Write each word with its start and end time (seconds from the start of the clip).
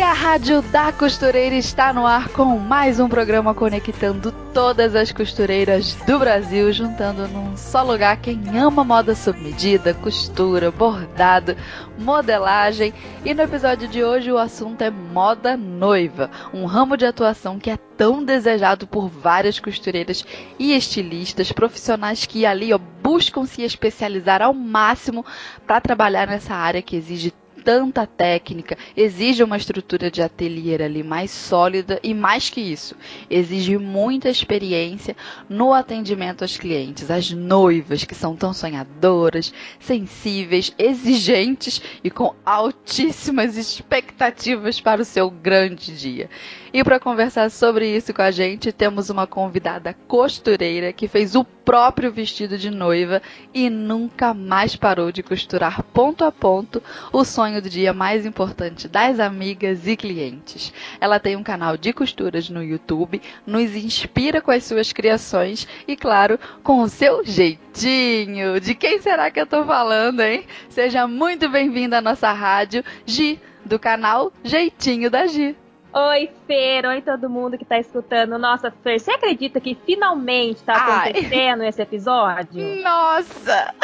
E 0.00 0.02
a 0.02 0.14
Rádio 0.14 0.62
da 0.62 0.90
Costureira 0.90 1.54
está 1.54 1.92
no 1.92 2.06
ar 2.06 2.30
com 2.30 2.58
mais 2.58 2.98
um 2.98 3.06
programa 3.06 3.52
conectando 3.52 4.32
todas 4.54 4.94
as 4.94 5.12
costureiras 5.12 5.94
do 6.06 6.18
Brasil, 6.18 6.72
juntando 6.72 7.28
num 7.28 7.54
só 7.54 7.82
lugar 7.82 8.16
quem 8.16 8.40
ama 8.58 8.82
moda 8.82 9.14
sob 9.14 9.38
medida, 9.38 9.92
costura, 9.92 10.70
bordado, 10.70 11.54
modelagem. 11.98 12.94
E 13.26 13.34
no 13.34 13.42
episódio 13.42 13.86
de 13.88 14.02
hoje 14.02 14.32
o 14.32 14.38
assunto 14.38 14.80
é 14.80 14.90
moda 14.90 15.54
noiva, 15.54 16.30
um 16.54 16.64
ramo 16.64 16.96
de 16.96 17.04
atuação 17.04 17.58
que 17.58 17.68
é 17.68 17.76
tão 17.98 18.24
desejado 18.24 18.86
por 18.86 19.06
várias 19.06 19.60
costureiras 19.60 20.24
e 20.58 20.74
estilistas, 20.74 21.52
profissionais 21.52 22.24
que 22.24 22.46
ali 22.46 22.72
ó, 22.72 22.78
buscam 23.02 23.44
se 23.44 23.60
especializar 23.60 24.40
ao 24.40 24.54
máximo 24.54 25.26
para 25.66 25.78
trabalhar 25.78 26.26
nessa 26.26 26.54
área 26.54 26.80
que 26.80 26.96
exige 26.96 27.34
tanta 27.64 28.06
técnica, 28.06 28.76
exige 28.96 29.42
uma 29.42 29.56
estrutura 29.56 30.10
de 30.10 30.22
ateliê 30.22 30.82
ali 30.82 31.02
mais 31.02 31.30
sólida 31.30 32.00
e 32.02 32.14
mais 32.14 32.50
que 32.50 32.60
isso, 32.60 32.94
exige 33.28 33.76
muita 33.78 34.28
experiência 34.28 35.16
no 35.48 35.72
atendimento 35.72 36.42
aos 36.42 36.56
clientes, 36.56 37.10
as 37.10 37.30
noivas 37.30 38.04
que 38.04 38.14
são 38.14 38.34
tão 38.36 38.52
sonhadoras, 38.52 39.52
sensíveis, 39.78 40.74
exigentes 40.78 41.80
e 42.02 42.10
com 42.10 42.34
altíssimas 42.44 43.56
expectativas 43.56 44.80
para 44.80 45.02
o 45.02 45.04
seu 45.04 45.30
grande 45.30 45.96
dia. 45.96 46.28
E 46.72 46.84
para 46.84 47.00
conversar 47.00 47.50
sobre 47.50 47.96
isso 47.96 48.14
com 48.14 48.22
a 48.22 48.30
gente, 48.30 48.70
temos 48.70 49.10
uma 49.10 49.26
convidada 49.26 49.92
costureira 50.06 50.92
que 50.92 51.08
fez 51.08 51.34
o 51.34 51.42
próprio 51.44 52.12
vestido 52.12 52.56
de 52.56 52.70
noiva 52.70 53.20
e 53.52 53.68
nunca 53.68 54.32
mais 54.32 54.76
parou 54.76 55.10
de 55.10 55.20
costurar 55.20 55.82
ponto 55.82 56.24
a 56.24 56.30
ponto 56.30 56.80
o 57.12 57.24
sonho 57.24 57.60
do 57.60 57.68
dia 57.68 57.92
mais 57.92 58.24
importante 58.24 58.86
das 58.86 59.18
amigas 59.18 59.88
e 59.88 59.96
clientes. 59.96 60.72
Ela 61.00 61.18
tem 61.18 61.34
um 61.34 61.42
canal 61.42 61.76
de 61.76 61.92
costuras 61.92 62.48
no 62.48 62.62
YouTube, 62.62 63.20
nos 63.44 63.74
inspira 63.74 64.40
com 64.40 64.52
as 64.52 64.62
suas 64.62 64.92
criações 64.92 65.66
e, 65.88 65.96
claro, 65.96 66.38
com 66.62 66.82
o 66.82 66.88
seu 66.88 67.24
jeitinho. 67.24 68.60
De 68.60 68.76
quem 68.76 69.00
será 69.00 69.28
que 69.28 69.40
eu 69.40 69.46
tô 69.46 69.64
falando, 69.64 70.20
hein? 70.20 70.44
Seja 70.68 71.08
muito 71.08 71.48
bem-vinda 71.48 71.98
à 71.98 72.00
nossa 72.00 72.32
rádio, 72.32 72.84
Gi, 73.04 73.40
do 73.64 73.76
canal 73.76 74.32
Jeitinho 74.44 75.10
da 75.10 75.26
Gi. 75.26 75.56
Oi, 75.92 76.30
Fer, 76.46 76.86
oi 76.86 77.02
todo 77.02 77.28
mundo 77.28 77.58
que 77.58 77.64
tá 77.64 77.76
escutando. 77.76 78.38
Nossa, 78.38 78.70
Fer, 78.70 79.00
você 79.00 79.10
acredita 79.10 79.60
que 79.60 79.76
finalmente 79.84 80.62
tá 80.62 80.74
acontecendo 80.74 81.62
Ai. 81.62 81.68
esse 81.68 81.82
episódio? 81.82 82.80
Nossa! 82.80 83.74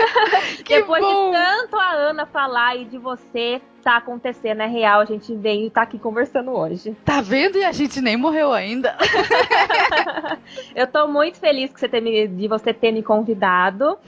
Depois 0.66 1.02
bom. 1.02 1.30
de 1.30 1.36
tanto 1.36 1.76
a 1.76 1.92
Ana 1.92 2.24
falar 2.24 2.76
e 2.76 2.86
de 2.86 2.96
você 2.96 3.60
tá 3.82 3.98
acontecendo, 3.98 4.62
é 4.62 4.66
real, 4.66 5.00
a 5.00 5.04
gente 5.04 5.34
veio 5.34 5.66
e 5.66 5.70
tá 5.70 5.82
aqui 5.82 5.98
conversando 5.98 6.50
hoje. 6.50 6.96
Tá 7.04 7.20
vendo? 7.20 7.58
E 7.58 7.64
a 7.64 7.72
gente 7.72 8.00
nem 8.00 8.16
morreu 8.16 8.52
ainda. 8.52 8.96
Eu 10.74 10.86
tô 10.86 11.06
muito 11.08 11.38
feliz 11.38 11.70
você 11.74 12.00
me, 12.00 12.26
de 12.26 12.48
você 12.48 12.72
ter 12.72 12.90
me 12.90 13.02
convidado. 13.02 13.98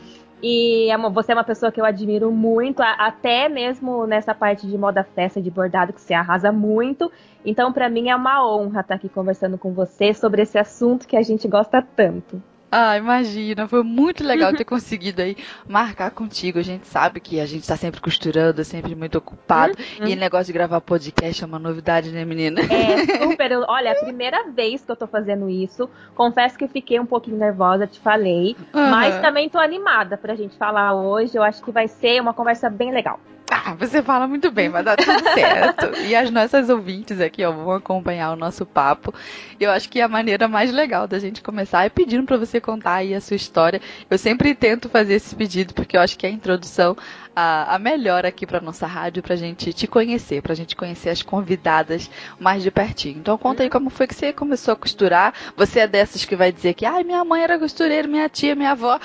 E 0.42 0.90
é 0.90 0.98
você 0.98 1.30
é 1.30 1.34
uma 1.36 1.44
pessoa 1.44 1.70
que 1.70 1.80
eu 1.80 1.84
admiro 1.84 2.32
muito, 2.32 2.82
até 2.82 3.48
mesmo 3.48 4.08
nessa 4.08 4.34
parte 4.34 4.66
de 4.66 4.76
moda 4.76 5.04
festa, 5.04 5.40
de 5.40 5.48
bordado, 5.48 5.92
que 5.92 6.00
você 6.00 6.12
arrasa 6.12 6.50
muito. 6.50 7.12
Então, 7.44 7.72
para 7.72 7.88
mim 7.88 8.08
é 8.08 8.16
uma 8.16 8.46
honra 8.46 8.80
estar 8.80 8.94
aqui 8.94 9.08
conversando 9.08 9.58
com 9.58 9.72
você 9.72 10.14
sobre 10.14 10.42
esse 10.42 10.58
assunto 10.58 11.06
que 11.06 11.16
a 11.16 11.22
gente 11.22 11.48
gosta 11.48 11.82
tanto. 11.82 12.42
Ah, 12.74 12.96
imagina, 12.96 13.68
foi 13.68 13.82
muito 13.82 14.24
legal 14.24 14.50
ter 14.54 14.64
conseguido 14.64 15.20
aí 15.20 15.36
marcar 15.68 16.10
contigo. 16.10 16.58
A 16.58 16.62
gente 16.62 16.86
sabe 16.86 17.20
que 17.20 17.38
a 17.38 17.44
gente 17.44 17.68
tá 17.68 17.76
sempre 17.76 18.00
costurando, 18.00 18.64
sempre 18.64 18.94
muito 18.94 19.18
ocupado. 19.18 19.74
Uhum. 20.00 20.08
E 20.08 20.14
o 20.14 20.16
negócio 20.16 20.46
de 20.46 20.54
gravar 20.54 20.80
podcast 20.80 21.44
é 21.44 21.46
uma 21.46 21.58
novidade, 21.58 22.10
né, 22.10 22.24
menina? 22.24 22.60
É, 22.62 23.20
super. 23.28 23.52
Olha, 23.68 23.90
é 23.90 23.92
a 23.92 24.02
primeira 24.02 24.48
vez 24.48 24.82
que 24.82 24.90
eu 24.90 24.96
tô 24.96 25.06
fazendo 25.06 25.50
isso. 25.50 25.86
Confesso 26.14 26.56
que 26.56 26.66
fiquei 26.66 26.98
um 26.98 27.04
pouquinho 27.04 27.36
nervosa, 27.36 27.86
te 27.86 28.00
falei. 28.00 28.56
Uhum. 28.72 28.90
Mas 28.90 29.20
também 29.20 29.50
tô 29.50 29.58
animada 29.58 30.16
pra 30.16 30.34
gente 30.34 30.56
falar 30.56 30.94
hoje. 30.94 31.36
Eu 31.36 31.42
acho 31.42 31.62
que 31.62 31.70
vai 31.70 31.86
ser 31.86 32.22
uma 32.22 32.32
conversa 32.32 32.70
bem 32.70 32.90
legal. 32.90 33.20
Ah, 33.52 33.74
você 33.74 34.02
fala 34.02 34.26
muito 34.26 34.50
bem, 34.50 34.70
vai 34.70 34.82
dar 34.82 34.96
tudo 34.96 35.22
certo. 35.34 35.94
e 36.06 36.16
as 36.16 36.30
nossas 36.30 36.70
ouvintes 36.70 37.20
aqui, 37.20 37.44
ó, 37.44 37.52
vão 37.52 37.72
acompanhar 37.72 38.32
o 38.32 38.36
nosso 38.36 38.64
papo. 38.64 39.12
Eu 39.60 39.70
acho 39.70 39.88
que 39.90 40.00
a 40.00 40.08
maneira 40.08 40.48
mais 40.48 40.72
legal 40.72 41.06
da 41.06 41.18
gente 41.18 41.42
começar 41.42 41.84
é 41.84 41.88
pedindo 41.88 42.24
para 42.24 42.38
você 42.38 42.60
contar 42.60 42.94
aí 42.94 43.14
a 43.14 43.20
sua 43.20 43.36
história. 43.36 43.80
Eu 44.10 44.16
sempre 44.16 44.54
tento 44.54 44.88
fazer 44.88 45.14
esse 45.14 45.36
pedido 45.36 45.74
porque 45.74 45.96
eu 45.96 46.00
acho 46.00 46.16
que 46.16 46.26
é 46.26 46.30
a 46.30 46.32
introdução 46.32 46.96
a, 47.34 47.74
a 47.74 47.78
melhor 47.78 48.24
aqui 48.24 48.46
para 48.46 48.60
nossa 48.60 48.86
rádio 48.86 49.22
pra 49.22 49.36
gente 49.36 49.72
te 49.72 49.86
conhecer, 49.86 50.42
pra 50.42 50.54
gente 50.54 50.76
conhecer 50.76 51.10
as 51.10 51.22
convidadas 51.22 52.10
mais 52.38 52.62
de 52.62 52.70
pertinho. 52.70 53.18
Então 53.18 53.36
conta 53.38 53.62
aí 53.62 53.70
como 53.70 53.90
foi 53.90 54.06
que 54.06 54.14
você 54.14 54.32
começou 54.32 54.72
a 54.72 54.76
costurar. 54.76 55.34
Você 55.56 55.80
é 55.80 55.86
dessas 55.86 56.24
que 56.24 56.36
vai 56.36 56.52
dizer 56.52 56.74
que, 56.74 56.84
ai, 56.86 57.04
minha 57.04 57.24
mãe 57.24 57.42
era 57.42 57.58
costureira, 57.58 58.06
minha 58.06 58.28
tia, 58.28 58.54
minha 58.54 58.72
avó. 58.72 58.98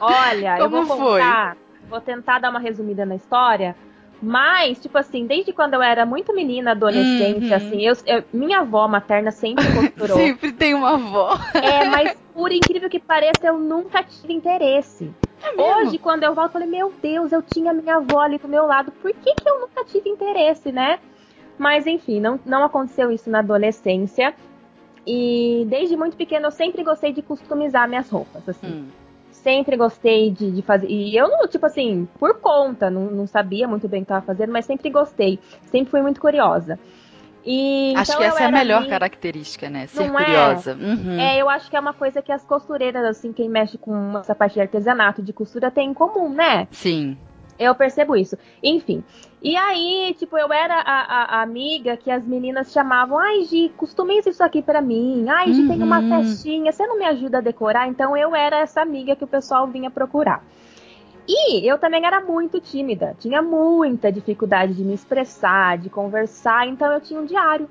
Olha, 0.00 0.56
como 0.60 0.76
eu 0.76 0.86
vou 0.86 0.96
contar, 0.96 1.54
foi? 1.54 1.63
Vou 1.88 2.00
tentar 2.00 2.38
dar 2.38 2.50
uma 2.50 2.60
resumida 2.60 3.04
na 3.04 3.14
história. 3.14 3.76
Mas, 4.22 4.78
tipo 4.80 4.96
assim, 4.96 5.26
desde 5.26 5.52
quando 5.52 5.74
eu 5.74 5.82
era 5.82 6.06
muito 6.06 6.34
menina, 6.34 6.70
adolescente, 6.70 7.46
uhum. 7.46 7.54
assim, 7.54 7.82
eu, 7.82 7.94
eu, 8.06 8.24
minha 8.32 8.60
avó 8.60 8.88
materna 8.88 9.30
sempre 9.30 9.64
costurou. 9.72 10.16
sempre 10.16 10.52
tem 10.52 10.72
uma 10.72 10.94
avó. 10.94 11.38
É, 11.54 11.84
mas 11.84 12.16
por 12.32 12.50
incrível 12.50 12.88
que 12.88 12.98
pareça, 12.98 13.46
eu 13.46 13.58
nunca 13.58 14.02
tive 14.02 14.32
interesse. 14.32 15.12
É 15.42 15.60
Hoje, 15.60 15.98
quando 15.98 16.22
eu 16.24 16.34
volto, 16.34 16.48
eu 16.48 16.52
falei, 16.52 16.68
meu 16.68 16.92
Deus, 17.02 17.32
eu 17.32 17.42
tinha 17.42 17.72
minha 17.74 17.96
avó 17.96 18.20
ali 18.20 18.38
do 18.38 18.48
meu 18.48 18.66
lado, 18.66 18.90
por 18.92 19.12
que, 19.12 19.34
que 19.34 19.48
eu 19.48 19.60
nunca 19.60 19.84
tive 19.84 20.08
interesse, 20.08 20.72
né? 20.72 20.98
Mas 21.58 21.86
enfim, 21.86 22.18
não, 22.18 22.40
não 22.46 22.64
aconteceu 22.64 23.12
isso 23.12 23.28
na 23.28 23.40
adolescência. 23.40 24.34
E 25.06 25.66
desde 25.68 25.98
muito 25.98 26.16
pequena 26.16 26.46
eu 26.46 26.50
sempre 26.50 26.82
gostei 26.82 27.12
de 27.12 27.20
customizar 27.20 27.86
minhas 27.86 28.08
roupas, 28.08 28.48
assim. 28.48 28.66
Hum 28.66 29.03
sempre 29.44 29.76
gostei 29.76 30.30
de, 30.30 30.50
de, 30.50 30.62
fazer. 30.62 30.88
E 30.88 31.14
eu 31.14 31.28
não, 31.28 31.46
tipo 31.46 31.64
assim, 31.66 32.08
por 32.18 32.40
conta, 32.40 32.90
não, 32.90 33.02
não 33.10 33.26
sabia 33.26 33.68
muito 33.68 33.86
bem 33.86 34.00
o 34.00 34.04
que 34.04 34.10
estava 34.10 34.24
fazendo, 34.24 34.50
mas 34.50 34.64
sempre 34.64 34.90
gostei. 34.90 35.38
Sempre 35.66 35.90
fui 35.90 36.02
muito 36.02 36.20
curiosa. 36.20 36.78
E, 37.46 37.92
acho 37.94 38.12
então 38.12 38.22
que 38.22 38.26
essa 38.26 38.42
é 38.42 38.46
a 38.46 38.50
melhor 38.50 38.80
ali... 38.80 38.88
característica, 38.88 39.68
né? 39.68 39.86
Ser 39.86 40.08
não 40.08 40.18
é? 40.18 40.24
curiosa. 40.24 40.70
É? 40.70 40.74
Uhum. 40.74 41.20
é, 41.20 41.42
eu 41.42 41.50
acho 41.50 41.68
que 41.68 41.76
é 41.76 41.80
uma 41.80 41.92
coisa 41.92 42.22
que 42.22 42.32
as 42.32 42.42
costureiras, 42.42 43.04
assim, 43.04 43.34
quem 43.34 43.50
mexe 43.50 43.76
com 43.76 44.18
essa 44.18 44.34
parte 44.34 44.54
de 44.54 44.62
artesanato, 44.62 45.22
de 45.22 45.32
costura, 45.32 45.70
tem 45.70 45.90
em 45.90 45.94
comum, 45.94 46.30
né? 46.30 46.66
Sim. 46.70 47.18
Eu 47.58 47.74
percebo 47.74 48.16
isso. 48.16 48.36
Enfim. 48.62 49.04
E 49.42 49.56
aí, 49.56 50.14
tipo, 50.18 50.38
eu 50.38 50.50
era 50.52 50.76
a, 50.76 50.80
a, 50.80 51.38
a 51.38 51.42
amiga 51.42 51.96
que 51.96 52.10
as 52.10 52.26
meninas 52.26 52.72
chamavam, 52.72 53.18
ai, 53.18 53.42
Gi, 53.42 53.70
customize 53.76 54.30
isso 54.30 54.42
aqui 54.42 54.62
para 54.62 54.80
mim. 54.80 55.26
Ai, 55.28 55.52
Gi, 55.52 55.60
uhum. 55.60 55.68
tem 55.68 55.82
uma 55.82 55.98
uhum. 56.00 56.08
festinha, 56.08 56.72
você 56.72 56.86
não 56.86 56.98
me 56.98 57.04
ajuda 57.04 57.38
a 57.38 57.42
decorar? 57.42 57.86
Então 57.86 58.16
eu 58.16 58.34
era 58.34 58.60
essa 58.60 58.80
amiga 58.80 59.14
que 59.14 59.24
o 59.24 59.26
pessoal 59.26 59.66
vinha 59.66 59.90
procurar. 59.90 60.42
E 61.28 61.66
eu 61.66 61.78
também 61.78 62.04
era 62.04 62.20
muito 62.20 62.60
tímida, 62.60 63.16
tinha 63.18 63.40
muita 63.40 64.12
dificuldade 64.12 64.74
de 64.74 64.84
me 64.84 64.92
expressar, 64.92 65.78
de 65.78 65.88
conversar, 65.88 66.66
então 66.66 66.92
eu 66.92 67.00
tinha 67.00 67.18
um 67.18 67.24
diário 67.24 67.68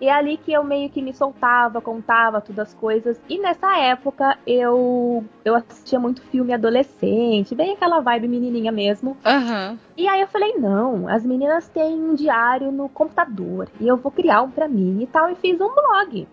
e 0.00 0.08
é 0.08 0.12
ali 0.12 0.36
que 0.36 0.52
eu 0.52 0.64
meio 0.64 0.90
que 0.90 1.00
me 1.00 1.12
soltava, 1.12 1.80
contava 1.80 2.40
todas 2.40 2.68
as 2.68 2.74
coisas. 2.74 3.20
E 3.28 3.38
nessa 3.38 3.78
época 3.78 4.36
eu 4.46 5.24
eu 5.44 5.54
assistia 5.54 5.98
muito 5.98 6.22
filme 6.22 6.52
adolescente, 6.52 7.54
bem 7.54 7.72
aquela 7.72 8.00
vibe 8.00 8.28
menininha 8.28 8.72
mesmo. 8.72 9.16
Uhum. 9.24 9.78
E 9.96 10.08
aí 10.08 10.20
eu 10.20 10.26
falei, 10.26 10.54
não, 10.58 11.08
as 11.08 11.24
meninas 11.24 11.68
têm 11.68 11.94
um 11.94 12.14
diário 12.14 12.72
no 12.72 12.88
computador 12.88 13.68
e 13.80 13.86
eu 13.86 13.96
vou 13.96 14.10
criar 14.10 14.42
um 14.42 14.50
pra 14.50 14.68
mim 14.68 15.02
e 15.02 15.06
tal. 15.06 15.30
E 15.30 15.34
fiz 15.36 15.60
um 15.60 15.74
blog. 15.74 16.26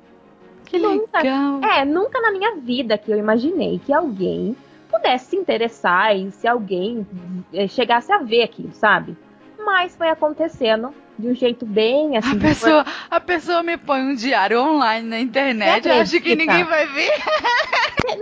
Que 0.66 0.80
nunca, 0.80 1.20
legal. 1.20 1.62
É, 1.64 1.84
nunca 1.86 2.22
na 2.22 2.32
minha 2.32 2.56
vida 2.56 2.98
que 2.98 3.12
eu 3.12 3.18
imaginei 3.18 3.80
que 3.80 3.94
alguém 3.94 4.56
pudesse 4.90 5.28
se 5.28 5.36
interessar 5.36 6.16
e 6.16 6.32
se 6.32 6.48
alguém 6.48 7.06
eh, 7.54 7.68
chegasse 7.68 8.12
a 8.12 8.18
ver 8.18 8.44
aquilo, 8.44 8.74
sabe? 8.74 9.16
Mas 9.58 9.96
foi 9.96 10.10
acontecendo 10.10 10.94
de 11.22 11.28
um 11.28 11.36
jeito 11.36 11.66
bem 11.66 12.18
assim. 12.18 12.38
A 12.38 12.40
pessoa, 12.40 12.86
a 13.10 13.20
pessoa 13.20 13.64
me 13.64 13.78
põe 13.78 14.02
um 14.02 14.16
diário 14.16 14.60
online 14.60 15.08
na 15.08 15.20
internet, 15.20 15.88
eu 15.88 15.96
acho 15.96 16.20
que 16.20 16.36
ninguém 16.36 16.64
vai 16.64 16.88
ver. 16.88 17.12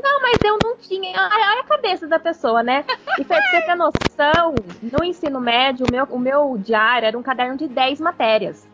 Não, 0.04 0.22
mas 0.22 0.38
eu 0.44 0.58
não 0.64 0.76
tinha. 0.78 1.12
Olha 1.12 1.60
a 1.62 1.64
cabeça 1.64 2.08
da 2.08 2.20
pessoa, 2.20 2.62
né? 2.62 2.84
E 3.18 3.24
pra 3.24 3.42
você 3.42 3.62
ter 3.62 3.76
noção, 3.76 4.56
no 4.82 5.04
ensino 5.04 5.40
médio, 5.40 5.86
o 5.88 5.92
meu, 5.92 6.04
o 6.06 6.20
meu 6.20 6.58
diário 6.58 7.08
era 7.08 7.18
um 7.18 7.24
caderno 7.24 7.58
de 7.58 7.68
10 7.68 8.00
matérias. 8.02 8.68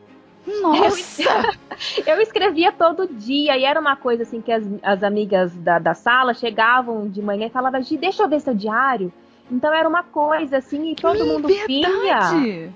Nossa! 0.62 1.24
Eu, 2.06 2.22
escrevia 2.22 2.72
todo 2.72 3.08
dia 3.08 3.58
e 3.58 3.66
era 3.66 3.80
uma 3.80 3.96
coisa 3.96 4.24
assim 4.24 4.40
que 4.40 4.52
as, 4.52 4.64
as 4.82 5.04
amigas 5.04 5.54
da, 5.56 5.78
da 5.78 5.94
sala 5.94 6.34
chegavam 6.34 7.10
de 7.10 7.22
manhã 7.22 7.48
e 7.48 7.50
falavam, 7.50 7.82
Gi, 7.82 7.98
deixa 7.98 8.24
eu 8.24 8.30
ver 8.30 8.40
seu 8.40 8.54
diário. 8.54 9.12
Então 9.52 9.74
era 9.74 9.88
uma 9.88 10.04
coisa 10.04 10.58
assim 10.58 10.92
e 10.92 10.96
todo 10.96 11.26
mundo 11.26 11.48
Verdade. 11.48 11.68
via. 11.68 12.74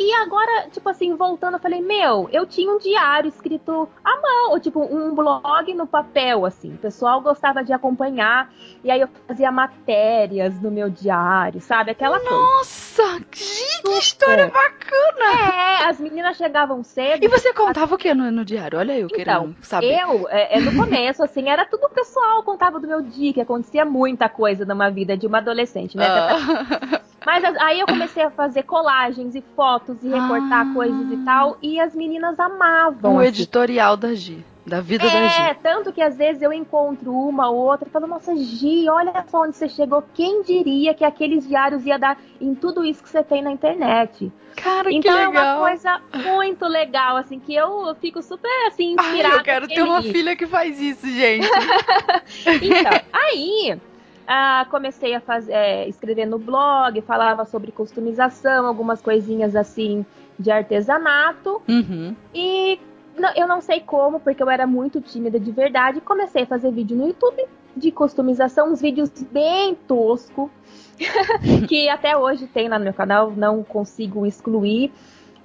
E 0.00 0.14
agora, 0.14 0.66
tipo 0.70 0.88
assim, 0.88 1.14
voltando, 1.14 1.54
eu 1.56 1.60
falei, 1.60 1.82
meu, 1.82 2.26
eu 2.32 2.46
tinha 2.46 2.72
um 2.72 2.78
diário 2.78 3.28
escrito 3.28 3.86
à 4.02 4.18
mão, 4.18 4.52
ou 4.52 4.58
tipo, 4.58 4.80
um 4.80 5.14
blog 5.14 5.74
no 5.74 5.86
papel, 5.86 6.46
assim. 6.46 6.72
O 6.72 6.78
pessoal 6.78 7.20
gostava 7.20 7.62
de 7.62 7.70
acompanhar. 7.70 8.50
E 8.82 8.90
aí 8.90 8.98
eu 8.98 9.10
fazia 9.28 9.52
matérias 9.52 10.58
no 10.58 10.70
meu 10.70 10.88
diário, 10.88 11.60
sabe? 11.60 11.90
Aquela 11.90 12.18
Nossa, 12.18 13.02
coisa. 13.02 13.12
Nossa, 13.12 13.24
que 13.30 13.90
história 13.98 14.46
bacana! 14.46 15.82
É, 15.82 15.84
as 15.90 16.00
meninas 16.00 16.34
chegavam 16.38 16.82
cedo. 16.82 17.22
E 17.22 17.28
você 17.28 17.52
contava 17.52 17.94
o 17.94 17.98
que 17.98 18.14
no, 18.14 18.30
no 18.30 18.42
diário? 18.42 18.78
Olha 18.78 18.98
eu 18.98 19.06
querendo 19.06 19.50
então, 19.50 19.56
saber. 19.60 20.00
Eu, 20.00 20.26
é, 20.30 20.56
é, 20.56 20.60
no 20.60 20.74
começo, 20.82 21.22
assim, 21.22 21.46
era 21.50 21.66
tudo 21.66 21.90
pessoal, 21.90 22.42
contava 22.42 22.80
do 22.80 22.88
meu 22.88 23.02
dia, 23.02 23.34
que 23.34 23.40
acontecia 23.42 23.84
muita 23.84 24.30
coisa 24.30 24.64
numa 24.64 24.90
vida 24.90 25.14
de 25.14 25.26
uma 25.26 25.38
adolescente, 25.38 25.94
né? 25.98 26.06
Ah. 26.08 27.00
Mas 27.24 27.44
aí 27.60 27.80
eu 27.80 27.86
comecei 27.86 28.22
a 28.22 28.30
fazer 28.30 28.62
colagens 28.62 29.34
e 29.34 29.42
fotos 29.54 30.02
e 30.02 30.08
recortar 30.08 30.66
Ah. 30.68 30.74
coisas 30.74 31.12
e 31.12 31.16
tal, 31.18 31.58
e 31.62 31.78
as 31.80 31.94
meninas 31.94 32.38
amavam. 32.40 33.16
o 33.16 33.18
assim. 33.18 33.28
editorial 33.28 33.96
da 33.96 34.14
Gi. 34.14 34.44
Da 34.66 34.80
vida 34.80 35.04
da 35.08 35.12
É, 35.18 35.28
Gi. 35.54 35.56
tanto 35.62 35.92
que 35.92 36.00
às 36.02 36.16
vezes 36.16 36.42
eu 36.42 36.52
encontro 36.52 37.12
uma 37.12 37.48
ou 37.50 37.56
outra 37.56 37.88
e 37.88 37.90
falo, 37.90 38.06
nossa, 38.06 38.36
Gi, 38.36 38.88
olha 38.88 39.12
só 39.28 39.42
onde 39.42 39.56
você 39.56 39.68
chegou. 39.68 40.02
Quem 40.14 40.42
diria 40.42 40.94
que 40.94 41.04
aqueles 41.04 41.46
diários 41.48 41.84
ia 41.86 41.98
dar 41.98 42.18
em 42.40 42.54
tudo 42.54 42.84
isso 42.84 43.02
que 43.02 43.08
você 43.08 43.22
tem 43.22 43.42
na 43.42 43.50
internet? 43.50 44.30
Cara, 44.56 44.92
então 44.92 45.00
que 45.14 45.22
é 45.22 45.28
uma 45.28 45.40
legal. 45.40 45.60
coisa 45.60 46.00
muito 46.14 46.66
legal, 46.66 47.16
assim, 47.16 47.38
que 47.40 47.54
eu, 47.54 47.94
fico 48.00 48.22
super 48.22 48.50
assim, 48.66 48.94
Ai, 48.98 49.06
inspirada. 49.08 49.36
eu 49.36 49.42
quero 49.42 49.68
ter 49.68 49.82
uma 49.82 50.02
filha 50.02 50.36
que 50.36 50.46
faz 50.46 50.80
isso, 50.80 51.06
gente. 51.06 51.48
Então, 52.62 53.00
aí 53.12 53.78
ah, 54.26 54.66
comecei 54.70 55.14
a 55.14 55.20
fazer, 55.20 55.52
é, 55.52 55.88
escrever 55.88 56.26
no 56.26 56.38
blog, 56.38 57.00
falava 57.02 57.44
sobre 57.44 57.72
customização, 57.72 58.66
algumas 58.66 59.00
coisinhas 59.02 59.54
assim 59.56 60.04
de 60.38 60.50
artesanato. 60.50 61.60
Uhum. 61.68 62.14
E 62.34 62.78
não- 63.18 63.32
eu 63.36 63.46
não 63.48 63.60
sei 63.60 63.80
como, 63.80 64.20
porque 64.20 64.42
eu 64.42 64.48
era 64.50 64.66
muito 64.66 65.00
tímida 65.00 65.38
de 65.38 65.50
verdade, 65.50 66.00
comecei 66.00 66.42
a 66.44 66.46
fazer 66.46 66.70
vídeo 66.70 66.96
no 66.96 67.06
YouTube 67.08 67.44
de 67.76 67.90
customização, 67.92 68.72
uns 68.72 68.80
vídeos 68.80 69.10
bem 69.30 69.74
tosco, 69.74 70.50
que 71.68 71.88
até 71.88 72.16
hoje 72.16 72.46
tem 72.46 72.68
lá 72.68 72.78
no 72.78 72.84
meu 72.84 72.94
canal, 72.94 73.30
não 73.30 73.62
consigo 73.62 74.26
excluir. 74.26 74.92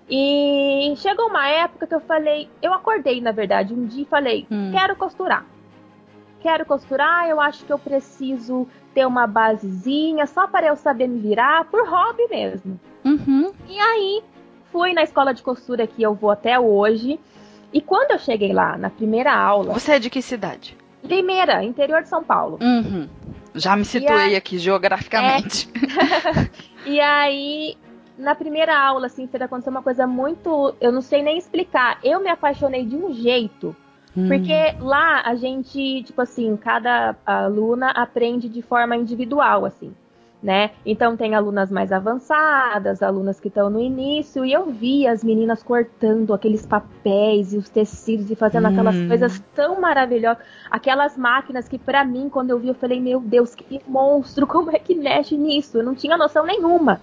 E 0.10 0.94
chegou 0.98 1.28
uma 1.28 1.48
época 1.48 1.88
que 1.88 1.96
eu 1.96 2.00
falei, 2.00 2.48
eu 2.62 2.74
acordei 2.74 3.20
na 3.22 3.32
verdade 3.32 3.74
um 3.74 3.86
dia 3.86 4.04
e 4.04 4.06
falei, 4.06 4.46
Hum. 4.52 4.72
quero 4.72 4.96
costurar. 4.96 5.46
Quero 6.46 6.64
costurar, 6.64 7.28
eu 7.28 7.42
acho 7.42 7.66
que 7.66 7.74
eu 7.74 7.80
preciso 7.80 8.68
ter 8.94 9.04
uma 9.08 9.26
basezinha 9.26 10.28
só 10.28 10.46
para 10.46 10.68
eu 10.68 10.76
saber 10.76 11.08
me 11.08 11.20
virar, 11.20 11.66
por 11.66 11.90
hobby 11.90 12.28
mesmo. 12.30 12.80
Uhum. 13.04 13.52
E 13.68 13.80
aí, 13.80 14.22
fui 14.72 14.94
na 14.94 15.02
escola 15.02 15.34
de 15.34 15.42
costura 15.42 15.88
que 15.88 16.04
eu 16.04 16.14
vou 16.14 16.30
até 16.30 16.60
hoje. 16.60 17.20
E 17.74 17.82
quando 17.82 18.12
eu 18.12 18.20
cheguei 18.20 18.54
lá, 18.54 18.78
na 18.78 18.92
primeira 18.92 19.34
aula, 19.36 19.74
Você 19.74 19.94
é 19.94 20.00
de 20.00 20.08
que 20.08 20.22
cidade? 20.22 20.78
primeira, 21.02 21.64
interior 21.64 22.04
de 22.04 22.10
São 22.10 22.24
Paulo. 22.24 22.60
Uhum. 22.62 23.10
Já 23.56 23.76
me 23.76 23.84
situei 23.84 24.36
aqui 24.36 24.60
geograficamente. 24.60 25.68
E 26.86 27.00
aí, 27.00 27.76
na 28.16 28.36
primeira 28.36 28.78
aula, 28.80 29.08
assim, 29.08 29.26
fez 29.26 29.42
acontecer 29.42 29.72
uma 29.72 29.82
coisa 29.82 30.06
muito. 30.06 30.76
Eu 30.80 30.92
não 30.92 31.02
sei 31.02 31.24
nem 31.24 31.40
explicar. 31.40 31.98
Eu 32.04 32.20
me 32.20 32.30
apaixonei 32.30 32.86
de 32.86 32.96
um 32.96 33.12
jeito. 33.12 33.76
Hum. 34.18 34.28
Porque 34.28 34.76
lá 34.80 35.22
a 35.26 35.36
gente, 35.36 36.04
tipo 36.04 36.22
assim, 36.22 36.56
cada 36.58 37.16
aluna 37.26 37.92
aprende 37.92 38.48
de 38.48 38.62
forma 38.62 38.96
individual, 38.96 39.66
assim, 39.66 39.94
né? 40.42 40.72
Então 40.86 41.18
tem 41.18 41.36
alunas 41.36 41.72
mais 41.72 41.92
avançadas, 41.92 43.02
alunas 43.04 43.40
que 43.40 43.48
estão 43.48 43.70
no 43.70 43.80
início, 43.82 44.46
e 44.46 44.54
eu 44.54 44.68
vi 44.68 45.08
as 45.08 45.24
meninas 45.24 45.62
cortando 45.64 46.34
aqueles 46.34 46.66
papéis 46.66 47.54
e 47.54 47.58
os 47.58 47.68
tecidos 47.68 48.30
e 48.32 48.36
fazendo 48.36 48.68
aquelas 48.68 48.96
Hum. 48.96 49.08
coisas 49.08 49.44
tão 49.54 49.82
maravilhosas. 49.82 50.44
Aquelas 50.72 51.18
máquinas 51.18 51.68
que, 51.68 51.78
pra 51.78 52.06
mim, 52.06 52.30
quando 52.30 52.52
eu 52.52 52.60
vi, 52.60 52.68
eu 52.70 52.76
falei, 52.76 53.02
meu 53.02 53.20
Deus, 53.20 53.54
que 53.56 53.82
monstro, 53.88 54.46
como 54.48 54.72
é 54.76 54.80
que 54.80 54.96
mexe 54.96 55.36
nisso? 55.38 55.80
Eu 55.80 55.84
não 55.84 55.96
tinha 55.96 56.18
noção 56.18 56.46
nenhuma. 56.46 57.02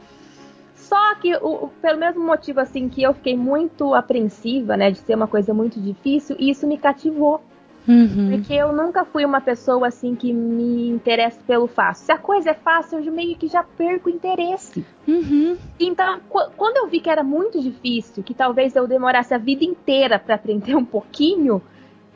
Só 0.93 1.15
que, 1.15 1.35
o, 1.37 1.69
pelo 1.81 1.99
mesmo 1.99 2.23
motivo, 2.23 2.61
assim, 2.61 2.87
que 2.87 3.03
eu 3.03 3.15
fiquei 3.15 3.35
muito 3.35 3.94
apreensiva, 3.94 4.77
né, 4.77 4.91
de 4.91 4.99
ser 4.99 5.15
uma 5.15 5.27
coisa 5.27 5.55
muito 5.55 5.81
difícil, 5.81 6.37
isso 6.39 6.67
me 6.67 6.77
cativou. 6.77 7.41
Uhum. 7.89 8.29
Porque 8.31 8.53
eu 8.53 8.73
nunca 8.75 9.03
fui 9.05 9.25
uma 9.25 9.41
pessoa, 9.41 9.89
assim, 9.89 10.15
que 10.15 10.33
me 10.35 10.91
interessa 10.91 11.41
pelo 11.47 11.67
fácil. 11.67 12.05
Se 12.05 12.12
a 12.12 12.19
coisa 12.19 12.50
é 12.50 12.55
fácil, 12.55 12.99
eu 13.00 13.11
meio 13.11 13.35
que 13.37 13.49
já 13.49 13.62
perco 13.62 14.11
o 14.11 14.12
interesse. 14.12 14.85
Uhum. 15.09 15.56
Então, 15.81 16.21
qu- 16.29 16.50
quando 16.59 16.77
eu 16.77 16.87
vi 16.89 17.00
que 17.00 17.09
era 17.09 17.23
muito 17.25 17.59
difícil, 17.61 18.23
que 18.23 18.35
talvez 18.35 18.77
eu 18.77 18.87
demorasse 18.87 19.33
a 19.33 19.38
vida 19.38 19.65
inteira 19.65 20.19
pra 20.19 20.35
aprender 20.35 20.77
um 20.77 20.85
pouquinho, 20.85 21.62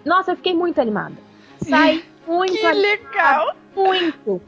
nossa, 0.04 0.32
eu 0.32 0.36
fiquei 0.36 0.54
muito 0.54 0.78
animada. 0.80 1.14
Saí 1.62 2.04
muito 2.28 2.52
Que 2.52 2.64
animada 2.66 2.76
legal! 2.98 3.56
muito. 3.74 4.42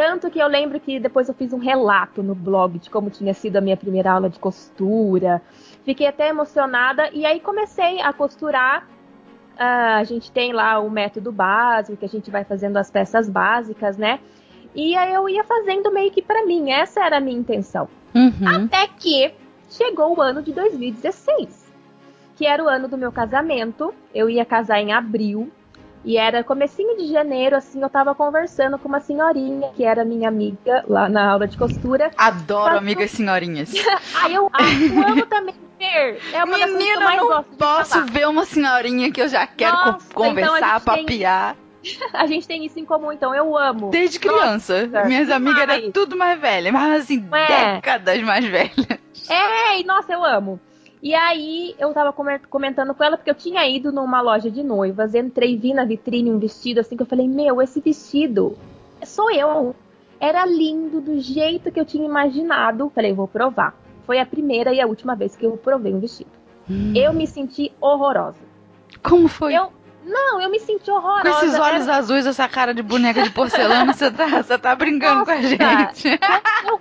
Tanto 0.00 0.30
que 0.30 0.38
eu 0.38 0.46
lembro 0.48 0.80
que 0.80 0.98
depois 0.98 1.28
eu 1.28 1.34
fiz 1.34 1.52
um 1.52 1.58
relato 1.58 2.22
no 2.22 2.34
blog 2.34 2.78
de 2.78 2.88
como 2.88 3.10
tinha 3.10 3.34
sido 3.34 3.58
a 3.58 3.60
minha 3.60 3.76
primeira 3.76 4.10
aula 4.10 4.30
de 4.30 4.38
costura. 4.38 5.42
Fiquei 5.84 6.06
até 6.06 6.30
emocionada 6.30 7.10
e 7.12 7.26
aí 7.26 7.38
comecei 7.38 8.00
a 8.00 8.10
costurar. 8.10 8.88
Ah, 9.58 9.98
a 9.98 10.04
gente 10.04 10.32
tem 10.32 10.54
lá 10.54 10.80
o 10.80 10.88
método 10.88 11.30
básico, 11.30 11.98
que 11.98 12.06
a 12.06 12.08
gente 12.08 12.30
vai 12.30 12.44
fazendo 12.44 12.78
as 12.78 12.90
peças 12.90 13.28
básicas, 13.28 13.98
né? 13.98 14.20
E 14.74 14.96
aí 14.96 15.12
eu 15.12 15.28
ia 15.28 15.44
fazendo 15.44 15.92
meio 15.92 16.10
que 16.10 16.22
pra 16.22 16.46
mim, 16.46 16.70
essa 16.70 17.04
era 17.04 17.18
a 17.18 17.20
minha 17.20 17.38
intenção. 17.38 17.86
Uhum. 18.14 18.64
Até 18.64 18.86
que 18.86 19.34
chegou 19.68 20.16
o 20.16 20.22
ano 20.22 20.42
de 20.42 20.54
2016, 20.54 21.70
que 22.36 22.46
era 22.46 22.64
o 22.64 22.68
ano 22.68 22.88
do 22.88 22.96
meu 22.96 23.12
casamento. 23.12 23.92
Eu 24.14 24.30
ia 24.30 24.46
casar 24.46 24.80
em 24.80 24.94
abril. 24.94 25.52
E 26.04 26.16
era 26.16 26.42
comecinho 26.42 26.96
de 26.96 27.06
janeiro, 27.08 27.54
assim, 27.56 27.80
eu 27.82 27.90
tava 27.90 28.14
conversando 28.14 28.78
com 28.78 28.88
uma 28.88 29.00
senhorinha, 29.00 29.70
que 29.76 29.84
era 29.84 30.04
minha 30.04 30.28
amiga 30.28 30.82
lá 30.88 31.08
na 31.08 31.30
aula 31.32 31.46
de 31.46 31.58
costura. 31.58 32.10
Adoro 32.16 32.70
Mas 32.70 32.78
amigas 32.78 33.10
senhorinhas. 33.10 33.72
Aí 34.22 34.34
eu, 34.34 34.50
ah, 34.52 34.58
eu 34.62 35.08
amo 35.12 35.26
também 35.26 35.54
ver. 35.78 36.18
É 36.32 36.42
uma 36.42 36.58
das 36.58 36.70
coisas 36.70 36.70
que 36.70 36.72
eu 36.72 36.76
Menina, 36.78 37.00
mais 37.04 37.16
não 37.20 37.26
gosto 37.28 37.56
posso 37.56 38.04
ver 38.06 38.28
uma 38.28 38.44
senhorinha 38.46 39.12
que 39.12 39.20
eu 39.20 39.28
já 39.28 39.46
quero 39.46 39.76
Nossa, 39.76 40.06
então 40.08 40.22
conversar, 40.24 40.80
tem- 40.80 41.04
papiar. 41.04 41.56
A 42.12 42.26
gente 42.26 42.46
tem 42.46 42.64
isso 42.64 42.78
em 42.78 42.84
comum, 42.84 43.10
então 43.12 43.34
eu 43.34 43.56
amo. 43.56 43.90
Desde 43.90 44.18
criança. 44.18 44.86
Nossa, 44.86 45.06
Minhas 45.06 45.30
amigas 45.30 45.62
eram 45.68 45.90
tudo 45.92 46.16
mais 46.16 46.38
velhas, 46.40 46.72
mas 46.72 47.02
assim, 47.02 47.26
É. 47.32 47.74
décadas 47.74 48.22
mais 48.22 48.44
velhas. 48.44 48.86
É, 49.28 49.80
e 49.80 49.84
nossa, 49.84 50.12
eu 50.12 50.24
amo. 50.24 50.60
E 51.02 51.14
aí 51.14 51.74
eu 51.78 51.92
tava 51.94 52.12
comentando 52.12 52.94
com 52.94 53.02
ela, 53.02 53.16
porque 53.16 53.30
eu 53.30 53.34
tinha 53.34 53.66
ido 53.66 53.90
numa 53.90 54.20
loja 54.20 54.50
de 54.50 54.62
noivas, 54.62 55.14
entrei, 55.14 55.56
vi 55.56 55.72
na 55.72 55.84
vitrine 55.84 56.30
um 56.30 56.38
vestido 56.38 56.80
assim, 56.80 56.96
que 56.96 57.02
eu 57.02 57.06
falei, 57.06 57.26
meu, 57.26 57.62
esse 57.62 57.80
vestido 57.80 58.56
sou 59.04 59.30
eu. 59.30 59.74
Era 60.18 60.44
lindo, 60.44 61.00
do 61.00 61.18
jeito 61.18 61.72
que 61.72 61.80
eu 61.80 61.86
tinha 61.86 62.04
imaginado. 62.04 62.92
Falei, 62.94 63.14
vou 63.14 63.26
provar. 63.26 63.74
Foi 64.04 64.18
a 64.18 64.26
primeira 64.26 64.72
e 64.74 64.80
a 64.80 64.86
última 64.86 65.14
vez 65.14 65.34
que 65.34 65.46
eu 65.46 65.56
provei 65.56 65.94
um 65.94 66.00
vestido. 66.00 66.30
Eu 66.94 67.12
me 67.12 67.26
senti 67.26 67.72
horrorosa. 67.80 68.38
Como 69.02 69.26
foi? 69.28 69.54
Eu, 69.56 69.72
não, 70.10 70.40
eu 70.40 70.50
me 70.50 70.58
senti 70.60 70.90
horrorosa. 70.90 71.22
Com 71.22 71.28
esses 71.46 71.54
Era- 71.54 71.64
olhos 71.64 71.88
azuis, 71.88 72.26
essa 72.26 72.48
cara 72.48 72.74
de 72.74 72.82
boneca 72.82 73.22
de 73.22 73.30
porcelana, 73.30 73.92
você 73.92 74.10
tá, 74.10 74.42
você 74.42 74.58
tá 74.58 74.74
brincando 74.74 75.24
com 75.24 75.30
a 75.30 75.36
Nossa. 75.36 75.48
gente. 75.48 76.08
eu- 76.66 76.80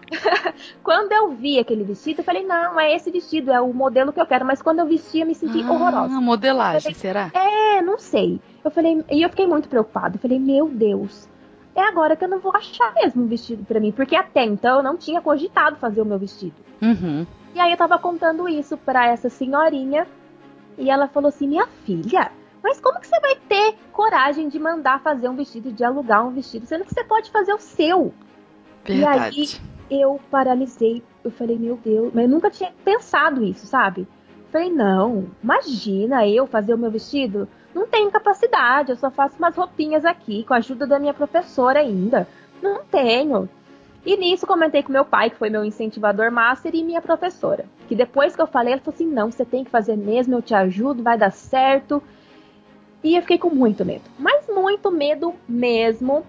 quando 0.83 1.11
eu 1.11 1.29
vi 1.31 1.59
aquele 1.59 1.83
vestido, 1.83 2.19
eu 2.19 2.23
falei, 2.23 2.43
não, 2.45 2.79
é 2.79 2.95
esse 2.95 3.11
vestido, 3.11 3.51
é 3.51 3.61
o 3.61 3.73
modelo 3.73 4.11
que 4.11 4.19
eu 4.19 4.25
quero. 4.25 4.45
Mas 4.45 4.61
quando 4.61 4.79
eu 4.79 4.85
vesti, 4.87 5.19
eu 5.19 5.27
me 5.27 5.35
senti 5.35 5.59
horrorosa. 5.59 6.13
Ah, 6.15 6.21
modelagem, 6.21 6.93
será? 6.93 7.31
É, 7.33 7.81
não 7.81 7.97
sei. 7.97 8.41
Eu 8.63 8.71
falei, 8.71 9.03
e 9.11 9.21
eu 9.21 9.29
fiquei 9.29 9.47
muito 9.47 9.69
preocupada. 9.69 10.15
Eu 10.15 10.19
falei, 10.19 10.39
meu 10.39 10.67
Deus, 10.67 11.29
é 11.75 11.81
agora 11.81 12.15
que 12.15 12.25
eu 12.25 12.29
não 12.29 12.39
vou 12.39 12.55
achar 12.55 12.93
mesmo 12.95 13.23
um 13.23 13.27
vestido 13.27 13.63
pra 13.65 13.79
mim, 13.79 13.91
porque 13.91 14.15
até 14.15 14.43
então 14.43 14.77
eu 14.77 14.83
não 14.83 14.97
tinha 14.97 15.21
cogitado 15.21 15.75
fazer 15.77 16.01
o 16.01 16.05
meu 16.05 16.19
vestido. 16.19 16.55
Uhum. 16.81 17.25
E 17.55 17.59
aí 17.59 17.71
eu 17.71 17.77
tava 17.77 17.97
contando 17.97 18.47
isso 18.49 18.75
pra 18.77 19.07
essa 19.07 19.29
senhorinha, 19.29 20.05
e 20.77 20.89
ela 20.89 21.07
falou 21.07 21.29
assim: 21.29 21.47
"Minha 21.47 21.67
filha, 21.85 22.31
mas 22.69 22.79
como 22.79 22.99
que 22.99 23.07
você 23.07 23.19
vai 23.19 23.35
ter 23.35 23.75
coragem 23.91 24.47
de 24.47 24.59
mandar 24.59 25.01
fazer 25.01 25.27
um 25.27 25.35
vestido, 25.35 25.71
de 25.71 25.83
alugar 25.83 26.25
um 26.25 26.31
vestido, 26.31 26.67
sendo 26.67 26.85
que 26.85 26.93
você 26.93 27.03
pode 27.03 27.31
fazer 27.31 27.53
o 27.53 27.59
seu?" 27.59 28.13
Verdade. 28.85 29.59
Eu 29.89 30.19
paralisei. 30.29 31.03
Eu 31.23 31.31
falei, 31.31 31.57
meu 31.57 31.77
Deus, 31.83 32.11
mas 32.13 32.25
eu 32.25 32.29
nunca 32.29 32.49
tinha 32.49 32.71
pensado 32.85 33.43
isso, 33.43 33.65
sabe? 33.65 34.07
Falei, 34.51 34.71
não, 34.71 35.27
imagina 35.43 36.27
eu 36.27 36.47
fazer 36.47 36.73
o 36.73 36.77
meu 36.77 36.89
vestido? 36.89 37.47
Não 37.73 37.87
tenho 37.87 38.09
capacidade, 38.09 38.91
eu 38.91 38.97
só 38.97 39.11
faço 39.11 39.37
umas 39.37 39.55
roupinhas 39.55 40.05
aqui, 40.05 40.43
com 40.43 40.53
a 40.53 40.57
ajuda 40.57 40.87
da 40.87 40.99
minha 40.99 41.13
professora 41.13 41.79
ainda. 41.79 42.27
Não 42.61 42.83
tenho. 42.83 43.49
E 44.05 44.15
nisso 44.15 44.47
comentei 44.47 44.81
com 44.81 44.91
meu 44.91 45.05
pai, 45.05 45.29
que 45.29 45.35
foi 45.35 45.49
meu 45.49 45.63
incentivador 45.63 46.31
master, 46.31 46.73
e 46.73 46.83
minha 46.83 47.01
professora. 47.01 47.65
Que 47.87 47.95
depois 47.95 48.35
que 48.35 48.41
eu 48.41 48.47
falei, 48.47 48.73
ela 48.73 48.81
falou 48.81 48.95
assim: 48.95 49.07
não, 49.07 49.29
você 49.31 49.43
tem 49.43 49.63
que 49.63 49.69
fazer 49.69 49.97
mesmo, 49.97 50.35
eu 50.35 50.41
te 50.41 50.55
ajudo, 50.55 51.03
vai 51.03 51.17
dar 51.17 51.31
certo. 51.31 52.01
E 53.03 53.15
eu 53.15 53.21
fiquei 53.21 53.37
com 53.37 53.49
muito 53.49 53.85
medo, 53.85 54.03
mas 54.17 54.47
muito 54.47 54.91
medo 54.91 55.33
mesmo. 55.47 56.25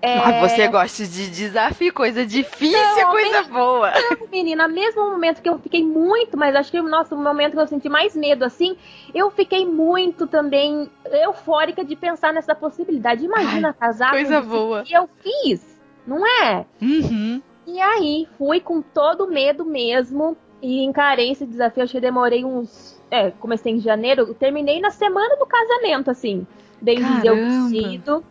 É... 0.00 0.16
Mas 0.16 0.50
você 0.50 0.66
gosta 0.66 1.06
de 1.06 1.30
desafio, 1.30 1.94
coisa 1.94 2.26
difícil, 2.26 2.76
não, 2.76 3.10
coisa 3.12 3.42
boa. 3.44 3.92
Não, 4.10 4.26
menina, 4.32 4.66
mesmo 4.66 5.08
momento 5.08 5.40
que 5.40 5.48
eu 5.48 5.60
fiquei 5.60 5.84
muito, 5.84 6.36
mas 6.36 6.56
acho 6.56 6.72
que 6.72 6.80
o 6.80 6.88
nosso 6.88 7.16
momento 7.16 7.52
que 7.52 7.60
eu 7.60 7.68
senti 7.68 7.88
mais 7.88 8.16
medo, 8.16 8.44
assim, 8.44 8.76
eu 9.14 9.30
fiquei 9.30 9.64
muito 9.64 10.26
também 10.26 10.90
eufórica 11.04 11.84
de 11.84 11.94
pensar 11.94 12.32
nessa 12.32 12.52
possibilidade. 12.52 13.24
Imagina 13.24 13.68
Ai, 13.68 13.74
casar 13.74 14.10
coisa 14.10 14.40
boa. 14.40 14.82
que 14.82 14.92
eu 14.92 15.08
fiz, 15.22 15.80
não 16.04 16.26
é? 16.26 16.66
Uhum. 16.80 17.40
E 17.64 17.80
aí, 17.80 18.28
fui 18.36 18.60
com 18.60 18.82
todo 18.82 19.28
medo 19.28 19.64
mesmo 19.64 20.36
e 20.60 20.82
encarei 20.82 21.30
esse 21.30 21.46
desafio. 21.46 21.84
Acho 21.84 21.92
que 21.92 22.00
demorei 22.00 22.44
uns. 22.44 23.00
É, 23.12 23.30
comecei 23.30 23.74
em 23.74 23.78
janeiro, 23.78 24.32
terminei 24.32 24.80
na 24.80 24.90
semana 24.90 25.36
do 25.36 25.44
casamento, 25.44 26.10
assim. 26.10 26.46
Bem 26.80 26.96
dizer 26.96 27.30
o 27.30 27.68
vestido. 27.68 28.24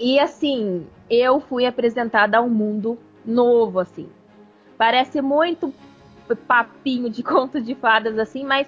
E 0.00 0.18
assim, 0.18 0.86
eu 1.10 1.38
fui 1.38 1.66
apresentada 1.66 2.38
a 2.38 2.40
um 2.40 2.48
mundo 2.48 2.96
novo, 3.26 3.78
assim. 3.78 4.08
Parece 4.78 5.20
muito 5.20 5.70
papinho 6.48 7.10
de 7.10 7.20
conto 7.22 7.60
de 7.60 7.74
fadas, 7.74 8.18
assim, 8.18 8.42
mas 8.42 8.66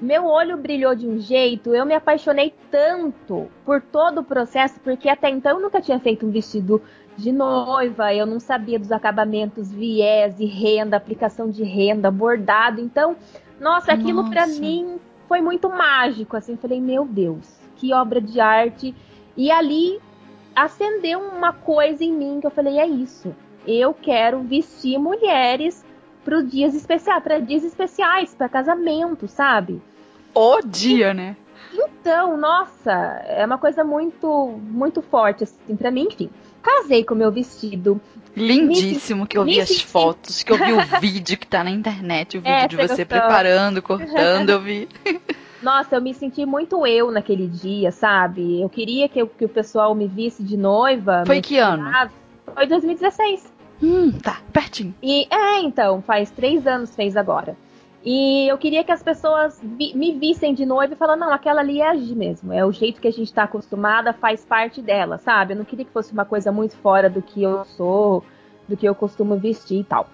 meu 0.00 0.24
olho 0.24 0.56
brilhou 0.56 0.94
de 0.94 1.06
um 1.06 1.18
jeito, 1.18 1.74
eu 1.74 1.84
me 1.84 1.94
apaixonei 1.94 2.54
tanto 2.70 3.50
por 3.66 3.82
todo 3.82 4.22
o 4.22 4.24
processo, 4.24 4.80
porque 4.80 5.10
até 5.10 5.28
então 5.28 5.58
eu 5.58 5.62
nunca 5.62 5.78
tinha 5.78 6.00
feito 6.00 6.24
um 6.24 6.30
vestido 6.30 6.80
de 7.18 7.32
noiva, 7.32 8.14
eu 8.14 8.24
não 8.24 8.40
sabia 8.40 8.78
dos 8.78 8.92
acabamentos, 8.92 9.70
viés 9.70 10.40
e 10.40 10.46
renda, 10.46 10.96
aplicação 10.96 11.50
de 11.50 11.64
renda, 11.64 12.10
bordado. 12.10 12.80
Então, 12.80 13.14
nossa, 13.60 13.92
aquilo 13.92 14.28
para 14.30 14.46
mim 14.46 14.98
foi 15.28 15.40
muito 15.40 15.68
mágico, 15.68 16.36
assim, 16.36 16.56
falei, 16.56 16.80
meu 16.80 17.04
Deus, 17.04 17.58
que 17.76 17.92
obra 17.92 18.20
de 18.20 18.40
arte. 18.40 18.94
E 19.36 19.50
ali 19.50 20.00
acendeu 20.54 21.20
uma 21.20 21.52
coisa 21.52 22.04
em 22.04 22.12
mim 22.12 22.40
que 22.40 22.46
eu 22.46 22.50
falei, 22.50 22.78
é 22.78 22.86
isso. 22.86 23.34
Eu 23.66 23.92
quero 23.92 24.40
vestir 24.40 24.98
mulheres 24.98 25.84
para 26.24 26.40
dias 26.42 26.74
especiais, 26.74 27.22
para 27.22 27.38
dias 27.38 27.64
especiais, 27.64 28.34
para 28.34 28.48
casamento, 28.48 29.28
sabe? 29.28 29.82
O 30.34 30.60
dia, 30.60 31.14
né? 31.14 31.36
Então, 31.72 32.36
nossa, 32.36 32.92
é 33.26 33.44
uma 33.44 33.58
coisa 33.58 33.84
muito, 33.84 34.58
muito 34.62 35.02
forte 35.02 35.44
assim 35.44 35.76
para 35.76 35.90
mim, 35.90 36.08
enfim. 36.10 36.30
Casei 36.66 37.04
com 37.04 37.14
meu 37.14 37.30
vestido. 37.30 38.00
Lindíssimo, 38.36 39.22
me, 39.22 39.28
que 39.28 39.38
eu 39.38 39.44
vi 39.44 39.60
as 39.60 39.68
senti... 39.68 39.86
fotos, 39.86 40.42
que 40.42 40.50
eu 40.50 40.58
vi 40.58 40.72
o 40.72 40.82
vídeo 41.00 41.38
que 41.38 41.46
tá 41.46 41.62
na 41.62 41.70
internet, 41.70 42.36
o 42.36 42.40
vídeo 42.40 42.52
é, 42.52 42.66
de 42.66 42.76
você, 42.76 42.88
você 42.88 43.04
preparando, 43.04 43.80
cortando, 43.80 44.50
eu 44.50 44.60
vi. 44.60 44.88
Nossa, 45.62 45.94
eu 45.94 46.02
me 46.02 46.12
senti 46.12 46.44
muito 46.44 46.84
eu 46.84 47.12
naquele 47.12 47.46
dia, 47.46 47.92
sabe? 47.92 48.60
Eu 48.60 48.68
queria 48.68 49.08
que, 49.08 49.20
eu, 49.20 49.28
que 49.28 49.44
o 49.44 49.48
pessoal 49.48 49.94
me 49.94 50.08
visse 50.08 50.42
de 50.42 50.56
noiva. 50.56 51.22
Foi 51.24 51.40
que 51.40 51.56
ano? 51.56 51.88
Foi 52.52 52.66
2016. 52.66 53.52
Hum, 53.80 54.10
tá, 54.12 54.40
pertinho. 54.52 54.92
E 55.00 55.26
é, 55.30 55.60
então, 55.60 56.02
faz 56.02 56.30
três 56.32 56.66
anos 56.66 56.94
fez 56.96 57.16
agora. 57.16 57.56
E 58.08 58.46
eu 58.46 58.56
queria 58.56 58.84
que 58.84 58.92
as 58.92 59.02
pessoas 59.02 59.60
vi, 59.60 59.92
me 59.96 60.12
vissem 60.12 60.54
de 60.54 60.64
noiva 60.64 60.94
e 60.94 60.96
falassem, 60.96 61.20
não, 61.20 61.32
aquela 61.32 61.60
ali 61.60 61.80
é 61.80 61.88
a 61.88 61.96
Gi 61.96 62.14
mesmo. 62.14 62.52
É 62.52 62.64
o 62.64 62.70
jeito 62.70 63.00
que 63.00 63.08
a 63.08 63.12
gente 63.12 63.34
tá 63.34 63.42
acostumada, 63.42 64.12
faz 64.12 64.44
parte 64.44 64.80
dela, 64.80 65.18
sabe? 65.18 65.52
Eu 65.52 65.56
não 65.56 65.64
queria 65.64 65.84
que 65.84 65.90
fosse 65.90 66.12
uma 66.12 66.24
coisa 66.24 66.52
muito 66.52 66.76
fora 66.76 67.10
do 67.10 67.20
que 67.20 67.42
eu 67.42 67.64
sou, 67.64 68.22
do 68.68 68.76
que 68.76 68.86
eu 68.88 68.94
costumo 68.94 69.36
vestir 69.36 69.80
e 69.80 69.84
tal. 69.84 70.08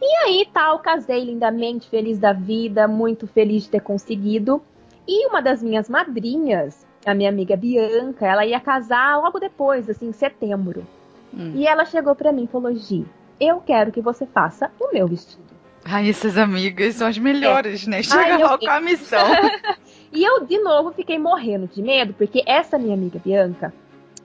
E 0.00 0.06
aí, 0.24 0.48
tal, 0.54 0.78
casei 0.78 1.22
lindamente, 1.22 1.86
feliz 1.86 2.18
da 2.18 2.32
vida, 2.32 2.88
muito 2.88 3.26
feliz 3.26 3.64
de 3.64 3.68
ter 3.68 3.80
conseguido. 3.80 4.62
E 5.06 5.26
uma 5.26 5.42
das 5.42 5.62
minhas 5.62 5.86
madrinhas, 5.86 6.86
a 7.04 7.12
minha 7.12 7.28
amiga 7.28 7.58
Bianca, 7.58 8.26
ela 8.26 8.46
ia 8.46 8.58
casar 8.58 9.20
logo 9.20 9.38
depois, 9.38 9.90
assim, 9.90 10.08
em 10.08 10.12
setembro. 10.12 10.86
Hum. 11.34 11.52
E 11.54 11.66
ela 11.66 11.84
chegou 11.84 12.14
para 12.14 12.32
mim 12.32 12.44
e 12.44 12.48
falou: 12.48 12.74
Gi, 12.74 13.04
eu 13.38 13.60
quero 13.60 13.92
que 13.92 14.00
você 14.00 14.24
faça 14.24 14.70
o 14.80 14.94
meu 14.94 15.06
vestido. 15.06 15.53
Ai, 15.84 16.08
essas 16.08 16.38
amigas 16.38 16.96
são 16.96 17.06
as 17.06 17.18
melhores, 17.18 17.86
é. 17.86 17.90
né? 17.90 18.02
Chega 18.02 18.36
Ai, 18.36 18.42
eu... 18.42 18.58
com 18.58 18.70
a 18.70 18.80
missão. 18.80 19.26
e 20.12 20.24
eu, 20.24 20.44
de 20.46 20.58
novo, 20.58 20.92
fiquei 20.92 21.18
morrendo 21.18 21.66
de 21.66 21.82
medo, 21.82 22.14
porque 22.14 22.42
essa 22.46 22.78
minha 22.78 22.94
amiga 22.94 23.20
Bianca, 23.22 23.72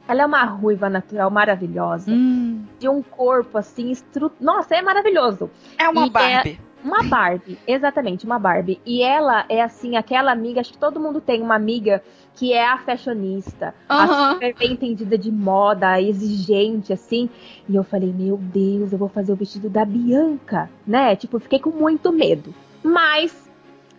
ela 0.08 0.24
é 0.24 0.26
uma 0.26 0.44
ruiva 0.46 0.90
natural 0.90 1.30
maravilhosa. 1.30 2.12
Hum. 2.12 2.64
De 2.80 2.88
um 2.88 3.02
corpo 3.02 3.58
assim, 3.58 3.92
estru... 3.92 4.32
nossa, 4.40 4.76
é 4.76 4.82
maravilhoso. 4.82 5.52
É 5.78 5.90
uma 5.90 6.06
e 6.06 6.08
é 6.08 6.10
Barbie. 6.10 6.60
É 6.66 6.88
uma 6.88 7.04
Barbie, 7.04 7.60
exatamente, 7.68 8.26
uma 8.26 8.40
Barbie. 8.40 8.80
E 8.86 9.04
ela 9.04 9.46
é 9.50 9.62
assim, 9.62 9.98
aquela 9.98 10.32
amiga, 10.32 10.62
acho 10.62 10.72
que 10.72 10.78
todo 10.78 11.00
mundo 11.00 11.20
tem 11.20 11.42
uma 11.42 11.56
amiga 11.56 12.02
que 12.40 12.54
é 12.54 12.66
a 12.66 12.78
fashionista, 12.78 13.76
uhum. 13.90 13.98
a 13.98 14.32
super 14.32 14.56
bem 14.56 14.72
entendida 14.72 15.18
de 15.18 15.30
moda, 15.30 16.02
exigente, 16.02 16.94
assim. 16.94 17.30
E 17.68 17.76
eu 17.76 17.84
falei, 17.84 18.14
meu 18.14 18.38
Deus, 18.38 18.94
eu 18.94 18.98
vou 18.98 19.10
fazer 19.10 19.34
o 19.34 19.36
vestido 19.36 19.70
da 19.70 19.84
Bianca, 19.84 20.70
né? 20.88 21.18
Tipo, 21.18 21.38
fiquei 21.38 21.60
com 21.60 21.72
muito 21.72 22.14
medo. 22.14 22.56
Mas 22.82 23.52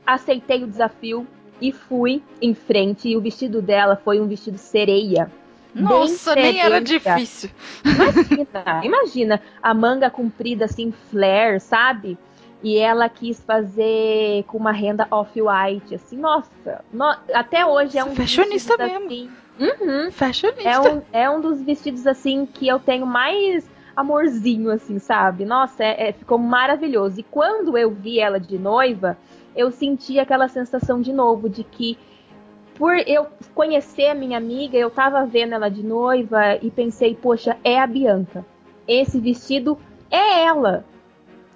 aceitei 0.06 0.64
o 0.64 0.66
desafio 0.66 1.26
e 1.60 1.70
fui 1.70 2.22
em 2.40 2.54
frente. 2.54 3.10
E 3.10 3.16
o 3.16 3.20
vestido 3.20 3.60
dela 3.60 3.94
foi 3.94 4.18
um 4.18 4.26
vestido 4.26 4.56
sereia. 4.56 5.30
Nossa, 5.74 6.34
nem 6.34 6.60
era 6.60 6.80
difícil. 6.80 7.50
Imagina, 7.84 8.80
imagina 8.82 9.42
a 9.62 9.74
manga 9.74 10.08
comprida 10.08 10.64
assim, 10.64 10.94
flare, 11.10 11.60
sabe? 11.60 12.16
E 12.62 12.76
ela 12.78 13.08
quis 13.08 13.40
fazer 13.40 14.44
com 14.44 14.58
uma 14.58 14.72
renda 14.72 15.06
off-white, 15.10 15.94
assim, 15.94 16.18
nossa. 16.18 16.84
No, 16.92 17.16
até 17.32 17.64
hoje 17.64 17.98
é 17.98 18.04
um 18.04 18.14
Fashionista 18.14 18.76
mesmo. 18.76 19.06
Assim, 19.06 19.30
uhum, 19.58 20.10
Fashionista. 20.10 20.68
É 20.68 20.78
um, 20.78 21.02
é 21.12 21.30
um 21.30 21.40
dos 21.40 21.62
vestidos, 21.62 22.06
assim, 22.06 22.44
que 22.44 22.68
eu 22.68 22.78
tenho 22.78 23.06
mais 23.06 23.68
amorzinho, 23.96 24.70
assim, 24.70 24.98
sabe? 24.98 25.44
Nossa, 25.44 25.82
é, 25.82 26.08
é, 26.08 26.12
ficou 26.12 26.38
maravilhoso. 26.38 27.20
E 27.20 27.22
quando 27.22 27.78
eu 27.78 27.90
vi 27.90 28.20
ela 28.20 28.38
de 28.38 28.58
noiva, 28.58 29.16
eu 29.56 29.70
senti 29.70 30.18
aquela 30.18 30.48
sensação 30.48 31.00
de 31.00 31.12
novo, 31.12 31.48
de 31.48 31.64
que 31.64 31.98
por 32.74 32.96
eu 33.06 33.26
conhecer 33.54 34.06
a 34.06 34.14
minha 34.14 34.38
amiga, 34.38 34.76
eu 34.76 34.90
tava 34.90 35.26
vendo 35.26 35.54
ela 35.54 35.68
de 35.68 35.82
noiva 35.82 36.56
e 36.62 36.70
pensei, 36.70 37.14
poxa, 37.14 37.56
é 37.62 37.78
a 37.78 37.86
Bianca. 37.86 38.44
Esse 38.88 39.20
vestido 39.20 39.78
é 40.10 40.44
ela. 40.44 40.84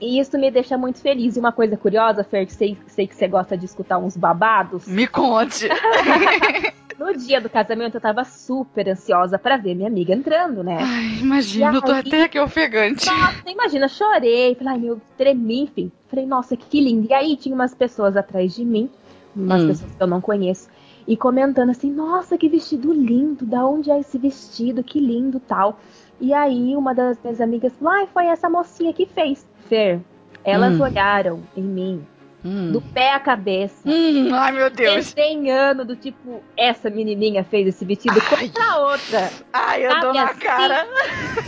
E 0.01 0.19
isso 0.19 0.37
me 0.39 0.51
deixa 0.51 0.77
muito 0.77 1.01
feliz. 1.01 1.37
E 1.37 1.41
uma 1.41 1.53
coisa 1.53 1.77
curiosa, 1.77 2.25
Fer, 2.25 2.47
que 2.47 2.53
sei, 2.53 2.77
sei 2.87 3.07
que 3.07 3.15
você 3.15 3.29
gosta 3.29 3.57
de 3.57 3.65
escutar 3.65 3.99
uns 3.99 4.17
babados. 4.17 4.87
Me 4.87 5.07
conte! 5.07 5.69
no 6.99 7.17
dia 7.17 7.41
do 7.41 7.49
casamento, 7.49 7.97
eu 7.97 8.01
tava 8.01 8.25
super 8.25 8.89
ansiosa 8.89 9.39
para 9.39 9.57
ver 9.57 9.75
minha 9.75 9.89
amiga 9.89 10.15
entrando, 10.15 10.63
né? 10.63 10.79
Ai, 10.81 11.19
imagina, 11.21 11.75
eu 11.75 11.83
tô 11.83 11.93
até 11.93 12.25
aqui 12.25 12.39
ofegante. 12.39 13.07
Nossa, 13.07 13.51
imagina, 13.51 13.89
chorei. 13.89 14.55
Falei, 14.55 14.75
ai, 14.75 14.79
meu, 14.79 15.01
tremi, 15.17 15.63
enfim. 15.63 15.93
Falei, 16.09 16.27
nossa, 16.27 16.57
que 16.57 16.81
lindo. 16.81 17.09
E 17.09 17.15
aí 17.15 17.37
tinha 17.37 17.55
umas 17.55 17.75
pessoas 17.75 18.17
atrás 18.17 18.55
de 18.55 18.65
mim, 18.65 18.91
umas 19.35 19.63
hum. 19.63 19.67
pessoas 19.69 19.95
que 19.95 20.03
eu 20.03 20.07
não 20.07 20.21
conheço, 20.21 20.69
e 21.07 21.17
comentando 21.17 21.71
assim, 21.71 21.91
nossa, 21.91 22.39
que 22.39 22.49
vestido 22.49 22.93
lindo, 22.93 23.45
da 23.45 23.67
onde 23.67 23.91
é 23.91 24.01
esse 24.01 24.17
vestido, 24.19 24.83
que 24.83 24.99
lindo 24.99 25.39
tal. 25.41 25.79
E 26.21 26.33
aí 26.33 26.75
uma 26.77 26.95
das 26.95 27.19
minhas 27.23 27.41
amigas 27.41 27.73
falou, 27.75 27.93
ai, 27.95 28.09
foi 28.13 28.27
essa 28.27 28.49
mocinha 28.49 28.93
que 28.93 29.05
fez. 29.07 29.47
Fer, 29.69 30.01
elas 30.45 30.75
hum. 30.75 30.83
olharam 30.83 31.43
em 31.57 31.63
mim 31.63 32.07
hum. 32.45 32.73
do 32.73 32.81
pé 32.81 33.13
à 33.13 33.21
cabeça. 33.21 33.89
Hum, 33.89 34.33
ai, 34.33 34.53
meu 34.53 34.71
Deus. 34.71 35.15
Desenhando 35.15 35.85
do 35.85 35.97
tipo, 35.97 36.43
essa 36.57 36.91
menininha 36.91 37.43
fez 37.45 37.69
esse 37.69 37.85
vestido 37.85 38.21
ai. 38.21 38.49
contra 38.49 38.79
outra. 38.79 39.31
Ai, 39.53 39.87
eu 39.87 39.91
sabe, 39.91 40.01
dou 40.03 40.15
na 40.15 40.25
assim? 40.25 40.41
cara. 40.41 40.87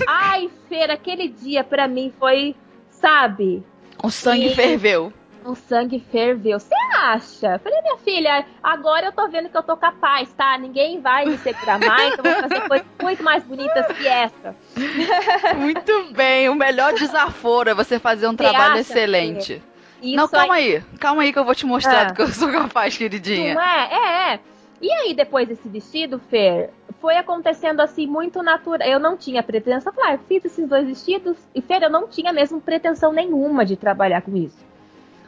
Ai, 0.09 0.51
Fer, 0.69 0.91
aquele 0.91 1.29
dia 1.29 1.63
para 1.63 1.87
mim 1.87 2.13
foi, 2.19 2.55
sabe? 2.91 3.63
O 4.03 4.11
sangue 4.11 4.49
e... 4.49 4.55
ferveu 4.55 5.13
o 5.47 5.55
sangue 5.55 6.05
ferveu. 6.11 6.59
Você 6.59 6.75
acha? 6.95 7.59
Falei, 7.59 7.81
minha 7.83 7.97
filha, 7.99 8.45
agora 8.63 9.07
eu 9.07 9.13
tô 9.13 9.29
vendo 9.29 9.49
que 9.49 9.57
eu 9.57 9.63
tô 9.63 9.77
capaz, 9.77 10.33
tá? 10.33 10.59
Ninguém 10.59 11.01
vai 11.01 11.25
me 11.25 11.39
segurar 11.39 11.79
mais, 11.79 12.15
então 12.15 12.25
vou 12.25 12.43
fazer 12.43 12.69
coisas 12.69 12.87
muito 13.03 13.23
mais 13.23 13.45
bonitas 13.45 13.87
que 13.97 14.07
essa. 14.07 14.57
Muito 15.57 16.13
bem, 16.13 16.49
o 16.49 16.55
melhor 16.55 16.93
desaforo 16.95 17.71
é 17.71 17.75
você 17.75 17.99
fazer 17.99 18.27
um 18.27 18.33
você 18.33 18.37
trabalho 18.37 18.79
excelente. 18.79 19.63
Não, 20.03 20.29
calma 20.29 20.55
aí... 20.55 20.77
aí, 20.77 20.83
calma 20.99 21.23
aí 21.23 21.33
que 21.33 21.39
eu 21.39 21.45
vou 21.45 21.55
te 21.55 21.65
mostrar 21.65 22.01
ah. 22.01 22.05
do 22.05 22.15
que 22.15 22.23
eu 22.23 22.29
sou 22.29 22.51
capaz, 22.51 22.97
queridinha. 22.97 23.55
Não 23.55 23.63
é? 23.63 23.89
É, 23.91 24.33
é. 24.35 24.41
E 24.81 24.93
aí, 24.93 25.15
depois 25.15 25.49
desse 25.49 25.69
vestido, 25.69 26.21
Fer, 26.31 26.71
foi 27.01 27.17
acontecendo 27.17 27.81
assim 27.81 28.07
muito 28.07 28.43
natural. 28.43 28.87
Eu 28.87 29.01
não 29.01 29.17
tinha 29.17 29.43
pretensão, 29.43 29.93
falar, 29.93 30.15
ah, 30.15 30.19
fiz 30.29 30.45
esses 30.45 30.69
dois 30.69 30.87
vestidos, 30.87 31.37
e 31.55 31.63
Fer, 31.63 31.83
eu 31.83 31.91
não 31.91 32.07
tinha 32.07 32.33
mesmo 32.33 32.61
pretensão 32.61 33.13
nenhuma 33.13 33.65
de 33.65 33.77
trabalhar 33.77 34.21
com 34.21 34.37
isso. 34.37 34.66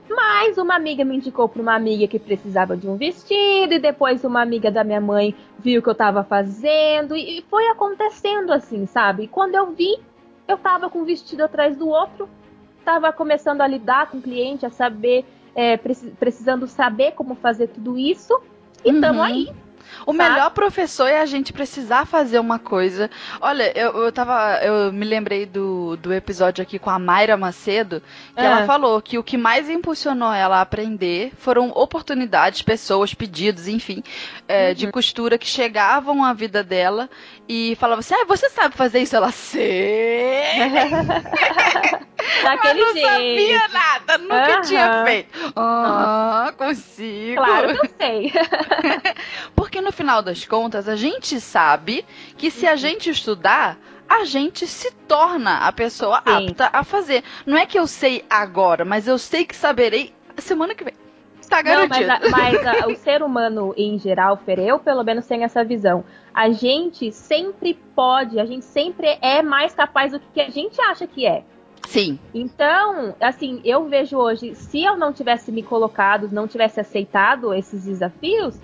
Mas 0.09 0.57
uma 0.57 0.75
amiga 0.75 1.05
me 1.05 1.17
indicou 1.17 1.49
para 1.49 1.61
uma 1.61 1.75
amiga 1.75 2.07
que 2.07 2.19
precisava 2.19 2.77
de 2.77 2.89
um 2.89 2.97
vestido, 2.97 3.75
e 3.75 3.79
depois 3.79 4.25
uma 4.25 4.41
amiga 4.41 4.71
da 4.71 4.83
minha 4.83 5.01
mãe 5.01 5.35
viu 5.59 5.81
o 5.81 5.83
que 5.83 5.89
eu 5.89 5.93
estava 5.93 6.25
fazendo, 6.25 7.17
e 7.17 7.45
foi 7.51 7.69
acontecendo 7.69 8.53
assim, 8.53 8.87
sabe? 8.87 9.25
E 9.25 9.29
quando 9.29 9.55
eu 9.55 9.73
vi, 9.73 9.99
eu 10.47 10.57
estava 10.57 10.89
com 10.89 11.01
um 11.01 11.05
vestido 11.05 11.43
atrás 11.43 11.77
do 11.77 11.89
outro, 11.89 12.29
estava 12.79 13.13
começando 13.13 13.61
a 13.61 13.67
lidar 13.67 14.11
com 14.11 14.19
o 14.19 14.23
cliente, 14.23 14.65
a 14.65 14.71
saber 14.71 15.25
é, 15.55 15.77
precisando 15.77 16.67
saber 16.67 17.13
como 17.13 17.35
fazer 17.35 17.67
tudo 17.69 17.99
isso. 17.99 18.41
E 18.85 18.91
estamos 18.91 19.19
uhum. 19.19 19.25
aí. 19.25 19.53
O 20.07 20.15
Sabe? 20.15 20.31
melhor 20.31 20.51
professor 20.51 21.07
é 21.07 21.21
a 21.21 21.27
gente 21.27 21.53
precisar 21.53 22.07
fazer 22.07 22.39
uma 22.39 22.59
coisa. 22.59 23.11
Olha, 23.41 23.73
eu, 23.79 24.05
eu 24.05 24.13
tava. 24.13 24.59
Eu 24.63 24.93
me 24.93 25.05
lembrei 25.05 25.47
do, 25.47 25.97
do 25.97 26.13
episódio 26.13 26.63
aqui 26.63 26.79
com 26.79 26.91
a 26.91 26.99
Mayra 26.99 27.37
Macedo, 27.37 28.03
que 28.35 28.41
é. 28.41 28.45
ela 28.45 28.67
falou 28.67 29.01
que 29.03 29.19
o 29.19 29.23
que 29.23 29.37
mais 29.37 29.69
impulsionou 29.69 30.33
ela 30.33 30.59
a 30.59 30.61
aprender 30.61 31.33
foram 31.39 31.71
oportunidades, 31.71 32.63
pessoas, 32.63 33.15
pedidos, 33.15 33.69
enfim, 33.69 34.03
é, 34.47 34.69
uhum. 34.69 34.75
de 34.75 34.91
costura 34.91 35.39
que 35.39 35.47
chegavam 35.47 36.25
à 36.25 36.33
vida 36.33 36.63
dela 36.63 37.09
e 37.49 37.77
falavam 37.77 38.01
assim: 38.01 38.15
ah, 38.15 38.25
você 38.27 38.49
sabe 38.51 38.77
fazer 38.77 39.01
isso? 39.01 39.17
Ela, 39.17 39.33
sei! 39.33 40.43
Daquele 42.43 42.81
Mas 42.81 42.87
não 42.87 42.93
jeito. 42.93 43.09
sabia 43.09 43.69
nada, 43.69 44.19
nunca 44.19 44.57
uhum. 44.57 44.63
tinha 44.63 45.05
feito. 45.05 45.53
Ah, 45.57 46.53
consigo. 46.57 47.43
Claro 47.43 47.75
que 47.75 47.87
eu 47.87 47.91
sei. 47.99 48.33
Porque 49.55 49.81
no 49.81 49.93
final 49.93 50.23
das 50.23 50.45
contas, 50.45 50.89
a 50.89 50.97
gente 50.97 51.41
sabe 51.41 52.05
que 52.37 52.51
se 52.51 52.67
a 52.67 52.73
uhum. 52.73 52.77
gente 52.77 53.11
estudar, 53.11 53.79
a 54.09 54.25
gente 54.25 54.67
se 54.67 54.91
torna 55.07 55.59
a 55.59 55.73
pessoa 55.73 56.23
Sim. 56.27 56.49
apta 56.49 56.71
a 56.73 56.83
fazer. 56.83 57.23
Não 57.45 57.57
é 57.57 57.67
que 57.67 57.79
eu 57.79 57.87
sei 57.87 58.25
agora, 58.29 58.85
mas 58.85 59.07
eu 59.07 59.19
sei 59.19 59.45
que 59.45 59.55
saberei 59.55 60.15
semana 60.39 60.75
que 60.75 60.85
vem. 60.85 60.95
Tá 61.49 61.63
garantido. 61.63 62.07
Não, 62.07 62.19
mas, 62.31 62.55
a, 62.55 62.67
mas 62.67 62.83
a, 62.85 62.89
o 62.89 62.97
ser 63.01 63.23
humano 63.23 63.73
em 63.77 63.99
geral, 63.99 64.37
Fer, 64.37 64.59
eu 64.59 64.79
pelo 64.79 65.03
menos 65.03 65.27
tenho 65.27 65.45
essa 65.45 65.65
visão. 65.65 66.05
A 66.35 66.51
gente 66.51 67.11
sempre 67.11 67.75
pode, 67.95 68.39
a 68.39 68.45
gente 68.45 68.65
sempre 68.65 69.19
é 69.23 69.43
mais 69.43 69.75
capaz 69.75 70.13
do 70.13 70.21
que 70.21 70.41
a 70.41 70.51
gente 70.51 70.81
acha 70.81 71.07
que 71.07 71.27
é. 71.27 71.45
Sim. 71.87 72.19
Então, 72.35 73.15
assim, 73.21 73.61
eu 73.65 73.89
vejo 73.89 74.17
hoje, 74.17 74.55
se 74.55 74.85
eu 74.85 74.97
não 74.97 75.13
tivesse 75.13 75.51
me 75.53 75.63
colocado, 75.63 76.29
não 76.31 76.47
tivesse 76.47 76.81
aceitado 76.81 77.55
esses 77.55 77.85
desafios, 77.85 78.59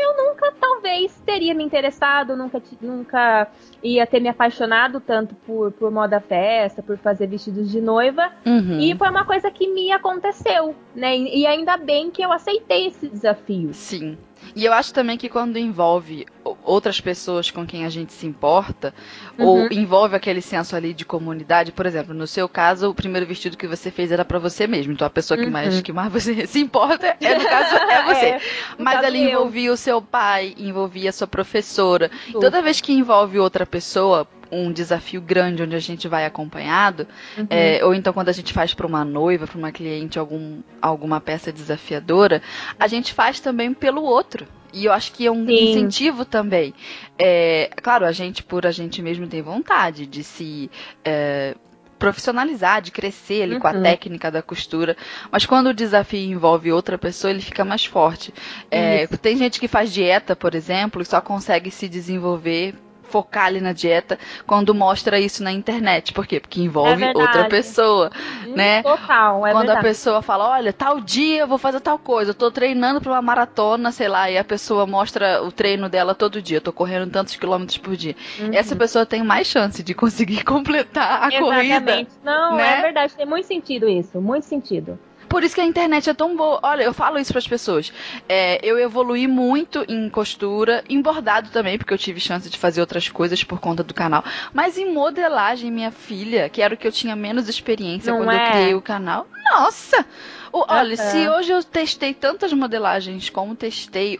eu 0.00 0.16
nunca, 0.16 0.52
talvez, 0.58 1.20
teria 1.26 1.54
me 1.54 1.62
interessado, 1.62 2.34
nunca, 2.36 2.62
nunca 2.80 3.48
ia 3.82 4.06
ter 4.06 4.20
me 4.20 4.28
apaixonado 4.28 4.98
tanto 4.98 5.34
por, 5.34 5.72
por 5.72 5.90
moda 5.90 6.20
festa, 6.20 6.82
por 6.82 6.96
fazer 6.96 7.26
vestidos 7.26 7.70
de 7.70 7.80
noiva. 7.80 8.32
Uhum. 8.46 8.80
E 8.80 8.96
foi 8.96 9.10
uma 9.10 9.24
coisa 9.24 9.50
que 9.50 9.68
me 9.68 9.92
aconteceu, 9.92 10.74
né? 10.94 11.16
E 11.16 11.46
ainda 11.46 11.76
bem 11.76 12.10
que 12.10 12.22
eu 12.22 12.32
aceitei 12.32 12.86
esse 12.86 13.08
desafio. 13.08 13.74
Sim. 13.74 14.16
E 14.54 14.64
eu 14.64 14.72
acho 14.72 14.92
também 14.92 15.16
que 15.16 15.28
quando 15.28 15.58
envolve 15.58 16.26
outras 16.64 17.00
pessoas 17.00 17.50
com 17.50 17.66
quem 17.66 17.84
a 17.84 17.88
gente 17.88 18.12
se 18.12 18.26
importa, 18.26 18.94
uhum. 19.38 19.46
ou 19.46 19.72
envolve 19.72 20.16
aquele 20.16 20.40
senso 20.40 20.74
ali 20.74 20.92
de 20.92 21.04
comunidade, 21.04 21.72
por 21.72 21.86
exemplo, 21.86 22.14
no 22.14 22.26
seu 22.26 22.48
caso, 22.48 22.90
o 22.90 22.94
primeiro 22.94 23.26
vestido 23.26 23.56
que 23.56 23.66
você 23.66 23.90
fez 23.90 24.10
era 24.10 24.24
para 24.24 24.38
você 24.38 24.66
mesmo, 24.66 24.92
então 24.92 25.06
a 25.06 25.10
pessoa 25.10 25.38
que, 25.38 25.44
uhum. 25.44 25.50
mais, 25.50 25.80
que 25.80 25.92
mais 25.92 26.12
você 26.12 26.46
se 26.46 26.60
importa, 26.60 27.16
é, 27.20 27.38
no 27.38 27.44
caso, 27.44 27.76
é 27.76 28.04
você. 28.14 28.26
é, 28.26 28.40
Mas 28.78 29.04
ali 29.04 29.22
eu. 29.22 29.30
envolvia 29.30 29.72
o 29.72 29.76
seu 29.76 30.02
pai, 30.02 30.54
envolvia 30.58 31.10
a 31.10 31.12
sua 31.12 31.26
professora. 31.26 32.10
Toda 32.32 32.62
vez 32.62 32.80
que 32.80 32.92
envolve 32.92 33.38
outra 33.38 33.66
pessoa, 33.66 34.26
um 34.50 34.72
desafio 34.72 35.20
grande 35.20 35.62
onde 35.62 35.76
a 35.76 35.80
gente 35.80 36.08
vai 36.08 36.24
acompanhado, 36.24 37.06
uhum. 37.36 37.46
é, 37.50 37.84
ou 37.84 37.94
então 37.94 38.12
quando 38.12 38.28
a 38.28 38.32
gente 38.32 38.52
faz 38.52 38.74
para 38.74 38.86
uma 38.86 39.04
noiva, 39.04 39.46
para 39.46 39.58
uma 39.58 39.72
cliente, 39.72 40.18
algum, 40.18 40.60
alguma 40.80 41.20
peça 41.20 41.52
desafiadora, 41.52 42.42
a 42.78 42.86
gente 42.86 43.12
faz 43.12 43.40
também 43.40 43.72
pelo 43.72 44.02
outro. 44.02 44.46
E 44.72 44.84
eu 44.84 44.92
acho 44.92 45.12
que 45.12 45.26
é 45.26 45.30
um 45.30 45.46
Sim. 45.46 45.70
incentivo 45.70 46.24
também. 46.24 46.72
É, 47.18 47.70
claro, 47.82 48.06
a 48.06 48.12
gente, 48.12 48.42
por 48.42 48.66
a 48.66 48.70
gente 48.70 49.02
mesmo, 49.02 49.26
tem 49.26 49.42
vontade 49.42 50.06
de 50.06 50.22
se. 50.22 50.70
É, 51.04 51.54
profissionalizar, 51.98 52.80
de 52.80 52.90
crescer 52.90 53.42
ali 53.42 53.54
uhum. 53.54 53.60
com 53.60 53.68
a 53.68 53.72
uhum. 53.72 53.82
técnica 53.82 54.30
da 54.30 54.40
costura. 54.40 54.96
Mas 55.30 55.44
quando 55.44 55.66
o 55.66 55.74
desafio 55.74 56.32
envolve 56.32 56.72
outra 56.72 56.96
pessoa, 56.96 57.30
ele 57.30 57.42
fica 57.42 57.62
mais 57.62 57.84
forte. 57.84 58.32
É, 58.70 59.06
tem 59.06 59.36
gente 59.36 59.60
que 59.60 59.68
faz 59.68 59.92
dieta, 59.92 60.34
por 60.34 60.54
exemplo, 60.54 61.02
e 61.02 61.04
só 61.04 61.20
consegue 61.20 61.70
se 61.70 61.90
desenvolver 61.90 62.74
focar 63.10 63.46
ali 63.46 63.60
na 63.60 63.72
dieta 63.72 64.18
quando 64.46 64.74
mostra 64.74 65.18
isso 65.18 65.42
na 65.42 65.52
internet. 65.52 66.12
Por 66.12 66.26
quê? 66.26 66.40
Porque 66.40 66.60
envolve 66.60 67.04
é 67.04 67.12
outra 67.14 67.48
pessoa, 67.48 68.10
hum, 68.46 68.54
né? 68.54 68.82
Total, 68.82 69.46
é 69.46 69.52
Quando 69.52 69.66
verdade. 69.66 69.86
a 69.86 69.88
pessoa 69.88 70.22
fala, 70.22 70.48
olha, 70.48 70.72
tal 70.72 71.00
dia 71.00 71.40
eu 71.40 71.46
vou 71.46 71.58
fazer 71.58 71.80
tal 71.80 71.98
coisa, 71.98 72.30
eu 72.30 72.34
tô 72.34 72.50
treinando 72.50 73.00
para 73.00 73.12
uma 73.12 73.22
maratona, 73.22 73.92
sei 73.92 74.08
lá, 74.08 74.30
e 74.30 74.38
a 74.38 74.44
pessoa 74.44 74.86
mostra 74.86 75.42
o 75.42 75.50
treino 75.50 75.88
dela 75.88 76.14
todo 76.14 76.40
dia, 76.40 76.58
eu 76.58 76.62
tô 76.62 76.72
correndo 76.72 77.10
tantos 77.10 77.36
quilômetros 77.36 77.78
por 77.78 77.96
dia. 77.96 78.14
Uhum. 78.38 78.50
Essa 78.52 78.76
pessoa 78.76 79.04
tem 79.04 79.22
mais 79.22 79.46
chance 79.46 79.82
de 79.82 79.94
conseguir 79.94 80.44
completar 80.44 81.24
a 81.24 81.28
Exatamente. 81.28 81.40
corrida. 81.40 82.06
Não, 82.24 82.56
né? 82.56 82.78
é 82.78 82.82
verdade, 82.82 83.14
tem 83.14 83.26
muito 83.26 83.46
sentido 83.46 83.88
isso, 83.88 84.20
muito 84.20 84.44
sentido. 84.44 84.98
Por 85.30 85.44
isso 85.44 85.54
que 85.54 85.60
a 85.60 85.64
internet 85.64 86.10
é 86.10 86.12
tão 86.12 86.36
boa. 86.36 86.58
Olha, 86.60 86.82
eu 86.82 86.92
falo 86.92 87.16
isso 87.16 87.32
para 87.32 87.38
as 87.38 87.46
pessoas. 87.46 87.92
É, 88.28 88.58
eu 88.64 88.76
evolui 88.80 89.28
muito 89.28 89.84
em 89.88 90.10
costura, 90.10 90.82
em 90.88 91.00
bordado 91.00 91.50
também, 91.50 91.78
porque 91.78 91.94
eu 91.94 91.98
tive 91.98 92.18
chance 92.18 92.50
de 92.50 92.58
fazer 92.58 92.80
outras 92.80 93.08
coisas 93.08 93.44
por 93.44 93.60
conta 93.60 93.84
do 93.84 93.94
canal. 93.94 94.24
Mas 94.52 94.76
em 94.76 94.92
modelagem, 94.92 95.70
minha 95.70 95.92
filha, 95.92 96.48
que 96.48 96.60
era 96.60 96.74
o 96.74 96.76
que 96.76 96.84
eu 96.84 96.90
tinha 96.90 97.14
menos 97.14 97.48
experiência 97.48 98.12
Não 98.12 98.24
quando 98.24 98.32
é? 98.32 98.44
eu 98.44 98.50
criei 98.50 98.74
o 98.74 98.82
canal. 98.82 99.28
Nossa! 99.52 100.04
O, 100.52 100.64
olha, 100.66 100.96
se 100.96 101.28
hoje 101.28 101.52
eu 101.52 101.62
testei 101.62 102.12
tantas 102.12 102.52
modelagens 102.52 103.30
como 103.30 103.54
testei 103.54 104.18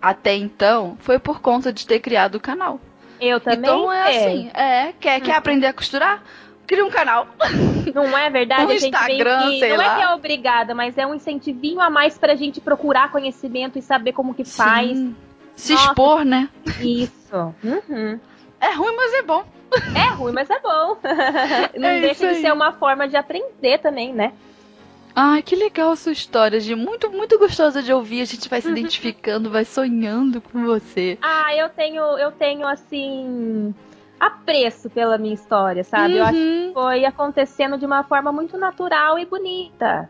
até 0.00 0.34
então, 0.36 0.98
foi 1.00 1.18
por 1.18 1.40
conta 1.40 1.72
de 1.72 1.86
ter 1.86 2.00
criado 2.00 2.34
o 2.34 2.40
canal. 2.40 2.78
Eu 3.18 3.40
também. 3.40 3.60
Então 3.60 3.90
é 3.90 4.02
assim, 4.02 4.50
é, 4.52 4.92
quer, 5.00 5.20
quer 5.20 5.32
uhum. 5.32 5.38
aprender 5.38 5.66
a 5.68 5.72
costurar? 5.72 6.22
Cria 6.70 6.84
um 6.84 6.90
canal. 6.90 7.26
Não 7.92 8.16
é 8.16 8.30
verdade? 8.30 8.60
Um 8.70 8.72
Instagram, 8.72 9.50
que, 9.50 9.58
sei 9.58 9.70
não 9.70 9.76
lá. 9.78 9.92
é 9.92 9.96
que 9.96 10.02
é 10.02 10.14
obrigada, 10.14 10.72
mas 10.72 10.96
é 10.96 11.04
um 11.04 11.14
incentivinho 11.14 11.80
a 11.80 11.90
mais 11.90 12.16
pra 12.16 12.36
gente 12.36 12.60
procurar 12.60 13.10
conhecimento 13.10 13.76
e 13.76 13.82
saber 13.82 14.12
como 14.12 14.32
que 14.32 14.44
faz. 14.44 14.96
Sim. 14.96 15.16
Se 15.56 15.72
Nossa, 15.72 15.88
expor, 15.88 16.24
né? 16.24 16.48
Isso. 16.80 17.54
Uhum. 17.64 18.20
É 18.60 18.72
ruim, 18.72 18.94
mas 18.94 19.14
é 19.14 19.22
bom. 19.22 19.44
É 19.96 20.08
ruim, 20.14 20.32
mas 20.32 20.48
é 20.48 20.60
bom. 20.60 20.96
Não 21.76 21.88
é 21.88 22.00
deixa 22.00 22.28
de 22.28 22.40
ser 22.40 22.52
uma 22.52 22.72
forma 22.72 23.08
de 23.08 23.16
aprender 23.16 23.78
também, 23.78 24.12
né? 24.12 24.32
Ai, 25.14 25.42
que 25.42 25.56
legal 25.56 25.90
a 25.90 25.96
sua 25.96 26.12
história, 26.12 26.60
de 26.60 26.74
muito, 26.76 27.10
muito 27.10 27.36
gostosa 27.36 27.82
de 27.82 27.92
ouvir. 27.92 28.22
A 28.22 28.26
gente 28.26 28.48
vai 28.48 28.60
se 28.60 28.68
uhum. 28.68 28.76
identificando, 28.76 29.50
vai 29.50 29.64
sonhando 29.64 30.40
com 30.40 30.64
você. 30.64 31.18
Ah, 31.20 31.54
eu 31.54 31.68
tenho, 31.68 32.02
eu 32.16 32.30
tenho 32.30 32.66
assim 32.66 33.74
apreço 34.20 34.90
pela 34.90 35.16
minha 35.16 35.34
história, 35.34 35.82
sabe? 35.82 36.14
Uhum. 36.14 36.18
Eu 36.18 36.24
acho 36.24 36.32
que 36.34 36.66
uhum. 36.66 36.72
foi 36.74 37.04
acontecendo 37.06 37.78
de 37.78 37.86
uma 37.86 38.04
forma 38.04 38.30
muito 38.30 38.58
natural 38.58 39.18
e 39.18 39.24
bonita. 39.24 40.08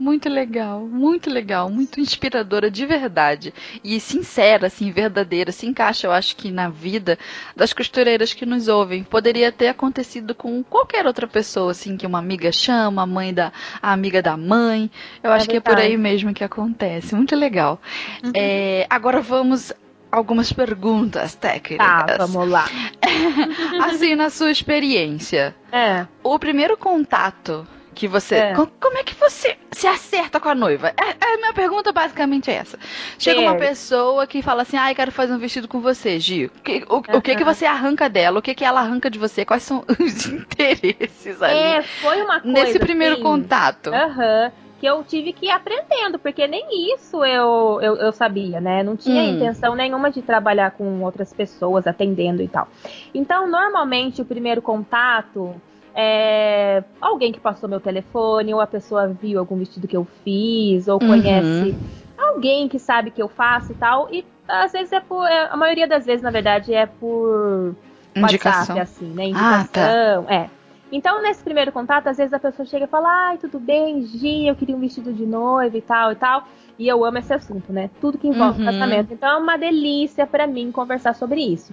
Muito 0.00 0.30
legal, 0.30 0.80
muito 0.80 1.28
legal, 1.28 1.68
muito 1.68 2.00
inspiradora 2.00 2.70
de 2.70 2.86
verdade. 2.86 3.52
E 3.84 4.00
sincera, 4.00 4.68
assim, 4.68 4.90
verdadeira. 4.90 5.52
Se 5.52 5.66
encaixa, 5.66 6.06
eu 6.06 6.10
acho 6.10 6.36
que 6.36 6.50
na 6.50 6.70
vida 6.70 7.18
das 7.54 7.74
costureiras 7.74 8.32
que 8.32 8.46
nos 8.46 8.66
ouvem. 8.66 9.04
Poderia 9.04 9.52
ter 9.52 9.68
acontecido 9.68 10.34
com 10.34 10.64
qualquer 10.64 11.06
outra 11.06 11.28
pessoa, 11.28 11.72
assim, 11.72 11.98
que 11.98 12.06
uma 12.06 12.18
amiga 12.18 12.50
chama, 12.50 13.02
a 13.02 13.06
mãe 13.06 13.34
da 13.34 13.52
a 13.82 13.92
amiga 13.92 14.22
da 14.22 14.38
mãe. 14.38 14.90
Eu 15.22 15.30
é 15.30 15.34
acho 15.34 15.46
verdade. 15.46 15.48
que 15.50 15.56
é 15.56 15.60
por 15.60 15.78
aí 15.78 15.98
mesmo 15.98 16.32
que 16.32 16.42
acontece. 16.42 17.14
Muito 17.14 17.36
legal. 17.36 17.78
Uhum. 18.24 18.32
É, 18.34 18.86
agora 18.88 19.20
vamos 19.20 19.70
algumas 20.10 20.52
perguntas 20.52 21.34
técnicas. 21.34 21.86
Tá, 21.86 22.16
vamos 22.18 22.48
lá. 22.48 22.66
assim, 23.84 24.14
na 24.14 24.30
sua 24.30 24.50
experiência. 24.50 25.54
É. 25.72 26.06
O 26.22 26.38
primeiro 26.38 26.76
contato 26.76 27.66
que 27.94 28.08
você. 28.08 28.36
É. 28.36 28.54
Como 28.54 28.98
é 28.98 29.04
que 29.04 29.14
você 29.14 29.58
se 29.70 29.86
acerta 29.86 30.40
com 30.40 30.48
a 30.48 30.54
noiva? 30.54 30.88
É, 30.88 31.34
a 31.34 31.36
minha 31.36 31.52
pergunta 31.52 31.92
basicamente 31.92 32.50
é 32.50 32.54
essa. 32.54 32.78
Chega 33.18 33.40
é. 33.40 33.42
uma 33.42 33.56
pessoa 33.56 34.26
que 34.26 34.42
fala 34.42 34.62
assim: 34.62 34.76
ai, 34.76 34.92
ah, 34.92 34.94
quero 34.94 35.12
fazer 35.12 35.32
um 35.32 35.38
vestido 35.38 35.68
com 35.68 35.80
você, 35.80 36.18
Gi. 36.18 36.46
O, 36.46 36.50
que, 36.62 36.84
o, 36.88 36.94
uhum. 36.94 37.02
o 37.18 37.22
que, 37.22 37.36
que 37.36 37.44
você 37.44 37.66
arranca 37.66 38.08
dela? 38.08 38.38
O 38.38 38.42
que, 38.42 38.54
que 38.54 38.64
ela 38.64 38.80
arranca 38.80 39.10
de 39.10 39.18
você? 39.18 39.44
Quais 39.44 39.62
são 39.62 39.84
os 40.00 40.26
interesses 40.26 41.42
ali? 41.42 41.58
É, 41.58 41.82
foi 41.82 42.22
uma 42.22 42.40
coisa. 42.40 42.58
Nesse 42.58 42.78
primeiro 42.78 43.14
assim, 43.16 43.22
contato. 43.22 43.92
Aham. 43.92 44.44
Uhum 44.46 44.59
que 44.80 44.86
eu 44.86 45.04
tive 45.04 45.34
que 45.34 45.46
ir 45.46 45.50
aprendendo, 45.50 46.18
porque 46.18 46.46
nem 46.48 46.94
isso 46.94 47.22
eu, 47.22 47.78
eu, 47.82 47.96
eu 47.96 48.12
sabia, 48.12 48.62
né? 48.62 48.82
Não 48.82 48.96
tinha 48.96 49.22
hum. 49.22 49.36
intenção 49.36 49.74
nenhuma 49.74 50.10
de 50.10 50.22
trabalhar 50.22 50.70
com 50.70 51.02
outras 51.02 51.34
pessoas, 51.34 51.86
atendendo 51.86 52.42
e 52.42 52.48
tal. 52.48 52.66
Então, 53.14 53.46
normalmente, 53.46 54.22
o 54.22 54.24
primeiro 54.24 54.62
contato 54.62 55.54
é 55.94 56.82
alguém 56.98 57.30
que 57.30 57.38
passou 57.38 57.68
meu 57.68 57.78
telefone, 57.78 58.54
ou 58.54 58.60
a 58.60 58.66
pessoa 58.66 59.08
viu 59.08 59.38
algum 59.38 59.58
vestido 59.58 59.86
que 59.86 59.96
eu 59.96 60.06
fiz, 60.24 60.88
ou 60.88 60.94
uhum. 60.94 61.08
conhece 61.08 61.76
alguém 62.16 62.66
que 62.66 62.78
sabe 62.78 63.10
que 63.10 63.20
eu 63.20 63.28
faço 63.28 63.72
e 63.72 63.74
tal. 63.74 64.08
E 64.10 64.24
às 64.48 64.72
vezes 64.72 64.92
é 64.92 65.00
por. 65.00 65.26
É, 65.26 65.48
a 65.50 65.56
maioria 65.58 65.86
das 65.86 66.06
vezes, 66.06 66.22
na 66.22 66.30
verdade, 66.30 66.72
é 66.72 66.86
por 66.86 67.76
Indicação. 68.16 68.76
WhatsApp, 68.76 68.80
assim, 68.80 69.10
né? 69.12 69.24
Indicação. 69.26 69.60
Ah, 69.60 70.24
tá. 70.24 70.34
É. 70.34 70.59
Então, 70.92 71.22
nesse 71.22 71.42
primeiro 71.42 71.70
contato, 71.70 72.08
às 72.08 72.16
vezes 72.16 72.32
a 72.32 72.38
pessoa 72.38 72.66
chega 72.66 72.84
e 72.84 72.88
fala: 72.88 73.28
Ai, 73.28 73.38
tudo 73.38 73.58
bem, 73.60 74.02
Gi, 74.02 74.46
eu 74.46 74.56
queria 74.56 74.76
um 74.76 74.80
vestido 74.80 75.12
de 75.12 75.24
noiva 75.24 75.76
e 75.76 75.82
tal 75.82 76.12
e 76.12 76.16
tal. 76.16 76.46
E 76.78 76.88
eu 76.88 77.04
amo 77.04 77.18
esse 77.18 77.32
assunto, 77.32 77.72
né? 77.72 77.90
Tudo 78.00 78.18
que 78.18 78.26
envolve 78.26 78.60
uhum. 78.60 78.66
casamento. 78.66 79.12
Então, 79.12 79.28
é 79.28 79.36
uma 79.36 79.56
delícia 79.56 80.26
para 80.26 80.46
mim 80.46 80.72
conversar 80.72 81.14
sobre 81.14 81.40
isso. 81.40 81.72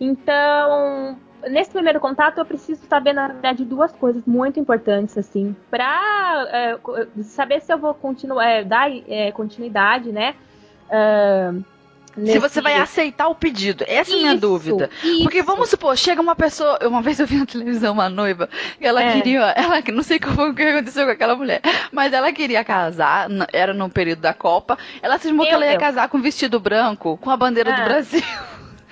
Então, 0.00 1.16
nesse 1.48 1.70
primeiro 1.70 2.00
contato 2.00 2.38
eu 2.38 2.44
preciso 2.44 2.86
saber, 2.86 3.12
na 3.12 3.28
verdade, 3.28 3.64
duas 3.64 3.92
coisas 3.92 4.24
muito 4.24 4.58
importantes, 4.58 5.16
assim, 5.18 5.54
pra 5.70 6.46
é, 6.50 6.78
saber 7.22 7.60
se 7.60 7.72
eu 7.72 7.78
vou 7.78 7.94
continuar, 7.94 8.46
é, 8.46 8.64
dar 8.64 8.90
é, 9.08 9.30
continuidade, 9.32 10.10
né? 10.10 10.34
Uh. 10.88 11.73
Se 12.16 12.38
você 12.38 12.60
vai 12.60 12.74
aceitar 12.74 13.28
o 13.28 13.34
pedido. 13.34 13.84
Essa 13.86 14.10
isso, 14.10 14.12
é 14.12 14.14
a 14.14 14.22
minha 14.22 14.36
dúvida. 14.36 14.90
Isso. 15.02 15.22
Porque 15.22 15.42
vamos 15.42 15.68
supor, 15.68 15.96
chega 15.96 16.20
uma 16.20 16.34
pessoa. 16.34 16.78
Uma 16.82 17.02
vez 17.02 17.18
eu 17.18 17.26
vi 17.26 17.36
na 17.36 17.46
televisão 17.46 17.92
uma 17.92 18.08
noiva 18.08 18.48
ela 18.80 19.02
é. 19.02 19.12
queria. 19.12 19.40
Ela 19.56 19.82
não 19.92 20.02
sei 20.02 20.18
como 20.18 20.50
o 20.50 20.54
que 20.54 20.62
aconteceu 20.62 21.06
com 21.06 21.12
aquela 21.12 21.34
mulher. 21.36 21.60
Mas 21.92 22.12
ela 22.12 22.32
queria 22.32 22.64
casar, 22.64 23.28
era 23.52 23.72
no 23.72 23.88
período 23.88 24.20
da 24.20 24.34
Copa. 24.34 24.78
Ela 25.02 25.18
cismou 25.18 25.46
que 25.46 25.52
ela 25.52 25.66
ia 25.66 25.78
casar 25.78 26.08
com 26.08 26.20
vestido 26.20 26.60
branco, 26.60 27.16
com 27.18 27.30
a 27.30 27.36
bandeira 27.36 27.72
do 27.72 27.80
ah. 27.80 27.84
Brasil. 27.84 28.22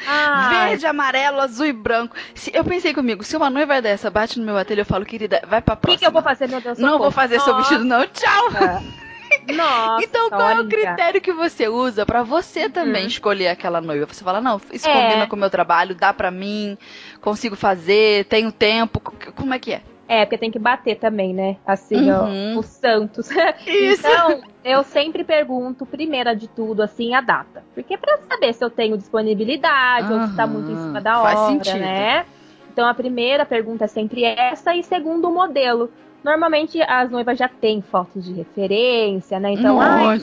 Ai. 0.07 0.69
Verde, 0.69 0.87
amarelo, 0.87 1.41
azul 1.41 1.67
e 1.67 1.73
branco. 1.73 2.17
Se, 2.35 2.51
eu 2.53 2.65
pensei 2.65 2.93
comigo, 2.93 3.23
se 3.23 3.37
uma 3.37 3.49
noiva 3.49 3.81
dessa 3.81 4.11
bate 4.11 4.39
no 4.39 4.45
meu 4.45 4.57
ateliê, 4.57 4.83
eu 4.83 4.87
falo, 4.87 5.05
querida, 5.05 5.41
vai 5.47 5.63
pra 5.63 5.77
próxima. 5.77 5.95
O 5.95 5.99
que, 5.99 6.05
que, 6.05 6.09
eu 6.09 6.13
vou 6.13 6.23
fazer, 6.23 6.49
meu 6.49 6.61
Deus? 6.61 6.79
Não 6.79 6.99
vou 6.99 7.11
fazer 7.13 7.41
seu 7.41 7.57
vestido, 7.57 7.85
não. 7.85 8.05
Tchau. 8.09 8.49
É. 8.61 9.12
Nossa, 9.55 10.05
então, 10.05 10.29
qual 10.29 10.42
olha. 10.42 10.59
é 10.59 10.61
o 10.61 10.68
critério 10.68 11.21
que 11.21 11.33
você 11.33 11.68
usa 11.68 12.05
para 12.07 12.23
você 12.23 12.68
também 12.68 13.05
hum. 13.05 13.09
escolher 13.09 13.49
aquela 13.49 13.81
noiva? 13.81 14.07
Você 14.07 14.25
fala, 14.25 14.40
não, 14.40 14.61
isso 14.73 14.88
é. 14.88 14.92
combina 14.92 15.27
com 15.27 15.37
o 15.37 15.38
meu 15.38 15.51
trabalho, 15.51 15.95
dá 15.95 16.12
para 16.12 16.31
mim, 16.31 16.77
consigo 17.21 17.57
fazer, 17.57 18.25
tenho 18.27 18.53
tempo. 18.53 19.01
Como 19.01 19.55
é 19.55 19.59
que 19.59 19.73
é? 19.73 19.83
É, 20.09 20.27
porque 20.27 20.37
tem 20.37 20.51
que 20.51 20.59
bater 20.59 20.97
também, 20.97 21.33
né? 21.33 21.57
Assim, 21.66 22.11
uhum. 22.11 22.57
ó, 22.57 22.61
os 22.61 22.66
santos. 22.66 23.31
Isso. 23.66 24.07
Então, 24.07 24.42
eu 24.62 24.83
sempre 24.83 25.25
pergunto, 25.25 25.87
primeira 25.87 26.37
de 26.37 26.49
tudo, 26.49 26.83
assim, 26.83 27.14
a 27.14 27.23
data. 27.23 27.64
Porque 27.75 27.97
pra 27.97 28.18
saber 28.29 28.53
se 28.53 28.62
eu 28.62 28.68
tenho 28.68 28.99
disponibilidade 28.99 30.12
uhum. 30.12 30.21
ou 30.21 30.29
se 30.29 30.37
tá 30.37 30.47
muito 30.47 30.71
em 30.71 30.77
cima 30.77 31.01
da 31.01 31.21
hora, 31.21 31.35
Faz 31.35 31.49
sentido. 31.49 31.79
né? 31.79 32.27
Então, 32.71 32.87
a 32.87 32.92
primeira 32.92 33.47
pergunta 33.47 33.85
é 33.85 33.88
sempre 33.88 34.25
essa, 34.25 34.75
e 34.75 34.83
segundo, 34.83 35.31
o 35.31 35.33
modelo. 35.33 35.90
Normalmente 36.25 36.81
as 36.83 37.11
noivas 37.11 37.39
já 37.39 37.49
têm 37.49 37.83
fotos 37.83 38.25
de 38.25 38.33
referência, 38.33 39.41
né? 39.41 39.53
Então, 39.53 39.81
ai, 39.81 40.21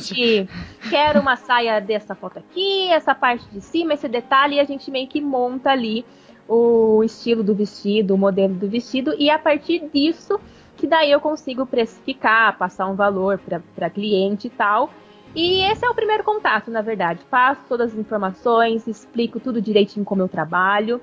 quero 0.90 1.20
uma 1.20 1.36
saia 1.36 1.80
dessa 1.82 2.16
foto 2.16 2.40
aqui, 2.40 2.88
essa 2.90 3.14
parte 3.14 3.46
de 3.52 3.60
cima, 3.60 3.94
esse 3.94 4.08
detalhe, 4.08 4.56
e 4.56 4.60
a 4.60 4.64
gente 4.64 4.90
meio 4.90 5.08
que 5.08 5.20
monta 5.20 5.72
ali 5.72 6.06
o 6.48 7.04
estilo 7.04 7.44
do 7.44 7.54
vestido, 7.54 8.16
o 8.16 8.18
modelo 8.18 8.54
do 8.54 8.68
vestido, 8.68 9.14
e 9.20 9.30
a 9.30 9.38
partir 9.38 9.90
disso, 9.94 10.40
que 10.78 10.88
daí 10.88 11.12
eu 11.12 11.20
consigo 11.20 11.66
precificar, 11.66 12.58
passar 12.58 12.88
um 12.88 12.96
valor 12.96 13.40
para 13.76 13.90
cliente 13.90 14.48
e 14.48 14.50
tal. 14.50 14.90
E 15.36 15.62
esse 15.62 15.86
é 15.86 15.90
o 15.90 15.94
primeiro 15.94 16.24
contato, 16.24 16.72
na 16.72 16.82
verdade. 16.82 17.20
Passo 17.30 17.62
todas 17.70 17.92
as 17.92 18.00
informações, 18.00 18.88
explico 18.88 19.40
tudo 19.40 19.62
direitinho 19.62 20.06
como 20.06 20.22
eu 20.22 20.28
trabalho. 20.28 21.00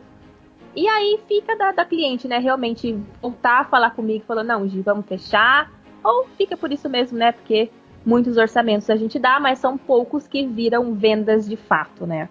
E 0.76 0.86
aí 0.86 1.18
fica 1.26 1.56
da, 1.56 1.72
da 1.72 1.84
cliente, 1.86 2.28
né, 2.28 2.38
realmente 2.38 2.96
voltar 3.22 3.60
a 3.60 3.64
falar 3.64 3.90
comigo, 3.92 4.24
falando, 4.26 4.48
não, 4.48 4.68
Gi, 4.68 4.82
vamos 4.82 5.06
fechar. 5.06 5.72
Ou 6.04 6.26
fica 6.36 6.56
por 6.56 6.70
isso 6.70 6.88
mesmo, 6.88 7.16
né, 7.16 7.32
porque 7.32 7.70
muitos 8.04 8.36
orçamentos 8.36 8.88
a 8.90 8.96
gente 8.96 9.18
dá, 9.18 9.40
mas 9.40 9.58
são 9.58 9.78
poucos 9.78 10.28
que 10.28 10.46
viram 10.46 10.94
vendas 10.94 11.48
de 11.48 11.56
fato, 11.56 12.06
né. 12.06 12.28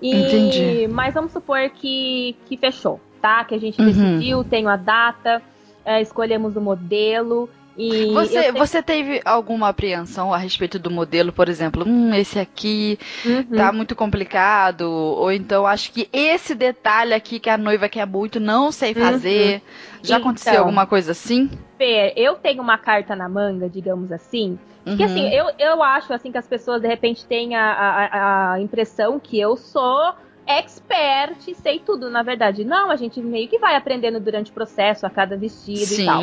E, 0.00 0.10
Entendi. 0.10 0.88
Mas 0.88 1.14
vamos 1.14 1.32
supor 1.32 1.70
que, 1.70 2.34
que 2.46 2.56
fechou, 2.56 2.98
tá? 3.20 3.44
Que 3.44 3.54
a 3.54 3.58
gente 3.58 3.80
uhum. 3.80 3.86
decidiu, 3.86 4.44
tem 4.44 4.66
a 4.66 4.76
data, 4.76 5.42
é, 5.84 6.00
escolhemos 6.00 6.56
o 6.56 6.60
modelo 6.60 7.48
e 7.76 8.12
você, 8.12 8.52
você 8.52 8.82
teve 8.82 9.20
alguma 9.24 9.68
apreensão 9.68 10.32
a 10.32 10.36
respeito 10.36 10.78
do 10.78 10.90
modelo, 10.90 11.32
por 11.32 11.48
exemplo? 11.48 11.84
Hum, 11.86 12.14
esse 12.14 12.38
aqui 12.38 12.98
uhum. 13.24 13.56
tá 13.56 13.72
muito 13.72 13.96
complicado. 13.96 14.82
Ou 14.82 15.32
então 15.32 15.66
acho 15.66 15.92
que 15.92 16.08
esse 16.12 16.54
detalhe 16.54 17.14
aqui 17.14 17.40
que 17.40 17.48
a 17.48 17.56
noiva 17.56 17.88
quer 17.88 18.06
muito, 18.06 18.38
não 18.38 18.70
sei 18.70 18.94
fazer. 18.94 19.54
Uhum. 19.54 19.60
Já 20.02 20.16
então, 20.16 20.28
aconteceu 20.28 20.58
alguma 20.58 20.86
coisa 20.86 21.12
assim? 21.12 21.50
Fer, 21.78 22.12
eu 22.16 22.34
tenho 22.34 22.62
uma 22.62 22.76
carta 22.76 23.16
na 23.16 23.28
manga, 23.28 23.68
digamos 23.68 24.12
assim. 24.12 24.58
Uhum. 24.84 24.96
Que 24.96 25.04
assim, 25.04 25.28
eu, 25.32 25.46
eu 25.58 25.82
acho 25.82 26.12
assim 26.12 26.30
que 26.30 26.38
as 26.38 26.46
pessoas 26.46 26.82
de 26.82 26.88
repente 26.88 27.24
têm 27.24 27.54
a, 27.54 27.72
a, 27.72 28.52
a 28.52 28.60
impressão 28.60 29.18
que 29.18 29.38
eu 29.38 29.56
sou 29.56 30.14
expert, 30.46 31.54
sei 31.54 31.78
tudo, 31.78 32.10
na 32.10 32.22
verdade. 32.22 32.64
Não, 32.64 32.90
a 32.90 32.96
gente 32.96 33.20
meio 33.20 33.48
que 33.48 33.58
vai 33.58 33.76
aprendendo 33.76 34.20
durante 34.20 34.50
o 34.50 34.54
processo, 34.54 35.06
a 35.06 35.10
cada 35.10 35.36
vestido 35.36 35.86
Sim. 35.86 36.02
e 36.02 36.06
tal. 36.06 36.22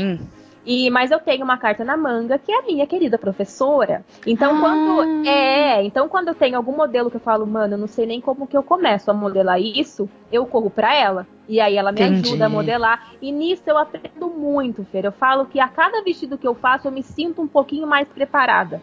E, 0.70 0.88
mas 0.92 1.10
eu 1.10 1.20
tenho 1.20 1.44
uma 1.44 1.58
carta 1.58 1.84
na 1.84 1.98
manga 1.98 2.38
que 2.38 2.52
é 2.52 2.60
a 2.60 2.62
minha 2.62 2.86
querida 2.86 3.18
professora. 3.18 4.06
Então, 4.24 4.56
ah. 4.58 4.60
quando. 4.60 5.28
É, 5.28 5.84
então 5.84 6.08
quando 6.08 6.28
eu 6.28 6.36
tenho 6.36 6.56
algum 6.56 6.76
modelo 6.78 7.10
que 7.10 7.18
eu 7.18 7.22
falo, 7.22 7.48
mano, 7.48 7.74
eu 7.74 7.78
não 7.80 7.88
sei 7.88 8.06
nem 8.06 8.22
como 8.22 8.46
que 8.46 8.56
eu 8.56 8.62
começo 8.62 9.10
a 9.10 9.14
modelar 9.14 9.60
isso, 9.60 10.08
eu 10.32 10.46
corro 10.46 10.70
pra 10.70 10.94
ela. 10.94 11.26
E 11.48 11.60
aí 11.60 11.76
ela 11.76 11.92
me 11.92 12.00
Entendi. 12.00 12.30
ajuda 12.30 12.46
a 12.46 12.50
modelar. 12.50 13.14
E 13.20 13.32
nisso 13.32 13.64
eu 13.66 13.80
aprendo 13.80 14.30
muito, 14.30 14.86
Fer. 14.92 15.06
Eu 15.06 15.12
falo 15.12 15.48
que 15.48 15.60
a 15.60 15.68
cada 15.68 16.04
vestido 16.04 16.38
que 16.38 16.48
eu 16.48 16.54
faço, 16.54 16.88
eu 16.88 16.92
me 16.92 17.02
sinto 17.02 17.42
um 17.42 17.48
pouquinho 17.48 17.88
mais 17.88 18.08
preparada. 18.08 18.80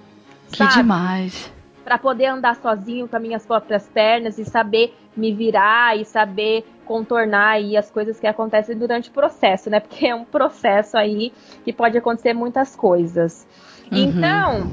Que 0.50 0.56
sabe? 0.56 0.74
demais 0.74 1.54
para 1.86 1.98
poder 1.98 2.26
andar 2.26 2.56
sozinho 2.56 3.06
com 3.06 3.14
as 3.14 3.22
minhas 3.22 3.46
próprias 3.46 3.88
pernas 3.88 4.38
e 4.38 4.44
saber 4.44 4.92
me 5.16 5.32
virar 5.32 5.96
e 5.96 6.04
saber 6.04 6.66
contornar 6.86 7.48
aí 7.48 7.76
as 7.76 7.90
coisas 7.90 8.18
que 8.18 8.26
acontecem 8.26 8.76
durante 8.76 9.10
o 9.10 9.12
processo, 9.12 9.68
né? 9.68 9.80
Porque 9.80 10.06
é 10.06 10.14
um 10.14 10.24
processo 10.24 10.96
aí 10.96 11.32
que 11.64 11.72
pode 11.72 11.98
acontecer 11.98 12.32
muitas 12.32 12.74
coisas. 12.74 13.46
Uhum. 13.90 13.98
Então, 13.98 14.72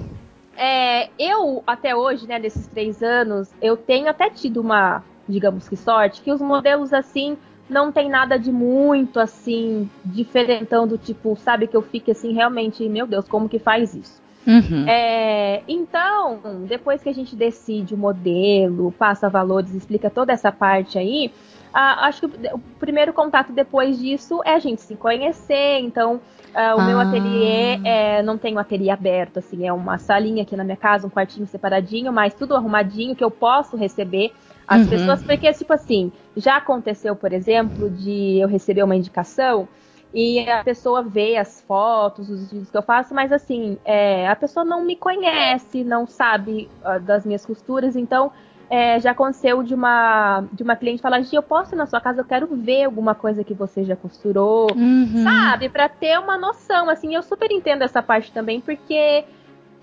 é, 0.56 1.10
eu 1.20 1.64
até 1.66 1.96
hoje, 1.96 2.28
né, 2.28 2.40
desses 2.40 2.68
três 2.68 3.02
anos, 3.02 3.50
eu 3.62 3.76
tenho 3.76 4.10
até 4.10 4.30
tido 4.30 4.62
uma, 4.62 5.04
digamos 5.28 5.68
que 5.68 5.76
sorte, 5.76 6.22
que 6.22 6.32
os 6.32 6.42
modelos 6.42 6.94
assim 6.94 7.38
não 7.70 7.92
tem 7.92 8.10
nada 8.10 8.38
de 8.38 8.52
muito 8.52 9.20
assim 9.20 9.90
diferentão 10.06 10.88
do 10.88 10.98
tipo, 10.98 11.36
sabe 11.36 11.68
que 11.68 11.76
eu 11.76 11.82
fique 11.82 12.12
assim 12.12 12.34
realmente, 12.34 12.88
meu 12.88 13.08
Deus, 13.08 13.28
como 13.28 13.50
que 13.50 13.58
faz 13.58 13.96
isso? 13.96 14.22
Uhum. 14.46 14.86
É, 14.88 15.64
então, 15.68 16.66
depois 16.68 17.02
que 17.02 17.10
a 17.10 17.14
gente 17.14 17.36
decide 17.36 17.94
o 17.94 17.98
modelo, 17.98 18.92
passa 18.92 19.30
valores, 19.30 19.74
explica 19.74 20.10
toda 20.10 20.34
essa 20.34 20.52
parte 20.52 20.98
aí, 20.98 21.32
ah, 21.74 22.08
acho 22.08 22.22
que 22.22 22.48
o 22.54 22.60
primeiro 22.80 23.12
contato 23.12 23.52
depois 23.52 23.98
disso 23.98 24.42
é 24.46 24.54
a 24.54 24.60
gente 24.60 24.82
se 24.82 24.96
conhecer. 24.96 25.80
Então, 25.80 26.22
ah, 26.54 26.76
o 26.76 26.80
ah. 26.80 26.86
meu 26.86 27.00
ateliê 27.00 27.80
é, 27.84 28.22
não 28.22 28.38
tem 28.38 28.56
um 28.56 28.60
ateliê 28.60 28.92
aberto, 28.92 29.40
assim, 29.40 29.66
é 29.66 29.74
uma 29.74 29.98
salinha 29.98 30.44
aqui 30.44 30.56
na 30.56 30.64
minha 30.64 30.78
casa, 30.78 31.08
um 31.08 31.10
quartinho 31.10 31.48
separadinho, 31.48 32.14
mas 32.14 32.34
tudo 32.34 32.56
arrumadinho 32.56 33.16
que 33.16 33.24
eu 33.24 33.32
posso 33.32 33.76
receber 33.76 34.32
as 34.68 34.82
uhum. 34.82 34.88
pessoas, 34.88 35.24
porque, 35.24 35.52
tipo 35.52 35.74
assim, 35.74 36.12
já 36.38 36.58
aconteceu, 36.58 37.16
por 37.16 37.34
exemplo, 37.34 37.90
de 37.90 38.38
eu 38.40 38.48
receber 38.48 38.84
uma 38.84 38.96
indicação 38.96 39.68
e 40.14 40.48
a 40.48 40.64
pessoa 40.64 41.02
vê 41.02 41.38
as 41.38 41.62
fotos, 41.62 42.30
os 42.30 42.52
vídeos 42.52 42.70
que 42.70 42.78
eu 42.78 42.84
faço, 42.84 43.16
mas 43.16 43.32
assim, 43.32 43.80
é, 43.84 44.28
a 44.28 44.36
pessoa 44.36 44.64
não 44.64 44.86
me 44.86 44.96
conhece, 44.96 45.84
não 45.84 46.06
sabe 46.06 46.70
uh, 46.86 47.00
das 47.00 47.26
minhas 47.26 47.44
costuras, 47.44 47.96
então 47.96 48.32
é, 48.74 49.00
já 49.00 49.12
aconteceu 49.12 49.62
de 49.62 49.76
uma, 49.76 50.46
de 50.52 50.64
uma 50.64 50.76
cliente 50.76 51.00
falar, 51.00 51.22
Gi, 51.22 51.36
eu 51.36 51.44
posso 51.44 51.76
ir 51.76 51.78
na 51.78 51.86
sua 51.86 52.02
casa, 52.02 52.22
eu 52.22 52.26
quero 52.26 52.48
ver 52.48 52.86
alguma 52.86 53.14
coisa 53.14 53.44
que 53.44 53.54
você 53.54 53.84
já 53.84 53.96
costurou, 53.96 54.66
uhum. 54.76 55.24
sabe? 55.24 55.70
Para 55.70 55.88
ter 55.88 56.18
uma 56.18 56.40
noção, 56.40 56.90
assim, 56.90 57.14
eu 57.14 57.22
super 57.22 57.52
entendo 57.52 57.84
essa 57.84 58.02
parte 58.02 58.32
também, 58.32 58.60
porque, 58.60 59.26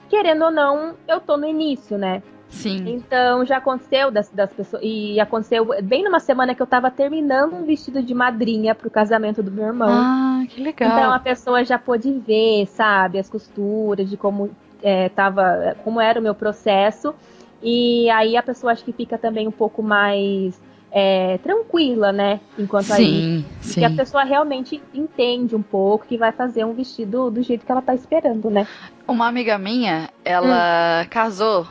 querendo 0.09 0.47
ou 0.47 0.51
não, 0.51 0.97
eu 1.07 1.21
tô 1.21 1.37
no 1.37 1.47
início, 1.47 1.97
né? 1.97 2.21
Sim. 2.49 2.83
Então 2.89 3.47
já 3.47 3.59
aconteceu 3.59 4.11
das, 4.11 4.29
das 4.31 4.53
pessoas. 4.53 4.83
E 4.85 5.21
aconteceu 5.21 5.69
bem 5.85 6.03
numa 6.03 6.19
semana 6.19 6.53
que 6.53 6.61
eu 6.61 6.67
tava 6.67 6.91
terminando 6.91 7.55
um 7.55 7.65
vestido 7.65 8.03
de 8.03 8.13
madrinha 8.13 8.75
pro 8.75 8.91
casamento 8.91 9.41
do 9.41 9.53
meu 9.53 9.67
irmão. 9.67 9.89
Ah, 9.89 10.43
que 10.49 10.61
legal. 10.61 10.91
Então 10.91 11.13
a 11.13 11.21
pessoa 11.21 11.65
já 11.65 11.79
pôde 11.79 12.11
ver, 12.11 12.67
sabe, 12.67 13.21
as 13.21 13.31
costuras, 13.31 14.11
de 14.11 14.17
como 14.17 14.51
é, 14.83 15.09
tava, 15.11 15.77
como 15.85 16.01
era 16.01 16.19
o 16.19 16.23
meu 16.25 16.35
processo. 16.35 17.15
E 17.63 18.09
aí 18.11 18.37
a 18.37 18.43
pessoa 18.43 18.73
acho 18.73 18.85
que 18.85 18.93
fica 18.93 19.19
também 19.19 19.47
um 19.47 19.53
pouco 19.53 19.83
mais 19.83 20.61
é, 20.91 21.39
tranquila, 21.39 22.13
né? 22.13 22.41
Enquanto 22.59 22.87
sim, 22.87 22.93
aí. 22.93 23.45
Sim. 23.61 23.81
Que 23.81 23.85
a 23.85 23.91
pessoa 23.91 24.25
realmente 24.25 24.83
entende 24.93 25.55
um 25.55 25.63
pouco 25.63 26.07
que 26.07 26.17
vai 26.17 26.33
fazer 26.33 26.65
um 26.65 26.75
vestido 26.75 27.31
do 27.31 27.43
jeito 27.43 27.65
que 27.65 27.73
ela 27.73 27.83
tá 27.83 27.95
esperando, 27.95 28.51
né? 28.51 28.67
Uma 29.07 29.27
amiga 29.27 29.59
minha, 29.59 30.09
ela 30.25 31.03
hum. 31.03 31.09
casou 31.11 31.67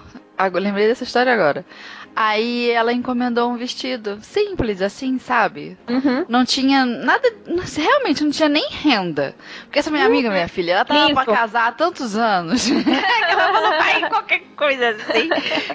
lembrei 0.48 0.88
dessa 0.88 1.04
história 1.04 1.34
agora. 1.34 1.66
Aí 2.16 2.70
ela 2.72 2.92
encomendou 2.92 3.50
um 3.50 3.56
vestido 3.56 4.20
simples, 4.22 4.82
assim, 4.82 5.18
sabe? 5.20 5.78
Uhum. 5.90 6.26
Não 6.28 6.44
tinha 6.44 6.86
nada. 6.86 7.32
Realmente 7.78 8.24
não 8.24 8.32
tinha 8.32 8.50
nem 8.50 8.68
renda. 8.70 9.36
Porque 9.64 9.80
essa 9.80 9.90
minha 9.90 10.04
uhum. 10.04 10.10
amiga, 10.10 10.30
minha 10.30 10.48
filha, 10.48 10.74
ela 10.74 10.86
tava 10.86 11.06
Isso. 11.06 11.14
pra 11.14 11.26
casar 11.26 11.68
há 11.68 11.72
tantos 11.72 12.18
anos. 12.18 12.70
ela 13.30 13.54
falou 13.54 13.72
pra 13.72 14.00
ir 14.00 14.10
qualquer 14.10 14.42
coisa 14.56 14.90
assim. 14.90 15.30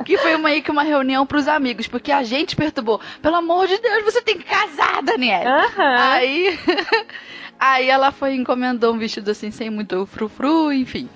Que 0.04 0.18
foi 0.18 0.34
uma, 0.34 0.60
que 0.60 0.70
uma 0.70 0.82
reunião 0.82 1.24
pros 1.24 1.48
amigos. 1.48 1.86
Porque 1.86 2.12
a 2.12 2.22
gente 2.22 2.54
perturbou. 2.54 3.00
Pelo 3.22 3.36
amor 3.36 3.66
de 3.66 3.78
Deus, 3.78 4.04
você 4.04 4.20
tem 4.20 4.36
que 4.36 4.44
casar, 4.44 5.02
Daniela. 5.02 5.62
Uhum. 5.62 5.96
Aí. 5.98 6.58
Aí 7.58 7.88
ela 7.88 8.12
foi 8.12 8.34
e 8.34 8.36
encomendou 8.36 8.92
um 8.92 8.98
vestido 8.98 9.30
assim, 9.30 9.50
sem 9.50 9.70
muito 9.70 10.04
frufru, 10.06 10.72
enfim. 10.72 11.08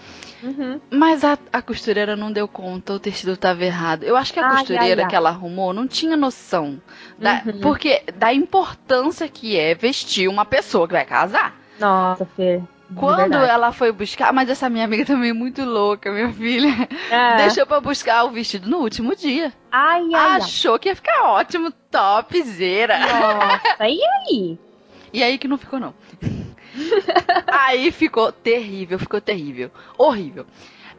Uhum. 0.43 0.81
Mas 0.91 1.25
a, 1.25 1.39
a, 1.53 1.61
costureira 1.61 2.17
não 2.17 2.31
deu 2.31 2.47
conta, 2.47 2.93
o 2.93 2.99
tecido 2.99 3.33
estava 3.33 3.65
errado. 3.65 4.05
Eu 4.05 4.17
acho 4.17 4.33
que 4.33 4.41
a 4.41 4.47
ai, 4.47 4.57
costureira 4.59 5.03
ai, 5.03 5.05
ai. 5.05 5.11
que 5.11 5.17
ela 5.17 5.31
arrumou 5.31 5.73
não 5.73 5.87
tinha 5.87 6.17
noção. 6.17 6.81
Da, 7.19 7.43
uhum. 7.45 7.61
Porque 7.61 8.03
da 8.15 8.33
importância 8.33 9.29
que 9.29 9.57
é 9.57 9.75
vestir 9.75 10.29
uma 10.29 10.45
pessoa 10.45 10.87
que 10.87 10.95
vai 10.95 11.05
casar. 11.05 11.57
Nossa, 11.79 12.27
Fê. 12.37 12.63
Quando 12.95 13.35
ela 13.35 13.71
foi 13.71 13.93
buscar, 13.93 14.33
mas 14.33 14.49
essa 14.49 14.71
minha 14.71 14.85
amiga 14.85 15.05
também 15.05 15.31
é 15.31 15.35
muito 15.35 15.63
louca, 15.63 16.11
minha 16.11 16.33
filha. 16.33 16.89
É. 17.11 17.37
Deixou 17.45 17.67
pra 17.67 17.81
buscar 17.81 18.25
o 18.25 18.31
vestido 18.31 18.69
no 18.69 18.79
último 18.79 19.15
dia. 19.15 19.53
Ai, 19.71 20.03
ai, 20.15 20.37
Achou 20.41 20.75
ai. 20.75 20.79
que 20.79 20.89
ia 20.89 20.97
ficar 20.97 21.25
ótimo, 21.25 21.71
topzera. 21.71 22.99
Nossa, 22.99 23.89
e 23.89 24.01
aí? 24.03 24.59
E 25.11 25.23
aí 25.23 25.39
que 25.39 25.49
não 25.49 25.57
ficou, 25.57 25.81
não. 25.81 25.95
Aí 27.47 27.91
ficou 27.91 28.33
terrível, 28.33 28.99
ficou 28.99 29.21
terrível. 29.21 29.71
Horrível. 29.97 30.47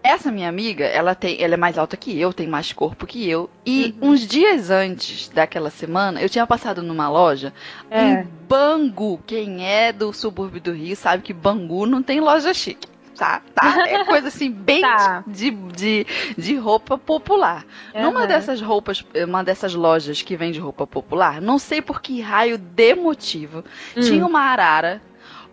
Essa 0.01 0.31
minha 0.31 0.47
amiga, 0.47 0.85
ela 0.85 1.13
tem, 1.13 1.41
ela 1.41 1.55
é 1.55 1.57
mais 1.57 1.77
alta 1.77 1.97
que 1.97 2.17
eu, 2.17 2.31
tem 2.31 2.47
mais 2.47 2.71
corpo 2.71 3.05
que 3.05 3.29
eu. 3.29 3.49
E 3.65 3.95
uhum. 4.01 4.11
uns 4.11 4.21
dias 4.25 4.69
antes 4.69 5.27
daquela 5.29 5.69
semana, 5.69 6.21
eu 6.21 6.29
tinha 6.29 6.47
passado 6.47 6.81
numa 6.81 7.09
loja 7.09 7.53
é. 7.91 8.01
em 8.01 8.27
Bangu. 8.47 9.19
Quem 9.27 9.65
é 9.65 9.91
do 9.91 10.13
subúrbio 10.13 10.61
do 10.61 10.71
Rio 10.71 10.95
sabe 10.95 11.23
que 11.23 11.33
Bangu 11.33 11.85
não 11.85 12.01
tem 12.01 12.21
loja 12.21 12.53
chique. 12.53 12.87
Tá, 13.19 13.41
tá. 13.53 13.85
É 13.85 14.05
coisa 14.05 14.29
assim, 14.29 14.49
bem 14.49 14.79
tá. 14.79 15.25
de, 15.27 15.51
de, 15.51 16.07
de 16.37 16.55
roupa 16.55 16.97
popular. 16.97 17.65
Uhum. 17.93 18.03
Numa 18.03 18.25
dessas 18.25 18.61
roupas, 18.61 19.05
uma 19.27 19.43
dessas 19.43 19.73
lojas 19.75 20.21
que 20.21 20.37
vende 20.37 20.59
roupa 20.59 20.87
popular, 20.87 21.41
não 21.41 21.59
sei 21.59 21.81
por 21.81 22.01
que 22.01 22.21
raio 22.21 22.57
de 22.57 22.95
motivo, 22.95 23.65
hum. 23.97 23.99
tinha 23.99 24.25
uma 24.25 24.39
arara 24.39 25.01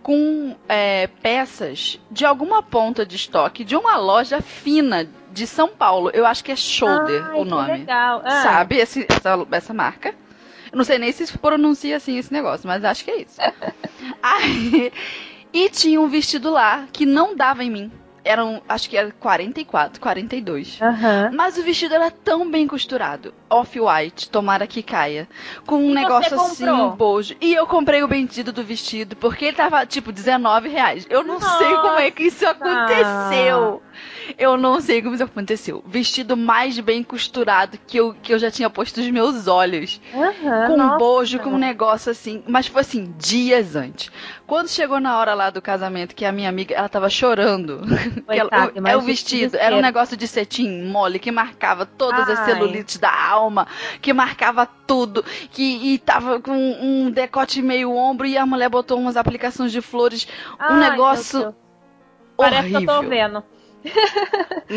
com 0.06 0.54
é, 0.68 1.08
peças 1.20 1.98
de 2.08 2.24
alguma 2.24 2.62
ponta 2.62 3.04
de 3.04 3.16
estoque 3.16 3.64
de 3.64 3.74
uma 3.74 3.96
loja 3.96 4.40
fina 4.40 5.04
de 5.32 5.48
São 5.48 5.66
Paulo. 5.66 6.12
Eu 6.14 6.24
acho 6.24 6.44
que 6.44 6.52
é 6.52 6.54
Shoulder 6.54 7.24
Ai, 7.24 7.40
o 7.40 7.44
nome. 7.44 7.72
legal. 7.72 8.22
Ah. 8.24 8.40
Sabe 8.40 8.76
esse, 8.76 9.04
essa, 9.08 9.44
essa 9.50 9.74
marca? 9.74 10.14
Eu 10.70 10.78
não 10.78 10.84
sei 10.84 10.98
nem 10.98 11.10
se 11.10 11.36
pronuncia 11.36 11.96
assim 11.96 12.18
esse 12.18 12.32
negócio, 12.32 12.68
mas 12.68 12.84
acho 12.84 13.04
que 13.04 13.10
é 13.10 13.22
isso. 13.22 13.40
Aí, 14.22 14.92
e 15.52 15.68
tinha 15.70 16.00
um 16.00 16.06
vestido 16.06 16.52
lá 16.52 16.86
que 16.92 17.04
não 17.04 17.34
dava 17.34 17.64
em 17.64 17.70
mim 17.72 17.92
eram, 18.26 18.60
acho 18.68 18.90
que 18.90 18.96
era 18.96 19.10
44, 19.12 20.00
42. 20.00 20.80
Uhum. 20.80 21.30
Mas 21.32 21.56
o 21.56 21.62
vestido 21.62 21.94
era 21.94 22.10
tão 22.10 22.50
bem 22.50 22.66
costurado. 22.66 23.32
Off-white, 23.48 24.28
tomara 24.28 24.66
que 24.66 24.82
caia. 24.82 25.28
Com 25.64 25.76
um 25.76 25.90
e 25.90 25.94
negócio 25.94 26.38
assim, 26.38 26.68
um 26.68 26.90
bojo. 26.90 27.36
E 27.40 27.54
eu 27.54 27.66
comprei 27.66 28.02
o 28.02 28.08
bendito 28.08 28.52
do 28.52 28.64
vestido, 28.64 29.16
porque 29.16 29.46
ele 29.46 29.56
tava, 29.56 29.86
tipo, 29.86 30.10
19 30.10 30.68
reais. 30.68 31.06
Eu 31.08 31.22
não 31.22 31.38
Nossa. 31.38 31.58
sei 31.58 31.74
como 31.76 31.98
é 31.98 32.10
que 32.10 32.24
isso 32.24 32.46
aconteceu. 32.46 33.82
Eu 34.38 34.56
não 34.56 34.80
sei 34.80 35.02
como 35.02 35.14
isso 35.14 35.24
aconteceu. 35.24 35.82
Vestido 35.86 36.36
mais 36.36 36.78
bem 36.78 37.02
costurado 37.02 37.78
que 37.86 37.98
eu, 37.98 38.14
que 38.14 38.32
eu 38.32 38.38
já 38.38 38.50
tinha 38.50 38.68
posto 38.68 39.00
os 39.00 39.10
meus 39.10 39.46
olhos. 39.46 40.00
Uhum, 40.12 40.66
com 40.66 40.80
um 40.80 40.98
bojo, 40.98 41.38
com 41.40 41.50
um 41.50 41.58
negócio 41.58 42.10
assim. 42.10 42.42
Mas 42.46 42.66
foi 42.66 42.80
assim, 42.80 43.14
dias 43.18 43.76
antes. 43.76 44.10
Quando 44.46 44.68
chegou 44.68 45.00
na 45.00 45.18
hora 45.18 45.34
lá 45.34 45.50
do 45.50 45.60
casamento, 45.60 46.14
que 46.14 46.24
a 46.24 46.32
minha 46.32 46.48
amiga, 46.48 46.74
ela 46.74 46.88
tava 46.88 47.10
chorando. 47.10 47.80
Ela, 48.28 48.50
o, 48.74 48.86
é 48.86 48.96
o 48.96 49.00
vestido, 49.00 49.56
era 49.56 49.74
um 49.74 49.80
negócio 49.80 50.16
de 50.16 50.26
cetim 50.26 50.84
mole 50.84 51.18
que 51.18 51.30
marcava 51.30 51.86
todas 51.86 52.28
Ai. 52.28 52.34
as 52.34 52.40
celulites 52.40 52.98
da 52.98 53.10
alma, 53.10 53.66
que 54.00 54.12
marcava 54.12 54.66
tudo, 54.66 55.24
que 55.50 55.94
e 55.94 55.98
tava 55.98 56.40
com 56.40 56.52
um 56.52 57.10
decote 57.10 57.62
meio 57.62 57.92
ombro 57.92 58.26
e 58.26 58.36
a 58.36 58.44
mulher 58.44 58.68
botou 58.68 58.98
umas 58.98 59.16
aplicações 59.16 59.72
de 59.72 59.80
flores, 59.80 60.26
Ai, 60.58 60.72
um 60.72 60.76
negócio 60.90 61.54
Parece 62.36 62.68
que 62.68 62.76
eu 62.76 62.86
tô 62.86 63.02
vendo. 63.02 63.42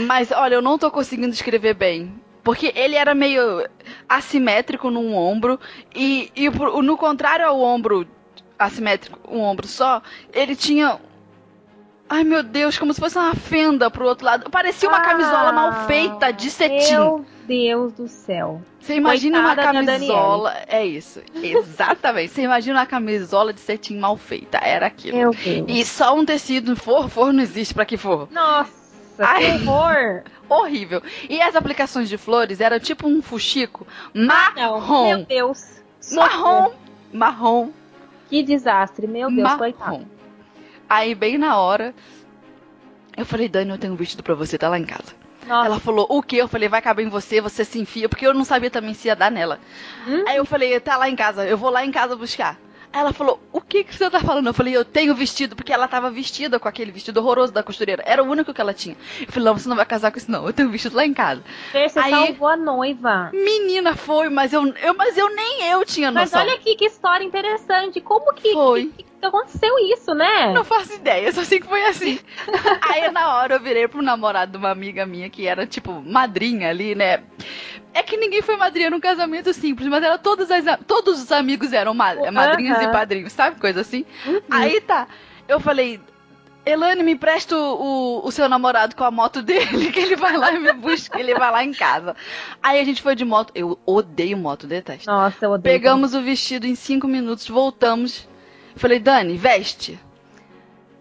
Mas 0.08 0.32
olha, 0.32 0.56
eu 0.56 0.62
não 0.62 0.78
tô 0.78 0.90
conseguindo 0.92 1.34
escrever 1.34 1.74
bem. 1.74 2.14
Porque 2.44 2.72
ele 2.76 2.96
era 2.96 3.14
meio 3.14 3.68
assimétrico 4.08 4.90
num 4.90 5.14
ombro 5.16 5.60
e, 5.94 6.32
e 6.36 6.50
no 6.50 6.98
contrário 6.98 7.46
ao 7.46 7.60
ombro 7.60 8.08
assimétrico, 8.58 9.20
um 9.30 9.42
ombro 9.42 9.68
só, 9.68 10.02
ele 10.34 10.56
tinha 10.56 11.00
Ai 12.10 12.24
meu 12.24 12.42
Deus, 12.42 12.76
como 12.78 12.92
se 12.92 13.00
fosse 13.00 13.20
uma 13.20 13.36
fenda 13.36 13.92
pro 13.92 14.08
outro 14.08 14.26
lado. 14.26 14.50
Parecia 14.50 14.90
uma 14.90 14.98
ah, 14.98 15.02
camisola 15.02 15.52
mal 15.52 15.86
feita 15.86 16.32
de 16.32 16.50
cetim. 16.50 16.96
Meu 16.96 17.26
Deus 17.46 17.94
do 17.94 18.08
céu. 18.08 18.60
Você 18.80 18.96
imagina 18.96 19.44
Coitada 19.44 19.62
uma 19.62 19.86
camisola. 19.86 20.56
É 20.68 20.84
isso. 20.84 21.22
Exatamente. 21.36 22.34
Você 22.34 22.42
imagina 22.42 22.80
uma 22.80 22.86
camisola 22.88 23.54
de 23.54 23.60
cetim 23.60 24.00
mal 24.00 24.18
feita. 24.18 24.58
Era 24.58 24.88
aquilo. 24.88 25.32
E 25.68 25.86
só 25.86 26.16
um 26.16 26.26
tecido. 26.26 26.76
For, 26.76 27.08
for 27.10 27.32
não 27.32 27.44
existe 27.44 27.76
pra 27.76 27.86
que 27.86 27.96
for. 27.96 28.28
Nossa. 28.32 28.79
Ai, 29.20 29.60
que 29.60 29.68
horror! 29.68 30.24
horrível. 30.50 31.02
E 31.30 31.42
as 31.42 31.56
aplicações 31.56 32.10
de 32.10 32.18
flores 32.18 32.60
eram 32.60 32.80
tipo 32.80 33.08
um 33.08 33.22
fuxico 33.22 33.86
marrom. 34.14 35.08
Meu 35.08 35.26
Deus. 35.26 35.82
Marrom. 36.14 36.72
Marrom. 37.14 37.70
Que 38.30 38.44
desastre, 38.44 39.08
meu 39.08 39.30
Deus, 39.30 39.42
marrom. 39.42 39.58
coitado. 39.58 40.08
Aí, 40.90 41.14
bem 41.14 41.38
na 41.38 41.58
hora, 41.58 41.94
eu 43.16 43.26
falei, 43.26 43.48
Dani, 43.48 43.72
eu 43.72 43.78
tenho 43.78 43.94
um 43.94 43.96
vestido 43.96 44.24
pra 44.24 44.34
você, 44.34 44.58
tá 44.58 44.70
lá 44.70 44.80
em 44.80 44.86
casa. 44.86 45.14
Nossa. 45.48 45.66
Ela 45.66 45.80
falou, 45.80 46.06
o 46.10 46.22
que? 46.22 46.38
Eu 46.38 46.48
falei, 46.48 46.70
vai 46.70 46.82
caber 46.82 47.06
em 47.06 47.10
você, 47.10 47.42
você 47.42 47.66
se 47.66 47.80
enfia, 47.80 48.08
porque 48.08 48.26
eu 48.26 48.34
não 48.34 48.44
sabia 48.44 48.70
também 48.70 48.94
se 48.94 49.08
ia 49.08 49.16
dar 49.16 49.32
nela. 49.32 49.60
Hum? 50.08 50.24
Aí 50.28 50.38
eu 50.38 50.46
falei, 50.46 50.80
tá 50.80 50.96
lá 50.96 51.10
em 51.10 51.16
casa, 51.16 51.46
eu 51.46 51.58
vou 51.58 51.70
lá 51.70 51.84
em 51.84 51.92
casa 51.92 52.16
buscar. 52.16 52.58
Ela 52.92 53.14
falou, 53.14 53.40
o 53.52 53.62
que, 53.62 53.84
que 53.84 53.96
você 53.96 54.10
tá 54.10 54.20
falando? 54.20 54.48
Eu 54.48 54.54
falei, 54.54 54.76
eu 54.76 54.84
tenho 54.84 55.14
vestido, 55.14 55.56
porque 55.56 55.72
ela 55.72 55.88
tava 55.88 56.10
vestida 56.10 56.60
com 56.60 56.68
aquele 56.68 56.92
vestido 56.92 57.20
horroroso 57.20 57.54
da 57.54 57.62
costureira. 57.62 58.04
Era 58.06 58.24
o 58.24 58.28
único 58.28 58.54
que 58.54 58.60
ela 58.60 58.74
tinha. 58.74 58.96
Eu 59.22 59.32
falei, 59.32 59.46
não, 59.46 59.58
você 59.58 59.70
não 59.70 59.76
vai 59.76 59.86
casar 59.86 60.12
com 60.12 60.18
isso, 60.18 60.32
não. 60.32 60.46
Eu 60.46 60.54
tenho 60.54 60.70
vestido 60.70 60.96
lá 60.96 61.06
em 61.06 61.14
casa. 61.14 61.44
Você 61.72 62.00
Aí, 62.00 62.12
salvou 62.12 62.48
a 62.48 62.56
noiva. 62.56 63.30
Menina, 63.32 63.96
foi, 63.96 64.30
mas 64.30 64.54
eu, 64.54 64.66
eu, 64.78 64.96
mas 64.96 65.18
eu 65.18 65.34
nem 65.36 65.70
eu 65.70 65.86
tinha 65.86 66.10
noção. 66.10 66.40
Mas 66.40 66.48
olha 66.48 66.56
aqui 66.56 66.76
que 66.76 66.86
história 66.86 67.24
interessante. 67.24 68.02
Como 68.02 68.34
que, 68.34 68.54
foi. 68.54 68.86
que, 68.88 69.04
que 69.04 69.09
aconteceu 69.28 69.78
isso, 69.80 70.14
né? 70.14 70.54
Não 70.54 70.64
faço 70.64 70.94
ideia, 70.94 71.32
só 71.32 71.44
sei 71.44 71.60
que 71.60 71.68
foi 71.68 71.86
assim. 71.86 72.20
Aí 72.82 73.12
na 73.12 73.36
hora 73.36 73.56
eu 73.56 73.60
virei 73.60 73.88
pro 73.88 74.02
namorado 74.02 74.54
de 74.54 74.58
uma 74.58 74.70
amiga 74.70 75.06
minha 75.06 75.30
que 75.30 75.48
era 75.48 75.66
tipo 75.66 76.02
madrinha 76.06 76.70
ali, 76.70 76.96
né? 76.96 77.24
É 77.94 78.04
que 78.04 78.18
ninguém 78.18 78.42
foi 78.42 78.56
madrinha 78.56 78.90
num 78.90 79.00
casamento 79.00 79.54
simples, 79.54 79.88
mas 79.88 80.04
era 80.04 80.18
todas 80.18 80.50
as, 80.52 80.64
todos 80.86 81.22
os 81.22 81.32
amigos 81.32 81.74
eram 81.74 81.94
ma 81.94 82.14
madrinhas 82.32 82.82
e 82.82 82.92
padrinhos, 82.92 83.34
sabe? 83.34 83.60
Coisa 83.60 83.82
assim. 83.82 84.06
Uhum. 84.26 84.42
Aí 84.50 84.80
tá. 84.82 85.08
Eu 85.48 85.60
falei, 85.60 86.00
Elane, 86.66 87.02
me 87.02 87.14
empresta 87.14 87.58
o, 87.58 88.22
o, 88.24 88.32
seu 88.32 88.48
namorado 88.48 88.96
com 88.96 89.04
a 89.04 89.10
moto 89.10 89.42
dele, 89.42 89.90
que 89.92 90.00
ele 90.00 90.16
vai 90.16 90.38
lá 90.38 90.52
e 90.52 90.60
me 90.60 90.74
busca, 90.74 91.20
ele 91.20 91.34
vai 91.34 91.52
lá 91.52 91.64
em 91.64 91.74
casa. 91.74 92.16
Aí 92.62 92.80
a 92.80 92.84
gente 92.84 93.02
foi 93.02 93.16
de 93.16 93.26
moto. 93.26 93.52
Eu 93.56 93.80
odeio 93.86 94.38
moto, 94.38 94.68
detesto. 94.68 95.10
Nossa, 95.10 95.46
eu 95.46 95.52
odeio. 95.52 95.76
Pegamos 95.76 96.14
o 96.14 96.22
vestido 96.22 96.68
em 96.68 96.76
cinco 96.76 97.08
minutos, 97.08 97.48
voltamos. 97.48 98.28
Falei, 98.76 99.00
Dani, 99.00 99.38
veste. 99.38 100.00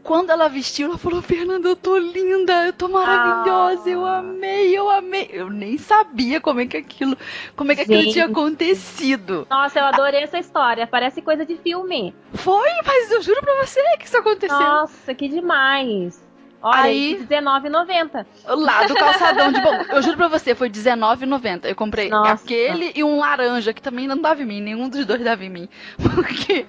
Quando 0.03 0.31
ela 0.31 0.49
vestiu, 0.49 0.89
ela 0.89 0.97
falou: 0.97 1.21
Fernanda, 1.21 1.69
eu 1.69 1.77
tô 1.77 1.99
linda, 1.99 2.65
eu 2.65 2.73
tô 2.73 2.89
maravilhosa, 2.89 3.83
ah. 3.87 3.91
eu 3.91 4.07
amei, 4.07 4.77
eu 4.77 4.89
amei. 4.89 5.29
Eu 5.31 5.51
nem 5.51 5.77
sabia 5.77 6.41
como 6.41 6.61
é 6.61 6.67
que 6.67 6.79
aquilo, 6.79 7.15
como 7.55 7.73
é 7.73 7.75
que 7.75 7.83
Gente. 7.83 7.95
aquilo 7.95 8.13
tinha 8.13 8.25
acontecido. 8.25 9.47
Nossa, 9.51 9.79
eu 9.79 9.85
adorei 9.85 10.23
essa 10.23 10.39
história, 10.39 10.87
parece 10.87 11.21
coisa 11.21 11.45
de 11.45 11.57
filme. 11.59 12.15
Foi, 12.33 12.71
mas 12.87 13.11
eu 13.11 13.21
juro 13.21 13.41
pra 13.43 13.67
você 13.67 13.83
que 13.99 14.07
isso 14.07 14.17
aconteceu. 14.17 14.59
Nossa, 14.59 15.15
que 15.15 15.29
demais. 15.29 16.27
Olha, 16.61 16.83
aí 16.83 17.15
R$19,90. 17.29 18.27
Lá 18.47 18.85
do 18.85 18.95
calçadão 18.95 19.53
de 19.53 19.61
bom. 19.61 19.75
Eu 19.91 20.03
juro 20.03 20.17
pra 20.17 20.29
você, 20.29 20.55
foi 20.55 20.69
R$19,90. 20.69 21.67
Eu 21.67 21.77
comprei 21.77 22.09
Nossa. 22.09 22.45
aquele 22.45 22.93
e 22.95 23.05
um 23.05 23.19
laranja, 23.19 23.73
que 23.73 23.81
também 23.81 24.09
não 24.09 24.21
dava 24.21 24.43
em 24.43 24.47
mim. 24.47 24.61
Nenhum 24.61 24.89
dos 24.89 25.07
dois 25.07 25.23
dava 25.23 25.45
em 25.45 25.51
mim. 25.51 25.69
Porque, 26.15 26.67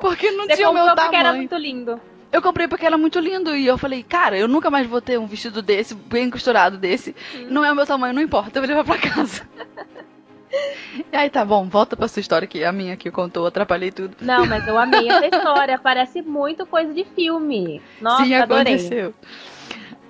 porque 0.00 0.30
não 0.32 0.44
você 0.44 0.56
tinha 0.56 0.70
o 0.70 0.74
meu 0.74 0.84
tamanho. 0.84 1.02
porque 1.02 1.16
era 1.16 1.32
muito 1.32 1.56
lindo. 1.56 2.00
Eu 2.32 2.40
comprei 2.40 2.68
porque 2.68 2.86
era 2.86 2.96
muito 2.96 3.18
lindo 3.18 3.56
e 3.56 3.66
eu 3.66 3.76
falei, 3.76 4.02
cara, 4.02 4.38
eu 4.38 4.46
nunca 4.46 4.70
mais 4.70 4.86
vou 4.86 5.00
ter 5.00 5.18
um 5.18 5.26
vestido 5.26 5.60
desse, 5.62 5.94
bem 5.94 6.30
costurado 6.30 6.76
desse. 6.78 7.16
Hum. 7.34 7.46
Não 7.50 7.64
é 7.64 7.72
o 7.72 7.74
meu 7.74 7.86
tamanho, 7.86 8.14
não 8.14 8.22
importa, 8.22 8.58
eu 8.58 8.62
vou 8.62 8.68
levar 8.68 8.84
pra 8.84 8.98
casa. 8.98 9.42
E 11.12 11.16
aí 11.16 11.30
tá 11.30 11.44
bom, 11.44 11.68
volta 11.68 11.96
pra 11.96 12.08
sua 12.08 12.20
história 12.20 12.46
que 12.46 12.64
a 12.64 12.72
minha 12.72 12.96
que 12.96 13.10
contou, 13.10 13.46
atrapalhei 13.46 13.90
tudo. 13.90 14.16
Não, 14.20 14.46
mas 14.46 14.66
eu 14.66 14.78
amei 14.78 15.08
essa 15.08 15.26
história, 15.36 15.78
parece 15.78 16.22
muito 16.22 16.66
coisa 16.66 16.92
de 16.92 17.04
filme. 17.04 17.80
Nossa, 18.00 18.24
Sim, 18.24 18.34
aconteceu. 18.34 19.10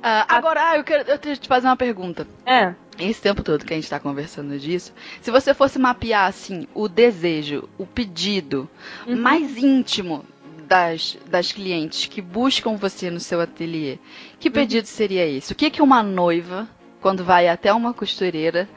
Uh, 0.00 0.24
agora, 0.28 0.78
eu 0.78 0.84
quero 0.84 1.10
eu 1.10 1.18
te 1.18 1.46
fazer 1.46 1.66
uma 1.66 1.76
pergunta. 1.76 2.26
É. 2.46 2.74
Esse 2.98 3.20
tempo 3.20 3.42
todo 3.42 3.64
que 3.64 3.72
a 3.72 3.76
gente 3.76 3.88
tá 3.88 4.00
conversando 4.00 4.58
disso, 4.58 4.92
se 5.20 5.30
você 5.30 5.54
fosse 5.54 5.78
mapear, 5.78 6.26
assim, 6.26 6.66
o 6.74 6.88
desejo, 6.88 7.68
o 7.78 7.86
pedido 7.86 8.68
uhum. 9.06 9.16
mais 9.16 9.56
íntimo 9.56 10.24
das, 10.66 11.18
das 11.26 11.52
clientes 11.52 12.06
que 12.06 12.22
buscam 12.22 12.76
você 12.76 13.10
no 13.10 13.20
seu 13.20 13.40
ateliê, 13.40 13.98
que 14.38 14.48
uhum. 14.48 14.54
pedido 14.54 14.84
uhum. 14.84 14.92
seria 14.92 15.26
esse? 15.26 15.52
O 15.52 15.56
que, 15.56 15.70
que 15.70 15.82
uma 15.82 16.02
noiva, 16.02 16.68
quando 17.00 17.24
vai 17.24 17.48
até 17.48 17.72
uma 17.72 17.92
costureira, 17.92 18.68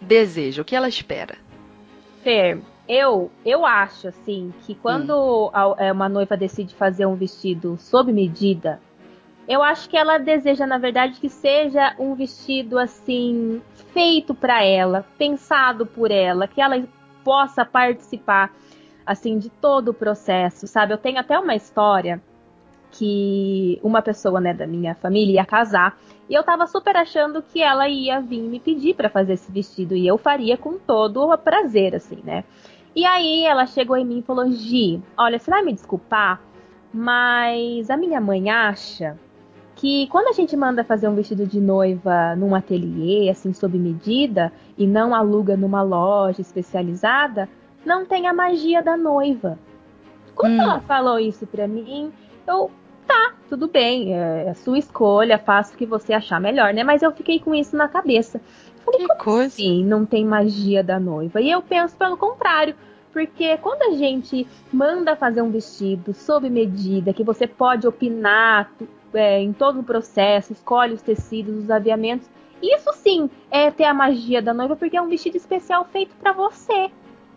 deseja? 0.00 0.62
O 0.62 0.64
que 0.64 0.76
ela 0.76 0.88
espera? 0.88 1.36
Fer, 2.22 2.60
eu, 2.88 3.30
eu 3.44 3.66
acho 3.66 4.08
assim 4.08 4.52
que 4.64 4.74
quando 4.74 5.46
hum. 5.46 5.74
é, 5.78 5.92
uma 5.92 6.08
noiva 6.08 6.36
decide 6.36 6.74
fazer 6.74 7.06
um 7.06 7.14
vestido 7.14 7.76
sob 7.78 8.12
medida, 8.12 8.80
Eu 9.48 9.62
acho 9.62 9.88
que 9.88 9.96
ela 9.96 10.18
deseja, 10.18 10.66
na 10.66 10.76
verdade, 10.76 11.18
que 11.18 11.30
seja 11.30 11.94
um 11.98 12.14
vestido 12.14 12.78
assim 12.78 13.62
feito 13.94 14.34
para 14.34 14.62
ela, 14.62 15.06
pensado 15.16 15.86
por 15.86 16.10
ela, 16.10 16.46
que 16.46 16.60
ela 16.60 16.86
possa 17.24 17.64
participar 17.64 18.52
assim 19.06 19.38
de 19.38 19.48
todo 19.48 19.88
o 19.88 19.94
processo, 19.94 20.66
sabe? 20.66 20.92
Eu 20.92 20.98
tenho 20.98 21.18
até 21.18 21.38
uma 21.38 21.54
história 21.54 22.20
que 22.90 23.80
uma 23.82 24.02
pessoa, 24.02 24.38
né, 24.38 24.52
da 24.52 24.66
minha 24.66 24.94
família 24.94 25.36
ia 25.36 25.46
casar 25.46 25.98
e 26.28 26.34
eu 26.34 26.42
tava 26.42 26.66
super 26.66 26.96
achando 26.96 27.42
que 27.42 27.62
ela 27.62 27.88
ia 27.88 28.20
vir 28.20 28.42
me 28.42 28.60
pedir 28.60 28.94
para 28.94 29.08
fazer 29.08 29.34
esse 29.34 29.50
vestido 29.50 29.96
e 29.96 30.06
eu 30.06 30.18
faria 30.18 30.56
com 30.56 30.78
todo 30.78 31.22
o 31.22 31.38
prazer, 31.38 31.94
assim, 31.94 32.18
né? 32.22 32.44
E 32.94 33.04
aí 33.04 33.44
ela 33.44 33.66
chegou 33.66 33.96
em 33.96 34.04
mim 34.04 34.18
e 34.18 34.22
falou: 34.22 34.50
Gi, 34.50 35.02
olha, 35.16 35.38
você 35.38 35.50
vai 35.50 35.62
me 35.62 35.72
desculpar, 35.72 36.40
mas 36.92 37.88
a 37.90 37.96
minha 37.96 38.20
mãe 38.20 38.50
acha 38.50 39.16
que 39.78 40.08
quando 40.08 40.28
a 40.28 40.32
gente 40.32 40.56
manda 40.56 40.82
fazer 40.82 41.06
um 41.08 41.14
vestido 41.14 41.46
de 41.46 41.60
noiva 41.60 42.34
num 42.34 42.54
ateliê, 42.54 43.30
assim, 43.30 43.52
sob 43.52 43.78
medida, 43.78 44.52
e 44.76 44.86
não 44.86 45.14
aluga 45.14 45.56
numa 45.56 45.82
loja 45.82 46.40
especializada, 46.40 47.48
não 47.86 48.04
tem 48.04 48.26
a 48.26 48.34
magia 48.34 48.82
da 48.82 48.96
noiva. 48.96 49.56
Quando 50.34 50.58
hum. 50.58 50.62
ela 50.62 50.80
falou 50.80 51.18
isso 51.18 51.46
pra 51.46 51.68
mim, 51.68 52.12
eu, 52.46 52.70
tá, 53.08 53.34
tudo 53.48 53.66
bem, 53.66 54.14
é 54.14 54.50
a 54.50 54.54
sua 54.54 54.78
escolha, 54.78 55.38
faça 55.38 55.74
o 55.74 55.76
que 55.76 55.86
você 55.86 56.12
achar 56.12 56.38
melhor, 56.38 56.74
né? 56.74 56.84
Mas 56.84 57.02
eu 57.02 57.10
fiquei 57.10 57.40
com 57.40 57.54
isso 57.54 57.74
na 57.74 57.88
cabeça. 57.88 58.40
Falei, 58.84 59.06
que 59.06 59.14
coisa. 59.16 59.46
Assim, 59.46 59.84
não 59.84 60.04
tem 60.04 60.24
magia 60.24 60.84
da 60.84 61.00
noiva. 61.00 61.40
E 61.40 61.50
eu 61.50 61.62
penso 61.62 61.96
pelo 61.96 62.16
contrário. 62.16 62.74
Porque 63.12 63.56
quando 63.58 63.82
a 63.82 63.96
gente 63.96 64.46
manda 64.72 65.16
fazer 65.16 65.42
um 65.42 65.50
vestido 65.50 66.12
sob 66.12 66.48
medida, 66.48 67.12
que 67.12 67.24
você 67.24 67.46
pode 67.46 67.86
opinar 67.86 68.70
é, 69.14 69.40
em 69.40 69.52
todo 69.52 69.80
o 69.80 69.82
processo, 69.82 70.52
escolhe 70.52 70.92
os 70.94 71.02
tecidos, 71.02 71.64
os 71.64 71.70
aviamentos. 71.70 72.28
Isso 72.62 72.92
sim 72.92 73.30
é 73.50 73.70
ter 73.70 73.84
a 73.84 73.94
magia 73.94 74.42
da 74.42 74.52
noiva, 74.52 74.76
porque 74.76 74.96
é 74.96 75.02
um 75.02 75.08
vestido 75.08 75.36
especial 75.36 75.84
feito 75.90 76.14
para 76.16 76.32
você, 76.32 76.90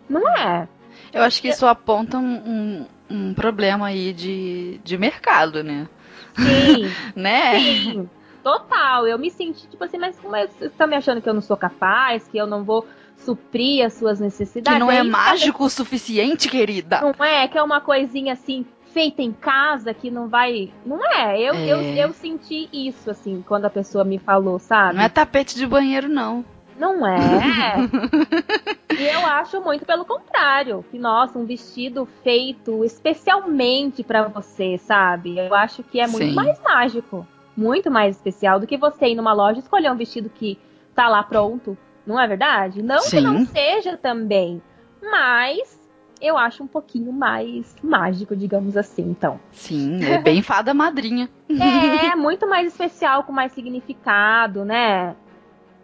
não 0.08 0.28
é? 0.36 0.68
Eu 1.12 1.22
acho 1.22 1.40
que 1.40 1.48
isso 1.48 1.66
aponta 1.66 2.18
um, 2.18 2.34
um, 2.46 2.86
um 3.10 3.34
problema 3.34 3.86
aí 3.86 4.12
de, 4.12 4.80
de 4.84 4.96
mercado, 4.96 5.62
né? 5.62 5.88
Sim. 6.36 6.90
né? 7.14 7.60
Sim. 7.60 8.10
Total. 8.42 9.06
Eu 9.06 9.18
me 9.18 9.30
senti 9.30 9.68
tipo 9.68 9.82
assim, 9.84 9.98
mas 9.98 10.18
como 10.18 10.34
é, 10.34 10.46
você 10.46 10.68
tá 10.70 10.86
me 10.86 10.96
achando 10.96 11.20
que 11.20 11.28
eu 11.28 11.34
não 11.34 11.40
sou 11.40 11.56
capaz, 11.56 12.26
que 12.26 12.36
eu 12.36 12.46
não 12.46 12.64
vou 12.64 12.86
suprir 13.16 13.84
as 13.84 13.94
suas 13.94 14.18
necessidades? 14.18 14.72
Que 14.72 14.78
não 14.78 14.90
é, 14.90 14.98
é 14.98 15.02
mágico 15.02 15.64
o 15.64 15.70
suficiente, 15.70 16.48
querida. 16.48 17.00
Não 17.00 17.24
é, 17.24 17.46
que 17.46 17.56
é 17.56 17.62
uma 17.62 17.80
coisinha 17.80 18.32
assim 18.32 18.66
feita 18.92 19.22
em 19.22 19.32
casa 19.32 19.94
que 19.94 20.10
não 20.10 20.28
vai. 20.28 20.72
Não 20.84 21.04
é. 21.04 21.40
Eu, 21.40 21.54
é. 21.54 21.66
eu, 21.66 21.80
eu 21.80 22.12
senti 22.12 22.68
isso, 22.72 23.10
assim, 23.10 23.42
quando 23.46 23.64
a 23.64 23.70
pessoa 23.70 24.04
me 24.04 24.18
falou, 24.18 24.58
sabe? 24.58 24.96
Não 24.96 25.02
é 25.02 25.08
tapete 25.08 25.56
de 25.56 25.66
banheiro, 25.66 26.08
não. 26.08 26.44
Não 26.82 27.06
é. 27.06 27.76
e 28.98 29.04
eu 29.04 29.24
acho 29.24 29.60
muito 29.60 29.86
pelo 29.86 30.04
contrário. 30.04 30.84
Que, 30.90 30.98
nossa, 30.98 31.38
um 31.38 31.44
vestido 31.44 32.08
feito 32.24 32.84
especialmente 32.84 34.02
para 34.02 34.24
você, 34.24 34.76
sabe? 34.78 35.38
Eu 35.38 35.54
acho 35.54 35.84
que 35.84 36.00
é 36.00 36.08
muito 36.08 36.30
Sim. 36.30 36.34
mais 36.34 36.60
mágico. 36.60 37.24
Muito 37.56 37.88
mais 37.88 38.16
especial 38.16 38.58
do 38.58 38.66
que 38.66 38.76
você 38.76 39.06
ir 39.06 39.14
numa 39.14 39.32
loja 39.32 39.60
e 39.60 39.62
escolher 39.62 39.92
um 39.92 39.96
vestido 39.96 40.28
que 40.28 40.58
tá 40.92 41.08
lá 41.08 41.22
pronto. 41.22 41.78
Não 42.04 42.18
é 42.18 42.26
verdade? 42.26 42.82
Não 42.82 42.98
Sim. 42.98 43.18
que 43.18 43.22
não 43.22 43.46
seja 43.46 43.96
também. 43.96 44.60
Mas 45.00 45.80
eu 46.20 46.36
acho 46.36 46.64
um 46.64 46.66
pouquinho 46.66 47.12
mais 47.12 47.76
mágico, 47.80 48.34
digamos 48.34 48.76
assim, 48.76 49.02
então. 49.02 49.38
Sim, 49.52 50.02
é 50.04 50.18
bem 50.18 50.42
fada 50.42 50.74
madrinha. 50.74 51.30
é, 51.48 52.16
muito 52.16 52.48
mais 52.48 52.66
especial, 52.66 53.22
com 53.22 53.32
mais 53.32 53.52
significado, 53.52 54.64
né? 54.64 55.14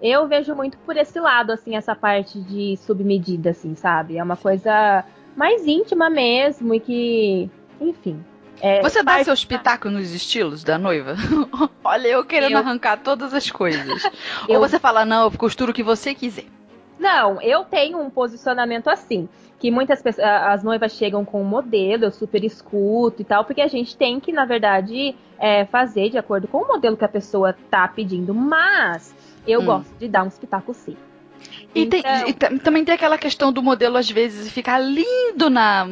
Eu 0.01 0.29
vejo 0.29 0.55
muito 0.55 0.79
por 0.79 0.97
esse 0.97 1.19
lado, 1.19 1.53
assim, 1.53 1.77
essa 1.77 1.95
parte 1.95 2.41
de 2.41 2.77
submedida, 2.79 3.51
assim, 3.51 3.75
sabe? 3.75 4.17
É 4.17 4.23
uma 4.23 4.37
coisa 4.37 5.05
mais 5.37 5.67
íntima 5.67 6.09
mesmo 6.09 6.75
e 6.75 6.81
que, 6.81 7.51
enfim. 7.81 8.25
É, 8.61 8.81
você 8.83 9.03
dá 9.03 9.23
seu 9.23 9.35
espetáculo 9.35 9.95
nos 9.95 10.13
estilos 10.13 10.65
da 10.65 10.79
noiva? 10.79 11.15
Olha, 11.83 12.09
eu 12.09 12.25
querendo 12.25 12.53
eu... 12.53 12.59
arrancar 12.59 12.99
todas 12.99 13.33
as 13.35 13.51
coisas. 13.51 14.03
eu... 14.49 14.61
Ou 14.61 14.69
você 14.69 14.79
fala, 14.79 15.05
não, 15.05 15.25
eu 15.25 15.31
costuro 15.33 15.71
o 15.71 15.75
que 15.75 15.83
você 15.83 16.15
quiser. 16.15 16.47
Não, 16.99 17.41
eu 17.41 17.65
tenho 17.65 18.01
um 18.01 18.11
posicionamento 18.11 18.89
assim 18.89 19.29
que 19.59 19.71
muitas 19.71 20.01
pessoas, 20.01 20.27
as 20.27 20.63
noivas 20.63 20.93
chegam 20.93 21.25
com 21.25 21.43
um 21.43 21.45
modelo, 21.45 22.05
eu 22.05 22.13
super 22.13 22.45
escuto 22.45 23.23
e 23.23 23.25
tal, 23.25 23.45
porque 23.45 23.61
a 23.61 23.67
gente 23.67 23.97
tem 23.97 24.21
que, 24.21 24.33
na 24.33 24.45
verdade, 24.45 25.17
é, 25.39 25.65
fazer 25.65 26.11
de 26.11 26.19
acordo 26.19 26.47
com 26.47 26.59
o 26.59 26.69
modelo 26.69 26.97
que 26.97 27.05
a 27.05 27.09
pessoa 27.09 27.55
tá 27.69 27.87
pedindo, 27.89 28.33
mas 28.33 29.15
eu 29.51 29.61
hum. 29.61 29.65
gosto 29.65 29.95
de 29.99 30.09
dar 30.09 30.25
um 30.25 30.29
espetáculo 30.29 30.75
sim. 30.75 30.97
E, 31.75 31.83
então... 31.83 32.01
tem, 32.01 32.31
e 32.31 32.59
também 32.59 32.85
tem 32.85 32.95
aquela 32.95 33.19
questão 33.19 33.53
do 33.53 33.63
modelo, 33.63 33.97
às 33.97 34.11
vezes, 34.11 34.51
ficar 34.51 34.79
lindo 34.79 35.49
na 35.49 35.87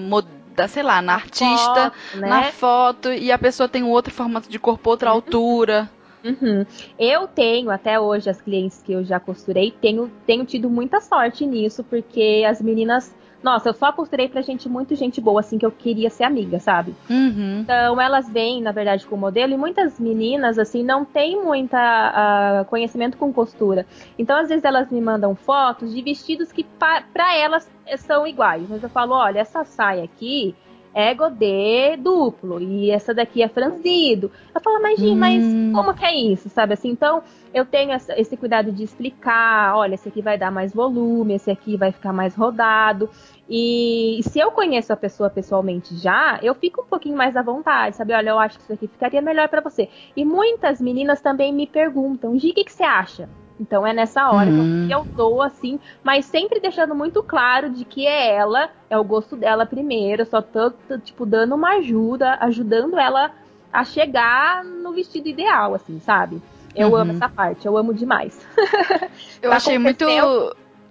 da, 0.56 0.66
sei 0.66 0.82
lá, 0.82 0.96
na, 0.96 1.02
na 1.02 1.14
artista, 1.14 1.92
foto, 1.92 2.18
né? 2.18 2.28
na 2.28 2.42
foto, 2.44 3.12
e 3.12 3.30
a 3.30 3.38
pessoa 3.38 3.68
tem 3.68 3.82
um 3.82 3.90
outro 3.90 4.12
formato 4.12 4.48
de 4.48 4.58
corpo, 4.58 4.88
outra 4.88 5.10
uhum. 5.10 5.16
altura. 5.16 5.90
Uhum. 6.24 6.66
Eu 6.98 7.28
tenho, 7.28 7.70
até 7.70 8.00
hoje, 8.00 8.28
as 8.28 8.40
clientes 8.40 8.82
que 8.84 8.92
eu 8.92 9.04
já 9.04 9.20
costurei, 9.20 9.70
tenho, 9.70 10.10
tenho 10.26 10.44
tido 10.44 10.68
muita 10.68 11.00
sorte 11.00 11.46
nisso, 11.46 11.84
porque 11.84 12.44
as 12.48 12.60
meninas 12.60 13.14
nossa, 13.46 13.68
eu 13.68 13.74
só 13.74 13.92
costurei 13.92 14.28
pra 14.28 14.42
gente 14.42 14.68
muito 14.68 14.96
gente 14.96 15.20
boa, 15.20 15.38
assim, 15.38 15.56
que 15.56 15.64
eu 15.64 15.70
queria 15.70 16.10
ser 16.10 16.24
amiga, 16.24 16.58
sabe? 16.58 16.96
Uhum. 17.08 17.60
Então, 17.60 18.00
elas 18.00 18.28
vêm, 18.28 18.60
na 18.60 18.72
verdade, 18.72 19.06
com 19.06 19.14
o 19.14 19.18
modelo, 19.18 19.52
e 19.52 19.56
muitas 19.56 20.00
meninas, 20.00 20.58
assim, 20.58 20.82
não 20.82 21.04
têm 21.04 21.40
muita 21.40 21.78
uh, 21.78 22.64
conhecimento 22.64 23.16
com 23.16 23.32
costura. 23.32 23.86
Então, 24.18 24.36
às 24.36 24.48
vezes, 24.48 24.64
elas 24.64 24.90
me 24.90 25.00
mandam 25.00 25.36
fotos 25.36 25.94
de 25.94 26.02
vestidos 26.02 26.50
que, 26.50 26.64
para 26.64 27.36
elas, 27.36 27.70
são 27.98 28.26
iguais. 28.26 28.68
Mas 28.68 28.82
eu 28.82 28.88
falo, 28.88 29.14
olha, 29.14 29.38
essa 29.38 29.62
saia 29.62 30.02
aqui 30.02 30.52
é 30.96 31.12
godê 31.12 31.94
duplo 31.98 32.58
e 32.58 32.90
essa 32.90 33.12
daqui 33.12 33.42
é 33.42 33.48
franzido. 33.48 34.32
Eu 34.54 34.60
falo, 34.62 34.80
mas, 34.80 34.98
Gi, 34.98 35.14
mas 35.14 35.44
hum. 35.44 35.70
como 35.74 35.92
que 35.92 36.06
é 36.06 36.16
isso, 36.16 36.48
sabe 36.48 36.72
assim? 36.72 36.88
Então, 36.88 37.22
eu 37.52 37.66
tenho 37.66 37.92
esse 38.16 38.34
cuidado 38.34 38.72
de 38.72 38.82
explicar, 38.82 39.76
olha, 39.76 39.94
esse 39.94 40.08
aqui 40.08 40.22
vai 40.22 40.38
dar 40.38 40.50
mais 40.50 40.72
volume, 40.72 41.34
esse 41.34 41.50
aqui 41.50 41.76
vai 41.76 41.92
ficar 41.92 42.14
mais 42.14 42.34
rodado. 42.34 43.10
E 43.48 44.20
se 44.24 44.40
eu 44.40 44.50
conheço 44.50 44.92
a 44.92 44.96
pessoa 44.96 45.30
pessoalmente 45.30 45.96
já, 45.96 46.38
eu 46.42 46.54
fico 46.54 46.82
um 46.82 46.86
pouquinho 46.86 47.16
mais 47.16 47.36
à 47.36 47.42
vontade, 47.42 47.96
sabe? 47.96 48.12
Olha, 48.12 48.30
eu 48.30 48.38
acho 48.38 48.58
que 48.58 48.64
isso 48.64 48.72
aqui 48.72 48.88
ficaria 48.88 49.22
melhor 49.22 49.48
para 49.48 49.60
você. 49.60 49.88
E 50.16 50.24
muitas 50.24 50.80
meninas 50.80 51.20
também 51.20 51.52
me 51.52 51.66
perguntam, 51.66 52.36
Gi, 52.38 52.50
o 52.50 52.54
que, 52.54 52.64
que 52.64 52.72
você 52.72 52.82
acha? 52.82 53.28
Então 53.58 53.86
é 53.86 53.92
nessa 53.92 54.30
hora 54.30 54.50
uhum. 54.50 54.86
que 54.86 54.94
eu 54.94 55.04
dou 55.04 55.40
assim, 55.40 55.80
mas 56.02 56.26
sempre 56.26 56.60
deixando 56.60 56.94
muito 56.94 57.22
claro 57.22 57.70
de 57.70 57.84
que 57.84 58.06
é 58.06 58.34
ela, 58.34 58.70
é 58.90 58.98
o 58.98 59.04
gosto 59.04 59.36
dela 59.36 59.64
primeiro, 59.64 60.26
só 60.26 60.42
tô, 60.42 60.72
tipo, 61.02 61.24
dando 61.24 61.54
uma 61.54 61.76
ajuda, 61.76 62.36
ajudando 62.40 62.98
ela 62.98 63.30
a 63.72 63.84
chegar 63.84 64.64
no 64.64 64.92
vestido 64.92 65.28
ideal, 65.28 65.74
assim, 65.74 66.00
sabe? 66.00 66.42
Eu 66.74 66.88
uhum. 66.88 66.96
amo 66.96 67.12
essa 67.12 67.28
parte, 67.28 67.66
eu 67.66 67.76
amo 67.76 67.94
demais. 67.94 68.46
eu 69.40 69.52
achei 69.52 69.78
muito 69.78 70.04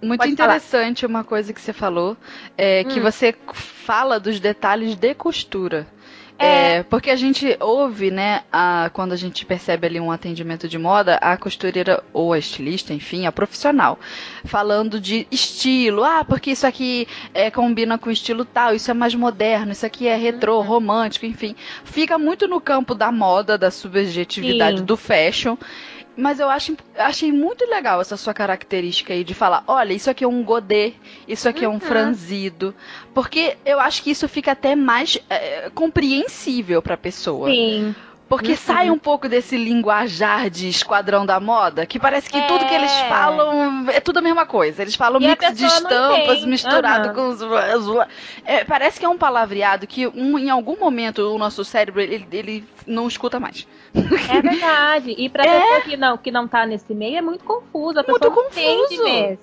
muito 0.06 0.20
Pode 0.20 0.32
interessante 0.32 1.02
falar. 1.02 1.10
uma 1.10 1.24
coisa 1.24 1.52
que 1.52 1.60
você 1.60 1.72
falou, 1.72 2.16
é 2.56 2.84
hum. 2.84 2.88
que 2.88 3.00
você 3.00 3.34
fala 3.52 4.18
dos 4.18 4.40
detalhes 4.40 4.94
de 4.94 5.14
costura. 5.14 5.86
É. 6.38 6.76
é. 6.76 6.82
porque 6.82 7.10
a 7.10 7.16
gente 7.16 7.56
ouve, 7.60 8.10
né, 8.10 8.42
a, 8.52 8.90
quando 8.92 9.12
a 9.12 9.16
gente 9.16 9.46
percebe 9.46 9.86
ali 9.86 10.00
um 10.00 10.10
atendimento 10.10 10.68
de 10.68 10.76
moda, 10.76 11.16
a 11.16 11.36
costureira 11.36 12.02
ou 12.12 12.32
a 12.32 12.38
estilista, 12.38 12.92
enfim, 12.92 13.26
a 13.26 13.32
profissional, 13.32 13.98
falando 14.44 15.00
de 15.00 15.26
estilo. 15.30 16.04
Ah, 16.04 16.24
porque 16.24 16.50
isso 16.50 16.66
aqui 16.66 17.08
é, 17.32 17.50
combina 17.50 17.96
com 17.96 18.10
estilo 18.10 18.44
tal, 18.44 18.74
isso 18.74 18.90
é 18.90 18.94
mais 18.94 19.14
moderno, 19.14 19.72
isso 19.72 19.86
aqui 19.86 20.06
é 20.06 20.16
retrô, 20.16 20.58
uhum. 20.58 20.66
romântico, 20.66 21.24
enfim. 21.24 21.56
Fica 21.84 22.18
muito 22.18 22.46
no 22.46 22.60
campo 22.60 22.94
da 22.94 23.10
moda, 23.10 23.56
da 23.56 23.70
subjetividade 23.70 24.78
Sim. 24.78 24.84
do 24.84 24.96
fashion. 24.96 25.56
Mas 26.16 26.40
eu 26.40 26.48
acho, 26.48 26.76
achei 26.96 27.30
muito 27.30 27.68
legal 27.68 28.00
essa 28.00 28.16
sua 28.16 28.32
característica 28.32 29.12
aí 29.12 29.22
de 29.22 29.34
falar: 29.34 29.62
olha, 29.66 29.92
isso 29.92 30.08
aqui 30.08 30.24
é 30.24 30.28
um 30.28 30.42
godê, 30.42 30.94
isso 31.28 31.48
aqui 31.48 31.60
uhum. 31.60 31.66
é 31.66 31.68
um 31.68 31.72
uhum. 31.74 31.80
franzido. 31.80 32.74
Porque 33.12 33.56
eu 33.66 33.78
acho 33.78 34.02
que 34.02 34.10
isso 34.10 34.26
fica 34.26 34.52
até 34.52 34.74
mais 34.74 35.18
é, 35.28 35.70
compreensível 35.74 36.80
pra 36.80 36.96
pessoa. 36.96 37.50
Sim. 37.50 37.94
Porque 38.28 38.52
uhum. 38.52 38.56
sai 38.56 38.90
um 38.90 38.98
pouco 38.98 39.28
desse 39.28 39.56
linguajar 39.56 40.50
de 40.50 40.68
esquadrão 40.68 41.24
da 41.24 41.38
moda, 41.38 41.86
que 41.86 41.98
parece 41.98 42.28
que 42.28 42.38
é. 42.38 42.46
tudo 42.46 42.66
que 42.66 42.74
eles 42.74 42.90
é. 42.90 43.08
falam 43.08 43.88
é 43.88 44.00
tudo 44.00 44.18
a 44.18 44.22
mesma 44.22 44.44
coisa. 44.44 44.82
Eles 44.82 44.96
falam 44.96 45.20
e 45.20 45.28
mix 45.28 45.54
de 45.54 45.64
estampas 45.64 46.44
misturado 46.44 47.08
uhum. 47.08 47.14
com 47.14 47.28
os. 47.28 48.06
É, 48.44 48.64
parece 48.64 48.98
que 48.98 49.06
é 49.06 49.08
um 49.08 49.16
palavreado 49.16 49.86
que 49.86 50.08
um, 50.08 50.38
em 50.38 50.50
algum 50.50 50.76
momento 50.76 51.20
o 51.20 51.38
nosso 51.38 51.64
cérebro 51.64 52.00
ele, 52.00 52.26
ele 52.32 52.64
não 52.84 53.06
escuta 53.06 53.38
mais. 53.38 53.66
É 53.94 54.42
verdade. 54.42 55.14
E 55.16 55.28
pra 55.28 55.44
é. 55.46 55.60
pessoa 55.60 55.80
que 55.82 55.96
não, 55.96 56.18
que 56.18 56.30
não 56.32 56.48
tá 56.48 56.66
nesse 56.66 56.92
meio 56.94 57.18
é 57.18 57.22
muito 57.22 57.44
confuso. 57.44 58.00
A 58.00 58.04
pessoa 58.04 58.30
muito 58.30 58.54
confuso. 58.54 59.04
mesmo. 59.04 59.38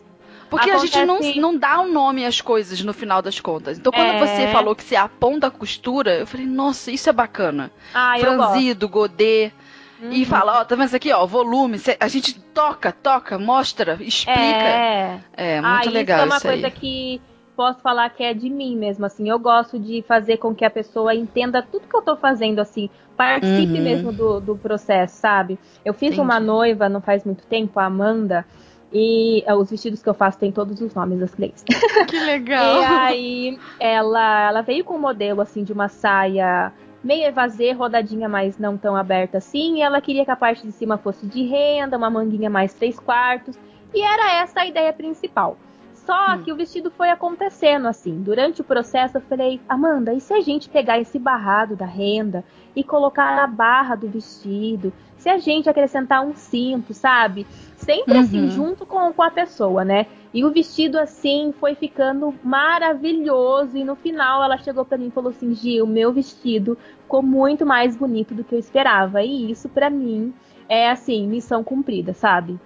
Porque 0.53 0.69
Acontece... 0.69 0.99
a 0.99 1.03
gente 1.03 1.35
não, 1.35 1.51
não 1.51 1.57
dá 1.57 1.81
um 1.81 1.91
nome 1.91 2.23
às 2.23 2.39
coisas 2.39 2.79
no 2.83 2.93
final 2.93 3.23
das 3.23 3.39
contas. 3.39 3.79
Então, 3.79 3.91
quando 3.91 4.07
é... 4.07 4.19
você 4.19 4.47
falou 4.49 4.75
que 4.75 4.83
você 4.83 4.95
aponta 4.95 5.47
a 5.47 5.51
costura, 5.51 6.19
eu 6.19 6.27
falei, 6.27 6.45
nossa, 6.45 6.91
isso 6.91 7.09
é 7.09 7.11
bacana. 7.11 7.71
Ah, 7.91 8.13
Franzido, 8.19 8.87
godê. 8.87 9.51
uhum. 9.99 10.11
e 10.11 10.23
fala, 10.25 10.59
ó, 10.59 10.61
oh, 10.61 10.65
tá 10.65 10.75
vendo 10.75 10.85
isso 10.85 10.95
aqui, 10.95 11.11
ó, 11.11 11.25
volume, 11.25 11.81
a 11.99 12.07
gente 12.07 12.39
toca, 12.39 12.91
toca, 12.91 13.39
mostra, 13.39 13.97
explica. 13.99 14.39
É, 14.39 15.19
é 15.35 15.59
muito 15.59 15.89
ah, 15.89 15.91
legal 15.91 16.17
isso. 16.19 16.23
é 16.23 16.29
uma 16.29 16.37
isso 16.37 16.45
coisa 16.45 16.67
aí. 16.67 16.71
que 16.71 17.21
posso 17.55 17.79
falar 17.79 18.11
que 18.11 18.23
é 18.23 18.31
de 18.31 18.47
mim 18.47 18.77
mesmo, 18.77 19.07
assim, 19.07 19.27
eu 19.27 19.39
gosto 19.39 19.79
de 19.79 20.03
fazer 20.07 20.37
com 20.37 20.53
que 20.53 20.63
a 20.63 20.69
pessoa 20.69 21.15
entenda 21.15 21.63
tudo 21.63 21.87
que 21.87 21.95
eu 21.95 22.01
tô 22.03 22.15
fazendo, 22.15 22.59
assim, 22.59 22.91
participe 23.17 23.73
uhum. 23.73 23.83
mesmo 23.83 24.13
do, 24.13 24.39
do 24.39 24.55
processo, 24.55 25.17
sabe? 25.17 25.57
Eu 25.83 25.95
fiz 25.95 26.09
Entendi. 26.09 26.21
uma 26.21 26.39
noiva 26.39 26.87
não 26.87 27.01
faz 27.01 27.23
muito 27.23 27.43
tempo, 27.47 27.79
a 27.79 27.85
Amanda, 27.85 28.45
e 28.93 29.43
uh, 29.47 29.55
os 29.55 29.71
vestidos 29.71 30.03
que 30.03 30.07
eu 30.07 30.13
faço 30.13 30.37
têm 30.37 30.51
todos 30.51 30.79
os 30.79 30.93
nomes 30.93 31.19
das 31.19 31.33
clientes. 31.33 31.63
Que 32.07 32.19
legal! 32.19 32.81
e 32.81 32.85
aí 32.85 33.59
ela, 33.79 34.49
ela 34.49 34.61
veio 34.61 34.83
com 34.85 34.95
um 34.95 34.99
modelo 34.99 35.41
assim 35.41 35.63
de 35.63 35.73
uma 35.73 35.89
saia 35.89 36.71
meio 37.03 37.25
evasê, 37.25 37.71
rodadinha, 37.71 38.29
mas 38.29 38.57
não 38.57 38.77
tão 38.77 38.95
aberta 38.95 39.39
assim. 39.39 39.77
E 39.77 39.81
ela 39.81 39.99
queria 39.99 40.23
que 40.23 40.31
a 40.31 40.35
parte 40.35 40.65
de 40.65 40.71
cima 40.71 40.97
fosse 40.97 41.25
de 41.25 41.43
renda, 41.43 41.97
uma 41.97 42.09
manguinha 42.09 42.49
mais 42.49 42.73
três 42.73 42.97
quartos. 42.99 43.57
E 43.93 44.01
era 44.01 44.41
essa 44.41 44.61
a 44.61 44.65
ideia 44.65 44.93
principal. 44.93 45.57
Só 45.93 46.35
hum. 46.35 46.43
que 46.43 46.51
o 46.51 46.55
vestido 46.55 46.91
foi 46.91 47.09
acontecendo 47.09 47.87
assim. 47.87 48.21
Durante 48.21 48.61
o 48.61 48.63
processo, 48.63 49.17
eu 49.17 49.21
falei, 49.21 49.59
Amanda, 49.67 50.13
e 50.13 50.19
se 50.19 50.33
a 50.33 50.41
gente 50.41 50.69
pegar 50.69 50.99
esse 50.99 51.17
barrado 51.17 51.75
da 51.75 51.85
renda 51.85 52.43
e 52.75 52.83
colocar 52.83 53.35
na 53.35 53.47
barra 53.47 53.95
do 53.95 54.07
vestido? 54.07 54.91
Se 55.17 55.29
a 55.29 55.37
gente 55.37 55.69
acrescentar 55.69 56.25
um 56.25 56.35
cinto, 56.35 56.93
sabe? 56.93 57.47
Sempre 57.83 58.17
assim, 58.17 58.39
uhum. 58.39 58.47
assim, 58.47 58.55
junto 58.55 58.85
com, 58.85 59.13
com 59.13 59.21
a 59.21 59.31
pessoa, 59.31 59.83
né? 59.83 60.05
E 60.33 60.43
o 60.43 60.51
vestido, 60.51 60.97
assim, 60.97 61.53
foi 61.59 61.75
ficando 61.75 62.33
maravilhoso. 62.43 63.77
E 63.77 63.83
no 63.83 63.95
final 63.95 64.43
ela 64.43 64.57
chegou 64.57 64.83
para 64.83 64.97
mim 64.97 65.07
e 65.07 65.11
falou 65.11 65.29
assim: 65.29 65.53
Gil, 65.53 65.85
meu 65.85 66.11
vestido 66.11 66.77
ficou 67.03 67.21
muito 67.21 67.65
mais 67.65 67.95
bonito 67.95 68.33
do 68.33 68.43
que 68.43 68.55
eu 68.55 68.59
esperava. 68.59 69.21
E 69.21 69.51
isso, 69.51 69.69
para 69.69 69.89
mim, 69.89 70.33
é 70.67 70.89
assim, 70.89 71.27
missão 71.27 71.63
cumprida, 71.63 72.13
sabe? 72.13 72.59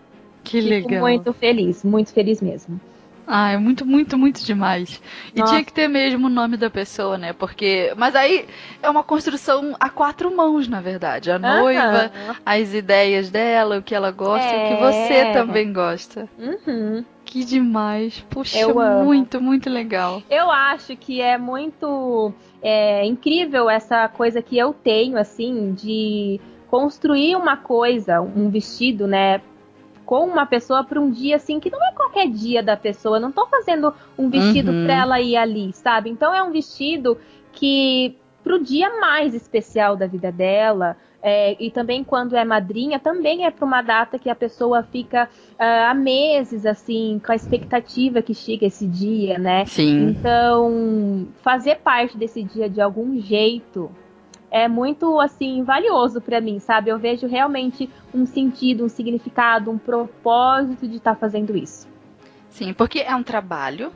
Que 0.43 0.61
Fico 0.61 0.89
legal. 0.89 1.01
muito 1.01 1.34
feliz, 1.34 1.84
muito 1.84 2.13
feliz 2.13 2.41
mesmo. 2.41 2.80
Ah, 3.30 3.51
é 3.51 3.57
muito, 3.57 3.86
muito, 3.86 4.17
muito 4.17 4.41
demais. 4.45 5.01
E 5.36 5.39
Nossa. 5.39 5.51
tinha 5.51 5.63
que 5.65 5.73
ter 5.73 5.89
mesmo 5.89 6.28
o 6.28 6.30
nome 6.30 6.55
da 6.55 6.69
pessoa, 6.69 7.17
né? 7.17 7.34
Porque. 7.34 7.93
Mas 7.97 8.15
aí 8.15 8.47
é 8.82 8.89
uma 8.89 9.03
construção 9.03 9.75
a 9.78 9.89
quatro 9.89 10.34
mãos, 10.34 10.69
na 10.69 10.80
verdade. 10.80 11.30
A 11.30 11.38
noiva, 11.38 12.09
as 12.45 12.73
ideias 12.73 13.30
dela, 13.30 13.80
o 13.80 13.82
que 13.82 13.93
ela 13.93 14.11
gosta 14.11 14.47
é... 14.47 14.71
e 14.71 14.73
o 14.73 14.78
que 14.78 14.84
você 14.84 15.13
é. 15.13 15.34
também 15.34 15.73
gosta. 15.73 16.30
Uhum. 16.39 17.03
Que 17.25 17.43
demais. 17.43 18.25
Puxa, 18.30 18.57
muito, 19.03 19.41
muito 19.41 19.69
legal. 19.69 20.23
Eu 20.30 20.49
acho 20.49 20.95
que 20.95 21.19
é 21.19 21.38
muito 21.38 22.32
é, 22.61 23.05
incrível 23.05 23.69
essa 23.69 24.07
coisa 24.07 24.41
que 24.41 24.57
eu 24.57 24.73
tenho, 24.73 25.17
assim, 25.17 25.73
de 25.73 26.39
construir 26.69 27.36
uma 27.36 27.57
coisa, 27.57 28.21
um 28.21 28.49
vestido, 28.49 29.05
né? 29.05 29.41
Com 30.08 30.26
uma 30.26 30.45
pessoa 30.45 30.86
para 30.86 30.99
um 30.99 31.12
dia 31.12 31.36
assim 31.36 31.60
que 31.60 31.70
não 31.70 31.84
é 31.86 31.91
qualquer 31.91 32.30
dia 32.30 32.64
da 32.64 32.78
pessoa. 32.78 33.20
Não 33.20 33.30
tô 33.30 33.45
fazendo 33.45 33.93
um 34.18 34.30
vestido 34.30 34.72
uhum. 34.72 34.86
para 34.86 34.93
ela 34.95 35.22
ir 35.22 35.36
ali, 35.36 35.74
sabe? 35.74 36.10
Então 36.10 36.34
é 36.34 36.41
um 36.41 36.49
vestido 36.49 37.18
que 37.51 38.16
pro 38.41 38.64
dia 38.64 39.01
mais 39.01 39.36
especial 39.36 39.97
da 39.97 40.08
vida 40.08 40.32
dela. 40.32 40.95
É, 41.22 41.58
e 41.60 41.70
também 41.70 42.05
quando 42.05 42.38
é 42.38 42.45
madrinha, 42.45 42.99
também 42.99 43.45
é 43.45 43.51
para 43.51 43.66
uma 43.66 43.82
data 43.82 44.18
que 44.18 44.30
a 44.30 44.36
pessoa 44.36 44.82
fica 44.84 45.26
uh, 45.26 45.89
há 45.89 45.93
meses, 45.93 46.66
assim, 46.66 47.20
com 47.26 47.34
a 47.34 47.36
expectativa 47.36 48.22
que 48.22 48.34
chega 48.34 48.68
esse 48.68 48.88
dia, 48.88 49.38
né? 49.38 49.66
Sim. 49.66 50.10
Então, 50.10 51.28
fazer 51.41 51.80
parte 51.80 52.18
desse 52.18 52.43
dia 52.43 52.70
de 52.70 52.80
algum 52.80 53.20
jeito 53.20 53.91
é 54.50 54.68
muito 54.68 55.20
assim 55.20 55.64
valioso 55.64 56.22
para 56.22 56.39
mim, 56.39 56.60
sabe? 56.60 56.89
Eu 56.89 56.98
vejo 56.98 57.28
realmente 57.28 57.89
um 58.14 58.26
sentido, 58.26 58.86
um 58.86 58.89
significado, 58.89 59.70
um 59.70 59.78
propósito 59.78 60.88
de 60.88 60.98
estar 60.98 61.16
tá 61.16 61.20
fazendo 61.20 61.56
isso. 61.56 61.88
Sim, 62.50 62.74
porque 62.74 63.00
é 63.00 63.16
um 63.16 63.24
trabalho. 63.24 63.91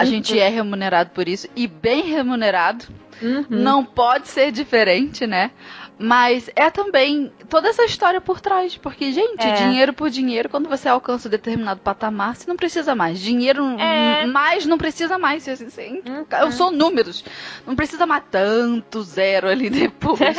A 0.00 0.02
uhum. 0.02 0.06
gente 0.06 0.38
é 0.38 0.48
remunerado 0.48 1.10
por 1.10 1.28
isso 1.28 1.46
e 1.54 1.66
bem 1.66 2.06
remunerado. 2.06 2.86
Uhum. 3.20 3.44
Não 3.50 3.84
pode 3.84 4.28
ser 4.28 4.50
diferente, 4.50 5.26
né? 5.26 5.50
Mas 5.98 6.48
é 6.56 6.70
também 6.70 7.30
toda 7.50 7.68
essa 7.68 7.84
história 7.84 8.18
por 8.18 8.40
trás. 8.40 8.74
Porque, 8.78 9.12
gente, 9.12 9.46
é. 9.46 9.52
dinheiro 9.52 9.92
por 9.92 10.08
dinheiro, 10.08 10.48
quando 10.48 10.66
você 10.66 10.88
alcança 10.88 11.28
um 11.28 11.30
determinado 11.30 11.80
patamar, 11.80 12.34
você 12.34 12.48
não 12.48 12.56
precisa 12.56 12.94
mais. 12.94 13.20
Dinheiro 13.20 13.62
é. 13.78 14.24
mais 14.24 14.64
não 14.64 14.78
precisa 14.78 15.18
mais. 15.18 15.46
Assim, 15.46 16.00
uhum. 16.08 16.24
Eu 16.40 16.50
sou 16.50 16.70
números. 16.70 17.22
Não 17.66 17.76
precisa 17.76 18.06
mais 18.06 18.24
tanto 18.30 19.02
zero 19.02 19.50
ali 19.50 19.68
depois 19.68 20.34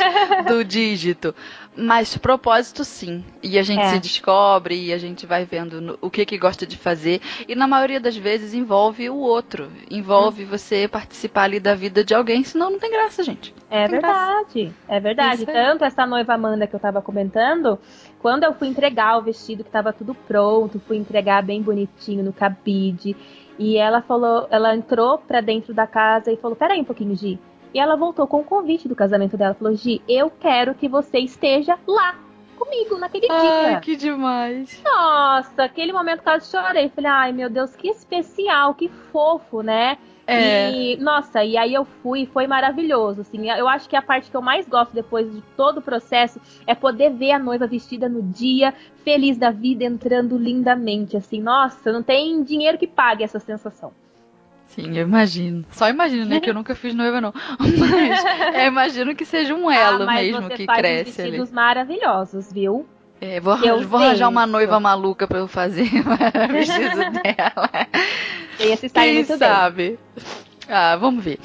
do 0.48 0.64
dígito. 0.64 1.32
Mas 1.74 2.16
propósito 2.16 2.84
sim. 2.84 3.24
E 3.42 3.58
a 3.58 3.62
gente 3.62 3.80
é. 3.80 3.88
se 3.90 3.98
descobre 3.98 4.74
e 4.74 4.92
a 4.92 4.98
gente 4.98 5.24
vai 5.24 5.44
vendo 5.44 5.98
o 6.02 6.10
que 6.10 6.26
que 6.26 6.36
gosta 6.36 6.66
de 6.66 6.76
fazer. 6.76 7.20
E 7.48 7.54
na 7.54 7.66
maioria 7.66 7.98
das 7.98 8.16
vezes 8.16 8.52
envolve 8.52 9.08
o 9.08 9.16
outro. 9.16 9.70
Envolve 9.90 10.44
hum. 10.44 10.48
você 10.48 10.86
participar 10.86 11.44
ali 11.44 11.58
da 11.58 11.74
vida 11.74 12.04
de 12.04 12.14
alguém, 12.14 12.44
senão 12.44 12.70
não 12.70 12.78
tem 12.78 12.90
graça, 12.90 13.22
gente. 13.22 13.54
É 13.70 13.88
verdade. 13.88 14.64
Graça. 14.64 14.76
É 14.88 15.00
verdade. 15.00 15.46
Tanto 15.46 15.84
essa 15.84 16.06
noiva 16.06 16.34
Amanda 16.34 16.66
que 16.66 16.74
eu 16.74 16.80
tava 16.80 17.00
comentando, 17.00 17.78
quando 18.20 18.44
eu 18.44 18.52
fui 18.52 18.68
entregar 18.68 19.16
o 19.16 19.22
vestido 19.22 19.64
que 19.64 19.70
tava 19.70 19.92
tudo 19.92 20.14
pronto, 20.14 20.80
fui 20.86 20.98
entregar 20.98 21.42
bem 21.42 21.62
bonitinho 21.62 22.22
no 22.22 22.32
cabide. 22.32 23.16
E 23.58 23.78
ela 23.78 24.02
falou, 24.02 24.46
ela 24.50 24.74
entrou 24.74 25.18
pra 25.18 25.40
dentro 25.40 25.72
da 25.72 25.86
casa 25.86 26.30
e 26.30 26.36
falou: 26.36 26.56
Peraí 26.56 26.80
um 26.80 26.84
pouquinho, 26.84 27.16
Gi 27.16 27.38
e 27.74 27.78
ela 27.78 27.96
voltou 27.96 28.26
com 28.26 28.40
o 28.40 28.44
convite 28.44 28.88
do 28.88 28.96
casamento 28.96 29.36
dela. 29.36 29.54
Falou: 29.54 29.74
Gi, 29.74 30.02
eu 30.08 30.30
quero 30.30 30.74
que 30.74 30.88
você 30.88 31.18
esteja 31.18 31.78
lá 31.86 32.16
comigo 32.56 32.96
naquele 32.98 33.26
ai, 33.30 33.40
dia. 33.40 33.76
Ai, 33.76 33.80
que 33.80 33.96
demais. 33.96 34.80
Nossa, 34.84 35.64
aquele 35.64 35.92
momento 35.92 36.22
quase 36.22 36.50
chorei. 36.50 36.88
Falei: 36.88 37.10
ai, 37.10 37.32
meu 37.32 37.50
Deus, 37.50 37.74
que 37.74 37.88
especial, 37.88 38.74
que 38.74 38.88
fofo, 38.88 39.62
né? 39.62 39.98
É. 40.24 40.70
E, 40.70 40.96
nossa, 40.98 41.44
e 41.44 41.56
aí 41.56 41.74
eu 41.74 41.84
fui, 41.84 42.26
foi 42.26 42.46
maravilhoso, 42.46 43.22
assim. 43.22 43.50
Eu 43.50 43.68
acho 43.68 43.88
que 43.88 43.96
a 43.96 44.02
parte 44.02 44.30
que 44.30 44.36
eu 44.36 44.42
mais 44.42 44.68
gosto 44.68 44.94
depois 44.94 45.30
de 45.30 45.42
todo 45.56 45.78
o 45.78 45.82
processo 45.82 46.40
é 46.66 46.74
poder 46.74 47.10
ver 47.10 47.32
a 47.32 47.38
noiva 47.38 47.66
vestida 47.66 48.08
no 48.08 48.22
dia, 48.22 48.72
feliz 49.04 49.36
da 49.36 49.50
vida, 49.50 49.84
entrando 49.84 50.38
lindamente, 50.38 51.16
assim. 51.16 51.40
Nossa, 51.40 51.90
não 51.90 52.02
tem 52.02 52.42
dinheiro 52.44 52.78
que 52.78 52.86
pague 52.86 53.24
essa 53.24 53.40
sensação. 53.40 53.92
Sim, 54.74 54.96
eu 54.96 55.02
imagino. 55.02 55.64
Só 55.70 55.88
imagino, 55.88 56.24
né? 56.24 56.40
que 56.40 56.48
eu 56.48 56.54
nunca 56.54 56.74
fiz 56.74 56.94
noiva, 56.94 57.20
não. 57.20 57.32
Mas 57.60 58.54
eu 58.54 58.66
imagino 58.66 59.14
que 59.14 59.24
seja 59.24 59.54
um 59.54 59.70
elo 59.70 60.08
ah, 60.08 60.14
mesmo 60.14 60.48
que 60.48 60.66
cresce 60.66 61.20
ali. 61.20 61.30
vestidos 61.30 61.50
maravilhosos, 61.52 62.50
viu? 62.50 62.86
É, 63.20 63.38
vou, 63.38 63.56
vou 63.86 64.00
arranjar 64.00 64.28
uma 64.28 64.46
noiva 64.46 64.80
maluca 64.80 65.28
pra 65.28 65.38
eu 65.38 65.46
fazer 65.46 65.84
o 66.02 66.52
vestido 66.52 67.10
dela. 67.22 67.70
Esse 68.58 68.86
está 68.86 69.02
Quem 69.02 69.14
muito 69.14 69.36
sabe? 69.36 69.98
Bem. 70.16 70.24
Ah, 70.68 70.96
vamos 70.96 71.22
ver. 71.22 71.38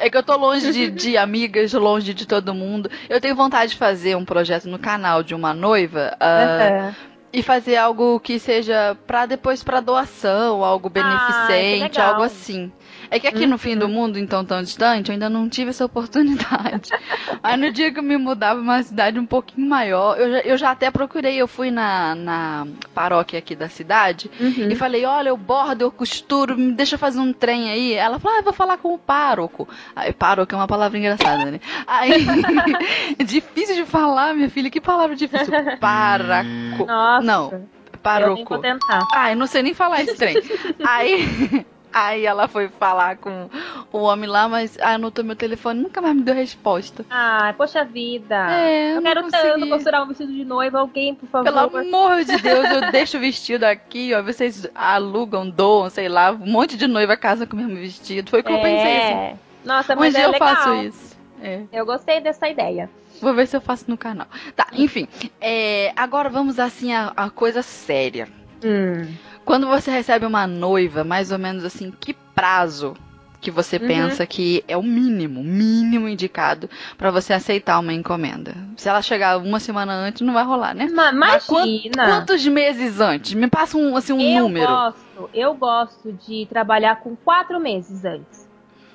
É 0.00 0.08
que 0.08 0.16
eu 0.16 0.22
tô 0.22 0.36
longe 0.36 0.72
de, 0.72 0.90
de, 0.90 1.16
amigas, 1.18 1.72
longe 1.74 2.14
de 2.14 2.26
todo 2.26 2.54
mundo. 2.54 2.90
Eu 3.10 3.20
tenho 3.20 3.36
vontade 3.36 3.72
de 3.72 3.76
fazer 3.76 4.16
um 4.16 4.24
projeto 4.24 4.68
no 4.68 4.78
canal 4.78 5.22
de 5.22 5.34
uma 5.34 5.52
noiva. 5.52 6.16
Uh, 6.18 6.86
uhum 6.86 7.09
e 7.32 7.42
fazer 7.42 7.76
algo 7.76 8.18
que 8.20 8.38
seja 8.38 8.96
para 9.06 9.26
depois 9.26 9.62
para 9.62 9.80
doação, 9.80 10.64
algo 10.64 10.88
ah, 10.88 10.90
beneficente, 10.90 12.00
ah, 12.00 12.08
algo 12.08 12.22
assim. 12.22 12.72
É 13.10 13.18
que 13.18 13.26
aqui 13.26 13.44
no 13.44 13.58
fim 13.58 13.76
do 13.76 13.86
uhum. 13.86 13.92
mundo, 13.92 14.18
então 14.18 14.44
tão 14.44 14.62
distante, 14.62 15.08
eu 15.08 15.14
ainda 15.14 15.28
não 15.28 15.48
tive 15.48 15.70
essa 15.70 15.84
oportunidade. 15.84 16.90
Aí 17.42 17.56
no 17.56 17.72
dia 17.72 17.92
que 17.92 17.98
eu 17.98 18.02
me 18.04 18.16
mudava 18.16 18.54
pra 18.54 18.62
uma 18.62 18.82
cidade 18.82 19.18
um 19.18 19.26
pouquinho 19.26 19.68
maior, 19.68 20.16
eu 20.16 20.30
já, 20.30 20.38
eu 20.40 20.58
já 20.58 20.70
até 20.70 20.90
procurei, 20.92 21.36
eu 21.36 21.48
fui 21.48 21.72
na, 21.72 22.14
na 22.14 22.66
paróquia 22.94 23.40
aqui 23.40 23.56
da 23.56 23.68
cidade 23.68 24.30
uhum. 24.38 24.68
e 24.70 24.76
falei, 24.76 25.04
olha, 25.04 25.30
eu 25.30 25.36
bordo, 25.36 25.82
eu 25.82 25.90
costuro, 25.90 26.56
me 26.56 26.72
deixa 26.72 26.96
fazer 26.96 27.18
um 27.18 27.32
trem 27.32 27.70
aí. 27.70 27.94
Ela 27.94 28.20
falou, 28.20 28.36
ah, 28.36 28.40
eu 28.40 28.44
vou 28.44 28.52
falar 28.52 28.78
com 28.78 28.94
o 28.94 28.98
pároco. 28.98 29.68
Aí, 29.96 30.12
pároco 30.12 30.54
é 30.54 30.56
uma 30.56 30.68
palavra 30.68 30.96
engraçada, 30.96 31.50
né? 31.50 31.60
Aí, 31.88 32.24
difícil 33.24 33.74
de 33.74 33.84
falar, 33.84 34.34
minha 34.34 34.48
filha, 34.48 34.70
que 34.70 34.80
palavra 34.80 35.16
difícil. 35.16 35.52
Paraco. 35.80 36.86
Nossa. 36.86 37.26
Não. 37.26 37.68
Paroco. 38.00 38.40
Eu 38.40 38.46
vou 38.46 38.58
tentar. 38.58 39.06
Ai, 39.12 39.34
não 39.34 39.46
sei 39.46 39.62
nem 39.62 39.74
falar 39.74 40.02
esse 40.02 40.14
trem. 40.14 40.36
Aí 40.82 41.66
Aí 41.92 42.24
ela 42.24 42.46
foi 42.46 42.68
falar 42.68 43.16
com 43.16 43.50
o 43.92 43.98
homem 43.98 44.28
lá, 44.28 44.48
mas 44.48 44.78
anotou 44.80 45.24
meu 45.24 45.34
telefone 45.34 45.80
nunca 45.80 46.00
mais 46.00 46.14
me 46.14 46.22
deu 46.22 46.34
resposta. 46.34 47.04
Ah, 47.10 47.52
poxa 47.56 47.84
vida. 47.84 48.36
É, 48.50 48.96
eu 48.96 49.02
quero 49.02 49.22
consegui. 49.24 49.42
tanto 49.42 49.68
costurar 49.68 50.02
um 50.02 50.06
vestido 50.06 50.32
de 50.32 50.44
noiva. 50.44 50.78
Alguém, 50.78 51.14
por 51.14 51.28
favor. 51.28 51.44
Pelo 51.44 51.58
amor 51.58 52.24
de 52.24 52.36
Deus, 52.36 52.70
eu 52.70 52.92
deixo 52.92 53.16
o 53.16 53.20
vestido 53.20 53.64
aqui, 53.64 54.14
ó. 54.14 54.22
Vocês 54.22 54.68
alugam, 54.74 55.48
doam, 55.50 55.90
sei 55.90 56.08
lá. 56.08 56.30
Um 56.30 56.50
monte 56.50 56.76
de 56.76 56.86
noiva 56.86 57.16
casa 57.16 57.46
com 57.46 57.56
o 57.56 57.58
mesmo 57.58 57.74
vestido. 57.74 58.30
Foi 58.30 58.40
o 58.40 58.44
que 58.44 58.52
é. 58.52 58.56
eu 58.56 58.62
pensei 58.62 58.96
assim. 58.96 59.38
Nossa, 59.64 59.96
mas 59.96 60.14
um 60.14 60.16
é 60.16 60.20
dia 60.20 60.30
legal. 60.30 60.48
eu 60.48 60.56
faço 60.56 60.74
isso. 60.74 61.16
É. 61.42 61.62
Eu 61.72 61.86
gostei 61.86 62.20
dessa 62.20 62.48
ideia. 62.48 62.88
Vou 63.20 63.34
ver 63.34 63.46
se 63.46 63.56
eu 63.56 63.60
faço 63.60 63.84
no 63.88 63.96
canal. 63.96 64.26
Tá, 64.54 64.68
enfim. 64.72 65.08
É, 65.40 65.92
agora 65.96 66.28
vamos 66.28 66.58
assim 66.58 66.92
a, 66.92 67.12
a 67.16 67.30
coisa 67.30 67.62
séria. 67.62 68.28
Hum. 68.64 69.14
Quando 69.44 69.66
você 69.66 69.90
recebe 69.90 70.26
uma 70.26 70.46
noiva, 70.46 71.02
mais 71.02 71.32
ou 71.32 71.38
menos 71.38 71.64
assim, 71.64 71.92
que 71.98 72.14
prazo 72.34 72.94
que 73.40 73.50
você 73.50 73.76
uhum. 73.76 73.86
pensa 73.86 74.26
que 74.26 74.62
é 74.68 74.76
o 74.76 74.82
mínimo, 74.82 75.42
mínimo 75.42 76.06
indicado 76.08 76.68
para 76.98 77.10
você 77.10 77.32
aceitar 77.32 77.78
uma 77.78 77.92
encomenda? 77.92 78.54
Se 78.76 78.88
ela 78.88 79.00
chegar 79.00 79.38
uma 79.38 79.58
semana 79.58 79.92
antes, 79.94 80.20
não 80.20 80.34
vai 80.34 80.44
rolar, 80.44 80.74
né? 80.74 80.88
Mas, 80.92 81.14
Mas 81.14 81.46
quantos 81.46 82.46
meses 82.46 83.00
antes? 83.00 83.32
Me 83.32 83.48
passa 83.48 83.78
um, 83.78 83.96
assim, 83.96 84.12
um 84.12 84.20
eu 84.20 84.42
número. 84.42 84.66
Gosto, 84.66 85.30
eu 85.32 85.54
gosto 85.54 86.12
de 86.12 86.46
trabalhar 86.46 86.96
com 86.96 87.16
quatro 87.16 87.58
meses 87.58 88.04
antes. 88.04 88.49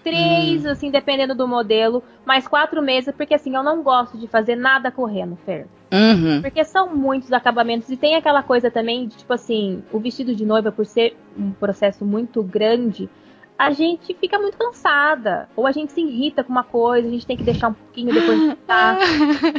Três, 0.06 0.64
hum. 0.64 0.70
assim, 0.70 0.92
dependendo 0.92 1.34
do 1.34 1.48
modelo, 1.48 2.04
mas 2.24 2.48
quatro 2.48 2.80
meses, 2.80 3.12
porque 3.18 3.34
assim, 3.34 3.56
eu 3.56 3.64
não 3.64 3.82
gosto 3.82 4.20
de 4.20 4.28
fazer 4.28 4.56
nada 4.56 4.92
correndo, 4.92 5.36
Fer. 5.44 5.66
Uhum. 5.92 6.44
Porque 6.44 6.64
são 6.64 6.96
muitos 6.96 7.34
acabamentos. 7.34 7.90
E 7.90 7.98
tem 7.98 8.16
aquela 8.16 8.44
coisa 8.44 8.70
também 8.70 9.08
de, 9.08 9.18
tipo 9.18 9.34
assim, 9.34 9.82
o 9.92 10.00
vestido 10.00 10.36
de 10.36 10.46
noiva, 10.46 10.72
por 10.72 10.86
ser 10.86 11.18
um 11.36 11.52
processo 11.52 12.06
muito 12.06 12.44
grande, 12.44 13.10
a 13.58 13.72
gente 13.72 14.14
fica 14.16 14.38
muito 14.38 14.58
cansada. 14.58 15.50
Ou 15.56 15.66
a 15.66 15.72
gente 15.72 15.92
se 15.94 16.02
irrita 16.02 16.44
com 16.44 16.52
uma 16.52 16.64
coisa, 16.64 17.08
a 17.08 17.12
gente 17.12 17.26
tem 17.26 17.38
que 17.38 17.44
deixar 17.44 17.70
um 17.70 17.74
pouquinho 17.74 18.14
depois 18.14 18.40
de 18.40 18.50
ficar. 18.56 18.98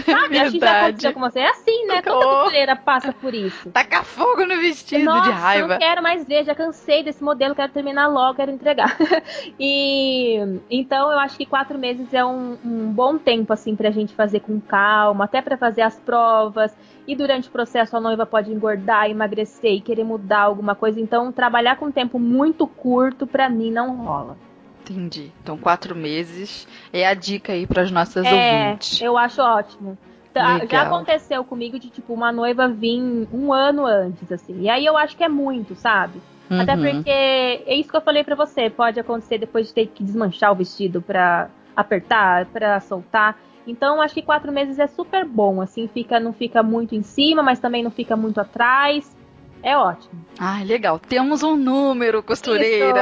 Sabe? 0.05 0.39
Acho 0.39 0.53
que 0.53 0.61
já 0.61 0.83
aconteceu 0.83 1.13
com 1.15 1.21
você. 1.21 1.39
É 1.41 1.51
assim, 1.51 1.87
né? 1.87 2.03
Toda 2.03 2.27
costureira 2.27 2.77
passa 2.77 3.13
por 3.13 3.35
isso. 3.35 3.71
Taca 3.71 4.03
fogo 4.03 4.45
no 4.45 4.57
vestido 4.59 5.05
Nossa, 5.05 5.23
de 5.23 5.31
raiva. 5.31 5.69
não 5.69 5.79
quero 5.79 6.03
mais 6.03 6.27
ver, 6.27 6.45
já 6.45 6.55
cansei 6.55 7.03
desse 7.03 7.25
modelo, 7.25 7.55
quero 7.55 7.73
terminar 7.73 8.07
logo, 8.07 8.37
quero 8.37 8.51
entregar. 8.51 8.97
e 9.59 10.61
então 10.71 11.11
eu 11.11 11.19
acho 11.19 11.37
que 11.37 11.47
quatro 11.47 11.79
meses 11.79 12.13
é 12.13 12.25
um, 12.25 12.59
um 12.65 12.93
bom 12.93 13.17
tempo, 13.17 13.53
assim, 13.53 13.75
pra 13.75 13.91
gente 13.91 14.15
fazer 14.15 14.41
com 14.41 14.61
calma, 14.61 15.25
até 15.25 15.41
para 15.41 15.57
fazer 15.57 15.83
as 15.83 15.99
provas. 15.99 16.77
E 17.07 17.15
durante 17.15 17.49
o 17.49 17.53
processo 17.53 17.97
a 17.97 18.01
noiva 18.01 18.27
pode 18.27 18.53
engordar, 18.53 19.09
emagrecer 19.09 19.75
e 19.75 19.81
querer 19.81 20.05
mudar 20.05 20.41
alguma 20.41 20.75
coisa. 20.75 21.01
Então, 21.01 21.31
trabalhar 21.31 21.77
com 21.77 21.87
um 21.87 21.93
tempo 21.93 22.19
muito 22.19 22.67
curto, 22.67 23.27
para 23.27 23.49
mim, 23.49 23.71
não 23.71 23.86
rola. 23.95 24.37
Entendi. 24.83 25.33
Então, 25.43 25.59
quatro 25.59 25.97
meses 25.97 26.67
é 26.93 27.07
a 27.07 27.15
dica 27.15 27.53
aí 27.53 27.67
para 27.67 27.83
as 27.83 27.91
nossas 27.91 28.25
é, 28.25 28.69
ouvintes. 28.69 29.01
Eu 29.01 29.19
acho 29.19 29.43
ótimo. 29.43 29.99
Tá, 30.33 30.59
Legal. 30.59 30.69
Já 30.69 30.83
aconteceu 30.83 31.43
comigo 31.45 31.79
de, 31.79 31.89
tipo, 31.89 32.13
uma 32.13 32.31
noiva 32.31 32.69
vir 32.69 33.01
um 33.33 33.53
ano 33.53 33.87
antes, 33.87 34.31
assim. 34.31 34.61
E 34.61 34.69
aí 34.69 34.85
eu 34.85 34.97
acho 34.97 35.17
que 35.17 35.25
é 35.25 35.29
muito, 35.29 35.75
sabe? 35.75 36.21
Uhum. 36.51 36.61
Até 36.61 36.77
porque 36.77 37.11
é 37.11 37.75
isso 37.75 37.91
que 37.91 37.97
eu 37.97 38.03
falei 38.03 38.23
para 38.23 38.37
você. 38.37 38.71
Pode 38.71 39.01
acontecer 39.01 39.39
depois 39.39 39.69
de 39.69 39.75
ter 39.75 39.87
que 39.87 40.05
desmanchar 40.05 40.53
o 40.53 40.55
vestido 40.55 41.01
pra 41.03 41.49
apertar, 41.75 42.47
para 42.47 42.79
soltar. 42.81 43.39
Então, 43.67 44.01
acho 44.01 44.15
que 44.15 44.23
quatro 44.23 44.53
meses 44.53 44.79
é 44.79 44.87
super 44.87 45.25
bom, 45.25 45.61
assim, 45.61 45.89
fica, 45.89 46.21
não 46.21 46.33
fica 46.33 46.63
muito 46.63 46.95
em 46.95 47.03
cima, 47.03 47.43
mas 47.43 47.59
também 47.59 47.83
não 47.83 47.91
fica 47.91 48.17
muito 48.17 48.41
atrás. 48.41 49.16
É 49.67 49.77
ótimo. 49.77 50.25
Ah, 50.39 50.63
legal. 50.65 50.97
Temos 50.97 51.43
um 51.43 51.57
número, 51.57 52.23
costureira. 52.23 53.01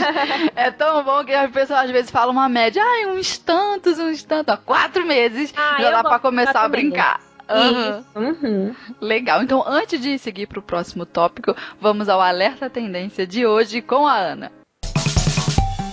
é 0.56 0.70
tão 0.70 1.04
bom 1.04 1.22
que 1.22 1.34
as 1.34 1.50
pessoas 1.50 1.80
às 1.80 1.90
vezes 1.90 2.10
falam 2.10 2.32
uma 2.32 2.48
média. 2.48 2.82
Ah, 2.82 3.08
uns 3.08 3.36
tantos, 3.36 3.98
uns 3.98 4.22
tantos. 4.22 4.56
quatro 4.64 5.04
meses 5.04 5.52
ah, 5.54 5.76
já 5.78 5.90
dá 5.90 6.02
pra 6.02 6.18
começar 6.18 6.62
a 6.62 6.68
brincar. 6.70 7.20
Uhum. 7.50 8.32
Uhum. 8.32 8.74
Legal. 8.98 9.42
Então, 9.42 9.62
antes 9.66 10.00
de 10.00 10.18
seguir 10.18 10.46
para 10.46 10.58
o 10.58 10.62
próximo 10.62 11.04
tópico, 11.04 11.54
vamos 11.78 12.08
ao 12.08 12.22
alerta 12.22 12.70
tendência 12.70 13.26
de 13.26 13.44
hoje 13.44 13.82
com 13.82 14.06
a 14.06 14.16
Ana. 14.16 14.50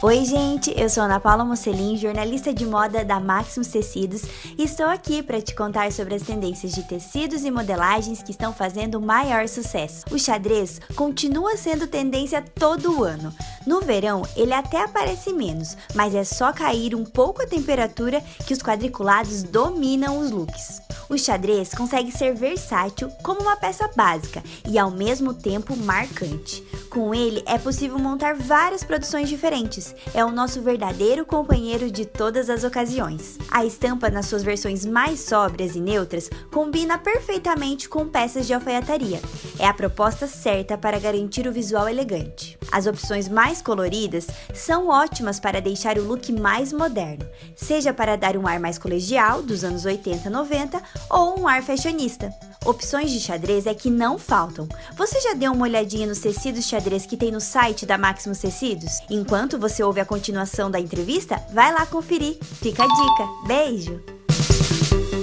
Oi, 0.05 0.25
gente, 0.25 0.69
eu 0.77 0.89
sou 0.89 1.03
Ana 1.03 1.17
Paula 1.17 1.45
Mocelin, 1.45 1.95
jornalista 1.95 2.53
de 2.53 2.65
moda 2.65 3.05
da 3.05 3.21
Maximus 3.21 3.69
Tecidos, 3.69 4.23
e 4.57 4.65
estou 4.65 4.85
aqui 4.85 5.23
para 5.23 5.41
te 5.41 5.55
contar 5.55 5.93
sobre 5.93 6.13
as 6.13 6.23
tendências 6.23 6.73
de 6.73 6.83
tecidos 6.83 7.45
e 7.45 7.49
modelagens 7.49 8.21
que 8.21 8.31
estão 8.31 8.51
fazendo 8.51 8.99
maior 8.99 9.47
sucesso. 9.47 10.03
O 10.11 10.19
xadrez 10.19 10.81
continua 10.93 11.55
sendo 11.55 11.87
tendência 11.87 12.41
todo 12.41 13.01
ano. 13.01 13.33
No 13.65 13.79
verão, 13.79 14.23
ele 14.35 14.53
até 14.53 14.81
aparece 14.81 15.31
menos, 15.31 15.77
mas 15.95 16.13
é 16.13 16.25
só 16.25 16.51
cair 16.51 16.93
um 16.93 17.05
pouco 17.05 17.41
a 17.41 17.47
temperatura 17.47 18.21
que 18.45 18.51
os 18.51 18.59
quadriculados 18.59 19.41
dominam 19.41 20.19
os 20.19 20.31
looks. 20.31 20.81
O 21.09 21.17
xadrez 21.17 21.73
consegue 21.73 22.11
ser 22.11 22.33
versátil 22.33 23.09
como 23.23 23.41
uma 23.41 23.55
peça 23.55 23.89
básica 23.95 24.43
e 24.67 24.77
ao 24.79 24.89
mesmo 24.89 25.33
tempo 25.33 25.75
marcante. 25.77 26.63
Com 26.89 27.13
ele 27.13 27.43
é 27.45 27.57
possível 27.57 27.97
montar 27.99 28.35
várias 28.35 28.83
produções 28.83 29.27
diferentes. 29.27 29.92
É 30.13 30.23
o 30.23 30.31
nosso 30.31 30.61
verdadeiro 30.61 31.25
companheiro 31.25 31.89
de 31.89 32.05
todas 32.05 32.49
as 32.49 32.63
ocasiões. 32.63 33.37
A 33.51 33.65
estampa, 33.65 34.09
nas 34.09 34.25
suas 34.25 34.43
versões 34.43 34.85
mais 34.85 35.19
sóbrias 35.19 35.75
e 35.75 35.79
neutras, 35.79 36.29
combina 36.51 36.97
perfeitamente 36.97 37.87
com 37.87 38.07
peças 38.07 38.47
de 38.47 38.53
alfaiataria. 38.53 39.19
É 39.59 39.67
a 39.67 39.73
proposta 39.73 40.27
certa 40.27 40.77
para 40.77 40.99
garantir 40.99 41.47
o 41.47 41.51
visual 41.51 41.87
elegante. 41.87 42.57
As 42.71 42.87
opções 42.87 43.29
mais 43.29 43.61
coloridas 43.61 44.27
são 44.53 44.87
ótimas 44.87 45.39
para 45.39 45.61
deixar 45.61 45.97
o 45.97 46.03
look 46.03 46.31
mais 46.31 46.73
moderno, 46.73 47.25
seja 47.55 47.93
para 47.93 48.15
dar 48.15 48.35
um 48.35 48.47
ar 48.47 48.59
mais 48.59 48.77
colegial 48.77 49.41
dos 49.41 49.63
anos 49.63 49.85
80 49.85 50.29
90 50.29 50.81
ou 51.09 51.39
um 51.39 51.47
ar 51.47 51.61
fashionista. 51.61 52.33
Opções 52.66 53.11
de 53.11 53.20
xadrez 53.20 53.66
é 53.66 53.74
que 53.74 53.89
não 53.89 54.18
faltam. 54.18 54.68
Você 54.95 55.20
já 55.20 55.34
deu 55.34 55.51
uma 55.51 55.64
olhadinha 55.64 56.07
nos 56.07 56.20
tecidos 56.20 56.66
xadrez 56.66 57.05
que 57.05 57.18
tem 57.18 57.30
no 57.30 57.41
site 57.41 57.86
da 57.86 57.97
Maximus 57.97 58.39
Tecidos? 58.39 58.99
Enquanto 59.09 59.59
você 59.59 59.84
ouve 59.84 59.99
a 59.99 60.05
continuação 60.05 60.72
da 60.72 60.80
entrevista, 60.80 61.41
vai 61.53 61.74
lá 61.74 61.86
conferir. 61.86 62.38
Fica 62.41 62.84
a 62.84 62.88
dica. 62.88 63.47
Beijo! 63.47 64.01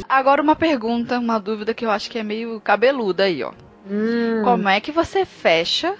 Agora 0.06 0.42
uma 0.42 0.54
pergunta, 0.54 1.18
uma 1.18 1.38
dúvida 1.38 1.72
que 1.72 1.84
eu 1.84 1.90
acho 1.90 2.10
que 2.10 2.18
é 2.18 2.22
meio 2.22 2.60
cabeluda 2.60 3.24
aí, 3.24 3.42
ó. 3.42 3.52
Hum. 3.90 4.42
Como 4.44 4.68
é 4.68 4.78
que 4.80 4.92
você 4.92 5.24
fecha 5.24 5.96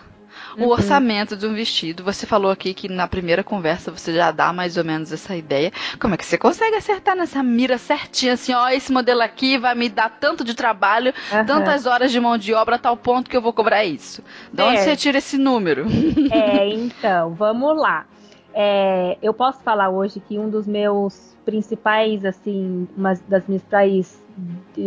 o 0.57 0.63
uhum. 0.63 0.69
orçamento 0.69 1.37
de 1.37 1.47
um 1.47 1.55
vestido. 1.55 2.03
Você 2.05 2.27
falou 2.27 2.51
aqui 2.51 2.75
que 2.75 2.89
na 2.89 3.07
primeira 3.07 3.43
conversa 3.43 3.91
você 3.91 4.13
já 4.13 4.31
dá 4.31 4.53
mais 4.53 4.77
ou 4.77 4.85
menos 4.85 5.13
essa 5.13 5.37
ideia. 5.37 5.73
Como 5.99 6.15
é 6.15 6.17
que 6.17 6.25
você 6.25 6.39
consegue 6.39 6.77
acertar 6.77 7.17
nessa 7.17 7.43
mira 7.43 7.79
certinha, 7.79 8.35
assim, 8.35 8.53
ó, 8.53 8.69
esse 8.69 8.93
modelo 8.93 9.23
aqui 9.23 9.59
vai 9.59 9.75
me 9.75 9.89
dar 9.89 10.11
tanto 10.11 10.45
de 10.45 10.55
trabalho, 10.55 11.13
uhum. 11.33 11.45
tantas 11.45 11.87
horas 11.87 12.11
de 12.13 12.21
mão 12.21 12.37
de 12.37 12.55
obra, 12.55 12.77
a 12.77 12.79
tal 12.79 12.97
ponto 12.97 13.31
que 13.31 13.37
eu 13.37 13.43
vou 13.43 13.53
cobrar 13.53 13.85
isso. 13.85 14.23
De 14.53 14.63
onde 14.63 14.79
é. 14.79 14.83
você 14.83 14.97
tira 14.97 15.19
esse 15.19 15.39
número? 15.39 15.87
É, 16.31 16.69
então, 16.69 17.35
vamos 17.35 17.77
lá. 17.77 18.07
É, 18.55 19.17
eu 19.23 19.33
posso 19.33 19.63
falar 19.63 19.91
hoje 19.91 20.21
que 20.21 20.39
um 20.39 20.49
dos 20.49 20.67
meus 20.67 21.37
principais, 21.45 22.25
assim, 22.25 22.87
uma 22.97 23.15
das 23.29 23.47
minhas 23.47 23.63
principais 23.63 24.23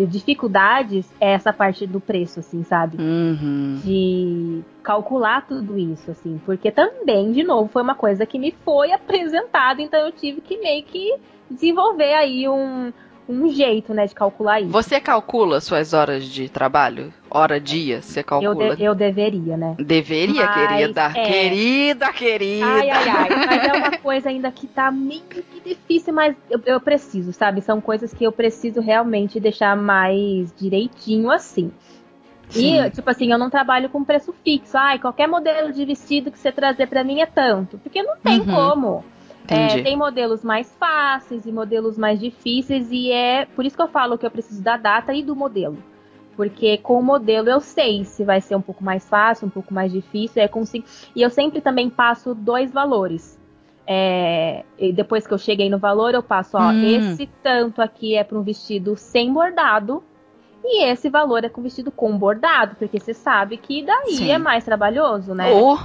dificuldades 0.07 1.05
é 1.19 1.33
essa 1.33 1.53
parte 1.53 1.85
do 1.85 1.99
preço, 1.99 2.39
assim, 2.39 2.63
sabe? 2.63 2.97
Uhum. 2.97 3.79
De 3.83 4.61
calcular 4.81 5.45
tudo 5.47 5.77
isso, 5.77 6.11
assim, 6.11 6.41
porque 6.45 6.71
também, 6.71 7.31
de 7.31 7.43
novo, 7.43 7.69
foi 7.69 7.81
uma 7.81 7.95
coisa 7.95 8.25
que 8.25 8.39
me 8.39 8.53
foi 8.63 8.91
apresentada, 8.91 9.81
então 9.81 9.99
eu 9.99 10.11
tive 10.11 10.41
que 10.41 10.57
meio 10.57 10.83
que 10.83 11.15
desenvolver 11.49 12.13
aí 12.13 12.47
um, 12.47 12.91
um 13.33 13.49
jeito, 13.49 13.93
né, 13.93 14.05
de 14.05 14.13
calcular 14.13 14.61
isso. 14.61 14.69
Você 14.69 14.99
calcula 14.99 15.59
suas 15.59 15.93
horas 15.93 16.25
de 16.25 16.49
trabalho? 16.49 17.13
Hora, 17.29 17.59
dia, 17.59 18.01
você 18.01 18.21
calcula? 18.21 18.65
Eu, 18.65 18.75
de, 18.75 18.83
eu 18.83 18.95
deveria, 18.95 19.57
né? 19.57 19.75
Deveria, 19.79 20.45
Mas, 20.45 20.55
querida. 20.55 21.11
É... 21.15 21.25
Querida, 21.25 22.13
querida. 22.13 22.65
Ai, 22.65 22.89
ai, 22.89 23.09
ai. 23.09 23.29
Mas 23.29 23.67
é 23.67 23.73
uma 23.73 23.97
coisa 23.97 24.29
ainda 24.29 24.51
que 24.51 24.67
tá 24.67 24.91
meio 24.91 25.21
que 25.21 25.43
difícil, 25.65 26.13
mas 26.13 26.35
eu, 26.49 26.61
eu 26.65 26.79
preciso, 26.79 27.33
sabe? 27.33 27.61
São 27.61 27.81
coisas 27.81 28.13
que 28.13 28.23
eu 28.23 28.31
preciso 28.31 28.81
realmente 28.81 29.39
deixar 29.39 29.75
mais 29.75 30.53
direitinho 30.55 31.31
assim. 31.31 31.71
Sim. 32.49 32.79
E, 32.79 32.89
tipo 32.91 33.09
assim, 33.09 33.31
eu 33.31 33.37
não 33.37 33.49
trabalho 33.49 33.89
com 33.89 34.03
preço 34.03 34.33
fixo. 34.43 34.77
Ai, 34.77 34.99
qualquer 34.99 35.27
modelo 35.27 35.73
de 35.73 35.83
vestido 35.85 36.31
que 36.31 36.37
você 36.37 36.51
trazer 36.51 36.87
para 36.87 37.03
mim 37.03 37.19
é 37.19 37.25
tanto. 37.25 37.79
Porque 37.79 38.03
não 38.03 38.15
tem 38.17 38.39
uhum. 38.41 38.45
como. 38.45 39.05
É, 39.47 39.81
tem 39.81 39.97
modelos 39.97 40.43
mais 40.43 40.73
fáceis 40.79 41.45
e 41.45 41.51
modelos 41.51 41.97
mais 41.97 42.19
difíceis, 42.19 42.87
e 42.91 43.11
é 43.11 43.45
por 43.45 43.65
isso 43.65 43.75
que 43.75 43.81
eu 43.81 43.87
falo 43.87 44.17
que 44.17 44.25
eu 44.25 44.31
preciso 44.31 44.63
da 44.63 44.77
data 44.77 45.13
e 45.13 45.21
do 45.21 45.35
modelo. 45.35 45.77
Porque 46.35 46.77
com 46.77 46.99
o 46.99 47.03
modelo 47.03 47.49
eu 47.49 47.59
sei 47.59 48.03
se 48.05 48.23
vai 48.23 48.41
ser 48.41 48.55
um 48.55 48.61
pouco 48.61 48.83
mais 48.83 49.07
fácil, 49.07 49.47
um 49.47 49.51
pouco 49.51 49.73
mais 49.73 49.91
difícil. 49.91 50.41
É 50.41 50.47
consigo... 50.47 50.85
E 51.15 51.21
eu 51.21 51.29
sempre 51.29 51.61
também 51.61 51.89
passo 51.89 52.33
dois 52.33 52.71
valores. 52.71 53.39
É... 53.85 54.63
depois 54.95 55.27
que 55.27 55.33
eu 55.33 55.37
cheguei 55.37 55.69
no 55.69 55.77
valor, 55.77 56.13
eu 56.15 56.23
passo, 56.23 56.57
ó, 56.57 56.71
hum. 56.71 56.83
esse 56.83 57.27
tanto 57.43 57.81
aqui 57.81 58.15
é 58.15 58.23
para 58.23 58.37
um 58.37 58.41
vestido 58.41 58.95
sem 58.97 59.31
bordado. 59.31 60.03
E 60.65 60.85
esse 60.85 61.09
valor 61.09 61.43
é 61.43 61.49
com 61.49 61.61
vestido 61.61 61.91
com 61.91 62.17
bordado, 62.17 62.77
porque 62.77 62.99
você 62.99 63.13
sabe 63.13 63.57
que 63.57 63.83
daí 63.83 64.15
Sim. 64.15 64.31
é 64.31 64.37
mais 64.37 64.63
trabalhoso, 64.63 65.35
né? 65.35 65.51
Oh. 65.51 65.77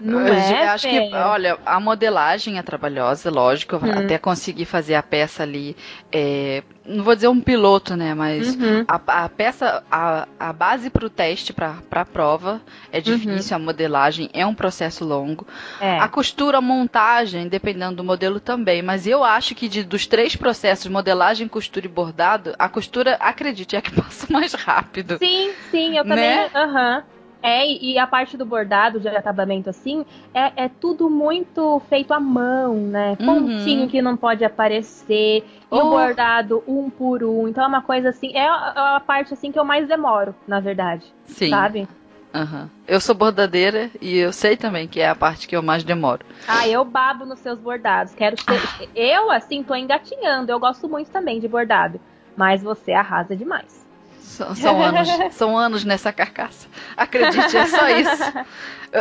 Não 0.00 0.20
é, 0.26 0.68
acho 0.68 0.88
que, 0.88 1.14
olha, 1.14 1.58
a 1.64 1.78
modelagem 1.78 2.58
é 2.58 2.62
trabalhosa, 2.62 3.30
lógico, 3.30 3.76
hum. 3.76 3.90
até 3.90 4.18
conseguir 4.18 4.64
fazer 4.64 4.94
a 4.94 5.02
peça 5.02 5.42
ali, 5.42 5.76
é, 6.10 6.62
não 6.84 7.04
vou 7.04 7.14
dizer 7.14 7.28
um 7.28 7.40
piloto, 7.40 7.96
né, 7.96 8.14
mas 8.14 8.54
uhum. 8.54 8.84
a, 8.88 9.24
a, 9.24 9.28
peça, 9.28 9.82
a, 9.90 10.26
a 10.38 10.52
base 10.52 10.90
para 10.90 11.06
o 11.06 11.10
teste, 11.10 11.52
para 11.52 11.76
a 11.90 12.04
prova, 12.04 12.60
é 12.92 12.98
uhum. 12.98 13.02
difícil, 13.02 13.56
uhum. 13.56 13.62
a 13.62 13.66
modelagem 13.66 14.30
é 14.32 14.44
um 14.44 14.54
processo 14.54 15.04
longo. 15.04 15.46
É. 15.80 15.98
A 15.98 16.08
costura, 16.08 16.58
a 16.58 16.62
montagem, 16.62 17.48
dependendo 17.48 17.96
do 17.96 18.04
modelo 18.04 18.40
também, 18.40 18.82
mas 18.82 19.06
eu 19.06 19.22
acho 19.22 19.54
que 19.54 19.68
de, 19.68 19.84
dos 19.84 20.06
três 20.06 20.34
processos, 20.34 20.86
modelagem, 20.90 21.46
costura 21.46 21.86
e 21.86 21.88
bordado, 21.88 22.54
a 22.58 22.68
costura, 22.68 23.14
acredite, 23.20 23.76
é 23.76 23.78
a 23.78 23.82
que 23.82 23.92
passa 24.00 24.26
mais 24.30 24.52
rápido. 24.54 25.18
Sim, 25.18 25.52
sim, 25.70 25.96
eu 25.96 26.04
também, 26.04 26.16
né? 26.16 26.50
Uhum. 26.54 27.19
É, 27.42 27.66
e 27.66 27.98
a 27.98 28.06
parte 28.06 28.36
do 28.36 28.44
bordado 28.44 29.00
de 29.00 29.08
acabamento, 29.08 29.70
assim, 29.70 30.04
é, 30.34 30.64
é 30.64 30.68
tudo 30.68 31.08
muito 31.08 31.80
feito 31.88 32.12
à 32.12 32.20
mão, 32.20 32.74
né? 32.74 33.16
Uhum. 33.18 33.26
Pontinho 33.26 33.82
uhum. 33.82 33.88
que 33.88 34.02
não 34.02 34.16
pode 34.16 34.44
aparecer, 34.44 35.44
oh. 35.70 35.76
e 35.76 35.80
o 35.80 35.90
bordado 35.90 36.62
um 36.66 36.90
por 36.90 37.24
um. 37.24 37.48
Então 37.48 37.64
é 37.64 37.66
uma 37.66 37.82
coisa 37.82 38.10
assim, 38.10 38.32
é 38.34 38.46
a, 38.46 38.96
a 38.96 39.00
parte 39.00 39.32
assim 39.32 39.50
que 39.50 39.58
eu 39.58 39.64
mais 39.64 39.88
demoro, 39.88 40.34
na 40.46 40.60
verdade. 40.60 41.06
Sim. 41.24 41.50
Sabe? 41.50 41.88
Uhum. 42.34 42.68
Eu 42.86 43.00
sou 43.00 43.14
bordadeira 43.14 43.90
e 44.00 44.16
eu 44.18 44.32
sei 44.32 44.56
também 44.56 44.86
que 44.86 45.00
é 45.00 45.08
a 45.08 45.14
parte 45.14 45.48
que 45.48 45.56
eu 45.56 45.62
mais 45.62 45.82
demoro. 45.82 46.24
Ah, 46.46 46.66
eu 46.68 46.84
babo 46.84 47.24
nos 47.24 47.40
seus 47.40 47.58
bordados. 47.58 48.14
Quero 48.14 48.36
ser... 48.40 48.60
ah. 48.80 48.86
Eu, 48.94 49.30
assim, 49.30 49.62
tô 49.62 49.74
engatinhando. 49.74 50.50
Eu 50.50 50.60
gosto 50.60 50.88
muito 50.88 51.10
também 51.10 51.40
de 51.40 51.48
bordado. 51.48 52.00
Mas 52.36 52.62
você 52.62 52.92
arrasa 52.92 53.36
demais. 53.36 53.84
São, 54.20 54.54
são 54.54 54.82
anos, 54.82 55.08
são 55.34 55.58
anos 55.58 55.84
nessa 55.84 56.12
carcaça. 56.12 56.68
Acredite, 56.96 57.56
é 57.56 57.66
só 57.66 57.88
isso. 57.88 58.22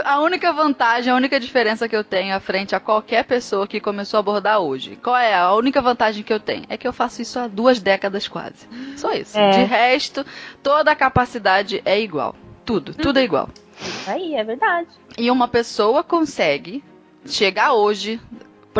A 0.03 0.19
única 0.19 0.53
vantagem, 0.53 1.11
a 1.11 1.15
única 1.15 1.39
diferença 1.39 1.87
que 1.87 1.95
eu 1.95 2.03
tenho 2.03 2.35
à 2.35 2.39
frente 2.39 2.75
a 2.75 2.79
qualquer 2.79 3.23
pessoa 3.23 3.67
que 3.67 3.79
começou 3.79 4.19
a 4.19 4.23
bordar 4.23 4.59
hoje, 4.59 4.95
qual 4.97 5.17
é 5.17 5.33
a 5.33 5.53
única 5.53 5.81
vantagem 5.81 6.23
que 6.23 6.31
eu 6.31 6.39
tenho? 6.39 6.63
É 6.69 6.77
que 6.77 6.87
eu 6.87 6.93
faço 6.93 7.21
isso 7.21 7.39
há 7.39 7.47
duas 7.47 7.79
décadas 7.79 8.27
quase. 8.27 8.67
Só 8.95 9.11
isso. 9.13 9.37
É. 9.37 9.49
De 9.49 9.63
resto, 9.63 10.25
toda 10.61 10.91
a 10.91 10.95
capacidade 10.95 11.81
é 11.85 11.99
igual. 11.99 12.35
Tudo, 12.65 12.93
tudo 12.93 13.17
é 13.17 13.23
igual. 13.23 13.49
Isso 13.81 14.11
aí, 14.11 14.35
é 14.35 14.43
verdade. 14.43 14.89
E 15.17 15.31
uma 15.31 15.47
pessoa 15.47 16.03
consegue 16.03 16.83
chegar 17.25 17.73
hoje, 17.73 18.19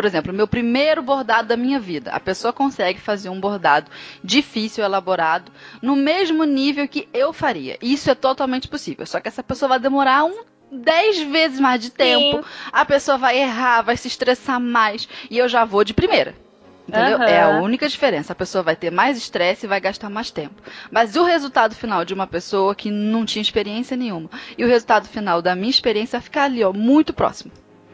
por 0.00 0.06
exemplo, 0.06 0.32
meu 0.32 0.48
primeiro 0.48 1.02
bordado 1.02 1.48
da 1.48 1.58
minha 1.58 1.78
vida. 1.78 2.10
A 2.10 2.18
pessoa 2.18 2.54
consegue 2.54 2.98
fazer 2.98 3.28
um 3.28 3.38
bordado 3.38 3.90
difícil, 4.24 4.82
elaborado, 4.82 5.52
no 5.82 5.94
mesmo 5.94 6.44
nível 6.44 6.88
que 6.88 7.06
eu 7.12 7.34
faria. 7.34 7.76
Isso 7.82 8.10
é 8.10 8.14
totalmente 8.14 8.66
possível. 8.66 9.04
Só 9.04 9.20
que 9.20 9.28
essa 9.28 9.42
pessoa 9.42 9.68
vai 9.68 9.78
demorar 9.78 10.24
um 10.24 10.42
dez 10.72 11.20
vezes 11.20 11.60
mais 11.60 11.82
de 11.82 11.90
tempo. 11.90 12.38
Sim. 12.38 12.48
A 12.72 12.82
pessoa 12.86 13.18
vai 13.18 13.42
errar, 13.42 13.82
vai 13.82 13.94
se 13.94 14.08
estressar 14.08 14.58
mais. 14.58 15.06
E 15.30 15.36
eu 15.36 15.46
já 15.50 15.66
vou 15.66 15.84
de 15.84 15.92
primeira. 15.92 16.34
Entendeu? 16.88 17.18
Uhum. 17.18 17.24
É 17.24 17.42
a 17.42 17.60
única 17.60 17.86
diferença. 17.86 18.32
A 18.32 18.36
pessoa 18.36 18.62
vai 18.62 18.76
ter 18.76 18.90
mais 18.90 19.18
estresse 19.18 19.66
e 19.66 19.68
vai 19.68 19.82
gastar 19.82 20.08
mais 20.08 20.30
tempo. 20.30 20.62
Mas 20.90 21.14
o 21.14 21.24
resultado 21.24 21.74
final 21.74 22.06
de 22.06 22.14
uma 22.14 22.26
pessoa 22.26 22.74
que 22.74 22.90
não 22.90 23.26
tinha 23.26 23.42
experiência 23.42 23.98
nenhuma 23.98 24.30
e 24.56 24.64
o 24.64 24.66
resultado 24.66 25.06
final 25.06 25.42
da 25.42 25.54
minha 25.54 25.68
experiência 25.68 26.18
vai 26.18 26.24
ficar 26.24 26.44
ali, 26.44 26.64
ó, 26.64 26.72
muito 26.72 27.12
próximo. 27.12 27.52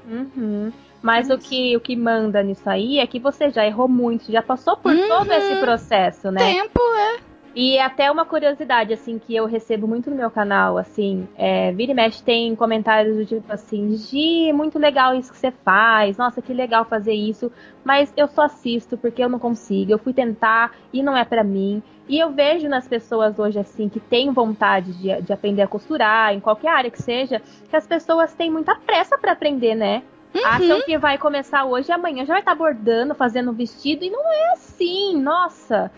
Uhum. 0.09 0.73
Mas 1.07 1.31
o 1.31 1.39
que, 1.39 1.77
o 1.77 1.81
que 1.81 1.95
manda 1.95 2.43
nisso 2.43 2.69
aí 2.69 2.99
é 2.99 3.07
que 3.07 3.21
você 3.21 3.49
já 3.49 3.65
errou 3.65 3.87
muito, 3.87 4.33
já 4.33 4.43
passou 4.43 4.77
por 4.77 4.93
uhum. 4.93 5.07
todo 5.07 5.31
esse 5.31 5.61
processo, 5.61 6.33
né? 6.33 6.41
Tempo, 6.41 6.81
é. 6.81 7.21
E 7.55 7.79
até 7.79 8.11
uma 8.11 8.25
curiosidade, 8.25 8.93
assim, 8.93 9.17
que 9.17 9.35
eu 9.35 9.47
recebo 9.47 9.87
muito 9.87 10.11
no 10.11 10.17
meu 10.17 10.33
canal, 10.33 10.77
assim, 10.77 11.29
é, 11.39 11.71
vira 11.71 11.93
e 11.93 11.95
mexe 11.95 12.21
tem 12.25 12.57
comentários 12.57 13.17
do 13.17 13.25
tipo 13.25 13.53
assim, 13.53 13.97
Gi, 13.97 14.53
muito 14.53 14.81
legal 14.81 15.15
isso 15.15 15.31
que 15.31 15.39
você 15.39 15.53
faz, 15.53 16.17
nossa, 16.17 16.43
que 16.43 16.53
legal 16.53 16.85
fazer 16.85 17.15
isso, 17.15 17.53
mas 17.85 18.13
eu 18.17 18.27
só 18.27 18.43
assisto 18.43 18.99
porque 18.99 19.23
eu 19.23 19.29
não 19.29 19.39
consigo, 19.39 19.93
eu 19.93 19.99
fui 19.99 20.13
tentar 20.13 20.73
e 20.93 21.05
não 21.05 21.17
é 21.17 21.25
para 21.25 21.45
mim. 21.45 21.85
E 22.09 22.19
eu 22.19 22.33
vejo 22.33 22.69
nas 22.69 22.89
pessoas 22.89 23.39
hoje, 23.39 23.61
assim, 23.61 23.89
que 23.89 24.01
têm 24.01 24.33
vontade 24.33 24.93
de, 24.95 25.23
de 25.23 25.33
aprender 25.33 25.63
a 25.63 25.69
costurar, 25.69 26.35
em 26.35 26.41
qualquer 26.41 26.71
área 26.71 26.91
que 26.91 27.01
seja, 27.01 27.41
que 27.71 27.77
as 27.77 27.87
pessoas 27.87 28.35
têm 28.35 28.51
muita 28.51 28.75
pressa 28.75 29.17
para 29.17 29.31
aprender, 29.31 29.77
né? 29.77 30.03
Uhum. 30.37 30.47
Acham 30.47 30.83
que 30.83 30.99
vai 30.99 31.19
começar 31.19 31.65
hoje 31.65 31.91
e 31.91 31.93
amanhã 31.93 32.25
já 32.25 32.35
vai 32.35 32.41
estar 32.41 32.53
tá 32.53 32.57
bordando, 32.57 33.15
fazendo 33.15 33.53
vestido, 33.53 34.05
e 34.05 34.11
não 34.11 34.33
é 34.33 34.53
assim, 34.53 35.21
nossa 35.21 35.91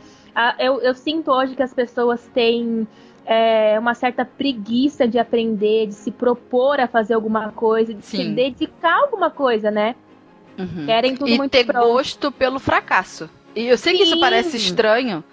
eu, 0.59 0.81
eu 0.81 0.95
sinto 0.95 1.31
hoje 1.31 1.55
que 1.55 1.63
as 1.63 1.75
pessoas 1.75 2.25
têm 2.33 2.87
é, 3.27 3.79
uma 3.79 3.95
certa 3.95 4.25
preguiça 4.25 5.07
de 5.07 5.19
aprender, 5.19 5.89
de 5.89 5.95
se 5.95 6.11
propor 6.11 6.81
a 6.81 6.87
fazer 6.87 7.15
alguma 7.15 7.51
coisa, 7.51 7.93
de 7.93 8.05
Sim. 8.05 8.17
se 8.17 8.29
dedicar 8.31 8.93
a 8.93 9.01
alguma 9.03 9.31
coisa, 9.31 9.71
né? 9.71 9.95
Uhum. 10.57 10.87
Querem 10.87 11.17
tudo 11.17 11.31
e 11.31 11.37
muito 11.37 11.53
ter 11.53 11.65
pronto. 11.65 11.87
gosto 11.87 12.33
pelo 12.33 12.59
fracasso. 12.59 13.29
E 13.55 13.67
eu 13.67 13.79
sei 13.79 13.93
Sim. 13.93 13.99
que 13.99 14.05
isso 14.05 14.21
parece 14.21 14.57
estranho, 14.57 15.25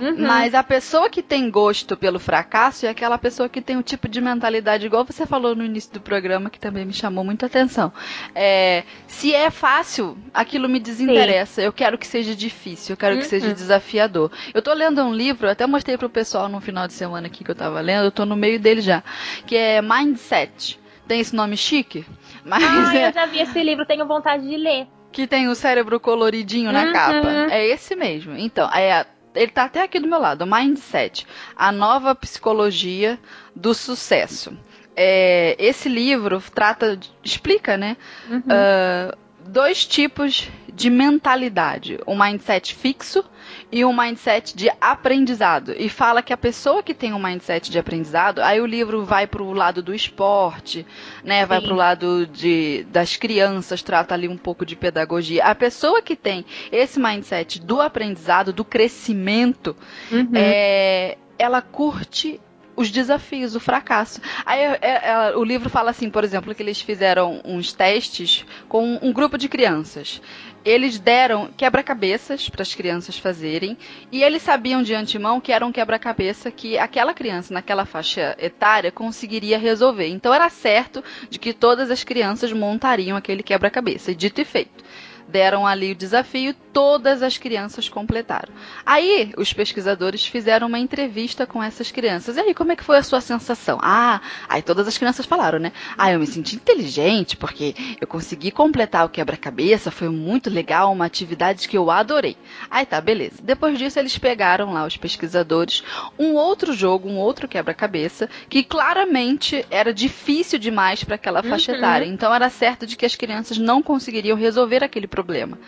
Uhum. 0.00 0.14
Mas 0.18 0.54
a 0.54 0.62
pessoa 0.62 1.10
que 1.10 1.22
tem 1.22 1.50
gosto 1.50 1.96
pelo 1.96 2.18
fracasso 2.18 2.86
é 2.86 2.88
aquela 2.88 3.18
pessoa 3.18 3.48
que 3.48 3.60
tem 3.60 3.76
um 3.76 3.82
tipo 3.82 4.08
de 4.08 4.20
mentalidade, 4.20 4.86
igual 4.86 5.04
você 5.04 5.26
falou 5.26 5.54
no 5.54 5.64
início 5.64 5.92
do 5.92 6.00
programa, 6.00 6.50
que 6.50 6.58
também 6.58 6.84
me 6.84 6.92
chamou 6.92 7.24
muita 7.24 7.46
atenção. 7.46 7.92
É, 8.34 8.84
se 9.06 9.34
é 9.34 9.50
fácil, 9.50 10.16
aquilo 10.32 10.68
me 10.68 10.78
desinteressa. 10.78 11.60
Sim. 11.60 11.66
Eu 11.66 11.72
quero 11.72 11.98
que 11.98 12.06
seja 12.06 12.34
difícil, 12.34 12.92
eu 12.92 12.96
quero 12.96 13.16
uhum. 13.16 13.20
que 13.20 13.26
seja 13.26 13.52
desafiador. 13.52 14.30
Eu 14.54 14.62
tô 14.62 14.72
lendo 14.72 15.02
um 15.02 15.12
livro, 15.12 15.48
até 15.48 15.66
mostrei 15.66 15.98
pro 15.98 16.08
pessoal 16.08 16.48
no 16.48 16.60
final 16.60 16.86
de 16.86 16.92
semana 16.92 17.26
aqui 17.26 17.42
que 17.42 17.50
eu 17.50 17.56
tava 17.56 17.80
lendo, 17.80 18.04
eu 18.04 18.12
tô 18.12 18.24
no 18.24 18.36
meio 18.36 18.60
dele 18.60 18.80
já, 18.80 19.02
que 19.46 19.56
é 19.56 19.82
Mindset. 19.82 20.78
Tem 21.06 21.20
esse 21.20 21.34
nome 21.34 21.56
chique? 21.56 22.04
Mas 22.44 22.62
ah, 22.62 22.94
é... 22.94 23.08
eu 23.08 23.12
já 23.14 23.26
vi 23.26 23.40
esse 23.40 23.62
livro, 23.62 23.86
tenho 23.86 24.06
vontade 24.06 24.46
de 24.46 24.56
ler. 24.56 24.86
Que 25.10 25.26
tem 25.26 25.48
o 25.48 25.54
cérebro 25.54 25.98
coloridinho 25.98 26.70
na 26.70 26.84
uhum. 26.84 26.92
capa. 26.92 27.28
É 27.50 27.66
esse 27.66 27.96
mesmo. 27.96 28.36
Então, 28.36 28.70
é 28.70 29.06
ele 29.38 29.50
está 29.50 29.64
até 29.64 29.82
aqui 29.82 30.00
do 30.00 30.08
meu 30.08 30.18
lado, 30.18 30.44
Mindset, 30.46 31.26
a 31.54 31.70
nova 31.70 32.14
psicologia 32.14 33.18
do 33.54 33.72
sucesso. 33.72 34.56
É, 34.96 35.54
esse 35.58 35.88
livro 35.88 36.42
trata, 36.52 36.98
explica, 37.22 37.76
né, 37.76 37.96
uhum. 38.28 38.38
uh, 38.38 39.16
dois 39.46 39.86
tipos 39.86 40.50
de 40.72 40.90
mentalidade, 40.90 42.00
um 42.04 42.18
mindset 42.18 42.74
fixo 42.74 43.24
e 43.70 43.84
um 43.84 43.94
mindset 43.94 44.56
de 44.56 44.70
aprendizado. 44.80 45.74
E 45.76 45.88
fala 45.88 46.22
que 46.22 46.32
a 46.32 46.36
pessoa 46.36 46.82
que 46.82 46.94
tem 46.94 47.12
um 47.12 47.22
mindset 47.22 47.70
de 47.70 47.78
aprendizado, 47.78 48.40
aí 48.40 48.60
o 48.60 48.66
livro 48.66 49.04
vai 49.04 49.26
para 49.26 49.42
o 49.42 49.52
lado 49.52 49.82
do 49.82 49.94
esporte, 49.94 50.86
né? 51.22 51.44
Vai 51.44 51.60
para 51.60 51.72
o 51.72 51.76
lado 51.76 52.26
de, 52.26 52.86
das 52.90 53.16
crianças, 53.16 53.82
trata 53.82 54.14
ali 54.14 54.26
um 54.26 54.36
pouco 54.36 54.64
de 54.64 54.74
pedagogia. 54.74 55.44
A 55.44 55.54
pessoa 55.54 56.00
que 56.00 56.16
tem 56.16 56.44
esse 56.72 56.98
mindset 56.98 57.60
do 57.60 57.80
aprendizado, 57.80 58.52
do 58.52 58.64
crescimento, 58.64 59.76
uhum. 60.10 60.30
é, 60.34 61.18
ela 61.38 61.60
curte 61.60 62.40
os 62.78 62.92
desafios, 62.92 63.56
o 63.56 63.60
fracasso. 63.60 64.20
Aí 64.46 64.60
é, 64.60 64.78
é, 64.80 65.36
o 65.36 65.42
livro 65.42 65.68
fala 65.68 65.90
assim, 65.90 66.08
por 66.08 66.22
exemplo, 66.22 66.54
que 66.54 66.62
eles 66.62 66.80
fizeram 66.80 67.40
uns 67.44 67.72
testes 67.72 68.46
com 68.68 69.00
um 69.02 69.12
grupo 69.12 69.36
de 69.36 69.48
crianças. 69.48 70.22
Eles 70.64 70.96
deram 70.96 71.50
quebra-cabeças 71.56 72.48
para 72.48 72.62
as 72.62 72.74
crianças 72.74 73.18
fazerem 73.18 73.76
e 74.12 74.22
eles 74.22 74.42
sabiam 74.42 74.80
de 74.80 74.94
antemão 74.94 75.40
que 75.40 75.52
era 75.52 75.66
um 75.66 75.72
quebra-cabeça 75.72 76.52
que 76.52 76.78
aquela 76.78 77.12
criança 77.12 77.52
naquela 77.52 77.84
faixa 77.84 78.36
etária 78.38 78.92
conseguiria 78.92 79.58
resolver. 79.58 80.06
Então 80.06 80.32
era 80.32 80.48
certo 80.48 81.02
de 81.28 81.38
que 81.38 81.52
todas 81.52 81.90
as 81.90 82.04
crianças 82.04 82.52
montariam 82.52 83.16
aquele 83.16 83.42
quebra-cabeça. 83.42 84.14
Dito 84.14 84.40
e 84.40 84.44
feito 84.44 84.84
deram 85.28 85.66
ali 85.66 85.92
o 85.92 85.94
desafio, 85.94 86.54
todas 86.78 87.24
as 87.24 87.36
crianças 87.36 87.88
completaram. 87.88 88.52
Aí, 88.86 89.32
os 89.36 89.52
pesquisadores 89.52 90.24
fizeram 90.24 90.68
uma 90.68 90.78
entrevista 90.78 91.44
com 91.44 91.60
essas 91.60 91.90
crianças. 91.90 92.36
E 92.36 92.40
aí, 92.40 92.54
como 92.54 92.70
é 92.70 92.76
que 92.76 92.84
foi 92.84 92.98
a 92.98 93.02
sua 93.02 93.20
sensação? 93.20 93.80
Ah, 93.82 94.20
aí 94.48 94.62
todas 94.62 94.86
as 94.86 94.96
crianças 94.96 95.26
falaram, 95.26 95.58
né? 95.58 95.72
Ah, 95.96 96.12
eu 96.12 96.20
me 96.20 96.26
senti 96.26 96.54
inteligente 96.54 97.36
porque 97.36 97.74
eu 98.00 98.06
consegui 98.06 98.52
completar 98.52 99.04
o 99.04 99.08
quebra-cabeça, 99.08 99.90
foi 99.90 100.08
muito 100.08 100.48
legal, 100.48 100.92
uma 100.92 101.04
atividade 101.04 101.68
que 101.68 101.76
eu 101.76 101.90
adorei. 101.90 102.36
Aí 102.70 102.86
tá, 102.86 103.00
beleza. 103.00 103.42
Depois 103.42 103.76
disso, 103.76 103.98
eles 103.98 104.16
pegaram 104.16 104.72
lá, 104.72 104.86
os 104.86 104.96
pesquisadores, 104.96 105.82
um 106.16 106.34
outro 106.34 106.72
jogo, 106.72 107.08
um 107.08 107.18
outro 107.18 107.48
quebra-cabeça, 107.48 108.30
que 108.48 108.62
claramente 108.62 109.66
era 109.68 109.92
difícil 109.92 110.60
demais 110.60 111.02
para 111.02 111.16
aquela 111.16 111.42
faixa 111.42 111.72
uhum. 111.72 111.78
etária. 111.78 112.06
Então, 112.06 112.32
era 112.32 112.48
certo 112.48 112.86
de 112.86 112.96
que 112.96 113.04
as 113.04 113.16
crianças 113.16 113.58
não 113.58 113.82
conseguiriam 113.82 114.36
resolver 114.36 114.84
aquele 114.84 115.08
problema 115.08 115.28
problema. 115.28 115.58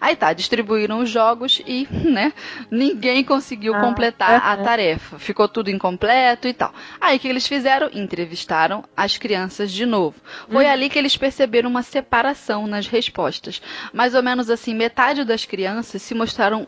Aí 0.00 0.16
tá, 0.16 0.32
distribuíram 0.32 1.00
os 1.00 1.10
jogos 1.10 1.62
e, 1.66 1.88
né, 1.90 2.32
ninguém 2.70 3.24
conseguiu 3.24 3.74
ah, 3.74 3.80
completar 3.80 4.42
a 4.44 4.56
tarefa. 4.56 5.18
Ficou 5.18 5.48
tudo 5.48 5.70
incompleto 5.70 6.48
e 6.48 6.52
tal. 6.52 6.72
Aí 7.00 7.16
o 7.16 7.20
que 7.20 7.28
eles 7.28 7.46
fizeram? 7.46 7.90
Entrevistaram 7.92 8.84
as 8.96 9.16
crianças 9.16 9.72
de 9.72 9.86
novo. 9.86 10.16
Foi 10.50 10.64
hum. 10.64 10.70
ali 10.70 10.88
que 10.88 10.98
eles 10.98 11.16
perceberam 11.16 11.70
uma 11.70 11.82
separação 11.82 12.66
nas 12.66 12.86
respostas. 12.86 13.60
Mais 13.92 14.14
ou 14.14 14.22
menos 14.22 14.50
assim, 14.50 14.74
metade 14.74 15.24
das 15.24 15.44
crianças 15.44 16.02
se 16.02 16.14
mostraram 16.14 16.66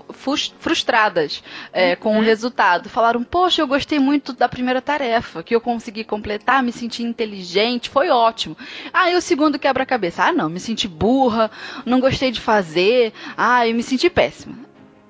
frustradas 0.59 1.43
é, 1.73 1.97
com 1.97 2.15
o 2.15 2.17
uhum. 2.17 2.23
resultado. 2.23 2.89
Falaram, 2.89 3.23
poxa, 3.23 3.63
eu 3.63 3.67
gostei 3.67 3.99
muito 3.99 4.33
da 4.33 4.49
primeira 4.49 4.81
tarefa, 4.81 5.43
que 5.43 5.55
eu 5.55 5.61
consegui 5.61 6.05
completar, 6.05 6.63
me 6.63 6.73
senti 6.73 7.03
inteligente, 7.03 7.91
foi 7.91 8.09
ótimo. 8.09 8.57
Aí 8.93 9.15
o 9.17 9.21
segundo 9.21 9.59
quebra-cabeça. 9.59 10.25
Ah, 10.25 10.33
não, 10.33 10.49
me 10.49 10.61
senti 10.61 10.89
burra, 10.89 11.51
não 11.85 12.01
gostei 12.01 12.31
de 12.31 12.41
fazer, 12.41 13.13
ah, 13.37 13.67
eu 13.67 13.75
me 13.75 13.83
senti 13.83 14.09
péssima. 14.09 14.57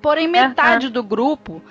Porém, 0.01 0.27
metade 0.27 0.89
do 0.89 1.03
grupo 1.03 1.61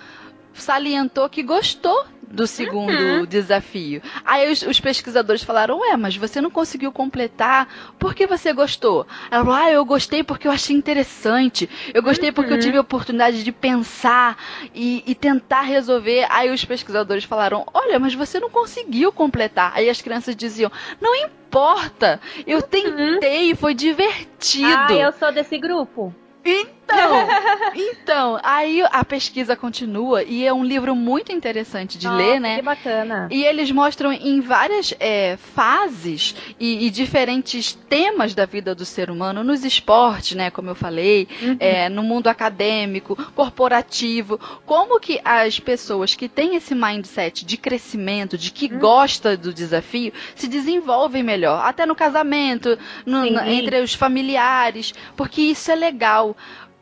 salientou 0.53 1.29
que 1.29 1.43
gostou 1.43 2.05
do 2.31 2.47
segundo 2.47 2.93
uhum. 2.93 3.25
desafio. 3.25 4.03
Aí 4.25 4.51
os, 4.53 4.63
os, 4.63 4.79
pesquisadores 4.81 5.43
falaram: 5.43 5.79
Ué, 5.79 5.97
mas 5.97 6.17
você 6.17 6.41
não 6.41 6.51
conseguiu 6.51 6.93
completar, 6.93 7.95
por 7.99 8.15
que 8.15 8.27
você 8.27 8.53
gostou? 8.53 9.07
Ela 9.31 9.45
falou: 9.45 9.59
Ah, 9.59 9.71
eu 9.71 9.85
gostei 9.85 10.23
porque 10.23 10.47
eu 10.47 10.53
achei 10.53 10.77
interessante, 10.77 11.69
eu 11.93 12.03
gostei 12.03 12.29
uhum. 12.29 12.35
porque 12.35 12.53
eu 12.53 12.57
uhum. 12.57 12.63
tive 12.63 12.77
a 12.77 12.83
oportunidade 12.83 13.43
de 13.43 13.53
pensar 13.53 14.37
e, 14.75 15.03
e, 15.07 15.15
tentar 15.15 15.63
resolver. 15.63 16.27
Aí 16.29 16.51
os 16.51 16.65
pesquisadores 16.65 17.25
falaram: 17.25 17.65
Olha, 17.73 17.99
mas 17.99 18.15
você 18.15 18.39
não 18.39 18.51
conseguiu 18.51 19.11
completar. 19.11 19.73
Aí 19.75 19.89
as 19.89 20.03
crianças 20.03 20.37
diziam: 20.37 20.71
Não 21.01 21.15
importa, 21.15 22.21
eu 22.47 22.59
uhum. 22.59 22.63
tentei, 22.63 23.55
foi 23.55 23.75
divertido. 23.75 24.69
Ah, 24.69 24.93
eu 24.93 25.13
sou 25.13 25.33
desse 25.33 25.57
grupo. 25.59 26.15
bin 26.45 26.78
Então, 26.89 27.29
então, 27.77 28.41
aí 28.43 28.83
a 28.91 29.05
pesquisa 29.05 29.55
continua 29.55 30.23
e 30.23 30.47
é 30.47 30.53
um 30.53 30.65
livro 30.65 30.97
muito 30.97 31.31
interessante 31.31 31.99
de 31.99 32.07
Nossa, 32.07 32.17
ler, 32.17 32.41
né? 32.41 32.57
Que 32.57 32.63
bacana. 32.63 33.29
E 33.31 33.45
eles 33.45 33.71
mostram 33.71 34.13
em 34.13 34.41
várias 34.41 34.95
é, 34.99 35.37
fases 35.37 36.35
e, 36.59 36.87
e, 36.87 36.91
diferentes 36.91 37.75
temas 37.89 38.35
da 38.35 38.47
vida 38.47 38.75
do 38.75 38.85
ser 38.85 39.11
humano, 39.11 39.45
nos 39.45 39.65
esportes, 39.65 40.37
né? 40.37 40.51
Como 40.51 40.71
eu 40.71 40.75
falei, 40.75 41.29
uhum. 41.43 41.57
é, 41.61 41.89
no 41.89 42.03
mundo 42.03 42.29
acadêmico, 42.29 43.15
corporativo, 43.35 44.41
como 44.65 44.99
que 44.99 45.21
as 45.25 45.61
pessoas 45.61 46.15
que 46.15 46.29
têm 46.29 46.57
esse 46.57 46.75
mindset 46.75 47.45
de 47.45 47.57
crescimento, 47.57 48.39
de 48.39 48.51
que 48.51 48.73
uhum. 48.73 48.79
gosta 48.79 49.37
do 49.37 49.53
desafio, 49.53 50.13
se 50.35 50.49
desenvolvem 50.49 51.23
melhor, 51.23 51.65
até 51.65 51.85
no 51.85 51.95
casamento, 51.95 52.79
no, 53.05 53.27
entre 53.27 53.81
os 53.81 53.93
familiares, 53.93 54.95
porque 55.17 55.43
isso 55.43 55.71
é 55.71 55.75
legal 55.75 56.37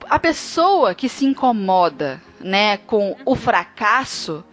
a 0.08 0.18
pessoa 0.18 0.94
que 0.94 1.08
se 1.08 1.24
incomoda, 1.24 2.20
né, 2.40 2.76
com 2.78 3.16
o 3.24 3.34
fracasso, 3.34 4.44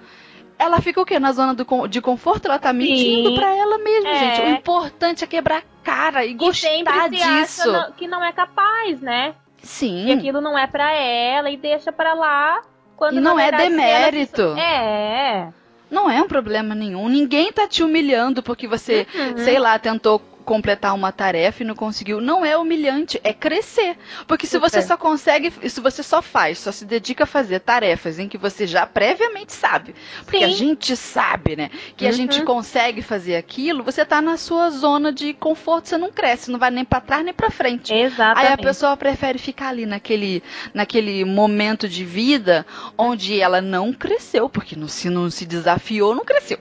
ela 0.58 0.80
fica 0.82 1.02
o 1.02 1.06
quê? 1.06 1.20
Na 1.20 1.32
zona 1.32 1.54
do, 1.54 1.88
de 1.88 2.02
conforto? 2.02 2.46
Ela 2.46 2.60
tá 2.60 2.72
mentindo 2.72 3.36
para 3.36 3.56
ela 3.56 3.78
mesma, 3.78 4.10
é. 4.10 4.20
gente. 4.20 4.42
O 4.46 4.50
importante 4.50 5.24
é 5.24 5.28
quebrar 5.28 5.64
cara 5.84 6.26
e, 6.26 6.32
e 6.32 6.34
gostar 6.34 7.10
disso. 7.10 7.72
Não, 7.72 7.92
que 7.92 8.08
não 8.08 8.24
é 8.24 8.32
capaz, 8.32 9.02
né? 9.02 9.36
Sim. 9.62 10.08
E 10.08 10.12
aquilo 10.14 10.42
não 10.42 10.58
é 10.58 10.68
para 10.68 10.92
ela 10.94 11.50
e 11.50 11.58
deixa 11.58 11.92
para 11.92 12.14
lá 12.14 12.62
quando 12.96 13.18
E 13.18 13.22
não 13.22 13.40
é 13.40 13.52
demérito. 13.52 14.42
Ela... 14.42 14.62
É. 14.62 15.54
Não 15.90 16.10
é 16.10 16.22
um 16.22 16.28
problema 16.28 16.74
nenhum. 16.74 17.08
Ninguém 17.08 17.52
tá 17.52 17.68
te 17.68 17.84
humilhando 17.84 18.42
porque 18.42 18.68
você, 18.68 19.06
uhum. 19.14 19.38
sei 19.38 19.60
lá, 19.60 19.78
tentou 19.78 20.20
completar 20.44 20.94
uma 20.94 21.12
tarefa 21.12 21.64
e 21.64 21.66
não 21.66 21.76
conseguiu, 21.76 22.22
não 22.22 22.46
é 22.46 22.58
humilhante, 22.58 23.20
é 23.24 23.34
crescer. 23.34 23.98
Porque 24.28 24.46
se 24.46 24.58
você 24.58 24.82
só 24.82 24.98
consegue, 24.98 25.52
se 25.70 25.82
você 25.82 26.04
só 26.04 26.22
faz, 26.22 26.60
só 26.60 26.72
se 26.72 26.86
dedica 26.86 27.24
a 27.24 27.28
fazer 27.28 27.60
tarefas 27.60 28.20
em 28.20 28.28
que 28.28 28.38
você 28.38 28.68
já 28.68 28.86
previamente 28.86 29.54
sabe, 29.54 29.96
porque 30.24 30.40
Sim. 30.40 30.44
a 30.44 30.48
gente 30.50 30.96
sabe, 30.96 31.56
né, 31.56 31.70
que 31.96 32.06
uhum. 32.06 32.10
a 32.10 32.14
gente 32.14 32.44
consegue 32.44 33.02
fazer 33.02 33.36
aquilo, 33.36 33.84
você 33.84 34.06
tá 34.06 34.22
na 34.22 34.38
sua 34.38 34.70
zona 34.70 35.12
de 35.12 35.34
conforto, 35.34 35.90
você 35.90 35.98
não 35.98 36.12
cresce, 36.12 36.52
não 36.52 36.60
vai 36.60 36.72
nem 36.72 36.86
para 36.86 37.02
trás 37.02 37.24
nem 37.24 37.34
para 37.34 37.50
frente. 37.50 37.94
Exatamente. 37.94 38.48
Aí 38.48 38.54
a 38.54 38.58
pessoa 38.58 38.98
prefere 38.98 39.40
ficar 39.40 39.70
ali 39.70 39.86
naquele, 39.86 40.44
naquele 40.74 41.26
momento 41.26 41.88
de 41.88 42.04
vida 42.04 42.66
onde 42.98 43.40
ela 43.40 43.62
não 43.62 43.94
cresceu, 43.94 44.50
porque 44.50 44.76
não, 44.76 44.88
se 44.88 45.10
não 45.10 45.30
se 45.30 45.46
desafiou, 45.46 46.16
não 46.16 46.26
cresceu. 46.26 46.60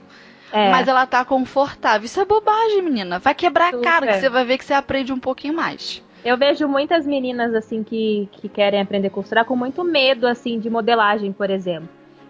É. 0.53 0.71
Mas 0.71 0.87
ela 0.87 1.07
tá 1.07 1.25
confortável. 1.25 2.05
Isso 2.05 2.21
é 2.21 2.25
bobagem, 2.25 2.83
menina. 2.83 3.19
Vai 3.19 3.35
quebrar 3.35 3.73
Super. 3.73 3.89
a 3.89 3.91
cara, 3.91 4.07
que 4.09 4.21
você 4.21 4.29
vai 4.29 4.45
ver 4.45 4.59
que 4.59 4.65
você 4.65 4.75
aprende 4.75 5.13
um 5.13 5.19
pouquinho 5.19 5.55
mais. 5.55 6.03
Eu 6.25 6.37
vejo 6.37 6.69
muitas 6.69 7.07
meninas, 7.07 7.55
assim, 7.55 7.83
que, 7.83 8.29
que 8.33 8.49
querem 8.49 8.81
aprender 8.81 9.09
a 9.09 9.11
costurar 9.11 9.45
com 9.45 9.57
muito 9.57 9.83
medo, 9.83 10.27
assim, 10.27 10.61
de 10.61 10.71
modelagem, 10.71 11.33
por 11.33 11.51
exemplo. 11.51 11.89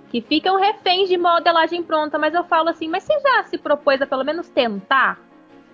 Que 0.09 0.20
ficam 0.20 0.59
reféns 0.59 1.09
de 1.09 1.18
modelagem 1.18 1.83
pronta, 1.83 2.18
mas 2.18 2.33
eu 2.33 2.45
falo 2.45 2.68
assim, 2.68 2.89
mas 2.89 3.03
você 3.03 3.18
já 3.20 3.45
se 3.45 3.59
propôs 3.59 4.01
a 4.01 4.07
pelo 4.07 4.25
menos 4.25 4.49
tentar? 4.49 5.18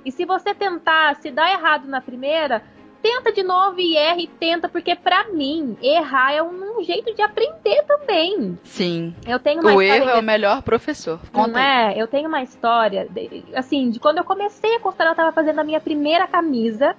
E 0.05 0.11
se 0.11 0.25
você 0.25 0.55
tentar, 0.55 1.17
se 1.17 1.31
dá 1.31 1.51
errado 1.51 1.87
na 1.87 2.01
primeira, 2.01 2.63
tenta 3.03 3.33
de 3.33 3.43
novo 3.43 3.81
e 3.81 3.97
erra 3.97 4.21
e 4.21 4.27
tenta, 4.27 4.69
porque 4.69 4.95
para 4.95 5.29
mim, 5.29 5.77
errar 5.83 6.33
é 6.33 6.43
um, 6.43 6.79
um, 6.79 6.85
jeito 6.85 7.15
de 7.15 7.23
aprender 7.23 7.83
também. 7.85 8.59
Sim. 8.65 9.15
Eu 9.27 9.39
tenho 9.39 9.61
uma 9.61 9.75
o 9.75 9.83
erro 9.83 10.09
é 10.09 10.19
o 10.19 10.23
melhor 10.23 10.63
professor. 10.63 11.21
Conta 11.33 11.53
não 11.53 11.59
é? 11.59 11.95
Eu 11.97 12.07
tenho 12.07 12.29
uma 12.29 12.43
história, 12.43 13.07
de, 13.09 13.45
assim, 13.55 13.91
de 13.91 13.99
quando 13.99 14.19
eu 14.19 14.25
comecei 14.25 14.77
a 14.77 14.81
costurar, 14.81 15.13
eu 15.13 15.17
tava 15.17 15.33
fazendo 15.33 15.59
a 15.59 15.65
minha 15.65 15.81
primeira 15.81 16.27
camisa. 16.27 16.95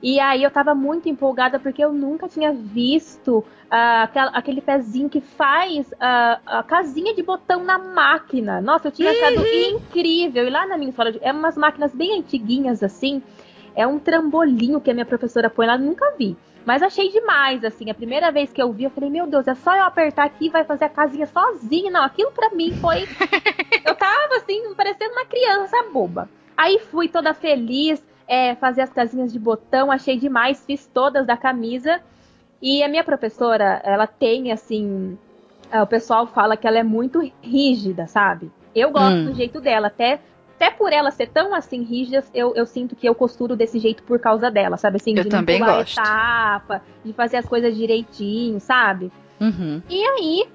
E 0.00 0.20
aí 0.20 0.44
eu 0.44 0.50
tava 0.50 0.74
muito 0.74 1.08
empolgada 1.08 1.58
porque 1.58 1.84
eu 1.84 1.92
nunca 1.92 2.28
tinha 2.28 2.52
visto 2.52 3.38
uh, 3.38 4.30
aquele 4.32 4.60
pezinho 4.60 5.08
que 5.08 5.20
faz 5.20 5.88
uh, 5.88 6.38
a 6.46 6.62
casinha 6.62 7.12
de 7.14 7.22
botão 7.22 7.64
na 7.64 7.78
máquina. 7.78 8.60
Nossa, 8.60 8.88
eu 8.88 8.92
tinha 8.92 9.10
achado 9.10 9.38
uhum. 9.38 9.76
incrível. 9.76 10.46
E 10.46 10.50
lá 10.50 10.66
na 10.66 10.76
minha 10.76 10.90
escola, 10.90 11.12
é 11.20 11.32
umas 11.32 11.56
máquinas 11.56 11.92
bem 11.92 12.16
antiguinhas 12.18 12.82
assim. 12.82 13.20
É 13.78 13.86
um 13.86 14.00
trambolinho 14.00 14.80
que 14.80 14.90
a 14.90 14.92
minha 14.92 15.06
professora 15.06 15.48
põe 15.48 15.64
lá, 15.64 15.78
nunca 15.78 16.12
vi. 16.18 16.36
Mas 16.66 16.82
achei 16.82 17.12
demais, 17.12 17.62
assim. 17.62 17.88
A 17.88 17.94
primeira 17.94 18.32
vez 18.32 18.52
que 18.52 18.60
eu 18.60 18.72
vi, 18.72 18.82
eu 18.82 18.90
falei, 18.90 19.08
meu 19.08 19.24
Deus, 19.24 19.46
é 19.46 19.54
só 19.54 19.76
eu 19.76 19.84
apertar 19.84 20.24
aqui 20.24 20.46
e 20.46 20.50
vai 20.50 20.64
fazer 20.64 20.86
a 20.86 20.88
casinha 20.88 21.26
sozinha. 21.26 21.88
Não, 21.88 22.02
aquilo 22.02 22.32
para 22.32 22.50
mim 22.50 22.72
foi. 22.80 23.06
eu 23.86 23.94
tava, 23.94 24.34
assim, 24.34 24.74
parecendo 24.74 25.12
uma 25.12 25.24
criança 25.26 25.76
boba. 25.92 26.28
Aí 26.56 26.80
fui 26.90 27.06
toda 27.06 27.32
feliz, 27.32 28.04
é, 28.26 28.56
fazer 28.56 28.82
as 28.82 28.92
casinhas 28.92 29.32
de 29.32 29.38
botão, 29.38 29.92
achei 29.92 30.18
demais, 30.18 30.64
fiz 30.66 30.84
todas 30.92 31.24
da 31.24 31.36
camisa. 31.36 32.00
E 32.60 32.82
a 32.82 32.88
minha 32.88 33.04
professora, 33.04 33.80
ela 33.84 34.08
tem, 34.08 34.50
assim. 34.50 35.16
É, 35.70 35.80
o 35.80 35.86
pessoal 35.86 36.26
fala 36.26 36.56
que 36.56 36.66
ela 36.66 36.78
é 36.78 36.82
muito 36.82 37.20
rígida, 37.40 38.08
sabe? 38.08 38.50
Eu 38.74 38.90
gosto 38.90 39.18
hum. 39.18 39.24
do 39.26 39.34
jeito 39.34 39.60
dela, 39.60 39.86
até 39.86 40.18
até 40.58 40.70
por 40.72 40.92
ela 40.92 41.12
ser 41.12 41.28
tão 41.28 41.54
assim 41.54 41.84
rígida, 41.84 42.24
eu, 42.34 42.52
eu 42.56 42.66
sinto 42.66 42.96
que 42.96 43.08
eu 43.08 43.14
costuro 43.14 43.54
desse 43.54 43.78
jeito 43.78 44.02
por 44.02 44.18
causa 44.18 44.50
dela, 44.50 44.76
sabe? 44.76 44.96
Assim, 44.96 45.16
eu 45.16 45.22
de 45.22 45.30
também 45.30 45.60
gosto. 45.60 45.92
etapa, 45.92 46.82
de 47.04 47.12
fazer 47.12 47.36
as 47.36 47.46
coisas 47.46 47.76
direitinho, 47.76 48.58
sabe? 48.58 49.12
Uhum. 49.40 49.80
E 49.88 50.04
aí, 50.04 50.48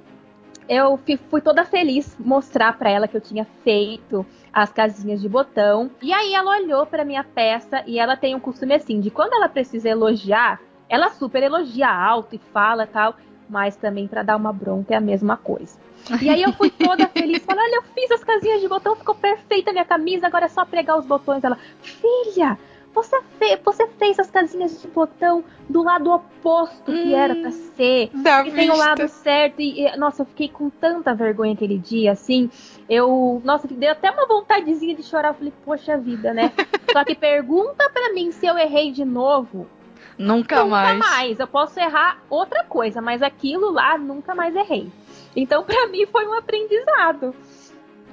eu 0.68 0.99
fui 1.30 1.39
toda 1.39 1.64
feliz 1.64 2.18
mostrar 2.20 2.78
para 2.78 2.89
ela 2.89 3.08
que 3.08 3.16
eu 3.16 3.22
tinha 3.22 3.47
feito 3.64 4.26
as 4.51 4.74
casinhas 4.74 5.22
de 5.22 5.30
botão. 5.30 5.89
E 6.01 6.12
aí 6.12 6.34
ela 6.34 6.51
olhou 6.51 6.86
para 6.86 7.06
minha 7.06 7.24
peça 7.24 7.82
e 7.88 7.97
ela 7.97 8.18
tem 8.18 8.36
um 8.36 8.41
costume 8.41 8.76
assim 8.76 8.99
de 8.99 9.10
quando 9.10 9.34
ela 9.34 9.47
precisa 9.47 9.88
elogiar, 9.88 10.60
ela 10.89 11.12
super 11.12 11.41
elogia 11.41 11.89
alto 11.89 12.36
e 12.36 12.41
fala 12.51 12.86
tal, 12.86 13.16
mas 13.49 13.78
também 13.78 14.06
para 14.06 14.22
dar 14.22 14.36
uma 14.36 14.51
bronca 14.51 14.93
é 14.93 14.97
a 14.97 15.01
mesma 15.01 15.38
coisa. 15.38 15.80
E 16.22 16.30
aí 16.30 16.43
eu 16.43 16.51
fui 16.54 16.70
toda 16.70 17.08
feliz, 17.08 17.43
falando, 17.43 17.64
olha, 17.64 17.76
eu 17.76 17.84
fiz 17.93 18.12
as 18.12 18.24
casinhas 18.24 18.62
de 18.62 18.68
botão, 18.68 18.95
ficou 18.95 19.16
perfeita 19.16 19.72
a 19.72 19.74
minha 19.74 19.86
camisa, 19.86 20.28
agora 20.28 20.45
é 20.45 20.49
só 20.49 20.66
pregar 20.66 20.97
os 20.97 21.06
botões. 21.06 21.43
Ela, 21.43 21.58
filha, 21.82 22.58
você, 22.93 23.20
fe 23.39 23.60
você 23.64 23.88
fez 23.97 24.20
as 24.20 24.30
casinhas 24.30 24.82
de 24.82 24.88
botão 24.88 25.43
do 25.68 25.82
lado 25.82 26.12
oposto 26.12 26.91
hum, 26.91 27.04
que 27.04 27.16
era 27.16 27.36
pra 27.36 27.51
ser. 27.51 28.10
Da 28.14 28.45
e 28.45 28.51
tem 28.51 28.70
o 28.70 28.76
lado 28.76 29.08
certo. 29.08 29.60
E, 29.62 29.86
e, 29.86 29.97
nossa, 29.97 30.22
eu 30.22 30.26
fiquei 30.26 30.47
com 30.47 30.70
tanta 30.70 31.14
vergonha 31.16 31.54
aquele 31.54 31.78
dia, 31.78 32.12
assim. 32.12 32.49
Eu, 32.88 33.41
nossa, 33.43 33.68
deu 33.68 33.91
até 33.91 34.12
uma 34.12 34.28
vontadezinha 34.28 34.95
de 34.95 35.04
chorar. 35.04 35.30
Eu 35.30 35.34
falei, 35.34 35.54
poxa 35.66 35.97
vida, 35.97 36.34
né? 36.34 36.51
Só 36.91 37.04
que 37.04 37.16
pergunta 37.16 37.89
pra 37.89 38.14
mim 38.14 38.32
se 38.32 38.45
eu 38.45 38.58
errei 38.58 38.91
de 38.91 39.04
novo. 39.04 39.68
Nunca, 40.16 40.58
nunca 40.58 40.66
mais. 40.66 40.93
Nunca 40.93 41.10
mais. 41.10 41.39
Eu 41.39 41.47
posso 41.47 41.80
errar 41.80 42.22
outra 42.30 42.64
coisa, 42.64 43.01
mas 43.01 43.24
aquilo 43.24 43.72
lá 43.72 43.97
nunca 43.97 44.36
mais 44.36 44.56
errei. 44.56 44.91
Então, 45.36 45.64
para 45.64 45.88
mim, 45.88 46.06
foi 46.06 46.28
um 46.28 46.34
aprendizado. 46.34 47.36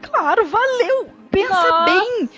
Claro, 0.02 0.46
valeu! 0.46 1.20
Pensa 1.30 1.54
Nossa, 1.54 1.84
bem! 1.84 2.28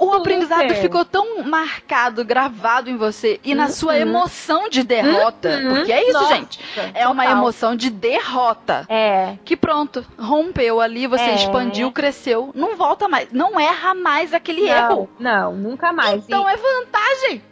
O 0.00 0.06
super. 0.06 0.16
aprendizado 0.16 0.74
ficou 0.74 1.04
tão 1.04 1.44
marcado, 1.44 2.24
gravado 2.24 2.90
em 2.90 2.96
você 2.96 3.38
e 3.44 3.54
na 3.54 3.68
sua 3.68 3.92
uhum. 3.92 4.00
emoção 4.00 4.68
de 4.68 4.82
derrota. 4.82 5.50
Uhum. 5.50 5.74
Porque 5.74 5.92
é 5.92 6.08
isso, 6.08 6.20
Nossa, 6.20 6.34
gente. 6.34 6.60
É 6.94 7.06
uma 7.06 7.24
emoção 7.26 7.76
de 7.76 7.90
derrota. 7.90 8.86
É. 8.88 9.36
Que 9.44 9.56
pronto, 9.56 10.04
rompeu 10.18 10.80
ali, 10.80 11.06
você 11.06 11.22
é. 11.22 11.34
expandiu, 11.36 11.92
cresceu. 11.92 12.50
Não 12.54 12.76
volta 12.76 13.08
mais. 13.08 13.28
Não 13.30 13.58
erra 13.58 13.94
mais 13.94 14.34
aquele 14.34 14.62
não, 14.62 14.68
erro. 14.68 15.10
Não, 15.18 15.54
nunca 15.54 15.92
mais. 15.92 16.24
Então 16.24 16.48
e... 16.48 16.52
é 16.52 16.56
vantagem. 16.56 17.42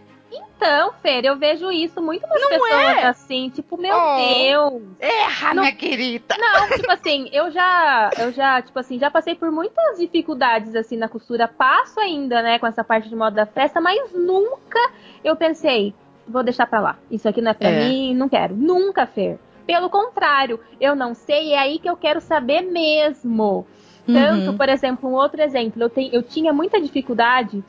Então, 0.63 0.93
Fer, 1.03 1.25
eu 1.25 1.37
vejo 1.37 1.73
isso 1.73 2.01
muito 2.01 2.25
nas 2.25 2.39
pessoas 2.47 2.73
é? 2.73 3.07
assim, 3.07 3.51
tipo, 3.51 3.77
meu 3.77 3.97
oh, 3.97 4.17
Deus. 4.17 4.83
Erra, 5.01 5.55
não... 5.55 5.65
minha 5.65 5.75
querida. 5.75 6.37
Não, 6.39 6.69
tipo 6.69 6.91
assim, 6.93 7.29
eu 7.33 7.51
já, 7.51 8.11
eu 8.17 8.31
já, 8.31 8.63
tipo 8.63 8.79
assim, 8.79 8.97
já 8.97 9.11
passei 9.11 9.35
por 9.35 9.51
muitas 9.51 9.99
dificuldades 9.99 10.77
assim 10.77 10.97
na 10.97 11.09
costura, 11.09 11.49
passo 11.49 11.99
ainda, 11.99 12.41
né, 12.43 12.61
com 12.61 12.67
essa 12.69 12.85
parte 12.85 13.09
de 13.09 13.17
moda 13.17 13.35
da 13.35 13.47
festa, 13.47 13.81
mas 13.81 14.13
nunca 14.15 14.79
eu 15.25 15.35
pensei, 15.35 15.93
vou 16.29 16.45
deixar 16.45 16.69
pra 16.69 16.79
lá. 16.79 16.97
Isso 17.11 17.29
aqui 17.29 17.43
não 17.43 17.51
é 17.51 17.55
pra 17.55 17.69
é. 17.69 17.85
mim, 17.85 18.15
não 18.15 18.29
quero. 18.29 18.55
Nunca, 18.55 19.05
Fer. 19.05 19.41
Pelo 19.67 19.91
contrário, 19.91 20.61
eu 20.81 20.95
não 20.95 21.13
sei, 21.13 21.55
é 21.55 21.59
aí 21.59 21.81
que 21.81 21.91
eu 21.91 21.97
quero 21.97 22.21
saber 22.21 22.61
mesmo. 22.61 23.67
Tanto, 24.07 24.51
uhum. 24.51 24.57
por 24.57 24.69
exemplo, 24.69 25.11
um 25.11 25.15
outro 25.15 25.41
exemplo, 25.43 25.83
eu, 25.83 25.91
tenho, 25.91 26.13
eu 26.13 26.23
tinha 26.23 26.53
muita 26.53 26.81
dificuldade 26.81 27.65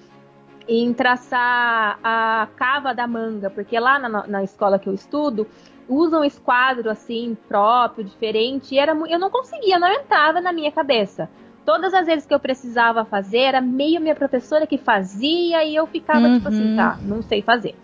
em 0.68 0.94
traçar 0.94 2.00
a 2.04 2.48
cava 2.56 2.94
da 2.94 3.08
manga, 3.08 3.50
porque 3.50 3.80
lá 3.80 4.00
na, 4.00 4.28
na 4.28 4.44
escola 4.44 4.80
que 4.80 4.88
eu 4.88 4.94
estudo, 4.94 5.48
usam 5.88 6.22
um 6.22 6.24
esquadro 6.24 6.90
assim 6.90 7.38
próprio, 7.48 8.04
diferente, 8.04 8.76
e 8.76 8.80
era 8.80 8.94
eu 8.94 9.20
não 9.20 9.30
conseguia, 9.30 9.78
não 9.78 9.92
entrava 9.92 10.40
na 10.40 10.54
minha 10.54 10.72
cabeça. 10.72 11.30
Todas 11.66 11.94
as 11.94 12.06
vezes 12.06 12.26
que 12.26 12.34
eu 12.34 12.40
precisava 12.40 13.06
fazer, 13.06 13.40
era 13.40 13.62
meio 13.62 14.02
minha 14.02 14.16
professora 14.16 14.68
que 14.68 14.78
fazia 14.78 15.64
e 15.64 15.76
eu 15.76 15.88
ficava 15.88 16.28
uhum. 16.28 16.36
tipo 16.36 16.50
assim, 16.50 16.76
tá, 16.76 17.00
não 17.02 17.22
sei 17.22 17.42
fazer. 17.42 17.76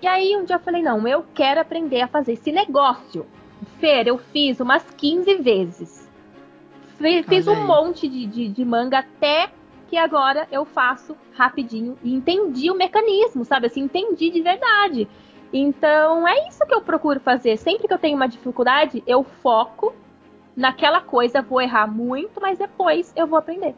E 0.00 0.06
aí 0.06 0.34
um 0.36 0.44
dia 0.44 0.56
eu 0.56 0.60
falei, 0.60 0.82
não, 0.82 1.06
eu 1.06 1.24
quero 1.34 1.60
aprender 1.60 2.00
a 2.00 2.08
fazer 2.08 2.32
esse 2.32 2.50
negócio. 2.50 3.26
Fer, 3.78 4.08
eu 4.08 4.18
fiz 4.18 4.60
umas 4.60 4.82
15 4.96 5.36
vezes. 5.36 6.10
Fiz 7.28 7.46
um 7.46 7.66
monte 7.66 8.08
de, 8.08 8.26
de, 8.26 8.48
de 8.48 8.64
manga 8.64 9.00
até 9.00 9.50
que 9.92 9.98
agora 9.98 10.48
eu 10.50 10.64
faço 10.64 11.14
rapidinho 11.34 11.98
e 12.02 12.14
entendi 12.14 12.70
o 12.70 12.74
mecanismo, 12.74 13.44
sabe? 13.44 13.66
Assim, 13.66 13.82
entendi 13.82 14.30
de 14.30 14.40
verdade. 14.40 15.06
Então, 15.52 16.26
é 16.26 16.48
isso 16.48 16.64
que 16.64 16.74
eu 16.74 16.80
procuro 16.80 17.20
fazer. 17.20 17.58
Sempre 17.58 17.86
que 17.86 17.92
eu 17.92 17.98
tenho 17.98 18.16
uma 18.16 18.26
dificuldade, 18.26 19.04
eu 19.06 19.22
foco 19.22 19.94
naquela 20.56 21.02
coisa, 21.02 21.42
vou 21.42 21.60
errar 21.60 21.86
muito, 21.86 22.40
mas 22.40 22.58
depois 22.58 23.12
eu 23.14 23.26
vou 23.26 23.38
aprender. 23.38 23.74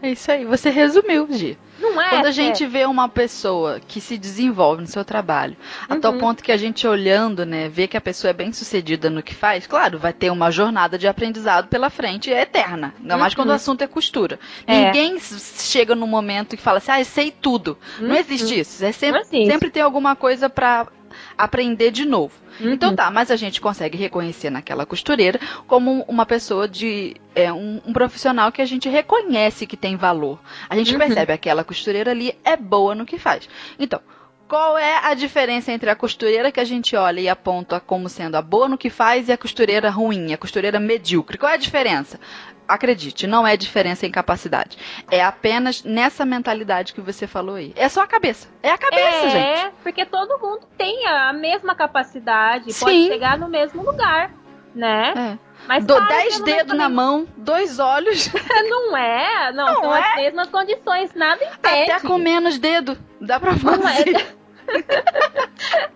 É 0.00 0.12
isso 0.12 0.30
aí, 0.30 0.44
você 0.44 0.70
resumiu, 0.70 1.26
Gi. 1.28 1.58
Não 1.80 2.00
é? 2.00 2.10
Quando 2.10 2.26
a 2.26 2.30
gente 2.30 2.64
é. 2.64 2.66
vê 2.66 2.84
uma 2.84 3.08
pessoa 3.08 3.80
que 3.80 4.00
se 4.00 4.18
desenvolve 4.18 4.82
no 4.82 4.86
seu 4.86 5.04
trabalho, 5.04 5.56
uhum. 5.88 5.96
a 5.96 6.00
tal 6.00 6.14
ponto 6.14 6.42
que 6.42 6.52
a 6.52 6.56
gente 6.56 6.86
olhando, 6.86 7.46
né, 7.46 7.68
vê 7.68 7.88
que 7.88 7.96
a 7.96 8.00
pessoa 8.00 8.30
é 8.30 8.34
bem 8.34 8.52
sucedida 8.52 9.08
no 9.08 9.22
que 9.22 9.34
faz, 9.34 9.66
claro, 9.66 9.98
vai 9.98 10.12
ter 10.12 10.30
uma 10.30 10.50
jornada 10.50 10.98
de 10.98 11.08
aprendizado 11.08 11.68
pela 11.68 11.88
frente 11.88 12.32
é 12.32 12.42
eterna. 12.42 12.94
Ainda 13.00 13.16
mais 13.16 13.34
quando 13.34 13.48
o 13.48 13.50
uhum. 13.50 13.56
assunto 13.56 13.82
é 13.82 13.86
costura. 13.86 14.38
É. 14.66 14.86
Ninguém 14.86 15.18
chega 15.20 15.94
no 15.94 16.06
momento 16.06 16.56
que 16.56 16.62
fala 16.62 16.78
assim, 16.78 16.90
ah, 16.92 17.00
eu 17.00 17.04
sei 17.04 17.30
tudo. 17.30 17.78
Uhum. 17.98 18.08
Não 18.08 18.16
existe 18.16 18.60
isso. 18.60 18.84
É 18.84 18.92
sempre, 18.92 19.24
sempre 19.24 19.70
tem 19.70 19.82
alguma 19.82 20.14
coisa 20.14 20.50
para 20.50 20.86
aprender 21.36 21.90
de 21.90 22.04
novo. 22.04 22.34
Uhum. 22.60 22.72
Então 22.72 22.94
tá, 22.94 23.10
mas 23.10 23.30
a 23.30 23.36
gente 23.36 23.60
consegue 23.60 23.96
reconhecer 23.96 24.50
naquela 24.50 24.84
costureira 24.84 25.40
como 25.66 26.04
uma 26.08 26.26
pessoa 26.26 26.68
de. 26.68 27.16
É, 27.34 27.52
um, 27.52 27.80
um 27.86 27.92
profissional 27.92 28.50
que 28.50 28.60
a 28.60 28.66
gente 28.66 28.88
reconhece 28.88 29.66
que 29.66 29.76
tem 29.76 29.96
valor. 29.96 30.38
A 30.68 30.76
gente 30.76 30.92
uhum. 30.92 30.98
percebe 30.98 31.32
aquela 31.32 31.62
costureira 31.62 32.10
ali 32.10 32.34
é 32.44 32.56
boa 32.56 32.94
no 32.94 33.06
que 33.06 33.18
faz. 33.18 33.48
Então, 33.78 34.00
qual 34.50 34.76
é 34.76 34.98
a 35.04 35.14
diferença 35.14 35.70
entre 35.70 35.88
a 35.88 35.94
costureira 35.94 36.50
que 36.50 36.58
a 36.58 36.64
gente 36.64 36.96
olha 36.96 37.20
e 37.20 37.28
aponta 37.28 37.78
como 37.78 38.08
sendo 38.08 38.34
a 38.34 38.42
boa 38.42 38.68
no 38.68 38.76
que 38.76 38.90
faz 38.90 39.28
e 39.28 39.32
a 39.32 39.38
costureira 39.38 39.88
ruim, 39.90 40.32
a 40.32 40.36
costureira 40.36 40.80
medíocre? 40.80 41.38
Qual 41.38 41.52
é 41.52 41.54
a 41.54 41.56
diferença? 41.56 42.18
Acredite, 42.66 43.28
não 43.28 43.46
é 43.46 43.56
diferença 43.56 44.06
em 44.06 44.10
capacidade. 44.10 44.76
É 45.08 45.22
apenas 45.22 45.84
nessa 45.84 46.24
mentalidade 46.24 46.92
que 46.92 47.00
você 47.00 47.28
falou 47.28 47.54
aí. 47.54 47.72
É 47.76 47.88
só 47.88 48.02
a 48.02 48.08
cabeça. 48.08 48.48
É 48.60 48.72
a 48.72 48.78
cabeça, 48.78 49.26
é, 49.26 49.30
gente. 49.30 49.60
É, 49.66 49.72
porque 49.84 50.04
todo 50.04 50.36
mundo 50.40 50.66
tem 50.76 51.06
a 51.06 51.32
mesma 51.32 51.76
capacidade, 51.76 52.72
Sim. 52.72 52.84
pode 52.84 53.06
chegar 53.06 53.38
no 53.38 53.48
mesmo 53.48 53.84
lugar, 53.84 54.32
né? 54.74 55.14
É. 55.16 55.50
Mas 55.68 55.84
Dou 55.84 56.04
dez 56.08 56.40
dedos 56.40 56.76
na 56.76 56.88
mão, 56.88 57.24
dois 57.36 57.78
olhos. 57.78 58.28
não 58.68 58.96
é, 58.96 59.52
não, 59.52 59.66
não 59.66 59.80
são 59.80 59.96
é? 59.96 60.00
as 60.00 60.16
mesmas 60.16 60.48
condições, 60.48 61.14
nada 61.14 61.44
impede. 61.44 61.92
Até 61.92 62.00
com 62.00 62.18
menos 62.18 62.58
dedo, 62.58 62.98
dá 63.20 63.38
pra 63.38 63.56
fazer. 63.56 63.80
Não 63.80 63.88
é. 63.88 64.26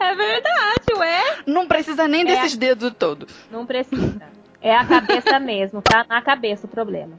é 0.00 0.14
verdade, 0.14 0.94
ué. 0.98 1.22
Não 1.46 1.66
precisa 1.66 2.08
nem 2.08 2.22
é 2.22 2.24
desses 2.24 2.54
a... 2.54 2.60
dedos 2.60 2.92
todos. 2.98 3.32
Não 3.50 3.66
precisa. 3.66 4.22
É 4.60 4.74
a 4.74 4.84
cabeça 4.84 5.38
mesmo, 5.38 5.82
tá 5.82 6.06
na 6.08 6.22
cabeça 6.22 6.66
o 6.66 6.68
problema. 6.68 7.18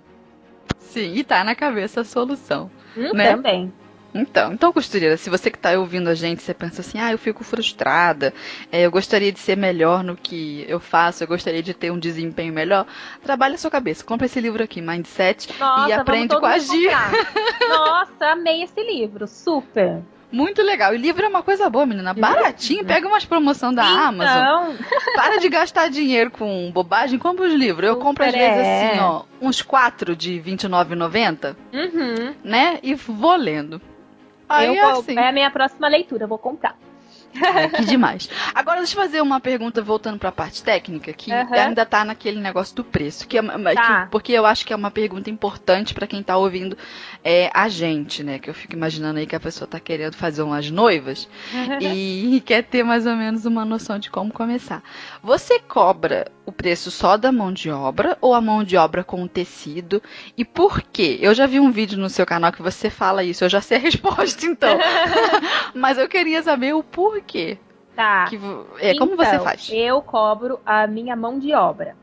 Sim, 0.80 1.14
e 1.14 1.24
tá 1.24 1.43
na 1.43 1.54
cabeça 1.54 2.02
a 2.02 2.04
solução. 2.04 2.72
Hum, 2.98 3.12
né? 3.14 3.32
Também. 3.32 3.74
Então, 4.18 4.54
então, 4.54 4.72
costureira, 4.72 5.18
se 5.18 5.30
você 5.30 5.52
que 5.52 5.58
está 5.58 5.78
ouvindo 5.78 6.10
a 6.10 6.16
gente, 6.16 6.41
você 6.41 6.54
pensa 6.54 6.80
assim, 6.80 6.98
ah, 6.98 7.12
eu 7.12 7.18
fico 7.18 7.43
frustrada, 7.43 8.34
é, 8.72 8.84
eu 8.84 8.89
gostaria 8.89 9.30
de 9.30 9.39
ser 9.39 9.58
melhor 9.58 10.06
no 10.06 10.16
que 10.16 10.66
eu 10.70 10.80
faço, 10.80 11.22
eu 11.22 11.28
gostaria 11.28 11.62
de 11.62 11.74
ter 11.74 11.91
um 11.91 12.00
desempenho 12.00 12.54
melhor, 12.54 12.88
trabalhe 13.22 13.56
a 13.56 13.58
sua 13.58 13.70
cabeça. 13.70 14.06
Compre 14.06 14.28
esse 14.28 14.39
livro 14.39 14.64
aqui, 14.64 14.82
Mindset, 14.82 15.54
Nossa, 15.60 15.89
e 15.89 15.91
aprende 15.91 16.39
com 16.39 16.46
a 16.46 16.58
Gia. 16.58 16.98
Nossa, 17.68 18.28
amei 18.28 18.64
esse 18.64 18.82
livro, 18.82 19.28
super. 19.28 20.02
Muito 20.32 20.61
legal. 20.61 20.93
E 20.93 20.97
livro 20.97 21.26
é 21.26 21.30
uma 21.30 21.43
coisa 21.43 21.69
boa, 21.69 21.86
menina. 21.86 22.13
Baratinho. 22.13 22.84
Pega 22.84 23.07
umas 23.07 23.26
promoção 23.26 23.73
da 23.73 23.84
então... 23.84 24.07
Amazon. 24.07 24.76
Para 25.15 25.38
de 25.38 25.49
gastar 25.49 25.89
dinheiro 25.89 26.32
com 26.32 26.71
bobagem. 26.71 27.17
Compra 27.17 27.45
os 27.45 27.53
livros. 27.53 27.88
Eu 27.88 27.97
compro 27.97 28.26
às 28.26 28.32
vezes 28.32 28.65
é. 28.65 28.89
assim, 28.89 28.99
ó, 28.99 29.23
uns 29.41 29.61
quatro 29.61 30.15
de 30.15 30.39
R$29,90. 30.39 31.55
Uhum. 31.73 32.34
Né? 32.43 32.80
E 32.84 32.95
vou 32.95 33.36
lendo. 33.36 33.82
Aí, 34.47 34.67
eu 34.67 34.76
vou, 34.76 34.99
assim. 34.99 35.17
É 35.17 35.30
a 35.30 35.32
minha 35.32 35.49
próxima 35.49 35.88
leitura. 35.88 36.28
Vou 36.28 36.38
comprar. 36.38 36.78
É, 37.36 37.68
que 37.68 37.86
demais. 37.86 38.30
Agora 38.54 38.78
deixa 38.78 38.98
eu 38.98 39.04
fazer 39.04 39.22
uma 39.22 39.40
pergunta 39.40 39.82
voltando 39.82 40.18
para 40.18 40.30
a 40.30 40.32
parte 40.32 40.64
técnica, 40.64 41.14
que 41.14 41.32
uhum. 41.32 41.54
ainda 41.54 41.86
tá 41.86 42.06
naquele 42.06 42.40
negócio 42.40 42.76
do 42.76 42.84
preço, 42.84 43.28
que, 43.28 43.38
é, 43.38 43.42
tá. 43.74 44.06
que, 44.06 44.12
porque 44.12 44.32
eu 44.32 44.46
acho 44.46 44.66
que 44.66 44.74
é 44.74 44.76
uma 44.76 44.92
pergunta 44.92 45.30
importante 45.30 45.94
para 45.94 46.08
quem 46.08 46.24
tá 46.24 46.38
ouvindo 46.38 46.78
é, 47.24 47.50
a 47.54 47.68
gente, 47.68 48.24
né? 48.24 48.40
Que 48.40 48.50
eu 48.50 48.54
fico 48.54 48.74
imaginando 48.74 49.20
aí 49.20 49.28
que 49.28 49.36
a 49.36 49.40
pessoa 49.40 49.68
tá 49.68 49.80
querendo 49.80 50.16
fazer 50.16 50.42
umas 50.42 50.70
noivas 50.70 51.28
e 51.82 52.42
quer 52.46 52.64
ter 52.64 52.84
mais 52.84 53.06
ou 53.06 53.16
menos 53.16 53.46
uma 53.46 53.66
noção 53.66 54.00
de 54.00 54.10
como 54.10 54.32
começar. 54.32 54.84
Você 55.22 55.60
cobra 55.60 56.32
o 56.46 56.52
preço 56.52 56.91
só 56.91 57.18
da 57.18 57.32
mão 57.32 57.52
de 57.52 57.70
obra 57.70 58.18
ou 58.22 58.34
a 58.34 58.41
mão 58.41 58.64
de 58.64 58.78
obra 58.78 59.04
com 59.04 59.24
o 59.24 59.28
tecido? 59.28 60.02
E 60.38 60.46
por 60.46 60.82
quê? 60.82 61.18
Eu 61.22 61.34
já 61.34 61.46
vi 61.46 61.60
um 61.60 61.72
vídeo 61.72 61.98
no 61.98 62.10
seu 62.10 62.26
canal 62.26 62.52
que 62.52 62.62
você 62.62 62.89
fala 62.89 63.24
isso, 63.24 63.43
eu 63.43 63.50
já 63.50 63.62
sei 63.62 63.78
a 63.78 63.82
resposta 63.82 64.46
então. 64.46 64.78
Mas 65.74 65.98
eu 65.98 66.08
queria 66.08 66.41
saber 66.43 66.74
o 66.74 66.84
porquê. 66.84 67.58
Tá. 67.96 68.26
Que, 68.26 68.36
é, 68.80 68.91
então, 68.91 69.08
como 69.08 69.18
você 69.18 69.36
então, 69.36 69.43
faz? 69.46 69.70
Eu 69.74 70.02
cobro 70.02 70.60
a 70.66 70.86
minha 70.86 71.16
mão 71.16 71.39
de 71.39 71.54
obra. 71.54 71.96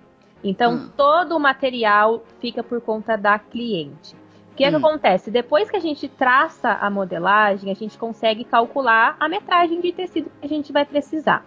Então, 0.43 0.75
hum. 0.75 0.91
todo 0.97 1.37
o 1.37 1.41
material 1.41 2.25
fica 2.41 2.63
por 2.63 2.81
conta 2.81 3.17
da 3.17 3.39
cliente. 3.39 4.17
O 4.53 4.57
que, 4.57 4.65
hum. 4.65 4.67
é 4.67 4.71
que 4.71 4.77
hum. 4.77 4.87
acontece? 4.87 5.31
Depois 5.31 5.71
que 5.71 5.77
a 5.77 5.81
gente 5.81 6.09
traça 6.09 6.73
a 6.73 6.91
modelagem, 6.91 7.71
a 7.71 7.75
gente 7.75 7.99
consegue 7.99 8.43
calcular 8.45 9.17
a 9.21 9.29
metragem 9.29 9.81
de 9.81 9.93
tecido 9.93 10.31
que 10.41 10.47
a 10.47 10.49
gente 10.49 10.73
vai 10.73 10.85
precisar. 10.85 11.45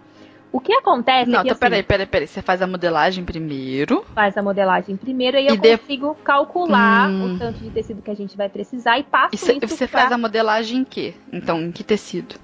O 0.56 0.60
que 0.60 0.72
acontece 0.72 1.30
Não, 1.30 1.40
é 1.40 1.42
que, 1.42 1.48
então, 1.48 1.52
assim, 1.52 1.60
peraí, 1.60 1.82
peraí, 1.82 2.06
peraí. 2.06 2.26
Você 2.26 2.40
faz 2.40 2.62
a 2.62 2.66
modelagem 2.66 3.22
primeiro. 3.26 4.06
Faz 4.14 4.38
a 4.38 4.42
modelagem 4.42 4.96
primeiro 4.96 5.36
e, 5.36 5.42
e 5.42 5.48
eu 5.48 5.56
de... 5.58 5.76
consigo 5.76 6.14
calcular 6.24 7.10
hum. 7.10 7.34
o 7.34 7.38
tanto 7.38 7.58
de 7.58 7.68
tecido 7.68 8.00
que 8.00 8.10
a 8.10 8.14
gente 8.14 8.34
vai 8.38 8.48
precisar 8.48 8.98
e 8.98 9.02
passo 9.02 9.34
e 9.34 9.36
cê, 9.36 9.52
isso 9.52 9.76
Você 9.76 9.86
pra... 9.86 10.00
faz 10.00 10.12
a 10.12 10.16
modelagem 10.16 10.78
em 10.78 10.84
quê? 10.84 11.12
Então, 11.30 11.60
em 11.60 11.70
que 11.70 11.84
tecido? 11.84 12.36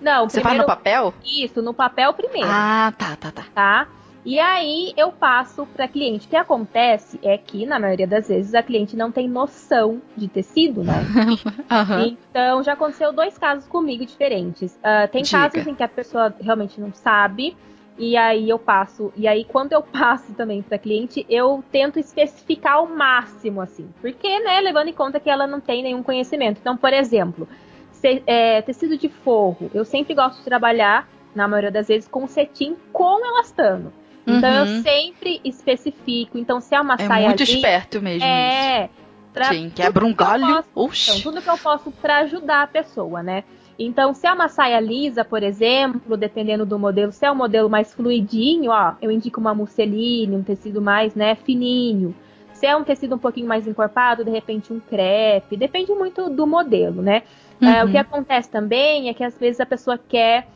Não, 0.00 0.28
Você 0.28 0.40
primeiro... 0.40 0.42
faz 0.42 0.58
no 0.58 0.66
papel? 0.66 1.14
Isso, 1.24 1.62
no 1.62 1.72
papel 1.72 2.12
primeiro. 2.14 2.48
Ah, 2.50 2.92
tá, 2.98 3.14
tá, 3.14 3.30
tá. 3.30 3.44
Tá? 3.54 3.88
E 4.24 4.38
aí 4.38 4.92
eu 4.96 5.10
passo 5.10 5.66
para 5.66 5.88
cliente. 5.88 6.26
O 6.26 6.30
que 6.30 6.36
acontece 6.36 7.18
é 7.22 7.36
que, 7.36 7.66
na 7.66 7.78
maioria 7.78 8.06
das 8.06 8.28
vezes, 8.28 8.54
a 8.54 8.62
cliente 8.62 8.96
não 8.96 9.10
tem 9.10 9.28
noção 9.28 10.00
de 10.16 10.28
tecido, 10.28 10.84
né? 10.84 10.94
uhum. 11.70 12.16
Então 12.30 12.62
já 12.62 12.74
aconteceu 12.74 13.12
dois 13.12 13.36
casos 13.36 13.66
comigo 13.66 14.06
diferentes. 14.06 14.76
Uh, 14.76 15.08
tem 15.10 15.22
Diga. 15.22 15.38
casos 15.38 15.66
em 15.66 15.74
que 15.74 15.82
a 15.82 15.88
pessoa 15.88 16.32
realmente 16.40 16.80
não 16.80 16.92
sabe. 16.92 17.56
E 17.98 18.16
aí 18.16 18.48
eu 18.48 18.58
passo, 18.58 19.12
e 19.14 19.28
aí 19.28 19.44
quando 19.44 19.72
eu 19.72 19.82
passo 19.84 20.32
também 20.34 20.62
para 20.62 20.78
cliente, 20.78 21.26
eu 21.28 21.62
tento 21.70 21.98
especificar 21.98 22.74
ao 22.74 22.86
máximo 22.86 23.60
assim, 23.60 23.86
porque, 24.00 24.40
né, 24.40 24.60
levando 24.60 24.88
em 24.88 24.94
conta 24.94 25.20
que 25.20 25.28
ela 25.28 25.46
não 25.46 25.60
tem 25.60 25.82
nenhum 25.82 26.02
conhecimento. 26.02 26.58
Então, 26.58 26.74
por 26.74 26.92
exemplo, 26.92 27.46
se, 27.90 28.22
é, 28.26 28.62
tecido 28.62 28.96
de 28.96 29.08
forro, 29.08 29.70
eu 29.74 29.84
sempre 29.84 30.14
gosto 30.14 30.38
de 30.38 30.44
trabalhar, 30.44 31.06
na 31.34 31.46
maioria 31.46 31.70
das 31.70 31.88
vezes, 31.88 32.08
com 32.08 32.26
cetim 32.26 32.76
com 32.92 33.24
elastano. 33.26 33.92
Então 34.26 34.50
uhum. 34.50 34.76
eu 34.76 34.82
sempre 34.82 35.40
especifico. 35.44 36.38
Então, 36.38 36.60
se 36.60 36.74
é 36.74 36.80
uma 36.80 36.94
é 36.94 37.06
saia. 37.06 37.28
Muito 37.28 37.42
ali, 37.42 37.54
esperto 37.54 38.00
mesmo. 38.00 38.24
É. 38.24 38.88
Pra 39.32 39.46
Sim, 39.46 39.70
quebra 39.74 40.04
um 40.04 40.14
galho. 40.14 40.62
Posso, 40.74 41.10
então, 41.10 41.20
tudo 41.22 41.42
que 41.42 41.48
eu 41.48 41.58
posso 41.58 41.90
para 41.90 42.18
ajudar 42.18 42.62
a 42.62 42.66
pessoa, 42.66 43.22
né? 43.22 43.44
Então, 43.78 44.12
se 44.12 44.26
é 44.26 44.32
uma 44.32 44.48
saia 44.48 44.78
lisa, 44.78 45.24
por 45.24 45.42
exemplo, 45.42 46.16
dependendo 46.16 46.66
do 46.66 46.78
modelo, 46.78 47.10
se 47.10 47.24
é 47.24 47.32
um 47.32 47.34
modelo 47.34 47.70
mais 47.70 47.94
fluidinho, 47.94 48.70
ó, 48.70 48.94
eu 49.00 49.10
indico 49.10 49.40
uma 49.40 49.54
musseline, 49.54 50.36
um 50.36 50.42
tecido 50.42 50.82
mais, 50.82 51.14
né, 51.14 51.34
fininho. 51.34 52.14
Se 52.52 52.66
é 52.66 52.76
um 52.76 52.84
tecido 52.84 53.14
um 53.16 53.18
pouquinho 53.18 53.48
mais 53.48 53.66
encorpado, 53.66 54.24
de 54.24 54.30
repente 54.30 54.72
um 54.72 54.78
crepe, 54.78 55.56
depende 55.56 55.92
muito 55.92 56.28
do 56.28 56.46
modelo, 56.46 57.02
né? 57.02 57.22
Uhum. 57.60 57.68
É, 57.68 57.82
o 57.84 57.88
que 57.88 57.94
uhum. 57.94 58.00
acontece 58.00 58.50
também 58.50 59.08
é 59.08 59.14
que 59.14 59.24
às 59.24 59.36
vezes 59.38 59.60
a 59.60 59.66
pessoa 59.66 59.98
quer 59.98 60.46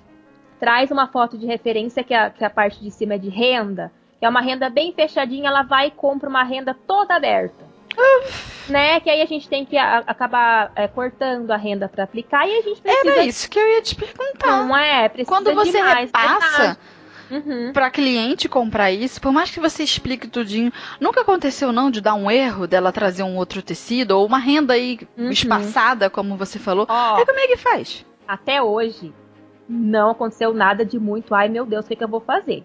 traz 0.59 0.91
uma 0.91 1.07
foto 1.07 1.37
de 1.39 1.47
referência 1.47 2.03
que 2.03 2.15
a, 2.15 2.31
que 2.31 2.45
a 2.45 2.51
parte 2.51 2.81
de 2.81 2.91
cima 2.91 3.15
é 3.15 3.19
de 3.19 3.29
renda, 3.29 3.93
que 4.19 4.25
é 4.25 4.29
uma 4.29 4.41
renda 4.41 4.69
bem 4.71 4.93
fechadinha, 4.93 5.49
ela 5.49 5.63
vai 5.63 5.89
e 5.89 5.91
compra 5.91 6.29
uma 6.29 6.43
renda 6.43 6.77
toda 6.87 7.15
aberta. 7.15 7.67
né? 8.69 9.01
Que 9.01 9.11
aí 9.11 9.23
a 9.23 9.27
gente 9.27 9.49
tem 9.49 9.65
que 9.65 9.77
a, 9.77 9.99
acabar 9.99 10.73
é, 10.75 10.89
cortando 10.89 11.51
a 11.51 11.57
renda 11.57 11.89
para 11.89 12.05
aplicar 12.05 12.47
e 12.47 12.59
a 12.59 12.63
gente 12.63 12.81
precisa. 12.81 13.13
Era 13.13 13.25
isso 13.25 13.49
que 13.49 13.59
eu 13.59 13.69
ia 13.69 13.83
te 13.83 13.95
perguntar. 13.95 14.65
Não 14.65 14.77
é? 14.77 15.09
Precisa 15.09 15.29
Quando 15.29 15.55
você 15.55 15.73
demais, 15.73 16.11
repassa 16.13 16.79
uhum. 17.31 17.73
para 17.73 17.91
cliente 17.91 18.49
comprar 18.49 18.91
isso, 18.91 19.21
por 19.21 19.33
mais 19.33 19.51
que 19.51 19.61
você 19.61 19.83
explique 19.83 20.29
tudinho, 20.29 20.73
nunca 21.01 21.21
aconteceu 21.21 21.73
não 21.73 21.91
de 21.91 22.01
dar 22.01 22.15
um 22.15 22.31
erro 22.31 22.67
dela 22.67 22.93
trazer 22.93 23.23
um 23.23 23.37
outro 23.37 23.63
tecido 23.63 24.13
ou 24.13 24.27
uma 24.27 24.39
renda 24.39 24.75
aí 24.75 24.99
uhum. 25.17 25.31
espaçada, 25.31 26.11
como 26.11 26.37
você 26.37 26.59
falou. 26.59 26.87
Oh, 26.89 27.21
e 27.21 27.27
como 27.27 27.39
é 27.39 27.47
que 27.47 27.57
faz? 27.57 28.05
Até 28.27 28.61
hoje, 28.61 29.13
não 29.69 30.11
aconteceu 30.11 30.53
nada 30.55 30.85
de 30.85 30.99
muito, 30.99 31.35
ai 31.35 31.49
meu 31.49 31.65
Deus, 31.67 31.85
o 31.85 31.89
que, 31.89 31.97
que 31.97 32.05
eu 32.05 32.09
vou 32.09 32.21
fazer? 32.21 32.65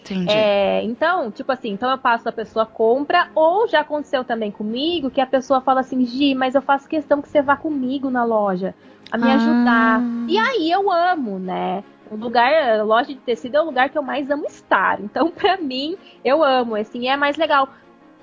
Entendi. 0.00 0.32
É, 0.34 0.82
então, 0.82 1.30
tipo 1.30 1.52
assim, 1.52 1.70
então 1.70 1.90
eu 1.90 1.98
passo 1.98 2.28
a 2.28 2.32
pessoa 2.32 2.64
compra, 2.66 3.28
ou 3.34 3.68
já 3.68 3.80
aconteceu 3.80 4.24
também 4.24 4.50
comigo 4.50 5.10
que 5.10 5.20
a 5.20 5.26
pessoa 5.26 5.60
fala 5.60 5.80
assim, 5.80 6.04
Gi, 6.04 6.34
mas 6.34 6.54
eu 6.54 6.62
faço 6.62 6.88
questão 6.88 7.20
que 7.20 7.28
você 7.28 7.42
vá 7.42 7.56
comigo 7.56 8.10
na 8.10 8.24
loja 8.24 8.74
a 9.12 9.18
me 9.18 9.30
Ah. 9.30 9.34
ajudar. 9.34 10.00
E 10.28 10.38
aí 10.38 10.70
eu 10.70 10.90
amo, 10.90 11.38
né? 11.38 11.84
O 12.10 12.16
lugar, 12.16 12.52
a 12.80 12.82
loja 12.82 13.08
de 13.08 13.16
tecido 13.20 13.56
é 13.56 13.60
o 13.60 13.66
lugar 13.66 13.88
que 13.90 13.96
eu 13.98 14.02
mais 14.02 14.30
amo 14.30 14.46
estar. 14.46 15.00
Então, 15.00 15.30
pra 15.30 15.56
mim, 15.58 15.96
eu 16.24 16.42
amo, 16.42 16.74
assim, 16.74 17.06
é 17.08 17.16
mais 17.16 17.36
legal. 17.36 17.68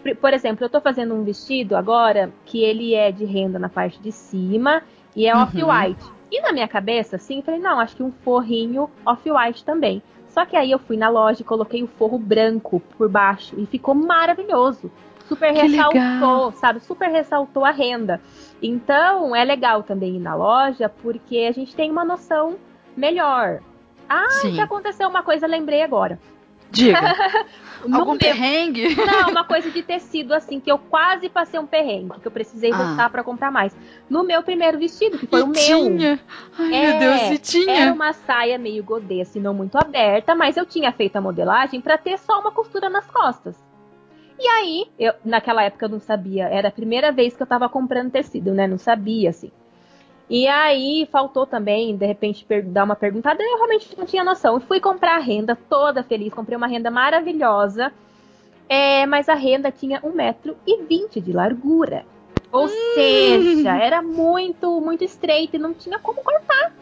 Por- 0.03 0.15
Por 0.15 0.33
exemplo, 0.33 0.65
eu 0.65 0.69
tô 0.69 0.81
fazendo 0.81 1.13
um 1.13 1.23
vestido 1.23 1.75
agora 1.75 2.31
que 2.45 2.63
ele 2.63 2.95
é 2.95 3.11
de 3.11 3.23
renda 3.23 3.57
na 3.59 3.69
parte 3.69 4.01
de 4.01 4.11
cima 4.11 4.81
e 5.15 5.25
é 5.27 5.33
Uhum. 5.35 5.43
off-white. 5.43 6.03
E 6.31 6.41
na 6.41 6.51
minha 6.51 6.67
cabeça, 6.67 7.15
assim, 7.15 7.37
eu 7.37 7.43
falei, 7.43 7.59
não, 7.59 7.79
acho 7.79 7.95
que 7.95 8.03
um 8.03 8.11
forrinho 8.11 8.89
off-white 9.05 9.63
também. 9.63 10.01
Só 10.27 10.45
que 10.45 10.55
aí 10.55 10.69
eu 10.71 10.79
fui 10.79 10.97
na 10.97 11.09
loja 11.09 11.41
e 11.41 11.45
coloquei 11.45 11.81
o 11.83 11.87
forro 11.87 12.19
branco 12.19 12.79
por 12.97 13.09
baixo 13.09 13.55
e 13.57 13.65
ficou 13.65 13.95
maravilhoso. 13.95 14.91
Super 15.27 15.53
Que 15.53 15.61
ressaltou, 15.61 15.99
legal. 16.01 16.51
sabe? 16.53 16.79
Super 16.79 17.09
ressaltou 17.09 17.65
a 17.65 17.71
renda. 17.71 18.21
Então, 18.61 19.35
é 19.35 19.43
legal 19.43 19.83
também 19.83 20.15
ir 20.15 20.19
na 20.19 20.35
loja 20.35 20.87
porque 20.89 21.39
a 21.49 21.51
gente 21.51 21.75
tem 21.75 21.91
uma 21.91 22.05
noção 22.05 22.55
melhor. 22.95 23.61
Ah, 24.07 24.29
Sim. 24.29 24.53
que 24.53 24.61
aconteceu 24.61 25.07
uma 25.09 25.23
coisa, 25.23 25.45
lembrei 25.47 25.81
agora. 25.81 26.19
Diga. 26.71 26.99
Algum 27.93 28.11
meu- 28.11 28.17
perrengue? 28.19 28.95
Não, 28.95 29.29
uma 29.29 29.43
coisa 29.45 29.69
de 29.69 29.81
tecido, 29.83 30.33
assim, 30.33 30.59
que 30.59 30.69
eu 30.71 30.77
quase 30.77 31.29
passei 31.29 31.59
um 31.59 31.65
perrengue, 31.67 32.19
que 32.19 32.27
eu 32.27 32.31
precisei 32.31 32.71
Ah. 32.73 32.77
voltar 32.77 33.09
pra 33.09 33.23
comprar 33.23 33.51
mais. 33.51 33.75
No 34.09 34.23
meu 34.23 34.41
primeiro 34.43 34.77
vestido, 34.79 35.17
que 35.17 35.27
foi 35.27 35.41
o 35.43 35.45
E 35.45 35.47
meu. 35.49 35.53
tinha. 35.53 36.19
Ai, 36.57 36.73
É, 36.75 36.89
meu 36.89 36.99
Deus, 36.99 37.21
se 37.21 37.37
tinha. 37.37 37.71
Era 37.83 37.93
uma 37.93 38.11
saia 38.13 38.57
meio 38.57 38.83
godê, 38.83 39.21
assim, 39.21 39.39
não 39.39 39.53
muito 39.53 39.77
aberta, 39.77 40.33
mas 40.35 40.57
eu 40.57 40.65
tinha 40.65 40.91
feito 40.91 41.15
a 41.15 41.21
modelagem 41.21 41.79
pra 41.79 41.97
ter 41.97 42.17
só 42.17 42.39
uma 42.41 42.51
costura 42.51 42.89
nas 42.89 43.05
costas. 43.05 43.55
E 44.39 44.47
aí, 44.47 44.85
eu, 44.99 45.13
naquela 45.23 45.63
época 45.63 45.85
eu 45.85 45.89
não 45.89 45.99
sabia, 45.99 46.45
era 46.49 46.67
a 46.67 46.71
primeira 46.71 47.11
vez 47.11 47.35
que 47.35 47.41
eu 47.43 47.47
tava 47.47 47.69
comprando 47.69 48.11
tecido, 48.11 48.53
né? 48.53 48.67
Não 48.67 48.77
sabia, 48.77 49.29
assim. 49.29 49.51
E 50.29 50.45
aí, 50.47 51.07
faltou 51.09 51.45
também, 51.45 51.95
de 51.95 52.05
repente, 52.05 52.45
dar 52.63 52.83
uma 52.83 52.95
perguntada, 52.95 53.41
eu 53.41 53.55
realmente 53.55 53.97
não 53.97 54.05
tinha 54.05 54.23
noção. 54.23 54.59
Fui 54.59 54.79
comprar 54.79 55.15
a 55.15 55.19
renda 55.19 55.55
toda 55.55 56.03
feliz, 56.03 56.33
comprei 56.33 56.57
uma 56.57 56.67
renda 56.67 56.91
maravilhosa, 56.91 57.93
é, 58.67 59.05
mas 59.05 59.29
a 59.29 59.35
renda 59.35 59.71
tinha 59.71 60.01
1,20m 60.01 61.21
de 61.21 61.31
largura. 61.31 62.05
Ou 62.51 62.67
seja, 62.67 63.75
era 63.77 64.01
muito, 64.01 64.81
muito 64.81 65.03
estreita 65.03 65.55
e 65.55 65.59
não 65.59 65.73
tinha 65.73 65.99
como 65.99 66.21
cortar. 66.21 66.73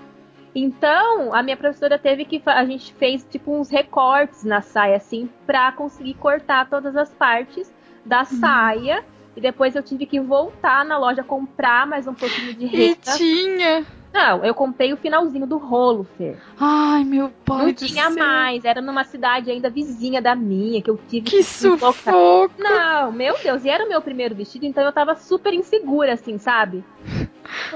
Então, 0.53 1.33
a 1.33 1.43
minha 1.43 1.57
professora 1.57 1.99
teve 1.99 2.23
que. 2.23 2.41
A 2.45 2.63
gente 2.65 2.93
fez 2.93 3.25
tipo 3.29 3.53
uns 3.53 3.69
recortes 3.69 4.43
na 4.43 4.61
saia, 4.61 4.95
assim, 4.95 5.29
pra 5.45 5.71
conseguir 5.71 6.13
cortar 6.13 6.69
todas 6.69 6.95
as 6.95 7.09
partes 7.13 7.73
da 8.05 8.23
saia. 8.23 9.03
E 9.35 9.41
depois 9.41 9.75
eu 9.75 9.83
tive 9.83 10.05
que 10.05 10.19
voltar 10.19 10.85
na 10.85 10.97
loja 10.97 11.23
comprar 11.23 11.85
mais 11.85 12.07
um 12.07 12.13
pouquinho 12.13 12.53
de 12.53 12.65
E 12.65 12.67
renda. 12.67 13.17
tinha. 13.17 13.85
Não, 14.13 14.45
eu 14.45 14.53
comprei 14.53 14.93
o 14.93 14.97
finalzinho 14.97 15.45
do 15.45 15.57
rolo, 15.57 16.07
Fer. 16.17 16.37
Ai, 16.57 17.03
meu 17.03 17.29
pai 17.43 17.65
Não 17.65 17.73
tinha 17.73 18.09
céu. 18.09 18.17
mais. 18.25 18.63
Era 18.63 18.81
numa 18.81 19.03
cidade 19.03 19.51
ainda 19.51 19.69
vizinha 19.69 20.21
da 20.21 20.33
minha, 20.33 20.81
que 20.81 20.89
eu 20.89 20.97
tive 21.09 21.29
Que 21.29 21.37
deslocar. 21.43 21.91
sufoco. 21.93 22.53
Não, 22.57 23.11
meu 23.11 23.35
Deus, 23.43 23.65
e 23.65 23.69
era 23.69 23.83
o 23.83 23.89
meu 23.89 24.01
primeiro 24.01 24.33
vestido, 24.33 24.65
então 24.65 24.85
eu 24.85 24.93
tava 24.93 25.15
super 25.17 25.53
insegura, 25.53 26.13
assim, 26.13 26.37
sabe? 26.37 26.81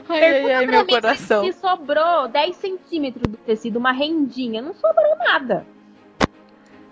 Ai, 0.09 0.23
ai, 0.23 0.31
Pergunta 0.31 0.55
ai, 0.57 0.65
meu 0.67 0.85
coração. 0.87 1.43
Se 1.45 1.53
sobrou 1.53 2.27
10 2.29 2.55
centímetros 2.55 3.23
do 3.29 3.37
tecido, 3.37 3.77
uma 3.77 3.91
rendinha, 3.91 4.61
não 4.61 4.73
sobrou 4.73 5.17
nada. 5.17 5.65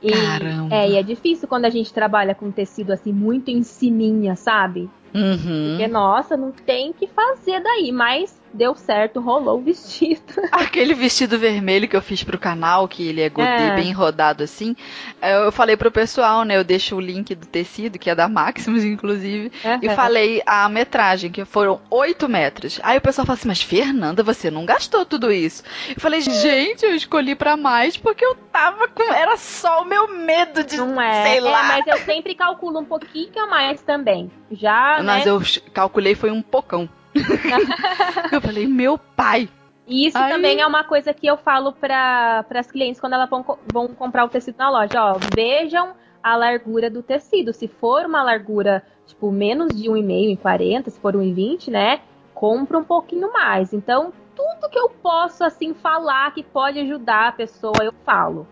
E, 0.01 0.11
Caramba. 0.11 0.75
É, 0.75 0.89
e 0.89 0.95
é 0.95 1.03
difícil 1.03 1.47
quando 1.47 1.65
a 1.65 1.69
gente 1.69 1.93
trabalha 1.93 2.35
com 2.35 2.51
tecido 2.51 2.91
assim, 2.91 3.11
muito 3.11 3.49
em 3.49 3.63
ciminha, 3.63 4.35
sabe? 4.35 4.89
Uhum. 5.13 5.71
Porque, 5.71 5.87
nossa, 5.87 6.37
não 6.37 6.51
tem 6.51 6.93
que 6.93 7.07
fazer 7.07 7.61
daí, 7.61 7.91
mas 7.91 8.39
deu 8.57 8.75
certo, 8.75 9.19
rolou 9.19 9.59
o 9.59 9.61
vestido. 9.61 10.21
Aquele 10.51 10.93
vestido 10.93 11.37
vermelho 11.37 11.87
que 11.87 11.95
eu 11.95 12.01
fiz 12.01 12.23
pro 12.23 12.39
canal, 12.39 12.87
que 12.87 13.07
ele 13.07 13.21
é 13.21 13.29
godê 13.29 13.47
É. 13.47 13.75
bem 13.75 13.91
rodado 13.91 14.43
assim, 14.43 14.75
é, 15.21 15.35
eu 15.45 15.51
falei 15.51 15.77
pro 15.77 15.91
pessoal, 15.91 16.43
né? 16.43 16.57
Eu 16.57 16.63
deixo 16.63 16.95
o 16.95 16.99
link 16.99 17.33
do 17.35 17.45
tecido, 17.45 17.99
que 17.99 18.09
é 18.09 18.15
da 18.15 18.27
Maximus, 18.27 18.83
inclusive, 18.83 19.51
e 19.81 19.89
falei 19.89 20.41
a 20.45 20.67
metragem, 20.67 21.31
que 21.31 21.45
foram 21.45 21.79
8 21.89 22.27
metros. 22.27 22.79
Aí 22.83 22.97
o 22.97 23.01
pessoal 23.01 23.25
fala 23.25 23.37
assim, 23.37 23.47
mas 23.47 23.61
Fernanda, 23.61 24.23
você 24.23 24.49
não 24.49 24.65
gastou 24.65 25.05
tudo 25.05 25.31
isso. 25.31 25.63
Eu 25.89 26.01
falei, 26.01 26.21
gente, 26.21 26.83
eu 26.83 26.95
escolhi 26.95 27.35
pra 27.35 27.55
mais 27.55 27.95
porque 27.97 28.25
eu 28.25 28.35
tava 28.51 28.87
com. 28.87 29.03
Era 29.13 29.37
só 29.37 29.81
o 29.81 29.85
meu 29.85 30.07
medo 30.07 30.63
de. 30.63 30.77
Não 30.77 30.99
é, 31.01 31.23
sei 31.23 31.37
é, 31.37 31.41
lá. 31.41 31.63
mas 31.63 31.87
eu 31.87 31.97
sempre 31.99 32.33
calculo 32.35 32.79
um 32.79 32.85
pouquinho 32.85 33.43
a 33.43 33.47
mais 33.47 33.81
também. 33.81 34.31
Já, 34.51 35.01
Mas 35.03 35.25
né? 35.25 35.31
eu 35.31 35.41
calculei, 35.73 36.15
foi 36.15 36.31
um 36.31 36.41
pocão. 36.41 36.89
eu 38.31 38.41
falei, 38.41 38.67
meu 38.67 38.97
pai. 38.97 39.49
E 39.87 40.07
isso 40.07 40.17
Aí- 40.17 40.33
também 40.33 40.59
é 40.59 40.67
uma 40.67 40.83
coisa 40.83 41.13
que 41.13 41.25
eu 41.25 41.37
falo 41.37 41.71
para 41.71 42.45
as 42.49 42.69
clientes 42.69 42.99
quando 42.99 43.13
elas 43.13 43.29
vão, 43.29 43.45
vão 43.71 43.87
comprar 43.87 44.25
o 44.25 44.29
tecido 44.29 44.57
na 44.57 44.69
loja. 44.69 45.01
Ó, 45.01 45.17
vejam 45.33 45.93
a 46.21 46.35
largura 46.35 46.89
do 46.89 47.01
tecido. 47.01 47.53
Se 47.53 47.67
for 47.67 48.05
uma 48.05 48.21
largura, 48.21 48.83
tipo, 49.05 49.31
menos 49.31 49.73
de 49.73 49.89
1,5 49.89 50.29
em 50.29 50.35
40, 50.35 50.89
se 50.89 50.99
for 50.99 51.15
1,20, 51.15 51.69
né? 51.71 52.01
Compra 52.33 52.77
um 52.77 52.83
pouquinho 52.83 53.31
mais. 53.31 53.73
Então, 53.73 54.11
tudo 54.35 54.69
que 54.69 54.77
eu 54.77 54.89
posso, 54.89 55.43
assim, 55.43 55.73
falar 55.73 56.31
que 56.33 56.43
pode 56.43 56.79
ajudar 56.79 57.29
a 57.29 57.31
pessoa, 57.31 57.77
eu 57.81 57.93
falo. 58.05 58.45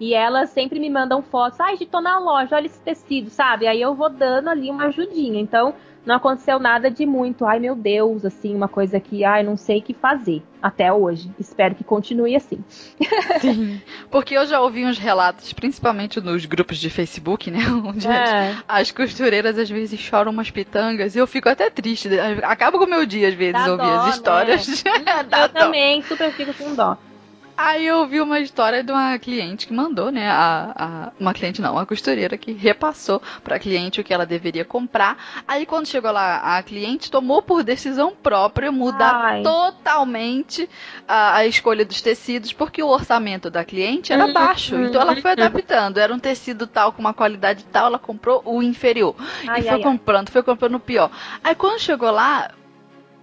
E 0.00 0.14
elas 0.14 0.50
sempre 0.50 0.80
me 0.80 0.90
mandam 0.90 1.22
fotos. 1.22 1.60
Ai, 1.60 1.76
de 1.76 1.86
tô 1.86 2.00
na 2.00 2.18
loja, 2.18 2.56
olha 2.56 2.66
esse 2.66 2.80
tecido, 2.80 3.30
sabe? 3.30 3.66
Aí 3.66 3.80
eu 3.80 3.94
vou 3.94 4.08
dando 4.08 4.48
ali 4.48 4.70
uma 4.70 4.86
ajudinha. 4.86 5.40
Então, 5.40 5.74
não 6.04 6.16
aconteceu 6.16 6.58
nada 6.58 6.90
de 6.90 7.04
muito. 7.04 7.44
Ai, 7.44 7.58
meu 7.58 7.74
Deus, 7.74 8.24
assim, 8.24 8.54
uma 8.54 8.68
coisa 8.68 8.98
que, 8.98 9.24
ai, 9.24 9.42
não 9.42 9.56
sei 9.56 9.78
o 9.78 9.82
que 9.82 9.94
fazer. 9.94 10.42
Até 10.62 10.92
hoje. 10.92 11.30
Espero 11.38 11.74
que 11.74 11.82
continue 11.82 12.36
assim. 12.36 12.62
Sim. 13.40 13.80
Porque 14.10 14.36
eu 14.36 14.46
já 14.46 14.60
ouvi 14.60 14.84
uns 14.84 14.98
relatos, 14.98 15.52
principalmente 15.52 16.20
nos 16.20 16.44
grupos 16.44 16.78
de 16.78 16.90
Facebook, 16.90 17.50
né? 17.50 17.60
Onde 17.84 18.06
as, 18.06 18.30
É, 18.30 18.56
as 18.68 18.90
costureiras 18.90 19.58
às 19.58 19.70
vezes 19.70 19.98
choram 19.98 20.32
umas 20.32 20.50
pitangas 20.50 21.14
e 21.14 21.18
eu 21.18 21.26
fico 21.26 21.48
até 21.48 21.70
triste. 21.70 22.08
Acaba 22.42 22.78
com 22.78 22.84
o 22.84 22.90
meu 22.90 23.06
dia, 23.06 23.28
às 23.28 23.34
vezes, 23.34 23.52
Dá 23.54 23.72
ouvir 23.72 23.84
dó, 23.84 24.00
as 24.00 24.14
histórias. 24.14 24.84
Dá 25.28 25.42
eu 25.42 25.48
dó. 25.48 25.60
também 25.60 26.02
super 26.02 26.32
fico 26.32 26.52
com 26.54 26.74
dó. 26.74 26.96
Aí 27.62 27.84
eu 27.86 27.98
ouvi 27.98 28.20
uma 28.22 28.40
história 28.40 28.82
de 28.82 28.90
uma 28.90 29.18
cliente 29.18 29.66
que 29.66 29.72
mandou, 29.74 30.10
né? 30.10 30.30
A, 30.30 30.72
a- 31.08 31.12
uma 31.20 31.34
cliente 31.34 31.60
não, 31.60 31.72
uma 31.74 31.84
costureira 31.84 32.38
que 32.38 32.52
repassou 32.52 33.20
pra 33.44 33.58
cliente 33.58 34.00
o 34.00 34.04
que 34.04 34.14
ela 34.14 34.24
deveria 34.24 34.64
comprar. 34.64 35.42
Aí 35.46 35.66
quando 35.66 35.86
chegou 35.86 36.10
lá, 36.10 36.56
a 36.56 36.62
cliente 36.62 37.10
tomou 37.10 37.42
por 37.42 37.62
decisão 37.62 38.16
própria 38.16 38.72
mudar 38.72 39.18
Ai. 39.24 39.42
totalmente 39.42 40.68
a, 41.06 41.36
a 41.36 41.46
escolha 41.46 41.84
dos 41.84 42.00
tecidos, 42.00 42.52
porque 42.52 42.82
o 42.82 42.88
orçamento 42.88 43.50
da 43.50 43.62
cliente 43.64 44.10
era 44.12 44.26
Uhum, 44.26 44.32
baixo. 44.32 44.80
Então 44.80 45.00
ela 45.02 45.14
foi 45.16 45.32
uhum. 45.32 45.32
adaptando. 45.32 45.98
Era 45.98 46.14
um 46.14 46.18
tecido 46.18 46.66
tal, 46.66 46.92
com 46.92 47.00
uma 47.00 47.12
qualidade 47.12 47.64
tal, 47.66 47.86
ela 47.88 47.98
comprou 47.98 48.40
o 48.46 48.62
inferior. 48.62 49.14
Ai, 49.46 49.60
e 49.60 49.62
foi 49.62 49.76
ai. 49.76 49.82
comprando, 49.82 50.30
foi 50.30 50.42
comprando 50.42 50.76
o 50.76 50.80
pior. 50.80 51.10
Aí 51.44 51.54
quando 51.54 51.78
chegou 51.78 52.10
lá, 52.10 52.50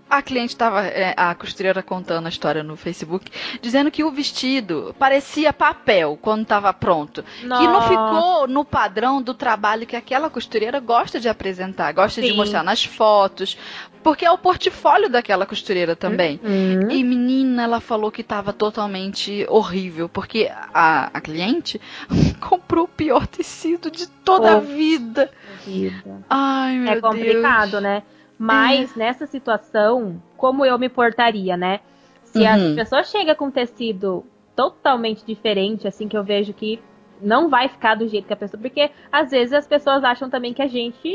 a 0.10 0.22
cliente 0.22 0.54
estava, 0.54 0.82
a 1.16 1.36
costureira 1.36 1.84
contando 1.84 2.26
a 2.26 2.30
história 2.30 2.64
no 2.64 2.76
Facebook, 2.76 3.30
dizendo 3.62 3.92
que 3.92 4.04
o 4.04 4.12
vestido 4.12 4.96
parecia 4.98 5.52
papel 5.54 6.18
quando 6.22 6.44
estava 6.44 6.74
pronto. 6.74 7.24
Que 7.40 7.48
não 7.48 7.74
Nossa. 7.74 7.90
ficou 7.90 8.48
no 8.48 8.64
padrão 8.64 9.22
do 9.22 9.34
trabalho 9.34 9.86
que 9.86 9.96
aquela 9.96 10.30
costureira 10.30 10.80
gosta 10.80 11.20
de 11.20 11.28
apresentar, 11.28 11.92
gosta 11.94 12.22
de 12.22 12.30
Sim. 12.30 12.36
mostrar 12.36 12.64
nas 12.64 12.84
fotos, 12.84 13.58
porque 14.04 14.26
é 14.26 14.32
o 14.32 14.38
portfólio 14.38 15.10
daquela 15.10 15.46
costureira 15.46 15.96
também. 15.96 16.40
Uhum. 16.44 16.90
E 16.90 17.04
menina, 17.04 17.64
ela 17.64 17.80
falou 17.82 18.10
que 18.12 18.24
tava 18.24 18.54
totalmente 18.54 19.46
horrível, 19.50 20.08
porque 20.08 20.50
a, 20.74 21.10
a 21.14 21.20
cliente 21.22 21.82
comprou 22.40 22.86
o 22.86 22.88
pior 22.88 23.28
tecido 23.28 23.92
de 23.92 24.08
toda 24.08 24.54
a 24.56 24.60
vida. 24.60 25.30
Vida. 25.66 26.26
Ai, 26.30 26.78
meu 26.78 26.94
É 26.94 27.02
complicado, 27.02 27.72
Deus. 27.72 27.84
né? 27.84 28.04
Mas 28.38 28.96
nessa 28.96 29.26
situação, 29.26 30.22
como 30.36 30.66
eu 30.66 30.78
me 30.78 30.90
portaria, 30.90 31.58
né? 31.58 31.80
Se 32.24 32.44
Uhum. 32.44 32.74
a 32.74 32.76
pessoa 32.76 33.04
chega 33.04 33.34
com 33.34 33.50
tecido 33.50 34.24
totalmente 34.56 35.26
diferente, 35.26 35.88
assim, 35.88 36.08
que 36.08 36.18
eu 36.18 36.24
vejo 36.24 36.54
que 36.54 36.80
não 37.22 37.50
vai 37.50 37.68
ficar 37.68 37.96
do 37.96 38.08
jeito 38.08 38.28
que 38.28 38.34
a 38.34 38.38
pessoa. 38.38 38.62
Porque 38.62 38.92
às 39.12 39.32
vezes 39.32 39.54
as 39.54 39.66
pessoas 39.68 40.04
acham 40.04 40.30
também 40.30 40.54
que 40.54 40.62
a 40.62 40.68
gente 40.68 41.12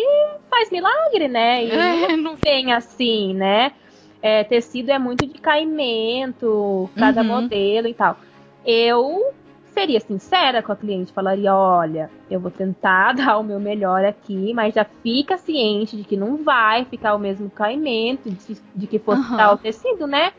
faz 0.50 0.70
milagre, 0.70 1.28
né? 1.28 1.64
E 1.64 1.70
É, 1.70 2.16
não 2.16 2.36
bem 2.36 2.72
assim, 2.72 3.34
né? 3.34 3.72
É, 4.20 4.42
tecido 4.44 4.90
é 4.90 4.98
muito 4.98 5.26
de 5.26 5.34
caimento, 5.40 6.88
cada 6.96 7.22
Uhum. 7.22 7.26
modelo 7.28 7.88
e 7.88 7.94
tal. 7.94 8.18
Eu 8.64 9.32
seria 9.72 10.00
sincera 10.00 10.62
com 10.62 10.72
a 10.72 10.76
cliente, 10.76 11.12
falaria: 11.12 11.54
olha, 11.54 12.10
eu 12.30 12.38
vou 12.40 12.50
tentar 12.50 13.12
dar 13.14 13.38
o 13.38 13.42
meu 13.42 13.58
melhor 13.58 14.04
aqui, 14.04 14.52
mas 14.54 14.74
já 14.74 14.84
fica 15.02 15.36
ciente 15.36 15.96
de 15.96 16.04
que 16.04 16.16
não 16.16 16.36
vai 16.38 16.84
ficar 16.84 17.14
o 17.14 17.18
mesmo 17.18 17.50
caimento, 17.50 18.30
de, 18.30 18.56
de 18.74 18.86
que 18.86 18.98
fosse 18.98 19.22
Aham. 19.22 19.36
tal 19.36 19.58
tecido, 19.58 20.06
né? 20.06 20.32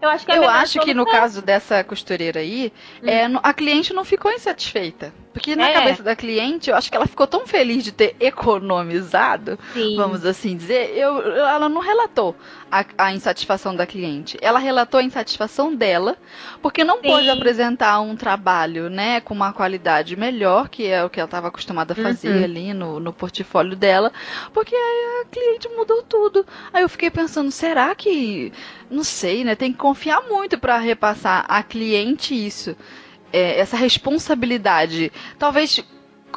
Eu 0.00 0.08
acho 0.08 0.24
que 0.24 0.32
é 0.32 0.38
Eu 0.38 0.48
acho 0.48 0.80
que 0.80 0.94
no 0.94 1.04
caso 1.04 1.42
dessa 1.42 1.84
costureira 1.84 2.40
aí, 2.40 2.72
Hum. 3.02 3.08
é, 3.08 3.26
a 3.42 3.52
cliente 3.52 3.92
não 3.92 4.04
ficou 4.04 4.32
insatisfeita. 4.32 5.12
Porque 5.32 5.54
na 5.54 5.68
É. 5.68 5.72
cabeça 5.72 6.02
da 6.02 6.16
cliente, 6.16 6.70
eu 6.70 6.76
acho 6.76 6.90
que 6.90 6.96
ela 6.96 7.06
ficou 7.06 7.26
tão 7.26 7.46
feliz 7.46 7.84
de 7.84 7.92
ter 7.92 8.16
economizado, 8.18 9.56
Sim. 9.72 9.94
vamos 9.96 10.24
assim 10.26 10.56
dizer, 10.56 10.90
eu, 10.96 11.20
ela 11.36 11.68
não 11.68 11.80
relatou 11.80 12.34
a, 12.70 12.84
a 12.98 13.12
insatisfação 13.12 13.74
da 13.74 13.86
cliente. 13.86 14.36
Ela 14.40 14.58
relatou 14.58 14.98
a 14.98 15.02
insatisfação 15.04 15.72
dela, 15.74 16.16
porque 16.60 16.82
não 16.82 16.96
Sim. 16.96 17.02
pôde 17.02 17.30
apresentar 17.30 18.00
um 18.00 18.16
trabalho, 18.16 18.90
né, 18.90 19.20
com 19.20 19.32
uma 19.32 19.52
qualidade 19.52 20.16
melhor, 20.16 20.68
que 20.68 20.86
é 20.86 21.04
o 21.04 21.10
que 21.10 21.20
ela 21.20 21.26
estava 21.26 21.48
acostumada 21.48 21.92
a 21.92 21.96
fazer 21.96 22.38
Uhum. 22.38 22.44
ali 22.44 22.74
no, 22.74 22.98
no 23.00 23.12
portfólio 23.12 23.76
dela, 23.76 24.12
porque 24.52 24.74
aí 24.74 25.22
a 25.22 25.24
cliente 25.26 25.68
mudou 25.76 26.02
tudo. 26.02 26.44
Aí 26.72 26.82
eu 26.82 26.88
fiquei 26.88 27.10
pensando, 27.10 27.50
será 27.52 27.94
que, 27.94 28.52
não 28.90 29.04
sei, 29.04 29.44
né, 29.44 29.54
tem 29.54 29.70
que 29.72 29.78
confiar 29.78 30.22
muito 30.28 30.58
para 30.58 30.76
repassar 30.78 31.44
a 31.48 31.62
cliente 31.62 32.34
isso 32.34 32.76
é, 33.32 33.58
essa 33.60 33.76
responsabilidade. 33.76 35.12
Talvez, 35.38 35.82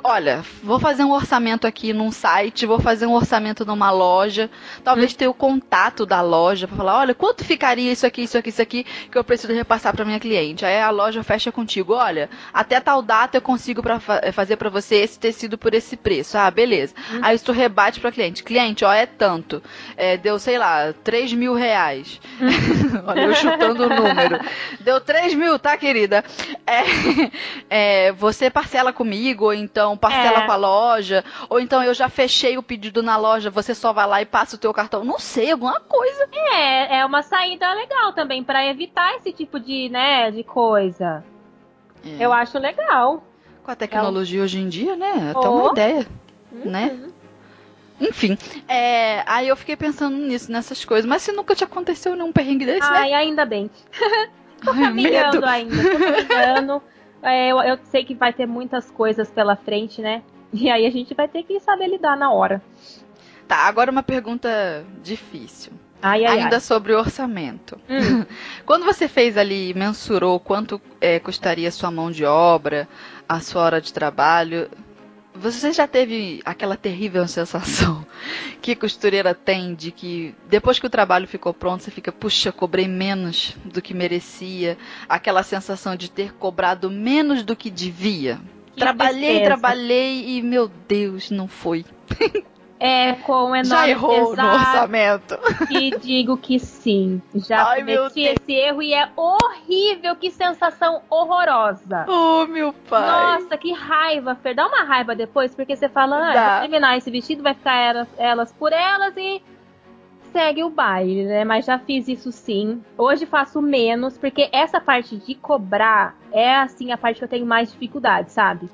olha, 0.04 0.44
vou 0.64 0.80
fazer 0.80 1.04
um 1.04 1.12
orçamento 1.12 1.68
aqui 1.68 1.94
num 1.94 2.12
site, 2.12 2.66
vou 2.66 2.80
fazer 2.80 3.06
um 3.06 3.14
orçamento 3.14 3.66
numa 3.66 3.92
loja, 3.92 4.50
talvez 4.84 5.14
ter 5.14 5.28
o 5.28 5.34
contato 5.34 6.06
da 6.06 6.22
loja 6.22 6.68
para 6.68 6.78
falar, 6.78 7.00
olha, 7.00 7.14
quanto 7.14 7.44
ficaria 7.44 7.92
isso 7.92 8.06
aqui, 8.06 8.24
isso 8.24 8.38
aqui, 8.38 8.50
isso 8.50 8.62
aqui 8.62 8.86
que 9.12 9.18
eu 9.18 9.24
preciso 9.24 9.54
repassar 9.54 9.94
para 9.96 10.06
minha 10.06 10.20
cliente. 10.20 10.66
Aí 10.66 10.80
a 10.80 10.90
loja 10.90 11.24
fecha 11.24 11.52
contigo, 11.52 11.94
olha, 11.94 12.30
até 12.54 12.80
tal 12.80 13.02
data 13.02 13.38
eu 13.38 13.42
consigo 13.42 13.82
pra 13.82 14.00
eh, 14.22 14.32
fazer 14.32 14.56
para 14.58 14.70
você 14.70 14.96
esse 14.96 15.20
tecido 15.20 15.58
por 15.58 15.74
esse 15.74 15.96
preço. 15.98 16.38
Ah, 16.38 16.50
beleza. 16.50 16.94
Aí 17.22 17.38
tu 17.40 17.52
rebate 17.52 18.00
para 18.00 18.12
cliente, 18.12 18.44
cliente, 18.44 18.86
ó, 18.86 18.94
é 18.94 19.06
tanto, 19.06 19.62
É, 19.98 20.18
deu 20.18 20.40
sei 20.40 20.58
lá, 20.58 20.94
3 21.04 21.34
mil 21.34 21.54
reais. 21.54 22.20
olha, 23.06 23.22
eu 23.22 23.36
chutando 23.36 23.86
o 23.86 23.90
número. 23.90 24.40
Deu 24.80 25.00
3 25.02 25.34
mil, 25.34 25.60
tá, 25.60 25.78
querida? 25.78 26.24
É, 26.66 26.84
é, 28.08 28.12
você 28.12 28.50
parcela 28.50 28.94
comigo, 28.94 29.46
ou 29.46 29.54
então 29.84 29.98
parcela 29.98 30.44
É. 30.44 30.46
com 30.46 30.52
a 30.52 30.56
loja, 30.56 31.24
ou 31.50 31.60
então 31.60 31.84
eu 31.84 31.94
já 31.94 32.08
fechei 32.10 32.58
o 32.58 32.64
pedido 32.64 33.04
na 33.04 33.18
loja, 33.18 33.50
você 33.50 33.76
só 33.76 33.92
vai 33.92 34.08
lá 34.08 34.22
e 34.22 34.26
passa 34.26 34.56
o 34.56 34.60
teu 34.60 34.74
cartão. 34.74 35.04
Não 35.04 35.20
sei, 35.20 35.52
alguma 35.52 35.80
coisa. 35.82 36.28
É, 36.54 36.98
é 37.00 37.06
uma 37.06 37.22
saída 37.22 37.72
legal 37.74 38.14
também 38.14 38.44
pra 38.44 38.66
evitar 38.66 39.16
esse 39.18 39.32
tipo 39.34 39.60
de, 39.60 39.90
né, 39.90 40.32
de 40.32 40.44
coisa. 40.44 41.24
É, 42.06 42.24
Eu 42.26 42.32
acho 42.34 42.58
legal. 42.60 43.24
com 43.64 43.72
a 43.72 43.76
tecnologia 43.76 44.42
hoje 44.44 44.60
em 44.60 44.68
dia, 44.70 44.96
né? 44.96 45.32
Até 45.36 45.48
Oh. 45.48 45.56
uma 45.64 45.72
ideia, 45.72 46.08
Uhum. 46.52 46.72
né? 46.72 47.00
Enfim, 48.02 48.38
é, 48.68 49.24
aí 49.26 49.48
eu 49.48 49.56
fiquei 49.56 49.76
pensando 49.78 50.18
nisso, 50.18 50.52
nessas 50.52 50.84
coisas. 50.84 51.06
Mas 51.06 51.22
se 51.22 51.32
nunca 51.32 51.56
te 51.56 51.64
aconteceu 51.64 52.16
nenhum 52.16 52.32
perrengue 52.34 52.66
desse, 52.66 52.90
né? 52.90 52.98
Ai, 52.98 53.14
ainda 53.14 53.46
bem. 53.46 53.70
Tô 54.64 54.72
Ai, 54.72 54.78
medo. 54.92 55.10
caminhando 55.40 55.46
ainda, 55.46 55.76
tô 55.76 56.00
caminhando. 56.28 56.84
É, 57.24 57.52
eu, 57.52 57.60
eu 57.62 57.80
sei 57.86 58.04
que 58.04 58.14
vai 58.14 58.34
ter 58.34 58.46
muitas 58.46 58.92
coisas 58.92 59.32
pela 59.32 59.56
frente, 59.56 60.02
né? 60.02 60.22
E 60.56 60.70
aí 60.70 60.86
a 60.86 60.92
gente 60.92 61.16
vai 61.16 61.28
ter 61.28 61.42
que 61.42 61.60
saber 61.60 61.88
lidar 61.88 62.16
na 62.16 62.32
hora. 62.32 62.62
Tá, 63.48 63.66
agora 63.66 63.90
uma 63.90 64.04
pergunta 64.04 64.86
difícil. 65.02 65.74
Ai, 66.00 66.26
ai, 66.26 66.42
Ainda 66.42 66.58
ai. 66.58 66.62
sobre 66.62 66.94
o 66.94 67.00
orçamento. 67.00 67.80
Hum. 67.90 68.24
Quando 68.64 68.86
você 68.86 69.08
fez 69.08 69.36
ali, 69.36 69.74
mensurou 69.74 70.40
quanto 70.40 70.80
é, 71.02 71.18
custaria 71.20 71.70
a 71.70 71.72
sua 71.72 71.90
mão 71.90 72.12
de 72.12 72.24
obra, 72.26 72.88
a 73.28 73.40
sua 73.40 73.64
hora 73.64 73.82
de 73.82 73.92
trabalho, 73.94 74.70
você 75.36 75.74
já 75.74 75.88
teve 75.88 76.42
aquela 76.46 76.78
terrível 76.78 77.28
sensação 77.28 78.06
que 78.62 78.76
costureira 78.76 79.34
tem 79.34 79.74
de 79.74 79.92
que 79.92 80.36
depois 80.48 80.80
que 80.80 80.86
o 80.86 80.90
trabalho 80.90 81.28
ficou 81.28 81.54
pronto, 81.54 81.84
você 81.84 81.92
fica, 81.92 82.12
puxa, 82.12 82.52
cobrei 82.52 82.88
menos 82.88 83.56
do 83.66 83.82
que 83.82 83.94
merecia, 83.94 84.78
aquela 85.10 85.44
sensação 85.44 85.96
de 85.96 86.10
ter 86.10 86.34
cobrado 86.34 86.90
menos 86.90 87.44
do 87.44 87.56
que 87.56 87.70
devia. 87.70 88.40
Que 88.74 88.80
trabalhei, 88.80 89.22
tristeza. 89.22 89.46
trabalhei 89.46 90.38
e, 90.38 90.42
meu 90.42 90.68
Deus, 90.88 91.30
não 91.30 91.48
foi. 91.48 91.86
É 92.86 93.14
com 93.14 93.56
enorme 93.56 93.64
Já 93.64 93.88
errou 93.88 94.24
no 94.24 94.30
pesar 94.32 94.54
orçamento. 94.56 95.40
que 95.70 95.98
digo 96.00 96.36
que 96.36 96.60
sim. 96.60 97.22
Já 97.34 97.66
Ai, 97.66 97.80
cometi 97.80 98.24
esse 98.24 98.52
erro 98.52 98.82
e 98.82 98.94
é 98.94 99.10
horrível. 99.16 100.18
Que 100.18 100.30
sensação 100.30 101.02
horrorosa. 101.10 102.06
Oh, 102.10 102.46
meu 102.46 102.74
pai. 102.74 103.40
Nossa, 103.40 103.58
que 103.58 103.72
raiva, 103.72 104.36
Fer. 104.36 104.54
Dá 104.54 104.68
uma 104.68 104.84
raiva 104.84 105.16
depois, 105.16 105.56
porque 105.56 105.78
você 105.78 105.88
fala, 105.88 106.18
ah, 106.18 106.34
Dá. 106.34 106.52
vou 106.52 106.62
terminar 106.64 106.98
esse 106.98 107.10
vestido, 107.10 107.42
vai 107.42 107.54
ficar 107.54 107.78
elas, 107.78 108.08
elas 108.18 108.52
por 108.52 108.74
elas 108.74 109.16
e 109.16 109.42
segue 110.34 110.62
o 110.62 110.70
baile, 110.70 111.24
né? 111.24 111.46
Mas 111.46 111.64
já 111.64 111.80
fiz 111.80 112.10
isso 112.10 112.34
sim. 112.34 112.84
Hoje 112.98 113.26
faço 113.26 113.62
menos, 113.62 114.18
porque 114.18 114.50
essa 114.52 114.82
parte 114.82 115.16
de 115.16 115.36
cobrar 115.36 116.18
é, 116.34 116.54
assim, 116.58 116.92
a 116.92 116.98
parte 116.98 117.20
que 117.20 117.24
eu 117.24 117.30
tenho 117.30 117.46
mais 117.46 117.72
dificuldade, 117.72 118.30
sabe? 118.34 118.70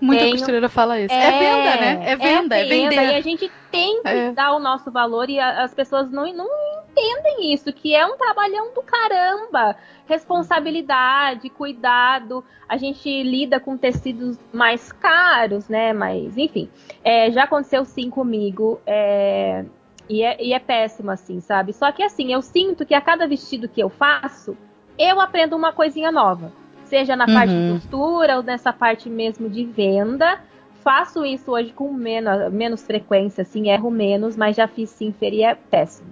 Muita 0.00 0.22
Tenho- 0.22 0.32
costureira 0.36 0.68
fala 0.68 0.98
isso. 1.00 1.14
É, 1.14 1.30
venda, 1.30 1.80
né? 1.80 2.02
É 2.10 2.16
venda, 2.16 2.56
é, 2.56 2.64
venda, 2.64 2.90
vender. 2.90 3.12
E 3.12 3.14
a 3.16 3.20
gente 3.20 3.50
tem 3.70 4.02
que 4.02 4.08
É. 4.08 4.32
dar 4.32 4.54
o 4.54 4.58
nosso 4.58 4.90
valor 4.90 5.28
e 5.30 5.38
a- 5.38 5.62
as 5.62 5.74
pessoas 5.74 6.10
não, 6.10 6.30
não 6.32 6.48
entendem 6.90 7.52
isso, 7.54 7.72
que 7.72 7.94
é 7.94 8.06
um 8.06 8.16
trabalhão 8.16 8.72
do 8.74 8.82
caramba. 8.82 9.76
Responsabilidade, 10.06 11.48
cuidado. 11.50 12.44
A 12.68 12.76
gente 12.76 13.22
lida 13.22 13.58
com 13.60 13.76
tecidos 13.76 14.38
mais 14.52 14.92
caros, 14.92 15.68
né? 15.68 15.92
Mas, 15.92 16.36
enfim. 16.36 16.68
É, 17.04 17.30
já 17.30 17.44
aconteceu 17.44 17.84
sim 17.84 18.10
comigo. 18.10 18.80
é, 18.86 19.64
e, 20.08 20.22
é, 20.22 20.36
e 20.44 20.52
é 20.52 20.58
péssimo, 20.58 21.10
assim, 21.10 21.40
sabe? 21.40 21.72
Só 21.72 21.90
que 21.92 22.02
assim, 22.02 22.32
eu 22.32 22.42
sinto 22.42 22.84
que 22.84 22.94
a 22.94 23.00
cada 23.00 23.26
vestido 23.26 23.68
que 23.68 23.80
eu 23.80 23.88
faço, 23.88 24.56
eu 24.98 25.20
aprendo 25.20 25.56
uma 25.56 25.72
coisinha 25.72 26.10
nova. 26.12 26.52
Seja 26.92 27.16
na 27.16 27.24
parte 27.24 27.48
de 27.48 27.56
Uhum. 27.56 27.78
costura 27.78 28.36
ou 28.36 28.42
nessa 28.42 28.70
parte 28.70 29.08
mesmo 29.08 29.48
de 29.48 29.64
venda. 29.64 30.38
Faço 30.84 31.24
isso 31.24 31.50
hoje 31.50 31.72
com 31.72 31.90
menos, 31.90 32.52
menos 32.52 32.82
frequência, 32.82 33.40
assim, 33.40 33.70
erro 33.70 33.90
menos, 33.90 34.36
mas 34.36 34.54
já 34.54 34.68
fiz 34.68 34.90
sim, 34.90 35.14
e 35.22 35.42
é 35.42 35.54
péssimo. 35.54 36.10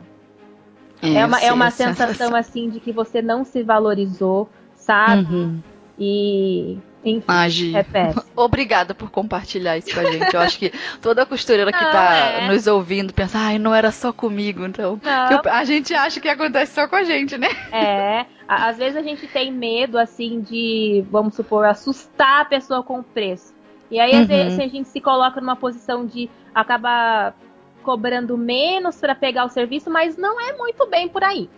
É 1.03 1.27
uma, 1.27 1.39
é 1.39 1.53
uma 1.53 1.67
a 1.67 1.71
sensação 1.71 2.35
assim 2.35 2.71
de 2.71 2.81
que 2.81 2.93
você 2.93 3.21
não 3.21 3.45
se 3.45 3.63
valorizou, 3.63 4.49
sabe? 4.75 5.35
Uhum. 5.35 5.61
E 5.99 6.79
enfim, 7.05 7.73
péssimo. 7.93 8.23
obrigada 8.37 8.95
por 8.95 9.11
compartilhar 9.11 9.79
isso 9.79 9.93
com 9.95 10.01
a 10.01 10.05
gente. 10.13 10.35
Eu 10.35 10.41
acho 10.41 10.59
que 10.59 10.73
toda 11.01 11.25
costureira 11.25 11.73
que 11.73 11.83
Não, 11.83 11.91
tá 11.93 12.15
é. 12.15 12.49
nos 12.49 12.67
ouvindo 12.67 13.13
pensa, 13.15 13.39
ai, 13.39 13.59
não 13.59 13.75
era 13.75 13.91
só 13.91 14.13
comigo, 14.13 14.65
então. 14.67 14.99
Que 14.99 15.09
eu- 15.49 15.53
a 15.53 15.65
gente 15.65 15.95
acha 15.95 16.21
que 16.21 16.29
acontece 16.29 16.75
só 16.75 16.87
com 16.87 16.97
a 16.97 17.05
gente, 17.05 17.39
né? 17.39 17.49
é. 17.73 18.27
Às 18.47 18.79
vezes 18.79 18.97
a 18.97 19.03
gente 19.03 19.27
tem 19.29 19.53
medo, 19.53 19.97
assim, 19.97 20.41
de, 20.41 21.05
vamos 21.11 21.35
supor, 21.37 21.65
assustar 21.67 22.41
a 22.43 22.45
pessoa 22.45 22.83
com 22.83 22.99
o 22.99 23.03
preço. 23.03 23.55
E 23.91 23.99
aí, 24.01 24.13
às 24.13 24.21
Uhum. 24.21 24.27
vezes, 24.27 24.59
a 24.59 24.67
gente 24.69 24.89
se 24.89 25.01
coloca 25.01 25.41
numa 25.41 25.55
posição 25.57 26.05
de 26.05 26.29
acabar 26.55 27.35
cobrando 27.83 28.37
menos 28.37 28.97
para 28.97 29.15
pegar 29.15 29.45
o 29.45 29.49
serviço, 29.49 29.89
mas 29.91 30.17
não 30.17 30.41
é 30.41 30.53
muito 30.53 30.87
bem 30.89 31.09
por 31.09 31.25
aí. 31.25 31.49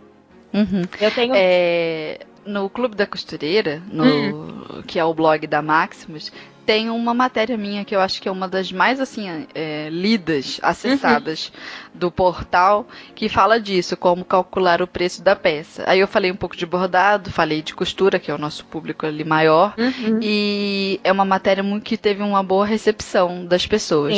Uhum. 0.54 0.82
Eu 1.00 1.10
tenho. 1.10 1.32
É, 1.34 2.20
no 2.44 2.68
Clube 2.68 2.96
da 2.96 3.06
Costureira, 3.06 3.82
no, 3.90 4.04
Hum. 4.04 4.82
que 4.86 4.98
é 4.98 5.04
o 5.04 5.14
blog 5.14 5.46
da 5.46 5.62
Maximus, 5.62 6.32
tem 6.64 6.88
uma 6.90 7.12
matéria 7.12 7.56
minha 7.56 7.84
que 7.84 7.92
eu 7.94 8.00
acho 8.00 8.22
que 8.22 8.28
é 8.28 8.30
uma 8.32 8.46
das 8.46 8.70
mais 8.70 9.00
assim 9.00 9.26
é, 9.52 9.88
lidas, 9.90 10.60
acessadas 10.62 11.46
Uhum. 11.52 11.90
do 11.94 12.08
portal, 12.10 12.86
que 13.16 13.28
fala 13.28 13.58
disso, 13.60 13.96
como 13.96 14.24
calcular 14.24 14.80
o 14.80 14.86
preço 14.86 15.22
da 15.24 15.34
peça. 15.34 15.82
Aí 15.88 15.98
eu 15.98 16.06
falei 16.06 16.30
um 16.30 16.36
pouco 16.36 16.56
de 16.56 16.64
bordado, 16.64 17.32
falei 17.32 17.62
de 17.62 17.74
costura, 17.74 18.20
que 18.20 18.30
é 18.30 18.34
o 18.34 18.38
nosso 18.38 18.64
público 18.66 19.04
ali 19.04 19.24
maior. 19.24 19.74
Uhum. 19.76 20.20
E 20.22 21.00
é 21.02 21.10
uma 21.10 21.24
matéria 21.24 21.64
muito 21.64 21.82
que 21.82 21.96
teve 21.96 22.22
uma 22.22 22.44
boa 22.44 22.64
recepção 22.64 23.44
das 23.44 23.66
pessoas. 23.66 24.14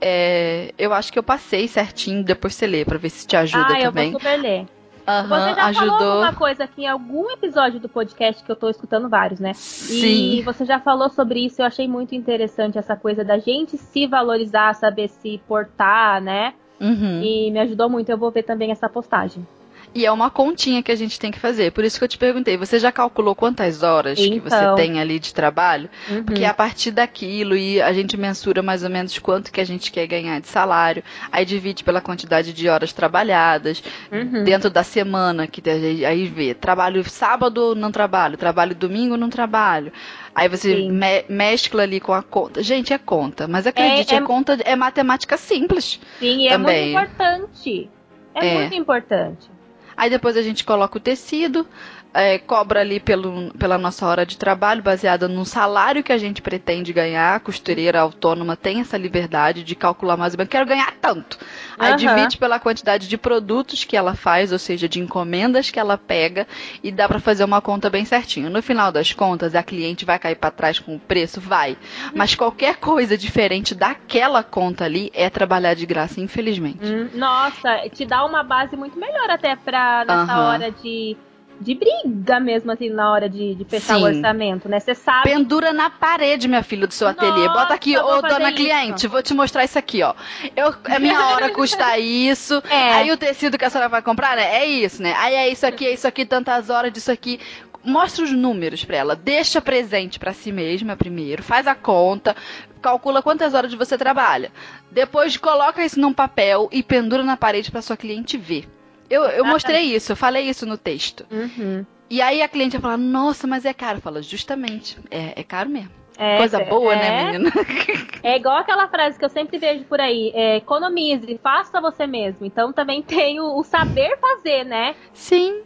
É, 0.00 0.72
eu 0.78 0.92
acho 0.94 1.12
que 1.12 1.18
eu 1.18 1.22
passei 1.24 1.66
certinho, 1.66 2.22
depois 2.22 2.54
você 2.54 2.66
lê, 2.68 2.84
pra 2.84 2.96
ver 2.96 3.10
se 3.10 3.26
te 3.26 3.36
ajuda 3.36 3.74
ah, 3.74 3.80
eu 3.80 3.86
também. 3.86 4.12
vou 4.12 4.20
super 4.20 4.36
ler. 4.40 4.66
Aham, 5.08 5.28
Você 5.28 5.54
já 5.54 5.72
falou 5.72 5.94
ajudou. 5.94 6.12
alguma 6.12 6.32
coisa 6.34 6.64
aqui 6.64 6.82
em 6.82 6.86
algum 6.86 7.30
episódio 7.30 7.80
do 7.80 7.88
podcast 7.88 8.44
que 8.44 8.52
eu 8.52 8.56
tô 8.56 8.68
escutando 8.68 9.08
vários, 9.08 9.40
né? 9.40 9.54
Sim. 9.54 10.34
E 10.34 10.42
você 10.42 10.66
já 10.66 10.78
falou 10.78 11.08
sobre 11.08 11.46
isso, 11.46 11.62
eu 11.62 11.66
achei 11.66 11.88
muito 11.88 12.14
interessante 12.14 12.76
essa 12.78 12.94
coisa 12.94 13.24
da 13.24 13.38
gente 13.38 13.78
se 13.78 14.06
valorizar, 14.06 14.74
saber 14.74 15.08
se 15.08 15.40
portar, 15.48 16.20
né? 16.20 16.52
Uhum. 16.78 17.22
E 17.22 17.50
me 17.50 17.58
ajudou 17.60 17.88
muito, 17.88 18.10
eu 18.10 18.18
vou 18.18 18.30
ver 18.30 18.42
também 18.42 18.70
essa 18.70 18.88
postagem. 18.88 19.46
E 19.94 20.04
é 20.06 20.12
uma 20.12 20.30
continha 20.30 20.82
que 20.82 20.92
a 20.92 20.96
gente 20.96 21.18
tem 21.18 21.30
que 21.30 21.38
fazer. 21.38 21.72
Por 21.72 21.84
isso 21.84 21.98
que 21.98 22.04
eu 22.04 22.08
te 22.08 22.18
perguntei, 22.18 22.56
você 22.56 22.78
já 22.78 22.92
calculou 22.92 23.34
quantas 23.34 23.82
horas 23.82 24.18
que 24.18 24.38
você 24.38 24.54
Então. 24.56 24.74
tem 24.76 25.00
ali 25.00 25.18
de 25.18 25.32
trabalho? 25.34 25.88
Uhum. 26.10 26.22
Porque 26.24 26.44
a 26.44 26.54
partir 26.54 26.90
daquilo 26.90 27.56
e 27.56 27.80
a 27.80 27.92
gente 27.92 28.16
mensura 28.16 28.62
mais 28.62 28.84
ou 28.84 28.90
menos 28.90 29.18
quanto 29.18 29.50
que 29.50 29.60
a 29.60 29.64
gente 29.64 29.90
quer 29.90 30.06
ganhar 30.06 30.40
de 30.40 30.46
salário. 30.48 31.02
Aí 31.32 31.44
divide 31.44 31.82
pela 31.82 32.00
quantidade 32.00 32.52
de 32.52 32.68
horas 32.68 32.92
trabalhadas 32.92 33.82
Uhum. 34.12 34.44
dentro 34.44 34.70
da 34.70 34.82
semana 34.84 35.46
que 35.46 35.68
a 35.68 35.78
gente- 35.78 36.04
aí 36.04 36.26
vê 36.26 36.54
trabalho 36.54 37.02
sábado 37.08 37.74
não 37.74 37.90
trabalho, 37.90 38.36
trabalho 38.36 38.74
domingo 38.74 39.16
não 39.16 39.30
trabalho. 39.30 39.92
Aí 40.34 40.48
você 40.48 40.88
me- 40.88 41.24
mescla 41.28 41.82
ali 41.82 41.98
com 41.98 42.12
a 42.12 42.22
conta. 42.22 42.62
Gente, 42.62 42.92
é 42.92 42.98
conta, 42.98 43.48
mas 43.48 43.66
acredite, 43.66 44.14
É- 44.14 44.18
é, 44.18 44.20
é- 44.20 44.24
conta 44.24 44.58
é 44.64 44.76
matemática 44.76 45.36
simples. 45.36 45.98
Sim, 46.20 46.42
e 46.42 46.48
é 46.48 46.56
muito 46.56 46.70
importante. 46.72 47.90
É, 48.34 48.46
É. 48.46 48.54
muito 48.54 48.74
importante. 48.74 49.50
Aí 49.98 50.08
depois 50.08 50.36
a 50.36 50.42
gente 50.42 50.64
coloca 50.64 50.96
o 50.96 51.00
tecido, 51.00 51.66
é, 52.12 52.38
cobra 52.38 52.80
ali 52.80 52.98
pelo, 52.98 53.52
pela 53.54 53.78
nossa 53.78 54.06
hora 54.06 54.24
de 54.24 54.36
trabalho, 54.36 54.82
baseada 54.82 55.28
no 55.28 55.44
salário 55.44 56.02
que 56.02 56.12
a 56.12 56.18
gente 56.18 56.42
pretende 56.42 56.92
ganhar. 56.92 57.36
A 57.36 57.40
costureira 57.40 58.00
autônoma 58.00 58.56
tem 58.56 58.80
essa 58.80 58.96
liberdade 58.96 59.62
de 59.62 59.74
calcular 59.74 60.16
mais 60.16 60.34
ou 60.34 60.38
menos, 60.38 60.50
quero 60.50 60.66
ganhar 60.66 60.92
tanto. 61.00 61.38
Aí 61.78 61.92
uhum. 61.92 61.96
divide 61.96 62.38
pela 62.38 62.58
quantidade 62.58 63.08
de 63.08 63.18
produtos 63.18 63.84
que 63.84 63.96
ela 63.96 64.14
faz, 64.14 64.52
ou 64.52 64.58
seja, 64.58 64.88
de 64.88 65.00
encomendas 65.00 65.70
que 65.70 65.78
ela 65.78 65.96
pega, 65.96 66.46
e 66.82 66.90
dá 66.90 67.06
para 67.06 67.20
fazer 67.20 67.44
uma 67.44 67.60
conta 67.60 67.90
bem 67.90 68.04
certinho. 68.04 68.50
No 68.50 68.62
final 68.62 68.90
das 68.90 69.12
contas, 69.12 69.54
a 69.54 69.62
cliente 69.62 70.04
vai 70.04 70.18
cair 70.18 70.36
para 70.36 70.50
trás 70.50 70.78
com 70.78 70.96
o 70.96 71.00
preço? 71.00 71.40
Vai. 71.40 71.76
Mas 72.14 72.34
qualquer 72.34 72.76
coisa 72.76 73.16
diferente 73.16 73.74
daquela 73.74 74.42
conta 74.42 74.84
ali 74.84 75.10
é 75.14 75.28
trabalhar 75.28 75.74
de 75.74 75.86
graça, 75.86 76.20
infelizmente. 76.20 76.84
Hum, 76.84 77.10
nossa, 77.14 77.88
te 77.90 78.04
dá 78.04 78.24
uma 78.24 78.42
base 78.42 78.76
muito 78.76 78.98
melhor 78.98 79.30
até 79.30 79.54
pra 79.54 80.04
nessa 80.06 80.36
uhum. 80.36 80.44
hora 80.46 80.70
de 80.70 81.16
de 81.60 81.74
briga 81.74 82.38
mesmo, 82.40 82.70
assim, 82.70 82.90
na 82.90 83.12
hora 83.12 83.28
de, 83.28 83.54
de 83.54 83.64
fechar 83.64 83.96
Sim. 83.96 84.02
o 84.02 84.06
orçamento, 84.06 84.68
né? 84.68 84.78
Você 84.78 84.94
sabe. 84.94 85.30
Pendura 85.30 85.72
na 85.72 85.90
parede, 85.90 86.46
minha 86.46 86.62
filha, 86.62 86.86
do 86.86 86.94
seu 86.94 87.08
ateliê. 87.08 87.46
Nossa, 87.46 87.60
Bota 87.60 87.74
aqui, 87.74 87.96
ô 87.98 88.22
dona 88.22 88.52
cliente, 88.52 89.06
vou 89.06 89.22
te 89.22 89.34
mostrar 89.34 89.64
isso 89.64 89.78
aqui, 89.78 90.02
ó. 90.02 90.14
Eu, 90.54 90.74
a 90.84 90.98
minha 90.98 91.20
hora 91.28 91.50
custa 91.54 91.98
isso. 91.98 92.62
É. 92.70 92.92
Aí 92.94 93.10
o 93.10 93.16
tecido 93.16 93.58
que 93.58 93.64
a 93.64 93.70
senhora 93.70 93.88
vai 93.88 94.02
comprar, 94.02 94.36
né? 94.36 94.56
É 94.56 94.66
isso, 94.66 95.02
né? 95.02 95.14
Aí 95.18 95.34
é 95.34 95.48
isso 95.48 95.66
aqui, 95.66 95.86
é 95.86 95.92
isso 95.92 96.06
aqui, 96.06 96.24
tantas 96.24 96.70
horas 96.70 96.92
disso 96.92 97.10
aqui 97.10 97.40
mostra 97.84 98.24
os 98.24 98.32
números 98.32 98.84
para 98.84 98.96
ela, 98.96 99.16
deixa 99.16 99.60
presente 99.60 100.18
para 100.18 100.32
si 100.32 100.52
mesma 100.52 100.96
primeiro, 100.96 101.42
faz 101.42 101.66
a 101.66 101.74
conta, 101.74 102.36
calcula 102.82 103.22
quantas 103.22 103.54
horas 103.54 103.72
você 103.72 103.96
trabalha. 103.96 104.52
Depois 104.90 105.36
coloca 105.36 105.84
isso 105.84 105.98
num 105.98 106.12
papel 106.12 106.68
e 106.72 106.82
pendura 106.82 107.22
na 107.22 107.36
parede 107.36 107.70
para 107.70 107.82
sua 107.82 107.96
cliente 107.96 108.36
ver. 108.36 108.68
Eu, 109.10 109.24
eu 109.24 109.44
mostrei 109.44 109.94
isso, 109.94 110.12
eu 110.12 110.16
falei 110.16 110.48
isso 110.48 110.66
no 110.66 110.76
texto. 110.76 111.26
Uhum. 111.30 111.84
E 112.10 112.22
aí 112.22 112.42
a 112.42 112.48
cliente 112.48 112.76
vai 112.76 112.82
falar, 112.82 112.96
nossa, 112.96 113.46
mas 113.46 113.64
é 113.64 113.72
caro. 113.72 114.00
Fala, 114.00 114.22
justamente, 114.22 114.98
é, 115.10 115.40
é 115.40 115.42
caro 115.42 115.68
mesmo. 115.68 115.90
É, 116.18 116.36
Coisa 116.36 116.64
boa, 116.64 116.96
né, 116.96 117.06
é, 117.06 117.10
né, 117.10 117.32
menina? 117.32 117.52
É 118.24 118.36
igual 118.36 118.56
aquela 118.56 118.88
frase 118.88 119.16
que 119.16 119.24
eu 119.24 119.28
sempre 119.28 119.56
vejo 119.56 119.84
por 119.84 120.00
aí: 120.00 120.32
é, 120.34 120.56
economize, 120.56 121.38
faça 121.40 121.80
você 121.80 122.08
mesmo. 122.08 122.44
Então 122.44 122.72
também 122.72 123.00
tem 123.00 123.38
o, 123.38 123.56
o 123.56 123.62
saber 123.62 124.18
fazer, 124.18 124.64
né? 124.64 124.96
Sim. 125.14 125.62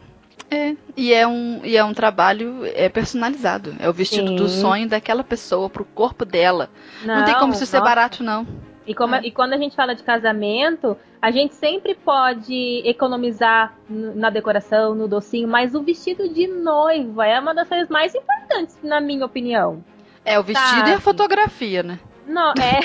É, 0.50 0.76
e 0.94 1.14
é 1.14 1.26
um, 1.26 1.62
e 1.64 1.74
é 1.78 1.82
um 1.82 1.94
trabalho 1.94 2.66
é 2.74 2.90
personalizado. 2.90 3.74
É 3.80 3.88
o 3.88 3.92
vestido 3.94 4.28
Sim. 4.28 4.36
do 4.36 4.48
sonho 4.48 4.86
daquela 4.86 5.24
pessoa 5.24 5.70
pro 5.70 5.86
corpo 5.86 6.26
dela. 6.26 6.68
Não, 7.02 7.20
não 7.20 7.24
tem 7.24 7.34
como 7.38 7.54
isso 7.54 7.64
ser 7.64 7.80
barato, 7.80 8.22
não. 8.22 8.46
E, 8.86 8.94
como, 8.94 9.14
é. 9.14 9.20
e 9.22 9.30
quando 9.30 9.52
a 9.52 9.56
gente 9.56 9.76
fala 9.76 9.94
de 9.94 10.02
casamento, 10.02 10.96
a 11.20 11.30
gente 11.30 11.54
sempre 11.54 11.94
pode 11.94 12.82
economizar 12.84 13.74
na 13.88 14.30
decoração, 14.30 14.94
no 14.94 15.06
docinho, 15.06 15.48
mas 15.48 15.74
o 15.74 15.82
vestido 15.82 16.28
de 16.28 16.46
noiva 16.46 17.26
é 17.26 17.38
uma 17.38 17.54
das 17.54 17.68
coisas 17.68 17.88
mais 17.88 18.14
importantes, 18.14 18.78
na 18.82 19.00
minha 19.00 19.24
opinião. 19.24 19.84
É, 20.24 20.38
o 20.38 20.42
vestido 20.42 20.78
sabe? 20.78 20.90
e 20.90 20.94
a 20.94 21.00
fotografia, 21.00 21.82
né? 21.82 21.98
Não, 22.26 22.52
é. 22.52 22.80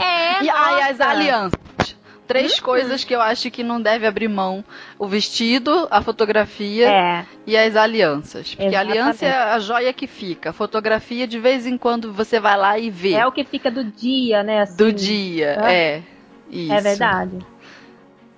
é. 0.02 0.42
E 0.42 0.50
aí 0.50 0.82
as 0.90 1.00
alianças. 1.00 1.60
Três 2.30 2.58
uhum. 2.58 2.64
coisas 2.64 3.02
que 3.02 3.12
eu 3.12 3.20
acho 3.20 3.50
que 3.50 3.64
não 3.64 3.82
deve 3.82 4.06
abrir 4.06 4.28
mão: 4.28 4.64
o 4.96 5.08
vestido, 5.08 5.88
a 5.90 6.00
fotografia 6.00 6.88
é. 6.88 7.26
e 7.44 7.56
as 7.56 7.74
alianças. 7.74 8.54
Porque 8.54 8.68
Exatamente. 8.68 8.98
a 8.98 9.02
aliança 9.02 9.26
é 9.26 9.32
a 9.32 9.58
joia 9.58 9.92
que 9.92 10.06
fica. 10.06 10.50
A 10.50 10.52
fotografia, 10.52 11.26
de 11.26 11.40
vez 11.40 11.66
em 11.66 11.76
quando, 11.76 12.12
você 12.12 12.38
vai 12.38 12.56
lá 12.56 12.78
e 12.78 12.88
vê. 12.88 13.14
É 13.14 13.26
o 13.26 13.32
que 13.32 13.42
fica 13.42 13.68
do 13.68 13.82
dia, 13.82 14.44
né? 14.44 14.60
Assim. 14.60 14.76
Do 14.76 14.92
dia, 14.92 15.58
é. 15.68 16.02
Isso. 16.48 16.72
É 16.72 16.80
verdade. 16.80 17.38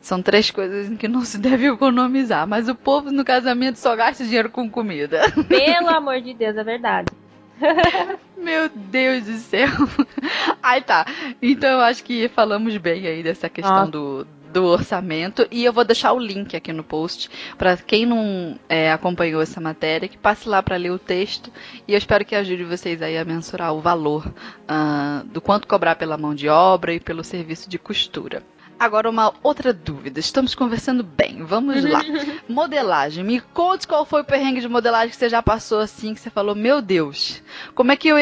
São 0.01 0.23
três 0.23 0.51
coisas 0.51 0.89
em 0.89 0.97
que 0.97 1.07
não 1.07 1.23
se 1.23 1.37
deve 1.39 1.67
economizar. 1.67 2.49
Mas 2.49 2.71
o 2.71 2.75
povo 2.75 3.13
no 3.13 3.27
casamento 3.27 3.77
só 3.77 3.95
gasta 3.95 4.25
dinheiro 4.25 4.49
com 4.49 4.71
comida. 4.71 5.21
Pelo 5.47 5.91
amor 5.91 6.19
de 6.23 6.33
Deus, 6.33 6.57
é 6.57 6.65
verdade. 6.65 7.13
Meu 8.43 8.69
Deus 8.69 9.25
do 9.25 9.37
céu. 9.39 9.69
Aí 10.63 10.81
tá. 10.81 11.07
Então 11.41 11.71
eu 11.71 11.81
acho 11.81 12.03
que 12.03 12.29
falamos 12.29 12.77
bem 12.77 13.07
aí 13.07 13.23
dessa 13.23 13.49
questão 13.49 13.89
do, 13.89 14.27
do 14.53 14.65
orçamento 14.65 15.47
e 15.51 15.65
eu 15.65 15.73
vou 15.73 15.85
deixar 15.85 16.13
o 16.13 16.19
link 16.19 16.55
aqui 16.57 16.73
no 16.73 16.85
post 16.85 17.31
para 17.57 17.77
quem 17.77 18.05
não 18.05 18.59
é, 18.69 18.93
acompanhou 18.93 19.41
essa 19.41 19.61
matéria 19.61 20.09
que 20.09 20.19
passe 20.19 20.49
lá 20.49 20.63
para 20.63 20.77
ler 20.77 20.91
o 20.91 20.99
texto 20.99 21.51
e 21.87 21.93
eu 21.93 21.99
espero 21.99 22.25
que 22.25 22.35
ajude 22.35 22.65
vocês 22.65 23.01
aí 23.01 23.17
a 23.17 23.25
mensurar 23.25 23.73
o 23.73 23.81
valor 23.81 24.27
uh, 24.27 25.25
do 25.27 25.41
quanto 25.41 25.67
cobrar 25.67 25.97
pela 25.97 26.19
mão 26.19 26.35
de 26.35 26.49
obra 26.49 26.93
e 26.93 27.01
pelo 27.01 27.25
serviço 27.25 27.69
de 27.69 27.79
costura. 27.79 28.43
Agora, 28.83 29.09
uma 29.09 29.33
outra 29.45 29.73
dúvida. 29.73 30.19
Estamos 30.19 30.57
conversando 30.57 31.05
bem. 31.05 31.45
Vamos 31.45 31.85
lá. 31.85 32.01
modelagem. 32.49 33.23
Me 33.23 33.41
conte 33.41 33.87
qual 33.87 34.05
foi 34.05 34.23
o 34.23 34.25
perrengue 34.25 34.61
de 34.61 34.67
modelagem 34.69 35.11
que 35.11 35.17
você 35.17 35.29
já 35.29 35.41
passou 35.41 35.79
assim, 35.79 36.15
que 36.15 36.19
você 36.19 36.31
falou, 36.31 36.53
meu 36.57 36.83
Deus, 36.83 37.41
como 37.77 37.93
é 37.93 37.97
que 37.97 38.09
eu 38.09 38.17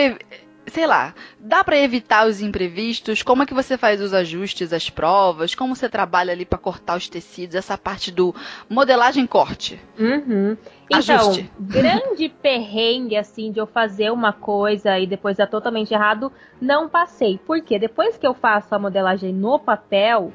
sei 0.66 0.86
lá, 0.86 1.14
dá 1.38 1.64
para 1.64 1.78
evitar 1.78 2.26
os 2.26 2.42
imprevistos? 2.42 3.22
Como 3.22 3.42
é 3.42 3.46
que 3.46 3.54
você 3.54 3.78
faz 3.78 4.02
os 4.02 4.12
ajustes, 4.12 4.70
as 4.70 4.90
provas? 4.90 5.54
Como 5.54 5.74
você 5.74 5.88
trabalha 5.88 6.30
ali 6.30 6.44
para 6.44 6.58
cortar 6.58 6.98
os 6.98 7.08
tecidos? 7.08 7.56
Essa 7.56 7.78
parte 7.78 8.12
do 8.12 8.34
modelagem 8.68 9.26
corte. 9.26 9.80
Uhum. 9.98 10.58
Então, 10.90 10.98
Ajuste. 10.98 11.50
grande 11.58 12.28
perrengue 12.42 13.16
assim 13.16 13.50
de 13.50 13.58
eu 13.58 13.66
fazer 13.66 14.12
uma 14.12 14.34
coisa 14.34 14.98
e 14.98 15.06
depois 15.06 15.38
dar 15.38 15.46
totalmente 15.46 15.94
errado, 15.94 16.30
não 16.60 16.86
passei. 16.86 17.40
Porque 17.46 17.78
depois 17.78 18.18
que 18.18 18.26
eu 18.26 18.34
faço 18.34 18.74
a 18.74 18.78
modelagem 18.78 19.32
no 19.32 19.58
papel, 19.58 20.34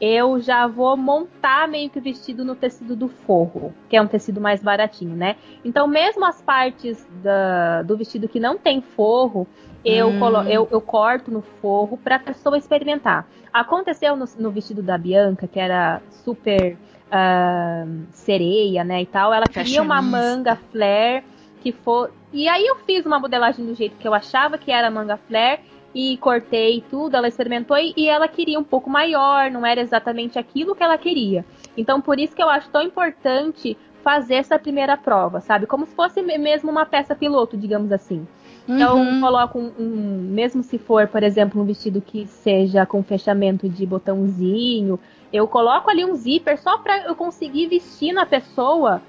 eu 0.00 0.40
já 0.40 0.66
vou 0.66 0.96
montar 0.96 1.66
meio 1.66 1.88
que 1.88 1.98
o 1.98 2.02
vestido 2.02 2.44
no 2.44 2.54
tecido 2.54 2.94
do 2.94 3.08
forro, 3.08 3.72
que 3.88 3.96
é 3.96 4.02
um 4.02 4.06
tecido 4.06 4.40
mais 4.40 4.62
baratinho, 4.62 5.16
né? 5.16 5.36
Então, 5.64 5.86
mesmo 5.86 6.24
as 6.24 6.42
partes 6.42 7.06
da, 7.22 7.82
do 7.82 7.96
vestido 7.96 8.28
que 8.28 8.38
não 8.38 8.58
tem 8.58 8.80
forro, 8.80 9.46
eu, 9.84 10.08
hum. 10.08 10.18
colo, 10.18 10.42
eu, 10.42 10.68
eu 10.70 10.80
corto 10.80 11.30
no 11.30 11.40
forro 11.40 11.96
para 11.96 12.16
a 12.16 12.18
pessoa 12.18 12.58
experimentar. 12.58 13.26
Aconteceu 13.52 14.16
no, 14.16 14.26
no, 14.38 14.50
vestido 14.50 14.82
da 14.82 14.98
Bianca, 14.98 15.46
que 15.46 15.58
era 15.58 16.02
super 16.10 16.76
uh, 17.06 18.06
sereia, 18.10 18.84
né, 18.84 19.02
e 19.02 19.06
tal. 19.06 19.32
Ela 19.32 19.46
queria 19.46 19.80
uma 19.80 20.02
manga 20.02 20.56
flare 20.70 21.24
que 21.60 21.72
for. 21.72 22.12
E 22.32 22.48
aí 22.48 22.66
eu 22.66 22.76
fiz 22.76 23.06
uma 23.06 23.18
modelagem 23.18 23.64
do 23.64 23.74
jeito 23.74 23.96
que 23.96 24.06
eu 24.06 24.12
achava 24.12 24.58
que 24.58 24.70
era 24.70 24.90
manga 24.90 25.16
flare 25.16 25.60
e 25.98 26.18
cortei 26.18 26.84
tudo, 26.90 27.16
ela 27.16 27.26
experimentou 27.26 27.74
e 27.78 28.06
ela 28.06 28.28
queria 28.28 28.58
um 28.60 28.62
pouco 28.62 28.90
maior, 28.90 29.50
não 29.50 29.64
era 29.64 29.80
exatamente 29.80 30.38
aquilo 30.38 30.74
que 30.74 30.82
ela 30.82 30.98
queria. 30.98 31.42
Então, 31.74 32.02
por 32.02 32.20
isso 32.20 32.36
que 32.36 32.42
eu 32.42 32.50
acho 32.50 32.68
tão 32.68 32.82
importante 32.82 33.78
fazer 34.04 34.34
essa 34.34 34.58
primeira 34.58 34.94
prova, 34.98 35.40
sabe? 35.40 35.64
Como 35.64 35.86
se 35.86 35.94
fosse 35.94 36.20
mesmo 36.20 36.70
uma 36.70 36.84
peça 36.84 37.14
piloto, 37.14 37.56
digamos 37.56 37.90
assim. 37.90 38.28
Então, 38.68 38.98
uhum. 38.98 39.20
coloco 39.22 39.58
um, 39.58 39.72
um, 39.78 40.28
mesmo 40.32 40.62
se 40.62 40.76
for, 40.76 41.08
por 41.08 41.22
exemplo, 41.22 41.62
um 41.62 41.64
vestido 41.64 42.02
que 42.02 42.26
seja 42.26 42.84
com 42.84 43.02
fechamento 43.02 43.66
de 43.66 43.86
botãozinho, 43.86 45.00
eu 45.32 45.48
coloco 45.48 45.88
ali 45.88 46.04
um 46.04 46.14
zíper 46.14 46.58
só 46.58 46.76
para 46.76 47.06
eu 47.06 47.16
conseguir 47.16 47.68
vestir 47.68 48.12
na 48.12 48.26
pessoa 48.26 49.00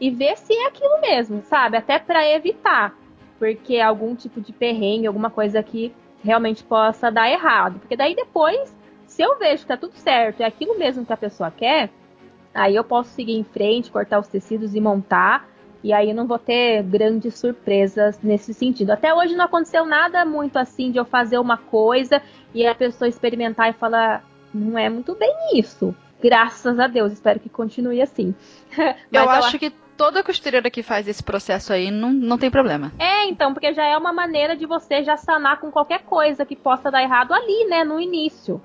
e 0.00 0.10
ver 0.10 0.38
se 0.38 0.52
é 0.52 0.68
aquilo 0.68 1.00
mesmo, 1.00 1.42
sabe? 1.42 1.76
Até 1.76 1.98
para 1.98 2.24
evitar, 2.30 2.94
porque 3.36 3.80
algum 3.80 4.14
tipo 4.14 4.40
de 4.40 4.52
perrengue, 4.52 5.08
alguma 5.08 5.28
coisa 5.28 5.60
que 5.60 5.92
realmente 6.26 6.64
possa 6.64 7.10
dar 7.10 7.30
errado. 7.30 7.78
Porque 7.78 7.96
daí 7.96 8.14
depois, 8.14 8.76
se 9.06 9.22
eu 9.22 9.38
vejo 9.38 9.62
que 9.62 9.68
tá 9.68 9.76
tudo 9.76 9.96
certo, 9.96 10.40
é 10.40 10.44
aquilo 10.44 10.76
mesmo 10.76 11.06
que 11.06 11.12
a 11.12 11.16
pessoa 11.16 11.50
quer, 11.50 11.90
aí 12.52 12.74
eu 12.74 12.82
posso 12.82 13.10
seguir 13.10 13.38
em 13.38 13.44
frente, 13.44 13.90
cortar 13.90 14.18
os 14.18 14.26
tecidos 14.26 14.74
e 14.74 14.80
montar. 14.80 15.48
E 15.84 15.92
aí 15.92 16.10
eu 16.10 16.16
não 16.16 16.26
vou 16.26 16.38
ter 16.38 16.82
grandes 16.82 17.38
surpresas 17.38 18.18
nesse 18.20 18.52
sentido. 18.52 18.90
Até 18.90 19.14
hoje 19.14 19.36
não 19.36 19.44
aconteceu 19.44 19.86
nada 19.86 20.24
muito 20.24 20.58
assim 20.58 20.90
de 20.90 20.98
eu 20.98 21.04
fazer 21.04 21.38
uma 21.38 21.56
coisa 21.56 22.20
e 22.52 22.66
a 22.66 22.74
pessoa 22.74 23.08
experimentar 23.08 23.70
e 23.70 23.72
falar, 23.72 24.24
não 24.52 24.76
é 24.76 24.88
muito 24.88 25.14
bem 25.14 25.32
isso. 25.54 25.94
Graças 26.20 26.80
a 26.80 26.88
Deus, 26.88 27.12
espero 27.12 27.38
que 27.38 27.48
continue 27.48 28.02
assim. 28.02 28.34
eu, 28.76 29.22
eu 29.22 29.30
acho 29.30 29.58
que 29.58 29.72
toda 29.96 30.22
costureira 30.22 30.70
que 30.70 30.82
faz 30.82 31.08
esse 31.08 31.22
processo 31.22 31.72
aí 31.72 31.90
não, 31.90 32.12
não 32.12 32.38
tem 32.38 32.50
problema. 32.50 32.92
É, 32.98 33.26
então, 33.26 33.52
porque 33.52 33.72
já 33.72 33.84
é 33.84 33.96
uma 33.96 34.12
maneira 34.12 34.56
de 34.56 34.66
você 34.66 35.02
já 35.02 35.16
sanar 35.16 35.58
com 35.58 35.70
qualquer 35.70 36.00
coisa 36.00 36.44
que 36.44 36.54
possa 36.54 36.90
dar 36.90 37.02
errado 37.02 37.32
ali, 37.32 37.66
né, 37.68 37.84
no 37.84 37.98
início. 37.98 38.60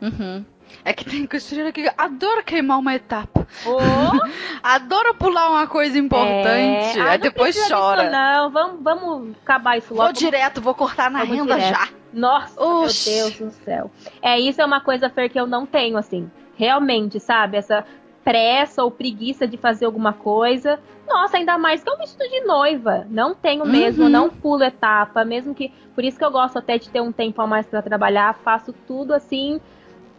Uhum. 0.00 0.44
É 0.84 0.92
que 0.92 1.04
tem 1.04 1.26
costureira 1.26 1.72
que 1.72 1.90
adora 1.98 2.42
queimar 2.42 2.78
uma 2.78 2.94
etapa. 2.94 3.46
Oh. 3.66 3.78
adora 4.62 5.12
pular 5.14 5.50
uma 5.50 5.66
coisa 5.66 5.98
importante. 5.98 6.98
É. 6.98 7.00
Ah, 7.00 7.10
aí 7.10 7.18
depois 7.18 7.56
chora. 7.68 8.02
Disso, 8.02 8.12
não, 8.12 8.50
vamos, 8.50 8.82
vamos 8.82 9.36
acabar 9.42 9.76
isso 9.76 9.92
logo. 9.92 10.04
Vou 10.04 10.12
direto, 10.12 10.60
vou 10.60 10.74
cortar 10.74 11.10
na 11.10 11.20
vamos 11.24 11.36
renda 11.36 11.54
direto. 11.54 11.74
já. 11.74 11.88
Nossa, 12.12 12.60
Oxi. 12.62 13.10
meu 13.10 13.30
Deus 13.30 13.38
do 13.38 13.64
céu. 13.64 13.90
É, 14.22 14.38
isso 14.38 14.60
é 14.60 14.64
uma 14.64 14.80
coisa, 14.80 15.10
Fer, 15.10 15.28
que 15.28 15.38
eu 15.38 15.46
não 15.46 15.66
tenho, 15.66 15.96
assim. 15.96 16.30
Realmente, 16.56 17.18
sabe? 17.20 17.56
Essa 17.56 17.84
pressa 18.24 18.82
ou 18.82 18.90
preguiça 18.90 19.46
de 19.46 19.56
fazer 19.56 19.86
alguma 19.86 20.12
coisa. 20.12 20.78
Nossa, 21.08 21.36
ainda 21.36 21.58
mais 21.58 21.82
que 21.82 21.90
é 21.90 21.92
um 21.92 21.96
vestido 21.96 22.28
de 22.28 22.40
noiva. 22.42 23.06
Não 23.10 23.34
tenho 23.34 23.66
mesmo, 23.66 24.04
uhum. 24.04 24.10
não 24.10 24.30
pulo 24.30 24.62
etapa, 24.62 25.24
mesmo 25.24 25.54
que. 25.54 25.72
Por 25.94 26.04
isso 26.04 26.18
que 26.18 26.24
eu 26.24 26.30
gosto 26.30 26.58
até 26.58 26.78
de 26.78 26.88
ter 26.88 27.00
um 27.00 27.12
tempo 27.12 27.40
a 27.42 27.46
mais 27.46 27.66
para 27.66 27.82
trabalhar, 27.82 28.34
faço 28.44 28.72
tudo 28.86 29.12
assim, 29.12 29.60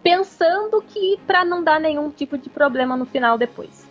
pensando 0.03 0.81
que 0.81 1.19
para 1.25 1.45
não 1.45 1.63
dar 1.63 1.79
nenhum 1.79 2.09
tipo 2.09 2.37
de 2.37 2.49
problema 2.49 2.97
no 2.97 3.05
final 3.05 3.37
depois. 3.37 3.90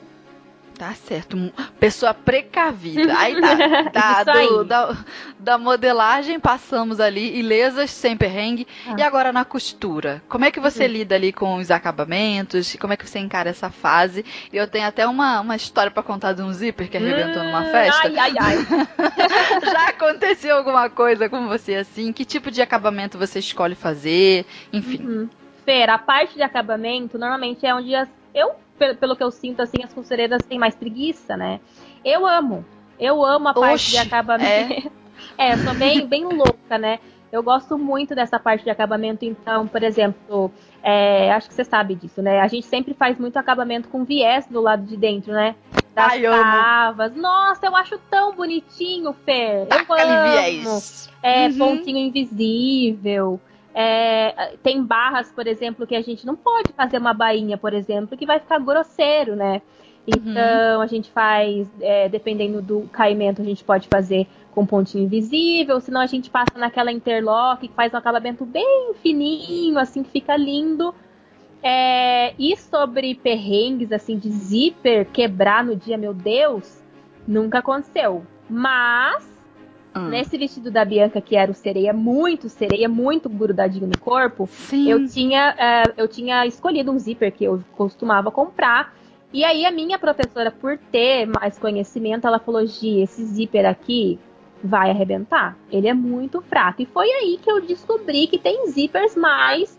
Tá 0.80 0.94
certo. 0.94 1.36
Pessoa 1.78 2.14
precavida. 2.14 3.14
Aí 3.18 3.38
tá. 3.38 4.24
tá 4.24 4.32
do, 4.32 4.64
da, 4.64 4.96
da, 5.38 5.58
modelagem 5.58 6.40
passamos 6.40 7.00
ali, 7.00 7.38
ilesas, 7.38 7.90
sem 7.90 8.16
perrengue. 8.16 8.66
Ah. 8.86 8.94
E 8.96 9.02
agora 9.02 9.30
na 9.30 9.44
costura. 9.44 10.22
Como 10.26 10.46
é 10.46 10.50
que 10.50 10.58
você 10.58 10.84
uhum. 10.84 10.90
lida 10.92 11.14
ali 11.16 11.34
com 11.34 11.56
os 11.56 11.70
acabamentos? 11.70 12.74
Como 12.80 12.94
é 12.94 12.96
que 12.96 13.06
você 13.06 13.18
encara 13.18 13.50
essa 13.50 13.68
fase? 13.68 14.24
E 14.50 14.56
eu 14.56 14.66
tenho 14.66 14.86
até 14.86 15.06
uma, 15.06 15.42
uma 15.42 15.54
história 15.54 15.90
para 15.90 16.02
contar 16.02 16.32
de 16.32 16.40
um 16.40 16.50
zíper 16.50 16.88
que 16.88 16.96
arrebentou 16.96 17.42
hum, 17.42 17.46
numa 17.48 17.64
festa. 17.64 18.08
Ai, 18.08 18.16
ai, 18.16 18.34
ai. 18.40 18.56
Já 19.70 19.88
aconteceu 19.90 20.56
alguma 20.56 20.88
coisa 20.88 21.28
com 21.28 21.46
você 21.46 21.74
assim? 21.74 22.10
Que 22.10 22.24
tipo 22.24 22.50
de 22.50 22.62
acabamento 22.62 23.18
você 23.18 23.38
escolhe 23.38 23.74
fazer? 23.74 24.46
Enfim. 24.72 25.04
Uhum. 25.04 25.28
Fer, 25.62 25.90
a 25.90 25.98
parte 25.98 26.36
de 26.36 26.42
acabamento 26.42 27.18
normalmente 27.18 27.66
é 27.66 27.74
onde 27.74 27.94
as, 27.94 28.08
eu 28.34 28.54
pelo 28.98 29.14
que 29.14 29.22
eu 29.22 29.30
sinto, 29.30 29.60
assim, 29.60 29.82
as 29.84 29.92
costureiras 29.92 30.42
têm 30.42 30.58
mais 30.58 30.74
preguiça, 30.74 31.36
né? 31.36 31.60
Eu 32.04 32.26
amo. 32.26 32.64
Eu 32.98 33.24
amo 33.24 33.48
a 33.48 33.54
parte 33.54 33.74
Oxi, 33.74 33.90
de 33.92 33.98
acabamento. 33.98 34.92
É, 35.38 35.48
é 35.50 35.54
eu 35.54 35.58
sou 35.58 35.74
bem, 35.74 36.06
bem 36.06 36.24
louca, 36.24 36.78
né? 36.78 36.98
Eu 37.32 37.42
gosto 37.42 37.78
muito 37.78 38.14
dessa 38.14 38.40
parte 38.40 38.64
de 38.64 38.70
acabamento, 38.70 39.24
então, 39.24 39.66
por 39.66 39.82
exemplo, 39.84 40.50
é, 40.82 41.32
acho 41.32 41.48
que 41.48 41.54
você 41.54 41.64
sabe 41.64 41.94
disso, 41.94 42.20
né? 42.20 42.40
A 42.40 42.48
gente 42.48 42.66
sempre 42.66 42.92
faz 42.92 43.18
muito 43.18 43.36
acabamento 43.36 43.88
com 43.88 44.04
viés 44.04 44.46
do 44.48 44.60
lado 44.60 44.84
de 44.84 44.96
dentro, 44.96 45.32
né? 45.32 45.54
Das 45.94 46.12
Ai, 46.12 46.22
travas. 46.22 47.14
Nossa, 47.14 47.66
eu 47.66 47.76
acho 47.76 47.98
tão 48.10 48.34
bonitinho, 48.34 49.12
Fer. 49.24 49.68
Eu 49.70 49.94
amo. 49.94 50.32
Viés. 50.32 51.08
É, 51.22 51.46
uhum. 51.46 51.58
pontinho 51.58 51.98
invisível. 51.98 53.40
É, 53.74 54.56
tem 54.62 54.82
barras, 54.82 55.30
por 55.30 55.46
exemplo, 55.46 55.86
que 55.86 55.94
a 55.94 56.02
gente 56.02 56.26
não 56.26 56.34
pode 56.34 56.72
fazer 56.72 56.98
uma 56.98 57.14
bainha, 57.14 57.56
por 57.56 57.72
exemplo, 57.72 58.16
que 58.16 58.26
vai 58.26 58.40
ficar 58.40 58.58
grosseiro, 58.58 59.36
né? 59.36 59.62
Então 60.06 60.76
uhum. 60.76 60.80
a 60.80 60.86
gente 60.86 61.10
faz, 61.10 61.68
é, 61.80 62.08
dependendo 62.08 62.60
do 62.60 62.82
caimento, 62.92 63.42
a 63.42 63.44
gente 63.44 63.62
pode 63.62 63.86
fazer 63.88 64.26
com 64.52 64.66
pontinho 64.66 65.04
invisível, 65.04 65.80
senão 65.80 66.00
a 66.00 66.06
gente 66.06 66.28
passa 66.28 66.58
naquela 66.58 66.90
interlock 66.90 67.68
que 67.68 67.74
faz 67.74 67.92
um 67.94 67.96
acabamento 67.96 68.44
bem 68.44 68.92
fininho, 69.00 69.78
assim, 69.78 70.02
que 70.02 70.10
fica 70.10 70.36
lindo. 70.36 70.94
É, 71.62 72.34
e 72.38 72.56
sobre 72.56 73.14
perrengues, 73.14 73.92
assim, 73.92 74.18
de 74.18 74.30
zíper 74.30 75.06
quebrar 75.06 75.62
no 75.62 75.76
dia, 75.76 75.98
meu 75.98 76.14
Deus, 76.14 76.82
nunca 77.28 77.58
aconteceu. 77.58 78.24
Mas 78.48 79.28
Hum. 79.94 80.08
Nesse 80.08 80.38
vestido 80.38 80.70
da 80.70 80.84
Bianca, 80.84 81.20
que 81.20 81.34
era 81.34 81.50
o 81.50 81.54
sereia, 81.54 81.92
muito 81.92 82.48
sereia, 82.48 82.88
muito 82.88 83.28
grudadinho 83.28 83.86
no 83.86 83.98
corpo, 83.98 84.46
Sim. 84.46 84.88
eu 84.88 85.06
tinha, 85.08 85.54
uh, 85.54 85.92
eu 85.96 86.06
tinha 86.06 86.46
escolhido 86.46 86.92
um 86.92 86.98
zíper 86.98 87.32
que 87.32 87.44
eu 87.44 87.62
costumava 87.72 88.30
comprar. 88.30 88.94
E 89.32 89.44
aí 89.44 89.64
a 89.64 89.70
minha 89.70 89.98
professora, 89.98 90.50
por 90.50 90.78
ter 90.90 91.26
mais 91.26 91.58
conhecimento, 91.58 92.26
ela 92.26 92.38
falou: 92.38 92.64
Gi, 92.64 93.02
esse 93.02 93.24
zíper 93.24 93.66
aqui 93.66 94.18
vai 94.62 94.90
arrebentar. 94.90 95.56
Ele 95.70 95.88
é 95.88 95.94
muito 95.94 96.40
fraco. 96.42 96.82
E 96.82 96.86
foi 96.86 97.08
aí 97.10 97.38
que 97.42 97.50
eu 97.50 97.60
descobri 97.60 98.26
que 98.26 98.38
tem 98.38 98.68
zippers 98.68 99.16
mais 99.16 99.78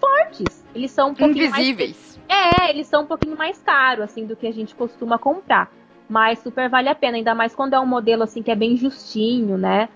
fortes. 0.00 0.64
Eles 0.74 0.90
são 0.90 1.10
um 1.10 1.14
pouquinho 1.14 1.46
Invisíveis. 1.46 2.18
mais. 2.28 2.62
É, 2.64 2.70
eles 2.70 2.86
são 2.86 3.02
um 3.02 3.06
pouquinho 3.06 3.36
mais 3.36 3.60
caros, 3.60 4.04
assim, 4.04 4.24
do 4.24 4.34
que 4.34 4.46
a 4.46 4.52
gente 4.52 4.74
costuma 4.74 5.18
comprar 5.18 5.70
mas 6.08 6.38
super 6.40 6.68
vale 6.68 6.88
a 6.88 6.94
pena, 6.94 7.16
ainda 7.16 7.34
mais 7.34 7.54
quando 7.54 7.74
é 7.74 7.80
um 7.80 7.86
modelo 7.86 8.22
assim 8.22 8.42
que 8.42 8.50
é 8.50 8.54
bem 8.54 8.76
justinho, 8.76 9.56
né? 9.56 9.88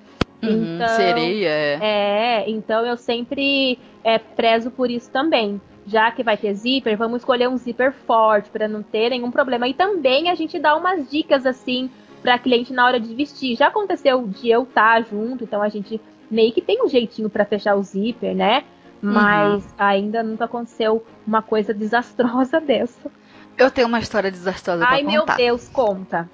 Uhum, 0.42 0.76
então, 0.76 0.88
sereia, 0.88 1.48
é. 1.48 1.78
É, 1.80 2.50
então 2.50 2.84
eu 2.84 2.96
sempre 2.96 3.78
é, 4.04 4.18
prezo 4.18 4.70
por 4.70 4.90
isso 4.90 5.10
também. 5.10 5.60
Já 5.86 6.10
que 6.10 6.22
vai 6.22 6.36
ter 6.36 6.52
zíper, 6.54 6.96
vamos 6.96 7.18
escolher 7.18 7.48
um 7.48 7.56
zíper 7.56 7.92
forte 7.92 8.50
para 8.50 8.66
não 8.66 8.82
ter 8.82 9.10
nenhum 9.10 9.30
problema. 9.30 9.68
E 9.68 9.74
também 9.74 10.28
a 10.30 10.34
gente 10.34 10.58
dá 10.58 10.74
umas 10.76 11.08
dicas 11.08 11.46
assim 11.46 11.88
para 12.22 12.38
cliente 12.38 12.72
na 12.72 12.84
hora 12.84 12.98
de 12.98 13.14
vestir. 13.14 13.56
Já 13.56 13.68
aconteceu 13.68 14.26
de 14.26 14.48
eu 14.50 14.64
estar 14.64 14.96
tá 14.96 15.08
junto, 15.08 15.44
então 15.44 15.62
a 15.62 15.68
gente 15.68 16.00
meio 16.30 16.52
que 16.52 16.60
tem 16.60 16.82
um 16.82 16.88
jeitinho 16.88 17.30
para 17.30 17.44
fechar 17.44 17.76
o 17.76 17.82
zíper, 17.82 18.34
né? 18.34 18.64
Mas 19.00 19.64
uhum. 19.64 19.70
ainda 19.78 20.22
nunca 20.22 20.46
aconteceu 20.46 21.04
uma 21.26 21.40
coisa 21.40 21.72
desastrosa 21.74 22.60
dessa. 22.60 23.10
Eu 23.58 23.70
tenho 23.70 23.88
uma 23.88 23.98
história 23.98 24.30
desastrosa 24.30 24.84
Ai, 24.84 25.02
pra 25.02 25.12
contar. 25.12 25.32
Ai, 25.32 25.38
meu 25.38 25.56
Deus, 25.56 25.68
conta. 25.68 26.30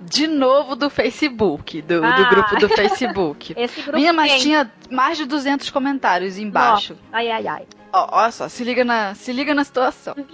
De 0.00 0.26
novo 0.26 0.76
do 0.76 0.90
Facebook, 0.90 1.80
do, 1.82 2.04
ah. 2.04 2.16
do 2.16 2.28
grupo 2.28 2.56
do 2.56 2.68
Facebook. 2.68 3.54
Esse 3.56 3.80
grupo 3.82 3.98
Minha, 3.98 4.12
mas 4.12 4.42
tinha 4.42 4.70
mais 4.90 5.16
de 5.16 5.24
200 5.24 5.70
comentários 5.70 6.38
embaixo. 6.38 6.94
Nossa. 6.94 7.04
Ai, 7.12 7.30
ai, 7.30 7.46
ai. 7.46 7.66
Ó, 7.92 8.08
olha 8.12 8.30
só, 8.30 8.48
se 8.48 8.62
liga 8.62 8.84
na, 8.84 9.14
se 9.14 9.32
liga 9.32 9.54
na 9.54 9.64
situação. 9.64 10.14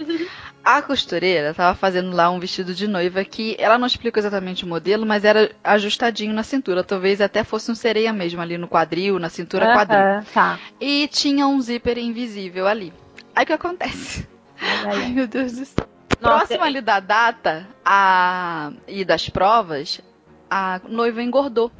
A 0.64 0.80
costureira 0.80 1.52
tava 1.52 1.76
fazendo 1.76 2.14
lá 2.14 2.30
um 2.30 2.38
vestido 2.38 2.72
de 2.72 2.86
noiva 2.86 3.24
que 3.24 3.56
ela 3.58 3.76
não 3.76 3.86
explicou 3.86 4.20
exatamente 4.20 4.64
o 4.64 4.68
modelo, 4.68 5.04
mas 5.04 5.24
era 5.24 5.50
ajustadinho 5.62 6.32
na 6.32 6.44
cintura. 6.44 6.84
Talvez 6.84 7.20
até 7.20 7.42
fosse 7.42 7.70
um 7.72 7.74
sereia 7.74 8.12
mesmo 8.12 8.40
ali 8.40 8.56
no 8.56 8.68
quadril, 8.68 9.18
na 9.18 9.28
cintura 9.28 9.64
uh 9.64 9.68
-huh, 9.68 9.74
quadril. 9.74 10.24
Tá. 10.32 10.60
E 10.80 11.08
tinha 11.08 11.48
um 11.48 11.60
zíper 11.60 11.98
invisível 11.98 12.68
ali. 12.68 12.92
Aí 13.34 13.42
o 13.42 13.46
que 13.46 13.52
acontece? 13.52 14.28
Ai, 14.60 14.84
ai, 14.84 15.02
ai. 15.02 15.08
meu 15.10 15.26
Deus 15.26 15.52
do 15.52 15.64
céu. 15.64 15.91
Próximo 16.22 16.64
ali 16.64 16.80
da 16.80 17.00
data 17.00 17.66
a... 17.84 18.72
e 18.86 19.04
das 19.04 19.28
provas, 19.28 20.00
a 20.50 20.80
noiva 20.88 21.22
engordou. 21.22 21.70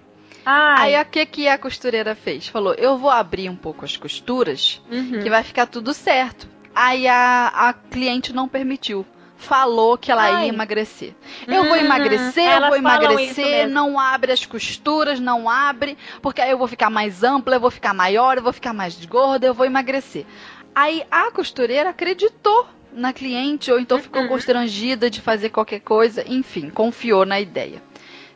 Ai. 0.45 0.95
Aí 0.95 1.03
o 1.03 1.07
que, 1.07 1.27
que 1.27 1.49
a 1.49 1.59
costureira 1.59 2.15
fez? 2.15 2.49
Falou: 2.49 2.75
eu 2.75 2.99
vou 2.99 3.11
abrir 3.11 3.49
um 3.49 3.57
pouco 3.57 3.85
as 3.85 3.97
costuras, 3.97 4.83
uhum. 4.91 5.21
que 5.23 5.31
vai 5.31 5.43
ficar 5.43 5.67
tudo 5.67 5.95
certo. 5.95 6.49
Aí 6.75 7.07
a, 7.07 7.49
a 7.49 7.73
cliente 7.73 8.33
não 8.33 8.49
permitiu. 8.49 9.07
Falou 9.37 9.99
que 9.99 10.13
ela 10.13 10.23
Ai. 10.23 10.45
ia 10.45 10.49
emagrecer. 10.49 11.15
Eu 11.49 11.65
vou 11.65 11.73
uhum. 11.73 11.85
emagrecer, 11.85 12.49
eu 12.49 12.69
vou 12.69 12.77
emagrecer, 12.77 13.69
não 13.69 13.99
abre 13.99 14.31
as 14.31 14.47
costuras, 14.47 15.19
não 15.19 15.51
abre, 15.51 15.99
porque 16.21 16.41
aí 16.41 16.53
eu 16.53 16.59
vou 16.59 16.69
ficar 16.69 16.89
mais 16.89 17.25
ampla, 17.25 17.57
eu 17.57 17.61
vou 17.61 17.71
ficar 17.71 17.93
maior, 17.93 18.37
eu 18.37 18.43
vou 18.43 18.53
ficar 18.53 18.73
mais 18.73 19.05
gorda, 19.05 19.47
eu 19.47 19.55
vou 19.55 19.67
emagrecer. 19.67 20.25
Aí 20.73 21.05
a 21.11 21.31
costureira 21.33 21.91
acreditou 21.91 22.69
na 22.93 23.13
cliente, 23.13 23.71
ou 23.71 23.79
então 23.79 23.99
ficou 23.99 24.23
uhum. 24.23 24.29
constrangida 24.29 25.09
de 25.09 25.21
fazer 25.21 25.51
qualquer 25.51 25.81
coisa, 25.81 26.25
enfim, 26.27 26.71
confiou 26.71 27.25
na 27.25 27.41
ideia. 27.41 27.83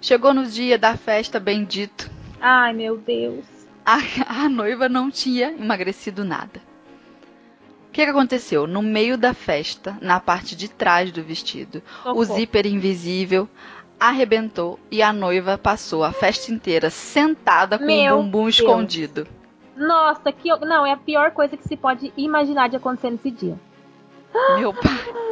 Chegou 0.00 0.32
no 0.32 0.46
dia 0.46 0.78
da 0.78 0.96
festa, 0.96 1.40
bendito. 1.40 2.10
Ai, 2.40 2.72
meu 2.72 2.96
Deus. 2.96 3.44
A, 3.84 3.98
a 4.44 4.48
noiva 4.48 4.88
não 4.88 5.10
tinha 5.10 5.50
emagrecido 5.50 6.24
nada. 6.24 6.60
O 7.88 7.92
que, 7.96 8.04
que, 8.04 8.10
aconteceu? 8.10 8.66
No 8.66 8.82
meio 8.82 9.16
da 9.16 9.32
festa, 9.32 9.96
na 10.02 10.20
parte 10.20 10.54
de 10.54 10.68
trás 10.68 11.10
do 11.10 11.22
vestido, 11.22 11.82
Socorro. 12.02 12.20
o 12.20 12.24
zíper 12.24 12.66
invisível 12.66 13.48
arrebentou 13.98 14.78
e 14.90 15.00
a 15.00 15.12
noiva 15.12 15.56
passou 15.56 16.04
a 16.04 16.12
festa 16.12 16.52
inteira 16.52 16.90
sentada 16.90 17.78
com 17.78 17.86
Meu 17.86 18.18
o 18.18 18.22
bumbum 18.22 18.42
Deus. 18.42 18.56
escondido. 18.56 19.26
Nossa, 19.74 20.32
que 20.32 20.48
não 20.60 20.86
é 20.86 20.92
a 20.92 20.96
pior 20.96 21.30
coisa 21.30 21.56
que 21.56 21.66
se 21.66 21.76
pode 21.76 22.12
imaginar 22.16 22.68
de 22.68 22.76
acontecer 22.76 23.10
nesse 23.10 23.30
dia. 23.30 23.58
Meu 24.58 24.72
pai. 24.72 25.26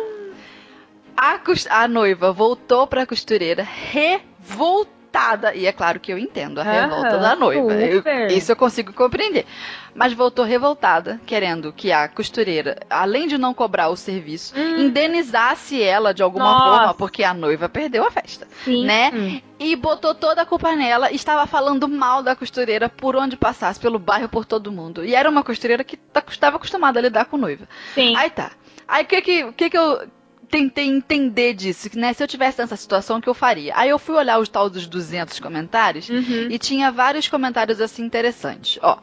A, 1.16 1.40
a 1.82 1.89
noiva 1.89 2.32
voltou 2.32 2.86
pra 2.86 3.06
costureira 3.06 3.62
revoltada. 3.62 5.55
E 5.55 5.64
é 5.64 5.72
claro 5.72 6.01
que 6.01 6.12
eu 6.12 6.18
entendo 6.18 6.60
a 6.60 6.64
revolta 6.64 7.18
da 7.18 7.36
noiva. 7.36 7.72
Eu, 7.72 8.02
isso 8.28 8.51
eu 8.51 8.56
consigo 8.56 8.93
compreender. 8.93 9.47
Mas 9.94 10.12
voltou 10.12 10.44
revoltada, 10.44 11.20
querendo 11.24 11.72
que 11.72 11.93
a 11.93 12.09
costureira, 12.09 12.76
além 12.90 13.28
de 13.28 13.39
não 13.39 13.55
cobrar 13.55 13.90
o 13.90 13.97
serviço, 13.97 14.52
hum. 14.56 14.78
indenizasse 14.78 15.81
ela 15.81 16.12
de 16.12 16.20
alguma 16.20 16.51
Nossa. 16.51 16.64
forma, 16.64 16.94
porque 16.94 17.22
a 17.22 17.32
noiva 17.32 17.68
perdeu 17.68 18.05
a 18.05 18.10
festa. 18.10 18.48
Sim. 18.64 18.85
Né? 18.85 19.12
Hum. 19.14 19.40
E 19.60 19.76
botou 19.76 20.16
toda 20.16 20.43
a 20.43 20.47
culpa 20.47 20.74
nela 20.74 21.12
estava 21.12 21.47
falando 21.47 21.89
mal 21.89 22.24
da 22.24 22.35
costureira 22.35 22.89
por 22.89 23.14
onde 23.14 23.36
passasse, 23.36 23.78
pelo 23.78 24.01
bairro, 24.01 24.28
por 24.28 24.44
todo 24.44 24.72
mundo. 24.72 25.05
E 25.05 25.14
era 25.14 25.31
uma 25.31 25.44
costureira 25.44 25.85
que 25.85 25.97
estava 26.28 26.56
acostumada 26.56 26.98
a 26.98 27.02
lidar 27.02 27.26
com 27.26 27.36
noiva. 27.36 27.68
Sim. 27.94 28.16
Aí 28.16 28.31
tá. 28.31 28.51
Aí 28.86 29.05
o 29.05 29.06
que 29.06 29.23
que, 29.23 29.52
que 29.52 29.70
que 29.70 29.78
eu 29.78 30.09
tentei 30.48 30.86
entender 30.86 31.55
disso, 31.55 31.89
né? 31.98 32.12
Se 32.12 32.23
eu 32.23 32.28
tivesse 32.28 32.61
nessa 32.61 32.77
situação, 32.77 33.19
o 33.19 33.20
que 33.20 33.28
eu 33.28 33.35
faria? 33.35 33.73
Aí 33.77 33.90
eu 33.90 33.98
fui 33.98 34.15
olhar 34.15 34.39
os 34.39 34.48
tal 34.48 34.70
dos 34.70 34.86
200 34.86 35.40
comentários 35.40 36.09
uhum. 36.09 36.48
e 36.51 36.59
tinha 36.59 36.93
vários 36.93 37.28
comentários 37.28 37.81
assim 37.81 38.05
interessantes. 38.05 38.78
Ó, 38.82 38.98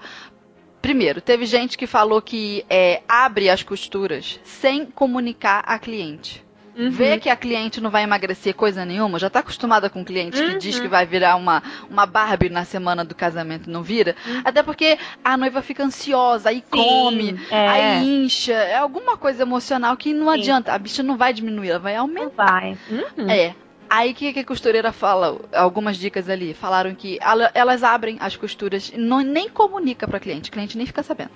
Primeiro, 0.81 1.21
teve 1.21 1.45
gente 1.45 1.77
que 1.77 1.85
falou 1.85 2.21
que 2.21 2.65
é, 2.67 3.03
abre 3.07 3.51
as 3.51 3.61
costuras 3.61 4.39
sem 4.43 4.85
comunicar 4.87 5.63
a 5.67 5.77
cliente. 5.77 6.43
Uhum. 6.75 6.89
Vê 6.89 7.17
que 7.17 7.29
a 7.29 7.35
cliente 7.35 7.81
não 7.81 7.89
vai 7.89 8.03
emagrecer 8.03 8.55
coisa 8.55 8.85
nenhuma, 8.85 9.19
já 9.19 9.27
está 9.27 9.39
acostumada 9.39 9.89
com 9.89 10.05
cliente 10.05 10.39
uhum. 10.39 10.51
que 10.51 10.57
diz 10.57 10.79
que 10.79 10.87
vai 10.87 11.05
virar 11.05 11.35
uma, 11.35 11.61
uma 11.89 12.05
Barbie 12.05 12.49
na 12.49 12.63
semana 12.63 13.03
do 13.03 13.13
casamento 13.13 13.69
não 13.69 13.83
vira. 13.83 14.15
Uhum. 14.25 14.41
Até 14.45 14.63
porque 14.63 14.97
a 15.23 15.35
noiva 15.35 15.61
fica 15.61 15.83
ansiosa, 15.83 16.49
aí 16.49 16.57
Sim, 16.57 16.63
come, 16.69 17.39
é. 17.49 17.67
aí 17.67 18.23
incha. 18.25 18.53
É 18.53 18.77
alguma 18.77 19.17
coisa 19.17 19.43
emocional 19.43 19.97
que 19.97 20.13
não 20.13 20.31
Sim. 20.33 20.39
adianta. 20.39 20.73
A 20.73 20.77
bicha 20.77 21.03
não 21.03 21.17
vai 21.17 21.33
diminuir, 21.33 21.69
ela 21.69 21.79
vai 21.79 21.95
aumentar. 21.95 22.25
Não 22.25 22.31
vai. 22.31 22.77
Uhum. 22.89 23.29
É. 23.29 23.55
Aí 23.89 24.11
o 24.11 24.15
que, 24.15 24.31
que 24.31 24.39
a 24.39 24.45
costureira 24.45 24.93
fala? 24.93 25.37
Algumas 25.53 25.97
dicas 25.97 26.29
ali. 26.29 26.53
Falaram 26.53 26.95
que 26.95 27.19
elas 27.53 27.83
abrem 27.83 28.15
as 28.21 28.37
costuras, 28.37 28.89
não, 28.95 29.19
nem 29.19 29.49
comunica 29.49 30.07
para 30.07 30.17
cliente, 30.17 30.49
o 30.49 30.53
cliente 30.53 30.77
nem 30.77 30.87
fica 30.87 31.03
sabendo. 31.03 31.31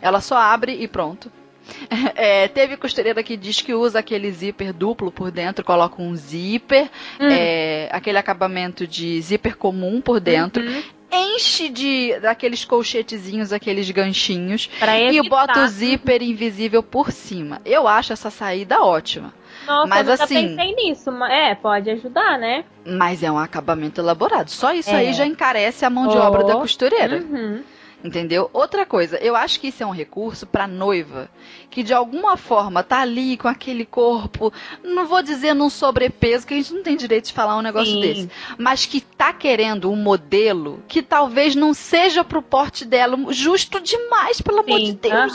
Ela 0.00 0.20
só 0.20 0.36
abre 0.36 0.72
e 0.72 0.86
pronto. 0.86 1.32
É, 2.18 2.48
teve 2.48 2.76
costureira 2.76 3.22
que 3.22 3.36
diz 3.36 3.60
que 3.60 3.74
usa 3.74 3.98
aquele 3.98 4.30
zíper 4.32 4.72
duplo 4.72 5.12
por 5.12 5.30
dentro, 5.30 5.64
coloca 5.64 6.00
um 6.00 6.16
zíper, 6.16 6.88
hum. 7.20 7.28
é, 7.30 7.88
aquele 7.92 8.16
acabamento 8.16 8.86
de 8.86 9.20
zíper 9.20 9.56
comum 9.56 10.00
por 10.00 10.18
dentro. 10.18 10.64
Uhum. 10.64 10.82
Enche 11.12 11.68
de 11.68 12.18
daqueles 12.20 12.64
colchetezinhos, 12.64 13.52
aqueles 13.52 13.90
ganchinhos 13.90 14.68
e 15.12 15.28
bota 15.28 15.62
o 15.62 15.68
zíper 15.68 16.22
invisível 16.22 16.82
por 16.82 17.12
cima. 17.12 17.60
Eu 17.64 17.86
acho 17.86 18.12
essa 18.12 18.30
saída 18.30 18.82
ótima. 18.82 19.32
Nossa, 19.66 19.86
mas, 19.86 20.06
eu 20.06 20.12
nunca 20.12 20.24
assim, 20.24 20.56
pensei 20.56 20.74
nisso. 20.74 21.10
É, 21.24 21.54
pode 21.54 21.90
ajudar, 21.90 22.38
né? 22.38 22.64
Mas 22.84 23.22
é 23.22 23.30
um 23.30 23.38
acabamento 23.38 24.00
elaborado. 24.00 24.50
Só 24.50 24.72
isso 24.72 24.90
é. 24.90 24.96
aí 24.96 25.12
já 25.12 25.26
encarece 25.26 25.84
a 25.84 25.90
mão 25.90 26.08
de 26.08 26.16
oh. 26.16 26.20
obra 26.20 26.44
da 26.44 26.54
costureira. 26.54 27.18
Uhum. 27.18 27.62
Entendeu? 28.04 28.50
Outra 28.52 28.84
coisa, 28.86 29.16
eu 29.16 29.34
acho 29.34 29.58
que 29.58 29.68
isso 29.68 29.82
é 29.82 29.86
um 29.86 29.90
recurso 29.90 30.46
para 30.46 30.66
noiva 30.66 31.28
que 31.76 31.82
de 31.82 31.92
alguma 31.92 32.38
forma 32.38 32.82
tá 32.82 33.00
ali 33.00 33.36
com 33.36 33.48
aquele 33.48 33.84
corpo, 33.84 34.50
não 34.82 35.06
vou 35.06 35.22
dizer 35.22 35.54
num 35.54 35.68
sobrepeso, 35.68 36.46
que 36.46 36.54
a 36.54 36.56
gente 36.56 36.72
não 36.72 36.82
tem 36.82 36.96
direito 36.96 37.26
de 37.26 37.34
falar 37.34 37.56
um 37.56 37.60
negócio 37.60 37.92
Sim. 37.92 38.00
desse, 38.00 38.30
mas 38.56 38.86
que 38.86 39.00
tá 39.00 39.30
querendo 39.32 39.90
um 39.90 39.96
modelo 39.96 40.82
que 40.88 41.02
talvez 41.02 41.54
não 41.54 41.74
seja 41.74 42.24
pro 42.24 42.40
porte 42.40 42.86
dela 42.86 43.18
justo 43.30 43.78
demais, 43.78 44.40
pelo 44.40 44.64
Sim. 44.64 44.64
amor 44.64 44.80
de 44.80 44.92
Deus. 44.92 45.34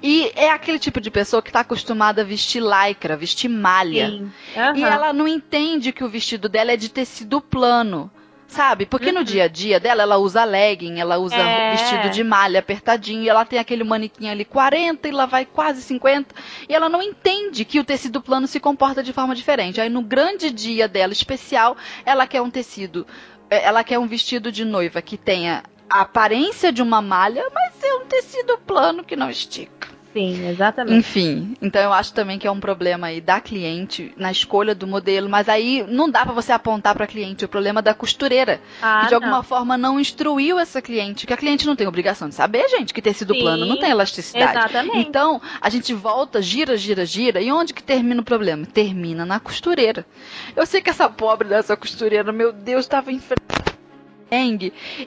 E 0.00 0.30
é 0.36 0.50
aquele 0.50 0.78
tipo 0.78 1.00
de 1.00 1.10
pessoa 1.10 1.42
que 1.42 1.50
tá 1.50 1.60
acostumada 1.60 2.22
a 2.22 2.24
vestir 2.24 2.62
lycra, 2.62 3.16
vestir 3.16 3.48
malha. 3.48 4.30
E 4.76 4.82
ela 4.82 5.12
não 5.12 5.26
entende 5.26 5.92
que 5.92 6.04
o 6.04 6.08
vestido 6.08 6.48
dela 6.48 6.70
é 6.70 6.76
de 6.76 6.88
tecido 6.88 7.40
plano. 7.40 8.10
Sabe? 8.54 8.86
Porque 8.86 9.08
uhum. 9.08 9.14
no 9.14 9.24
dia 9.24 9.44
a 9.44 9.48
dia 9.48 9.80
dela, 9.80 10.02
ela 10.02 10.16
usa 10.16 10.44
legging, 10.44 11.00
ela 11.00 11.18
usa 11.18 11.34
é. 11.34 11.72
vestido 11.72 12.08
de 12.10 12.22
malha 12.22 12.60
apertadinho, 12.60 13.20
e 13.24 13.28
ela 13.28 13.44
tem 13.44 13.58
aquele 13.58 13.82
manequim 13.82 14.28
ali 14.28 14.44
40 14.44 15.08
e 15.08 15.10
lá 15.10 15.26
vai 15.26 15.44
quase 15.44 15.82
50, 15.82 16.32
e 16.68 16.72
ela 16.72 16.88
não 16.88 17.02
entende 17.02 17.64
que 17.64 17.80
o 17.80 17.84
tecido 17.84 18.22
plano 18.22 18.46
se 18.46 18.60
comporta 18.60 19.02
de 19.02 19.12
forma 19.12 19.34
diferente. 19.34 19.80
Aí 19.80 19.88
no 19.88 20.02
grande 20.02 20.52
dia 20.52 20.86
dela 20.86 21.12
especial, 21.12 21.76
ela 22.06 22.28
quer 22.28 22.42
um 22.42 22.50
tecido, 22.50 23.04
é, 23.50 23.64
ela 23.64 23.82
quer 23.82 23.98
um 23.98 24.06
vestido 24.06 24.52
de 24.52 24.64
noiva 24.64 25.02
que 25.02 25.16
tenha 25.16 25.64
a 25.90 26.02
aparência 26.02 26.70
de 26.70 26.80
uma 26.80 27.02
malha, 27.02 27.44
mas 27.52 27.82
é 27.82 27.94
um 27.94 28.06
tecido 28.06 28.56
plano 28.58 29.02
que 29.02 29.16
não 29.16 29.28
estica. 29.28 29.93
Sim, 30.14 30.48
exatamente. 30.48 30.96
Enfim, 30.96 31.56
então 31.60 31.82
eu 31.82 31.92
acho 31.92 32.14
também 32.14 32.38
que 32.38 32.46
é 32.46 32.50
um 32.50 32.60
problema 32.60 33.08
aí 33.08 33.20
da 33.20 33.40
cliente 33.40 34.14
na 34.16 34.30
escolha 34.30 34.72
do 34.72 34.86
modelo, 34.86 35.28
mas 35.28 35.48
aí 35.48 35.84
não 35.88 36.08
dá 36.08 36.24
para 36.24 36.32
você 36.32 36.52
apontar 36.52 36.94
para 36.94 37.04
cliente 37.04 37.44
o 37.44 37.48
problema 37.48 37.82
da 37.82 37.92
costureira, 37.92 38.60
ah, 38.80 39.00
que 39.00 39.08
de 39.08 39.14
alguma 39.16 39.42
forma 39.42 39.76
não 39.76 39.98
instruiu 39.98 40.56
essa 40.56 40.80
cliente, 40.80 41.26
que 41.26 41.32
a 41.32 41.36
cliente 41.36 41.66
não 41.66 41.74
tem 41.74 41.88
obrigação 41.88 42.28
de 42.28 42.36
saber, 42.36 42.68
gente, 42.68 42.94
que 42.94 43.02
tecido 43.02 43.34
Sim, 43.34 43.40
plano 43.40 43.66
não 43.66 43.76
tem 43.76 43.90
elasticidade. 43.90 44.56
Exatamente. 44.56 44.98
Então, 44.98 45.42
a 45.60 45.68
gente 45.68 45.92
volta, 45.92 46.40
gira, 46.40 46.76
gira, 46.76 47.04
gira, 47.04 47.40
e 47.40 47.50
onde 47.50 47.74
que 47.74 47.82
termina 47.82 48.20
o 48.20 48.24
problema? 48.24 48.64
Termina 48.66 49.26
na 49.26 49.40
costureira. 49.40 50.06
Eu 50.54 50.64
sei 50.64 50.80
que 50.80 50.90
essa 50.90 51.10
pobre 51.10 51.48
dessa 51.48 51.76
costureira, 51.76 52.32
meu 52.32 52.52
Deus, 52.52 52.84
estava 52.84 53.10
enfrentando 53.10 53.73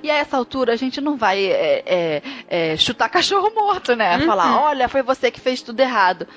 e 0.04 0.10
a 0.10 0.16
essa 0.16 0.38
altura 0.38 0.74
a 0.74 0.76
gente 0.76 1.02
não 1.02 1.18
vai 1.18 1.45
é, 1.45 1.84
é, 1.86 2.22
é, 2.48 2.78
chutar 2.78 3.10
cachorro 3.10 3.52
morto, 3.54 3.95
né? 3.95 4.18
Uhum. 4.18 4.26
Falar, 4.26 4.62
olha, 4.62 4.88
foi 4.88 5.02
você 5.02 5.30
que 5.32 5.40
fez 5.40 5.62
tudo 5.62 5.80
errado. 5.80 6.28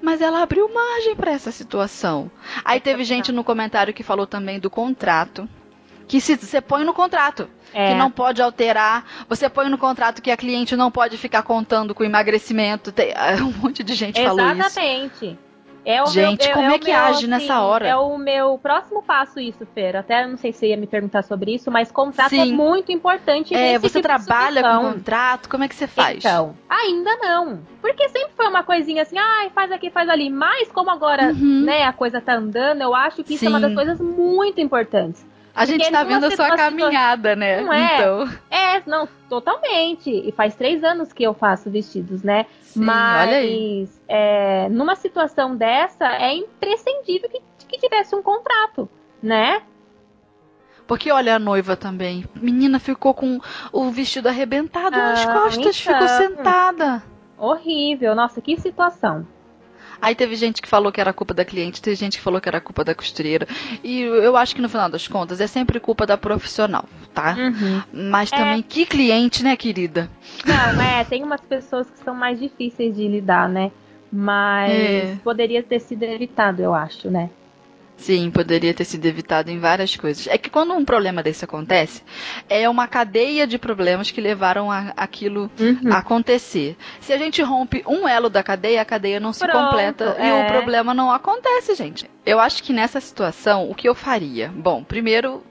Mas 0.00 0.20
ela 0.20 0.42
abriu 0.42 0.72
margem 0.72 1.16
para 1.16 1.32
essa 1.32 1.50
situação. 1.50 2.30
Aí 2.64 2.80
teve 2.80 3.02
gente 3.02 3.32
no 3.32 3.42
comentário 3.42 3.92
que 3.92 4.02
falou 4.02 4.26
também 4.26 4.60
do 4.60 4.70
contrato. 4.70 5.48
Que 6.06 6.20
se 6.20 6.36
você 6.36 6.60
põe 6.60 6.84
no 6.84 6.94
contrato. 6.94 7.48
É. 7.74 7.88
Que 7.88 7.94
não 7.94 8.10
pode 8.10 8.40
alterar. 8.40 9.04
Você 9.28 9.48
põe 9.48 9.68
no 9.68 9.76
contrato 9.76 10.22
que 10.22 10.30
a 10.30 10.36
cliente 10.36 10.76
não 10.76 10.90
pode 10.90 11.18
ficar 11.18 11.42
contando 11.42 11.94
com 11.94 12.04
emagrecimento. 12.04 12.92
Tem, 12.92 13.12
um 13.42 13.52
monte 13.60 13.82
de 13.82 13.94
gente 13.94 14.18
Exatamente. 14.18 14.46
falou 14.46 14.68
isso. 14.68 14.78
Exatamente. 14.78 15.47
É 15.84 16.04
Gente, 16.06 16.44
meu, 16.44 16.50
é, 16.50 16.54
como 16.54 16.70
é, 16.70 16.74
é 16.74 16.78
que 16.78 16.90
meu, 16.90 17.00
age 17.00 17.26
nessa 17.26 17.60
hora? 17.62 17.86
É 17.86 17.96
o 17.96 18.18
meu 18.18 18.58
próximo 18.58 19.02
passo 19.02 19.40
isso, 19.40 19.66
Fer. 19.74 19.96
Até 19.96 20.26
não 20.26 20.36
sei 20.36 20.52
se 20.52 20.58
você 20.58 20.66
ia 20.68 20.76
me 20.76 20.86
perguntar 20.86 21.22
sobre 21.22 21.54
isso, 21.54 21.70
mas 21.70 21.90
contrato 21.90 22.34
é 22.34 22.44
sim. 22.44 22.52
é 22.52 22.54
muito 22.54 22.92
importante. 22.92 23.54
É, 23.54 23.78
você 23.78 24.00
tipo 24.00 24.08
trabalha 24.08 24.62
com 24.62 24.92
contrato, 24.92 25.48
como 25.48 25.64
é 25.64 25.68
que 25.68 25.74
você 25.74 25.86
faz? 25.86 26.18
Então, 26.18 26.54
ainda 26.68 27.16
não. 27.16 27.60
Porque 27.80 28.08
sempre 28.08 28.30
foi 28.36 28.48
uma 28.48 28.62
coisinha 28.62 29.02
assim, 29.02 29.16
ah, 29.18 29.48
faz 29.54 29.72
aqui, 29.72 29.90
faz 29.90 30.08
ali. 30.08 30.28
Mas 30.28 30.70
como 30.72 30.90
agora, 30.90 31.32
uhum. 31.32 31.64
né, 31.64 31.84
a 31.84 31.92
coisa 31.92 32.20
tá 32.20 32.34
andando, 32.34 32.82
eu 32.82 32.94
acho 32.94 33.24
que 33.24 33.34
isso 33.34 33.40
sim. 33.40 33.46
é 33.46 33.48
uma 33.48 33.60
das 33.60 33.74
coisas 33.74 34.00
muito 34.00 34.60
importantes. 34.60 35.24
A 35.58 35.64
gente 35.64 35.80
Porque 35.80 35.92
tá 35.92 36.04
vendo 36.04 36.24
a 36.24 36.30
sua 36.30 36.56
caminhada, 36.56 37.34
né? 37.34 37.60
Não 37.60 37.72
é? 37.72 37.96
Então. 37.96 38.28
É, 38.48 38.82
não, 38.86 39.08
totalmente. 39.28 40.08
E 40.08 40.30
faz 40.30 40.54
três 40.54 40.84
anos 40.84 41.12
que 41.12 41.24
eu 41.24 41.34
faço 41.34 41.68
vestidos, 41.68 42.22
né? 42.22 42.46
Sim, 42.62 42.84
Mas 42.84 44.00
é, 44.06 44.68
numa 44.68 44.94
situação 44.94 45.56
dessa, 45.56 46.06
é 46.12 46.32
imprescindível 46.32 47.28
que, 47.28 47.42
que 47.66 47.76
tivesse 47.76 48.14
um 48.14 48.22
contrato, 48.22 48.88
né? 49.20 49.62
Porque 50.86 51.10
olha 51.10 51.34
a 51.34 51.38
noiva 51.40 51.76
também. 51.76 52.24
Menina 52.36 52.78
ficou 52.78 53.12
com 53.12 53.40
o 53.72 53.90
vestido 53.90 54.28
arrebentado 54.28 54.94
ah, 54.94 55.10
nas 55.10 55.24
costas, 55.24 55.56
então. 55.56 55.72
ficou 55.72 56.08
sentada. 56.08 57.02
Horrível. 57.36 58.14
Nossa, 58.14 58.40
que 58.40 58.56
situação. 58.60 59.26
Aí 60.00 60.14
teve 60.14 60.36
gente 60.36 60.62
que 60.62 60.68
falou 60.68 60.92
que 60.92 61.00
era 61.00 61.12
culpa 61.12 61.34
da 61.34 61.44
cliente, 61.44 61.82
teve 61.82 61.96
gente 61.96 62.18
que 62.18 62.24
falou 62.24 62.40
que 62.40 62.48
era 62.48 62.60
culpa 62.60 62.84
da 62.84 62.94
costureira. 62.94 63.46
E 63.82 64.00
eu 64.00 64.36
acho 64.36 64.54
que 64.54 64.62
no 64.62 64.68
final 64.68 64.88
das 64.88 65.08
contas 65.08 65.40
é 65.40 65.46
sempre 65.46 65.80
culpa 65.80 66.06
da 66.06 66.16
profissional, 66.16 66.84
tá? 67.12 67.36
Uhum. 67.38 67.82
Mas 68.10 68.30
também, 68.30 68.60
é... 68.60 68.62
que 68.62 68.86
cliente, 68.86 69.42
né, 69.42 69.56
querida? 69.56 70.08
Não, 70.44 70.80
é, 70.80 71.04
tem 71.04 71.22
umas 71.22 71.40
pessoas 71.40 71.90
que 71.90 71.98
são 71.98 72.14
mais 72.14 72.38
difíceis 72.38 72.94
de 72.94 73.06
lidar, 73.08 73.48
né? 73.48 73.72
Mas 74.10 74.72
é. 74.72 75.16
poderia 75.22 75.62
ter 75.62 75.80
sido 75.80 76.02
evitado, 76.04 76.62
eu 76.62 76.72
acho, 76.72 77.10
né? 77.10 77.28
Sim, 77.98 78.30
poderia 78.30 78.72
ter 78.72 78.84
sido 78.84 79.04
evitado 79.04 79.50
em 79.50 79.58
várias 79.58 79.94
coisas. 79.96 80.26
É 80.28 80.38
que 80.38 80.48
quando 80.48 80.72
um 80.72 80.84
problema 80.84 81.22
desse 81.22 81.44
acontece, 81.44 82.02
é 82.48 82.68
uma 82.68 82.86
cadeia 82.86 83.46
de 83.46 83.58
problemas 83.58 84.10
que 84.10 84.20
levaram 84.20 84.70
a, 84.70 84.92
aquilo 84.96 85.50
uhum. 85.58 85.92
a 85.92 85.98
acontecer. 85.98 86.76
Se 87.00 87.12
a 87.12 87.18
gente 87.18 87.42
rompe 87.42 87.82
um 87.86 88.08
elo 88.08 88.30
da 88.30 88.42
cadeia, 88.42 88.80
a 88.80 88.84
cadeia 88.84 89.18
não 89.18 89.32
se 89.32 89.40
Pronto, 89.40 89.64
completa 89.64 90.16
é. 90.18 90.28
e 90.28 90.32
o 90.32 90.46
problema 90.46 90.94
não 90.94 91.10
acontece, 91.10 91.74
gente. 91.74 92.08
Eu 92.24 92.38
acho 92.38 92.62
que 92.62 92.72
nessa 92.72 93.00
situação, 93.00 93.68
o 93.68 93.74
que 93.74 93.88
eu 93.88 93.94
faria? 93.94 94.50
Bom, 94.54 94.82
primeiro 94.84 95.42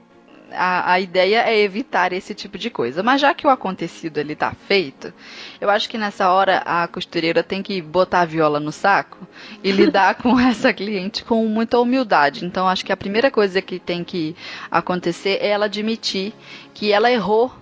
a, 0.52 0.92
a 0.92 1.00
ideia 1.00 1.42
é 1.42 1.58
evitar 1.58 2.12
esse 2.12 2.34
tipo 2.34 2.58
de 2.58 2.70
coisa. 2.70 3.02
Mas 3.02 3.20
já 3.20 3.34
que 3.34 3.46
o 3.46 3.50
acontecido 3.50 4.18
ele 4.18 4.34
tá 4.34 4.52
feito, 4.66 5.12
eu 5.60 5.70
acho 5.70 5.88
que 5.88 5.98
nessa 5.98 6.30
hora 6.30 6.58
a 6.64 6.86
costureira 6.88 7.42
tem 7.42 7.62
que 7.62 7.80
botar 7.80 8.20
a 8.20 8.24
viola 8.24 8.60
no 8.60 8.72
saco 8.72 9.26
e 9.62 9.70
lidar 9.70 10.14
com 10.22 10.38
essa 10.38 10.72
cliente 10.72 11.24
com 11.24 11.46
muita 11.46 11.78
humildade. 11.78 12.44
Então 12.44 12.68
acho 12.68 12.84
que 12.84 12.92
a 12.92 12.96
primeira 12.96 13.30
coisa 13.30 13.60
que 13.60 13.78
tem 13.78 14.04
que 14.04 14.34
acontecer 14.70 15.38
é 15.40 15.48
ela 15.48 15.66
admitir 15.66 16.32
que 16.74 16.92
ela 16.92 17.10
errou 17.10 17.52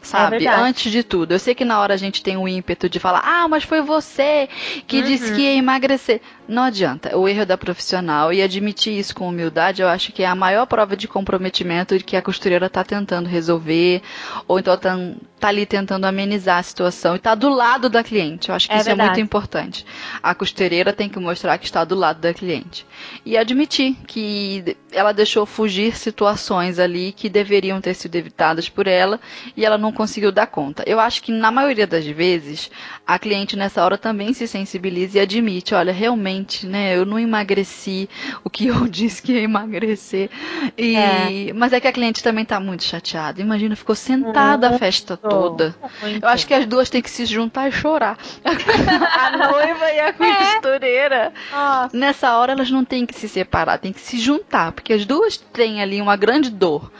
sabe? 0.00 0.44
É 0.44 0.48
Antes 0.48 0.90
de 0.90 1.02
tudo. 1.02 1.32
Eu 1.32 1.38
sei 1.38 1.54
que 1.54 1.64
na 1.64 1.80
hora 1.80 1.94
a 1.94 1.96
gente 1.96 2.22
tem 2.22 2.36
o 2.36 2.48
ímpeto 2.48 2.88
de 2.88 2.98
falar, 2.98 3.22
ah, 3.24 3.48
mas 3.48 3.64
foi 3.64 3.80
você 3.80 4.48
que 4.86 4.98
uhum. 4.98 5.04
disse 5.04 5.34
que 5.34 5.42
ia 5.42 5.54
emagrecer. 5.54 6.20
Não 6.46 6.62
adianta. 6.62 7.16
O 7.16 7.28
erro 7.28 7.42
é 7.42 7.44
da 7.44 7.58
profissional 7.58 8.32
e 8.32 8.40
admitir 8.40 8.98
isso 8.98 9.14
com 9.14 9.28
humildade, 9.28 9.82
eu 9.82 9.88
acho 9.88 10.12
que 10.12 10.22
é 10.22 10.26
a 10.26 10.34
maior 10.34 10.66
prova 10.66 10.96
de 10.96 11.06
comprometimento 11.06 11.98
de 11.98 12.04
que 12.04 12.16
a 12.16 12.22
costureira 12.22 12.66
está 12.66 12.82
tentando 12.82 13.28
resolver, 13.28 14.00
ou 14.46 14.58
então 14.58 14.76
tá, 14.76 14.96
tá, 15.38 15.48
ali 15.48 15.66
tentando 15.66 16.06
amenizar 16.06 16.58
a 16.58 16.62
situação 16.62 17.14
e 17.16 17.18
tá 17.18 17.34
do 17.34 17.50
lado 17.50 17.90
da 17.90 18.02
cliente. 18.02 18.48
Eu 18.48 18.54
acho 18.54 18.66
que 18.66 18.74
é 18.74 18.78
isso 18.78 18.86
verdade. 18.86 19.10
é 19.10 19.12
muito 19.12 19.24
importante. 19.24 19.84
A 20.22 20.34
costureira 20.34 20.92
tem 20.92 21.08
que 21.08 21.18
mostrar 21.18 21.58
que 21.58 21.66
está 21.66 21.84
do 21.84 21.94
lado 21.94 22.20
da 22.20 22.32
cliente. 22.32 22.86
E 23.26 23.36
admitir 23.36 23.94
que 24.06 24.76
ela 24.92 25.12
deixou 25.12 25.44
fugir 25.44 25.96
situações 25.96 26.78
ali 26.78 27.12
que 27.12 27.28
deveriam 27.28 27.80
ter 27.80 27.94
sido 27.94 28.14
evitadas 28.16 28.68
por 28.68 28.86
ela 28.86 29.20
e 29.56 29.64
ela 29.64 29.78
não 29.78 29.92
conseguiu 29.92 30.32
dar 30.32 30.46
conta. 30.46 30.82
Eu 30.86 30.98
acho 30.98 31.22
que 31.22 31.32
na 31.32 31.50
maioria 31.50 31.86
das 31.86 32.06
vezes 32.06 32.70
a 33.06 33.18
cliente 33.18 33.56
nessa 33.56 33.84
hora 33.84 33.98
também 33.98 34.32
se 34.32 34.46
sensibiliza 34.46 35.18
e 35.18 35.20
admite, 35.20 35.74
olha, 35.74 35.92
realmente, 35.92 36.66
né, 36.66 36.96
eu 36.96 37.04
não 37.04 37.18
emagreci 37.18 38.08
o 38.44 38.50
que 38.50 38.66
eu 38.66 38.86
disse 38.88 39.22
que 39.22 39.32
ia 39.32 39.42
emagrecer. 39.42 40.30
E, 40.76 40.96
é. 40.96 41.52
Mas 41.52 41.72
é 41.72 41.80
que 41.80 41.88
a 41.88 41.92
cliente 41.92 42.22
também 42.22 42.44
tá 42.44 42.58
muito 42.58 42.84
chateada. 42.84 43.40
Imagina, 43.40 43.76
ficou 43.76 43.94
sentada 43.94 44.68
a 44.68 44.78
festa 44.78 45.16
toda. 45.16 45.74
Muito. 46.00 46.24
Eu 46.24 46.28
acho 46.28 46.46
que 46.46 46.54
as 46.54 46.66
duas 46.66 46.90
têm 46.90 47.02
que 47.02 47.10
se 47.10 47.26
juntar 47.26 47.68
e 47.68 47.72
chorar. 47.72 48.18
a 48.44 49.36
noiva 49.36 49.92
e 49.92 50.00
a 50.00 50.08
é. 50.08 50.12
costureira. 50.12 51.32
É. 51.52 51.96
Nessa 51.96 52.36
hora 52.36 52.52
elas 52.52 52.70
não 52.70 52.84
têm 52.84 53.04
que 53.06 53.14
se 53.14 53.28
separar, 53.28 53.78
têm 53.78 53.92
que 53.92 54.00
se 54.00 54.18
juntar, 54.18 54.72
porque 54.78 54.92
as 54.92 55.04
duas 55.04 55.36
têm 55.36 55.82
ali 55.82 56.00
uma 56.00 56.14
grande 56.14 56.50
dor. 56.50 56.92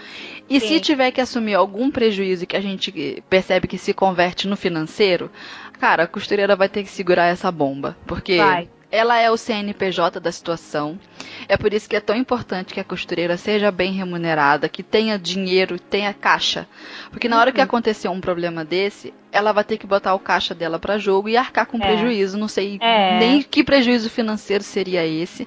E 0.50 0.58
Sim. 0.58 0.66
se 0.66 0.80
tiver 0.80 1.12
que 1.12 1.20
assumir 1.20 1.54
algum 1.54 1.90
prejuízo 1.92 2.44
que 2.44 2.56
a 2.56 2.60
gente 2.60 3.22
percebe 3.30 3.68
que 3.68 3.78
se 3.78 3.94
converte 3.94 4.48
no 4.48 4.56
financeiro, 4.56 5.30
cara, 5.78 6.02
a 6.02 6.06
costureira 6.06 6.56
vai 6.56 6.68
ter 6.68 6.82
que 6.82 6.90
segurar 6.90 7.26
essa 7.26 7.52
bomba. 7.52 7.96
Porque 8.04 8.38
vai. 8.38 8.68
ela 8.90 9.16
é 9.18 9.30
o 9.30 9.36
CNPJ 9.36 10.18
da 10.18 10.32
situação. 10.32 10.98
É 11.48 11.56
por 11.56 11.72
isso 11.72 11.88
que 11.88 11.94
é 11.94 12.00
tão 12.00 12.16
importante 12.16 12.74
que 12.74 12.80
a 12.80 12.84
costureira 12.84 13.36
seja 13.36 13.70
bem 13.70 13.92
remunerada, 13.92 14.68
que 14.68 14.82
tenha 14.82 15.16
dinheiro, 15.16 15.78
tenha 15.78 16.12
caixa. 16.12 16.66
Porque 17.12 17.28
na 17.28 17.38
hora 17.38 17.52
que 17.52 17.58
uhum. 17.58 17.64
acontecer 17.64 18.08
um 18.08 18.20
problema 18.20 18.64
desse, 18.64 19.14
ela 19.30 19.52
vai 19.52 19.62
ter 19.62 19.78
que 19.78 19.86
botar 19.86 20.14
o 20.14 20.18
caixa 20.18 20.52
dela 20.52 20.80
para 20.80 20.98
jogo 20.98 21.28
e 21.28 21.36
arcar 21.36 21.66
com 21.66 21.76
é. 21.76 21.86
prejuízo. 21.86 22.36
Não 22.36 22.48
sei 22.48 22.76
é. 22.80 23.20
nem 23.20 23.40
que 23.40 23.62
prejuízo 23.62 24.10
financeiro 24.10 24.64
seria 24.64 25.06
esse. 25.06 25.46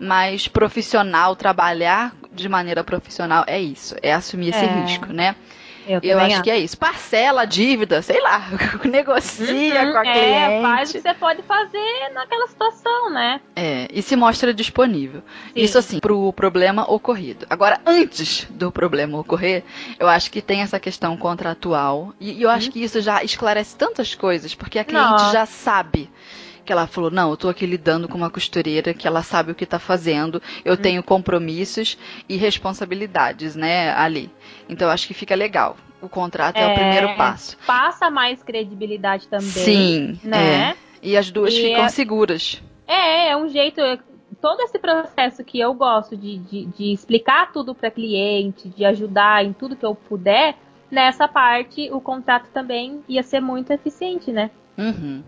Mas 0.00 0.48
profissional, 0.48 1.36
trabalhar 1.36 2.14
de 2.32 2.48
maneira 2.48 2.82
profissional 2.82 3.44
é 3.46 3.60
isso, 3.60 3.94
é 4.02 4.12
assumir 4.12 4.48
esse 4.48 4.64
é. 4.64 4.80
risco, 4.80 5.12
né? 5.12 5.36
Eu, 5.86 6.00
eu 6.02 6.18
acho, 6.18 6.34
acho, 6.34 6.42
que 6.42 6.50
é 6.50 6.58
isso. 6.58 6.78
Parcela 6.78 7.42
a 7.42 7.44
dívida, 7.44 8.00
sei 8.00 8.20
lá, 8.20 8.46
negocia 8.84 9.86
uhum, 9.86 9.92
com 9.92 9.98
a 9.98 10.06
é, 10.06 10.12
cliente. 10.12 10.62
Faz 10.62 10.90
o 10.90 10.92
que 10.92 11.00
você 11.00 11.14
pode 11.14 11.42
fazer 11.42 12.10
naquela 12.12 12.46
situação, 12.46 13.10
né? 13.10 13.40
É, 13.56 13.88
e 13.92 14.00
se 14.00 14.14
mostra 14.14 14.54
disponível. 14.54 15.22
Sim. 15.46 15.52
Isso 15.56 15.78
assim, 15.78 15.98
pro 15.98 16.32
problema 16.32 16.88
ocorrido. 16.90 17.46
Agora, 17.50 17.80
antes 17.84 18.46
do 18.50 18.70
problema 18.70 19.18
ocorrer, 19.18 19.64
eu 19.98 20.06
acho 20.06 20.30
que 20.30 20.40
tem 20.40 20.60
essa 20.60 20.78
questão 20.78 21.16
contratual. 21.16 22.14
E, 22.20 22.40
eu 22.40 22.50
acho 22.50 22.66
uhum. 22.66 22.72
que 22.72 22.84
isso 22.84 23.00
já 23.00 23.24
esclarece 23.24 23.76
tantas 23.76 24.14
coisas, 24.14 24.54
porque 24.54 24.78
a 24.78 24.84
cliente 24.84 25.32
já 25.32 25.46
sabe 25.46 26.08
que 26.70 26.72
ela 26.72 26.86
falou: 26.86 27.10
não, 27.10 27.30
eu 27.30 27.36
tô 27.36 27.48
aqui 27.48 27.66
lidando 27.66 28.06
com 28.06 28.16
uma 28.16 28.30
costureira 28.30 28.94
que 28.94 29.04
ela 29.04 29.24
sabe 29.24 29.50
o 29.50 29.54
que 29.56 29.66
tá 29.66 29.80
fazendo, 29.80 30.40
eu 30.64 30.74
hum. 30.74 30.76
tenho 30.76 31.02
compromissos 31.02 31.98
e 32.28 32.36
responsabilidades, 32.36 33.56
né, 33.56 33.92
ali. 33.92 34.30
Então 34.68 34.88
acho 34.88 35.08
que 35.08 35.14
fica 35.14 35.34
legal. 35.34 35.76
O 36.00 36.08
contrato 36.08 36.56
é, 36.56 36.62
é 36.62 36.68
o 36.68 36.74
primeiro 36.74 37.16
passo. 37.16 37.58
Passa 37.66 38.08
mais 38.08 38.40
credibilidade 38.40 39.26
também. 39.26 39.48
Sim, 39.48 40.20
né? 40.22 40.70
É. 40.70 40.76
E 41.02 41.16
as 41.16 41.28
duas 41.28 41.52
e 41.52 41.60
ficam 41.60 41.84
é... 41.84 41.88
seguras. 41.88 42.62
É, 42.86 43.30
é 43.30 43.36
um 43.36 43.48
jeito. 43.48 43.80
Todo 44.40 44.60
esse 44.60 44.78
processo 44.78 45.42
que 45.42 45.58
eu 45.58 45.74
gosto 45.74 46.16
de, 46.16 46.38
de, 46.38 46.66
de 46.66 46.92
explicar 46.92 47.52
tudo 47.52 47.74
para 47.74 47.90
cliente, 47.90 48.68
de 48.68 48.84
ajudar 48.84 49.44
em 49.44 49.52
tudo 49.52 49.74
que 49.74 49.84
eu 49.84 49.94
puder, 49.94 50.56
nessa 50.88 51.26
parte 51.26 51.90
o 51.90 52.00
contrato 52.00 52.48
também 52.54 53.02
ia 53.08 53.24
ser 53.24 53.40
muito 53.40 53.72
eficiente, 53.72 54.30
né? 54.30 54.52
Uhum. 54.78 55.22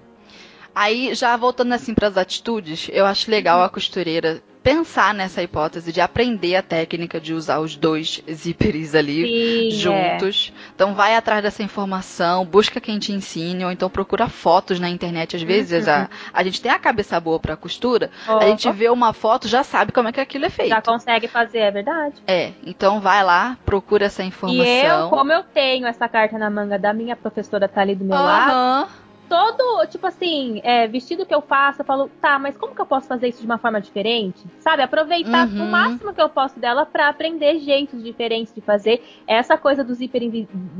Aí, 0.74 1.14
já 1.14 1.36
voltando 1.36 1.72
assim 1.72 1.94
para 1.94 2.08
as 2.08 2.16
atitudes, 2.16 2.88
eu 2.92 3.04
acho 3.06 3.30
legal 3.30 3.62
a 3.62 3.68
costureira 3.68 4.42
pensar 4.62 5.12
nessa 5.12 5.42
hipótese 5.42 5.92
de 5.92 6.00
aprender 6.00 6.54
a 6.54 6.62
técnica 6.62 7.20
de 7.20 7.34
usar 7.34 7.58
os 7.58 7.74
dois 7.74 8.22
zíperes 8.30 8.94
ali 8.94 9.26
Sim, 9.26 9.68
é. 9.68 9.70
juntos. 9.70 10.52
É. 10.54 10.72
Então 10.74 10.94
vai 10.94 11.16
atrás 11.16 11.42
dessa 11.42 11.62
informação, 11.62 12.44
busca 12.44 12.80
quem 12.80 12.98
te 12.98 13.12
ensine, 13.12 13.64
ou 13.64 13.72
então 13.72 13.90
procura 13.90 14.28
fotos 14.28 14.78
na 14.78 14.88
internet. 14.88 15.36
Às 15.36 15.42
vezes 15.42 15.86
uhum. 15.86 15.92
a, 15.92 16.08
a 16.32 16.44
gente 16.44 16.60
tem 16.60 16.70
a 16.70 16.78
cabeça 16.78 17.18
boa 17.18 17.40
para 17.40 17.56
costura, 17.56 18.10
a 18.26 18.46
gente 18.46 18.70
vê 18.70 18.88
uma 18.88 19.12
foto, 19.12 19.48
já 19.48 19.64
sabe 19.64 19.92
como 19.92 20.08
é 20.08 20.12
que 20.12 20.20
aquilo 20.20 20.44
é 20.44 20.50
feito. 20.50 20.70
Já 20.70 20.80
consegue 20.80 21.26
fazer, 21.26 21.58
é 21.58 21.70
verdade. 21.70 22.22
É, 22.26 22.52
então 22.64 23.00
vai 23.00 23.24
lá, 23.24 23.58
procura 23.64 24.06
essa 24.06 24.22
informação. 24.22 24.64
E 24.64 24.84
eu, 24.84 25.08
como 25.08 25.32
eu 25.32 25.42
tenho 25.42 25.86
essa 25.86 26.08
carta 26.08 26.38
na 26.38 26.48
manga 26.48 26.78
da 26.78 26.92
minha 26.92 27.16
professora 27.16 27.68
tá 27.68 27.80
ali 27.80 27.94
do 27.94 28.04
meu 28.04 28.16
uhum. 28.16 28.24
lado, 28.24 28.90
todo, 29.32 29.86
tipo 29.86 30.06
assim, 30.06 30.60
é, 30.62 30.86
vestido 30.86 31.24
que 31.24 31.34
eu 31.34 31.40
faço, 31.40 31.80
eu 31.80 31.86
falo, 31.86 32.10
tá, 32.20 32.38
mas 32.38 32.54
como 32.54 32.74
que 32.74 32.80
eu 32.82 32.84
posso 32.84 33.06
fazer 33.06 33.28
isso 33.28 33.40
de 33.40 33.46
uma 33.46 33.56
forma 33.56 33.80
diferente? 33.80 34.44
Sabe? 34.60 34.82
Aproveitar 34.82 35.48
uhum. 35.48 35.64
o 35.64 35.70
máximo 35.70 36.12
que 36.12 36.20
eu 36.20 36.28
posso 36.28 36.60
dela 36.60 36.84
para 36.84 37.08
aprender 37.08 37.58
jeitos 37.60 38.02
diferentes 38.02 38.54
de 38.54 38.60
fazer. 38.60 39.02
Essa 39.26 39.56
coisa 39.56 39.82
do 39.82 39.94
zíper, 39.94 40.20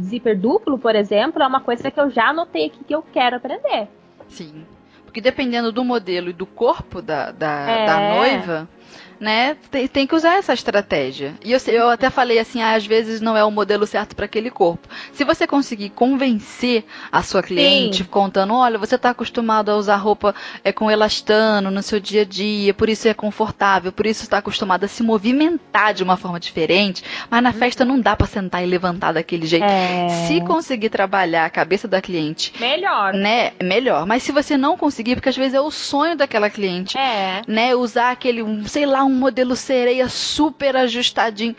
zíper 0.02 0.38
duplo, 0.38 0.78
por 0.78 0.94
exemplo, 0.94 1.42
é 1.42 1.46
uma 1.46 1.62
coisa 1.62 1.90
que 1.90 1.98
eu 1.98 2.10
já 2.10 2.28
anotei 2.28 2.66
aqui 2.66 2.84
que 2.84 2.94
eu 2.94 3.02
quero 3.02 3.36
aprender. 3.36 3.88
Sim. 4.28 4.66
Porque 5.02 5.22
dependendo 5.22 5.72
do 5.72 5.82
modelo 5.82 6.28
e 6.28 6.34
do 6.34 6.44
corpo 6.44 7.00
da, 7.00 7.30
da, 7.32 7.70
é. 7.70 7.86
da 7.86 8.16
noiva 8.16 8.68
né? 9.23 9.57
Tem, 9.70 9.86
tem 9.86 10.05
que 10.05 10.16
usar 10.16 10.35
essa 10.35 10.53
estratégia. 10.53 11.35
E 11.44 11.53
eu, 11.53 11.61
eu 11.69 11.89
até 11.89 12.11
falei 12.11 12.40
assim, 12.40 12.61
ah, 12.61 12.74
às 12.74 12.85
vezes 12.85 13.20
não 13.20 13.36
é 13.36 13.44
o 13.44 13.53
modelo 13.53 13.86
certo 13.86 14.16
para 14.16 14.24
aquele 14.24 14.51
corpo. 14.51 14.89
Se 15.12 15.23
você 15.23 15.47
conseguir 15.47 15.90
convencer 15.90 16.85
a 17.11 17.23
sua 17.23 17.40
cliente 17.40 17.99
Sim. 17.99 18.05
contando, 18.05 18.53
olha, 18.53 18.78
você 18.78 18.97
está 18.97 19.11
acostumado 19.11 19.70
a 19.70 19.77
usar 19.77 19.94
roupa 19.94 20.35
é, 20.65 20.73
com 20.73 20.90
elastano 20.90 21.70
no 21.70 21.85
seu 21.85 22.01
dia 22.01 22.23
a 22.23 22.24
dia, 22.24 22.74
por 22.74 22.89
isso 22.89 23.07
é 23.07 23.15
confortável, 23.15 23.93
por 23.93 24.07
isso 24.07 24.24
está 24.24 24.39
acostumado 24.39 24.82
a 24.82 24.89
se 24.89 25.05
movimentar 25.05 25.94
de 25.94 26.03
uma 26.03 26.16
forma 26.16 26.40
diferente, 26.40 27.05
mas 27.31 27.40
na 27.44 27.51
uhum. 27.51 27.57
festa 27.57 27.85
não 27.85 28.01
dá 28.01 28.16
para 28.16 28.27
sentar 28.27 28.65
e 28.65 28.66
levantar 28.66 29.12
daquele 29.12 29.47
jeito. 29.47 29.65
É... 29.65 30.09
Se 30.27 30.40
conseguir 30.40 30.89
trabalhar 30.89 31.44
a 31.44 31.51
cabeça 31.51 31.86
da 31.86 32.03
cliente, 32.03 32.53
melhor, 32.59 33.15
né? 33.15 33.53
Melhor. 33.62 34.05
Mas 34.05 34.24
se 34.24 34.32
você 34.32 34.57
não 34.57 34.77
conseguir, 34.77 35.15
porque 35.15 35.28
às 35.28 35.36
vezes 35.36 35.55
é 35.55 35.61
o 35.61 35.70
sonho 35.70 36.16
daquela 36.16 36.51
cliente, 36.51 36.99
é. 36.99 37.43
né? 37.47 37.73
Usar 37.77 38.11
aquele, 38.11 38.43
sei 38.66 38.85
lá, 38.85 39.05
um 39.05 39.11
um 39.12 39.18
modelo 39.18 39.55
sereia 39.55 40.09
super 40.09 40.76
ajustadinho 40.76 41.55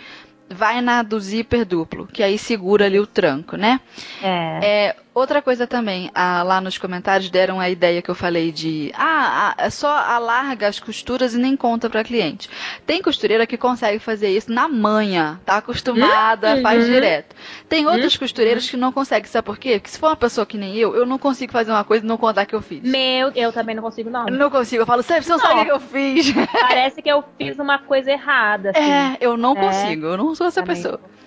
vai 0.50 0.82
na 0.82 1.02
do 1.04 1.20
zíper 1.20 1.66
duplo, 1.66 2.08
que 2.08 2.22
aí 2.22 2.38
segura 2.38 2.86
ali 2.86 3.00
o 3.00 3.08
tranco, 3.08 3.56
né? 3.56 3.80
É. 4.22 4.60
é 4.62 4.96
outra 5.14 5.42
coisa 5.42 5.68
também, 5.68 6.10
lá 6.14 6.60
nos 6.60 6.78
comentários 6.78 7.30
deram 7.30 7.60
a 7.60 7.70
ideia 7.70 8.02
que 8.02 8.10
eu 8.10 8.16
falei 8.16 8.52
de 8.52 8.92
ah, 8.96 9.56
ah 9.58 9.70
só 9.70 9.90
alarga 9.90 10.68
as 10.68 10.80
costuras 10.80 11.34
e 11.34 11.38
nem 11.38 11.56
conta 11.56 11.90
para 11.90 12.04
cliente. 12.04 12.50
Tem 12.86 13.02
costureira 13.02 13.46
que 13.46 13.58
consegue 13.58 14.00
fazer 14.00 14.30
isso 14.30 14.52
na 14.52 14.68
manha, 14.68 15.40
tá 15.46 15.58
acostumada, 15.58 16.56
uhum. 16.56 16.62
faz 16.62 16.86
direto. 16.86 17.36
Tem 17.70 17.86
outras 17.86 18.14
uhum. 18.14 18.20
costureiras 18.20 18.70
que 18.70 18.78
não 18.78 18.92
conseguem, 18.92 19.30
sabe 19.30 19.46
por 19.46 19.58
quê? 19.58 19.74
Porque 19.74 19.90
se 19.90 20.00
for 20.00 20.08
uma 20.08 20.16
pessoa 20.16 20.46
que 20.46 20.58
nem 20.58 20.76
eu, 20.76 20.96
eu 20.96 21.06
não 21.06 21.18
consigo 21.18 21.52
fazer 21.52 21.72
uma 21.72 21.84
coisa 21.84 22.04
e 22.04 22.08
não 22.08 22.18
contar 22.18 22.46
que 22.46 22.56
eu 22.56 22.62
fiz. 22.62 22.82
Meu, 22.84 23.32
eu 23.36 23.52
também 23.52 23.76
não 23.76 23.84
consigo 23.84 24.10
não. 24.10 24.28
Eu 24.28 24.36
não 24.36 24.50
consigo, 24.50 24.82
eu 24.82 24.86
falo, 24.86 25.04
você 25.04 25.20
não, 25.20 25.28
não 25.30 25.40
sabe 25.40 25.62
o 25.62 25.66
que 25.66 25.72
eu 25.72 25.80
fiz. 25.80 26.34
Parece 26.52 27.02
que 27.02 27.10
eu 27.10 27.24
fiz 27.38 27.58
uma 27.60 27.80
coisa 27.80 28.12
errada. 28.12 28.72
Assim. 28.72 28.92
É, 28.92 29.18
eu 29.20 29.38
não 29.38 29.54
é. 29.54 29.56
consigo, 29.56 30.06
eu 30.08 30.18
não 30.18 30.36
sou 30.36 30.48
essa 30.48 30.62
também. 30.62 30.76
pessoa. 30.76 31.00
Não. 31.02 31.23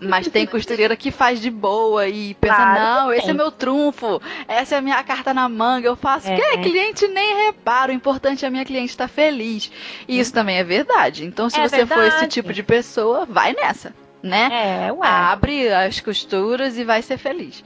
Mas 0.00 0.28
tem 0.28 0.46
costureira 0.46 0.96
que 0.96 1.10
faz 1.10 1.40
de 1.40 1.50
boa 1.50 2.06
e 2.06 2.34
pensa, 2.34 2.54
claro 2.54 2.80
não, 2.80 3.12
esse 3.12 3.30
é 3.30 3.32
meu 3.32 3.50
trunfo, 3.50 4.20
essa 4.46 4.76
é 4.76 4.78
a 4.78 4.80
minha 4.80 5.02
carta 5.02 5.34
na 5.34 5.48
manga, 5.48 5.86
eu 5.86 5.96
faço. 5.96 6.28
É. 6.28 6.36
Que 6.36 6.42
é, 6.42 6.58
cliente 6.58 7.08
nem 7.08 7.46
repara, 7.46 7.90
o 7.92 7.94
importante 7.94 8.44
é 8.44 8.48
a 8.48 8.50
minha 8.50 8.64
cliente 8.64 8.90
estar 8.90 9.08
feliz. 9.08 9.70
E 10.06 10.18
isso 10.18 10.32
também 10.32 10.58
é 10.58 10.64
verdade. 10.64 11.24
Então, 11.24 11.50
se 11.50 11.58
é 11.58 11.68
você 11.68 11.76
verdade. 11.78 12.00
for 12.00 12.06
esse 12.06 12.28
tipo 12.28 12.52
de 12.52 12.62
pessoa, 12.62 13.26
vai 13.26 13.52
nessa, 13.52 13.94
né? 14.22 14.86
É, 14.86 14.92
ué. 14.92 15.08
Abre 15.08 15.72
as 15.72 16.00
costuras 16.00 16.78
e 16.78 16.84
vai 16.84 17.02
ser 17.02 17.18
feliz. 17.18 17.64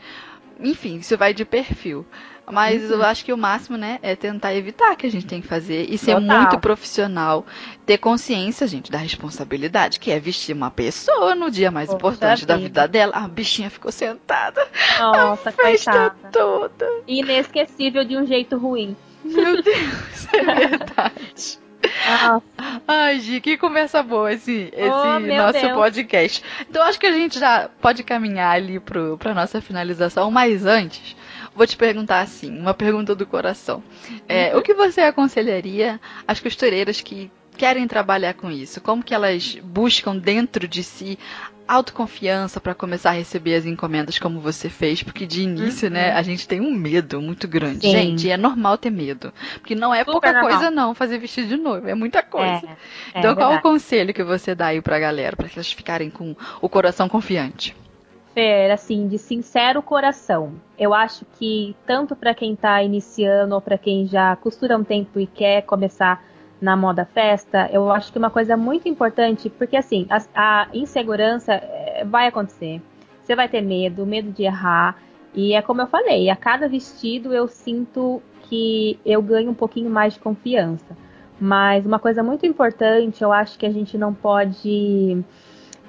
Enfim, 0.61 0.97
isso 0.97 1.17
vai 1.19 1.35
de 1.35 1.45
perfil. 1.45 2.07
Mas 2.51 2.83
uhum. 2.83 2.97
eu 2.97 3.03
acho 3.05 3.25
que 3.25 3.33
o 3.33 3.37
máximo, 3.37 3.77
né, 3.77 3.99
é 4.03 4.17
tentar 4.17 4.55
evitar 4.55 4.95
que 4.97 5.07
a 5.07 5.11
gente 5.11 5.27
tem 5.27 5.41
que 5.41 5.47
fazer 5.47 5.87
e 5.89 5.97
ser 5.97 6.15
Total. 6.15 6.39
muito 6.39 6.59
profissional, 6.59 7.47
ter 7.87 7.99
consciência, 7.99 8.67
gente, 8.67 8.91
da 8.91 8.99
responsabilidade, 8.99 10.01
que 10.01 10.11
é 10.11 10.19
vestir 10.19 10.55
uma 10.55 10.71
pessoa 10.71 11.35
no 11.35 11.51
dia 11.51 11.71
mais 11.71 11.89
Poxa 11.89 11.97
importante 11.99 12.41
vida. 12.41 12.55
da 12.55 12.61
vida 12.61 12.89
dela. 12.89 13.13
A 13.15 13.29
bichinha 13.29 13.71
ficou 13.71 13.93
sentada. 13.93 14.67
Nossa, 14.99 15.51
a 15.51 15.53
festa 15.53 15.93
coitada. 15.93 16.31
toda. 16.33 16.87
Inesquecível 17.07 18.05
de 18.05 18.17
um 18.17 18.27
jeito 18.27 18.57
ruim. 18.57 18.97
Meu 19.25 19.63
Deus, 19.63 20.29
é 20.33 20.43
verdade. 20.69 21.63
Ai, 22.87 23.21
Gi, 23.21 23.41
que 23.41 23.57
conversa 23.57 24.03
boa 24.03 24.33
esse, 24.33 24.73
esse 24.73 24.89
oh, 24.89 25.21
nosso 25.21 25.61
Deus. 25.61 25.73
podcast. 25.73 26.43
Então 26.69 26.83
acho 26.83 26.99
que 26.99 27.07
a 27.07 27.13
gente 27.13 27.39
já 27.39 27.69
pode 27.81 28.03
caminhar 28.03 28.55
ali 28.55 28.79
pro, 28.79 29.17
pra 29.19 29.35
nossa 29.35 29.61
finalização, 29.61 30.31
mas 30.31 30.65
antes, 30.65 31.17
vou 31.55 31.67
te 31.67 31.77
perguntar 31.77 32.21
assim, 32.21 32.59
uma 32.59 32.75
pergunta 32.75 33.15
do 33.15 33.27
coração. 33.27 33.83
É. 34.29 34.57
O 34.57 34.63
que 34.63 34.75
você 34.75 35.01
aconselharia 35.03 36.01
às 36.27 36.41
costureiras 36.41 37.01
que 37.01 37.31
querem 37.57 37.87
trabalhar 37.87 38.35
com 38.35 38.51
isso? 38.51 38.81
Como 38.81 39.03
que 39.03 39.15
elas 39.15 39.57
buscam 39.63 40.17
dentro 40.17 40.67
de 40.67 40.83
si 40.83 41.19
autoconfiança 41.67 42.61
para 42.61 42.75
começar 42.75 43.11
a 43.11 43.13
receber 43.13 43.55
as 43.55 43.65
encomendas 43.65 44.19
como 44.19 44.41
você 44.41 44.69
fez? 44.69 45.03
Porque 45.03 45.27
de 45.27 45.43
início, 45.43 45.89
né, 45.91 46.09
uhum. 46.09 46.13
né, 46.13 46.19
a 46.19 46.23
gente 46.23 46.49
tem 46.49 46.61
um 46.61 46.73
medo 46.73 47.21
muito 47.21 47.47
grande. 47.47 47.83
Sim. 47.83 47.93
Gente, 47.93 48.31
é 48.31 48.37
normal 48.37 48.77
ter 48.79 48.91
medo. 48.91 49.33
Porque 49.55 49.75
não 49.75 49.95
é 49.95 50.01
Super 50.01 50.13
pouca 50.13 50.33
normal. 50.33 50.51
coisa 50.51 50.71
não 50.71 50.95
fazer 50.95 51.19
vestido 51.19 51.49
de 51.49 51.57
noivo, 51.57 51.89
é 51.89 51.95
muita 51.95 52.23
coisa. 52.23 52.67
É, 52.67 52.77
é 53.15 53.19
então, 53.19 53.35
qual 53.35 53.55
o 53.55 53.61
conselho 53.63 54.13
que 54.13 54.25
você 54.25 54.55
dá 54.55 54.67
aí 54.67 54.81
pra 54.81 54.99
galera, 54.99 55.37
para 55.37 55.49
que 55.49 55.59
elas 55.59 55.73
ficarem 55.73 56.11
com 56.11 56.35
o 56.61 56.69
coração 56.69 57.09
confiante? 57.09 57.77
Fer, 58.35 58.71
assim, 58.71 59.09
de 59.09 59.19
sincero 59.19 59.83
coração, 59.83 60.55
eu 60.79 60.95
acho 60.95 61.27
que 61.39 61.77
tanto 61.87 62.17
para 62.17 62.35
quem 62.35 62.55
está 62.55 62.83
iniciando 62.83 63.55
ou 63.55 63.61
para 63.61 63.77
quem 63.77 64.07
já 64.07 64.35
costura 64.37 64.77
um 64.77 64.83
tempo 64.83 65.21
e 65.21 65.27
quer 65.27 65.63
começar 65.63 66.25
na 66.63 66.77
moda 66.77 67.05
festa, 67.05 67.69
eu 67.73 67.91
acho 67.91 68.13
que 68.13 68.19
uma 68.19 68.31
coisa 68.31 68.57
muito 68.57 68.89
importante, 68.89 69.51
porque 69.51 69.77
assim, 69.77 70.07
a, 70.09 70.23
a 70.35 70.69
insegurança 70.73 71.55
é, 71.55 72.05
vai 72.07 72.29
acontecer. 72.29 72.81
Você 73.21 73.35
vai 73.35 73.49
ter 73.49 73.61
medo, 73.61 74.07
medo 74.07 74.31
de 74.31 74.45
errar. 74.45 74.97
E 75.35 75.55
é 75.55 75.61
como 75.61 75.81
eu 75.81 75.87
falei, 75.87 76.31
a 76.31 76.37
cada 76.37 76.69
vestido 76.69 77.35
eu 77.35 77.49
sinto 77.49 78.23
que 78.45 78.99
eu 79.05 79.21
ganho 79.21 79.51
um 79.51 79.55
pouquinho 79.55 79.91
mais 79.91 80.15
de 80.15 80.21
confiança. 80.21 80.97
Mas 81.41 81.85
uma 81.85 81.99
coisa 81.99 82.23
muito 82.23 82.47
importante, 82.47 83.23
eu 83.23 83.33
acho 83.33 83.59
que 83.59 83.67
a 83.67 83.73
gente 83.73 83.99
não 83.99 84.15
pode 84.15 85.25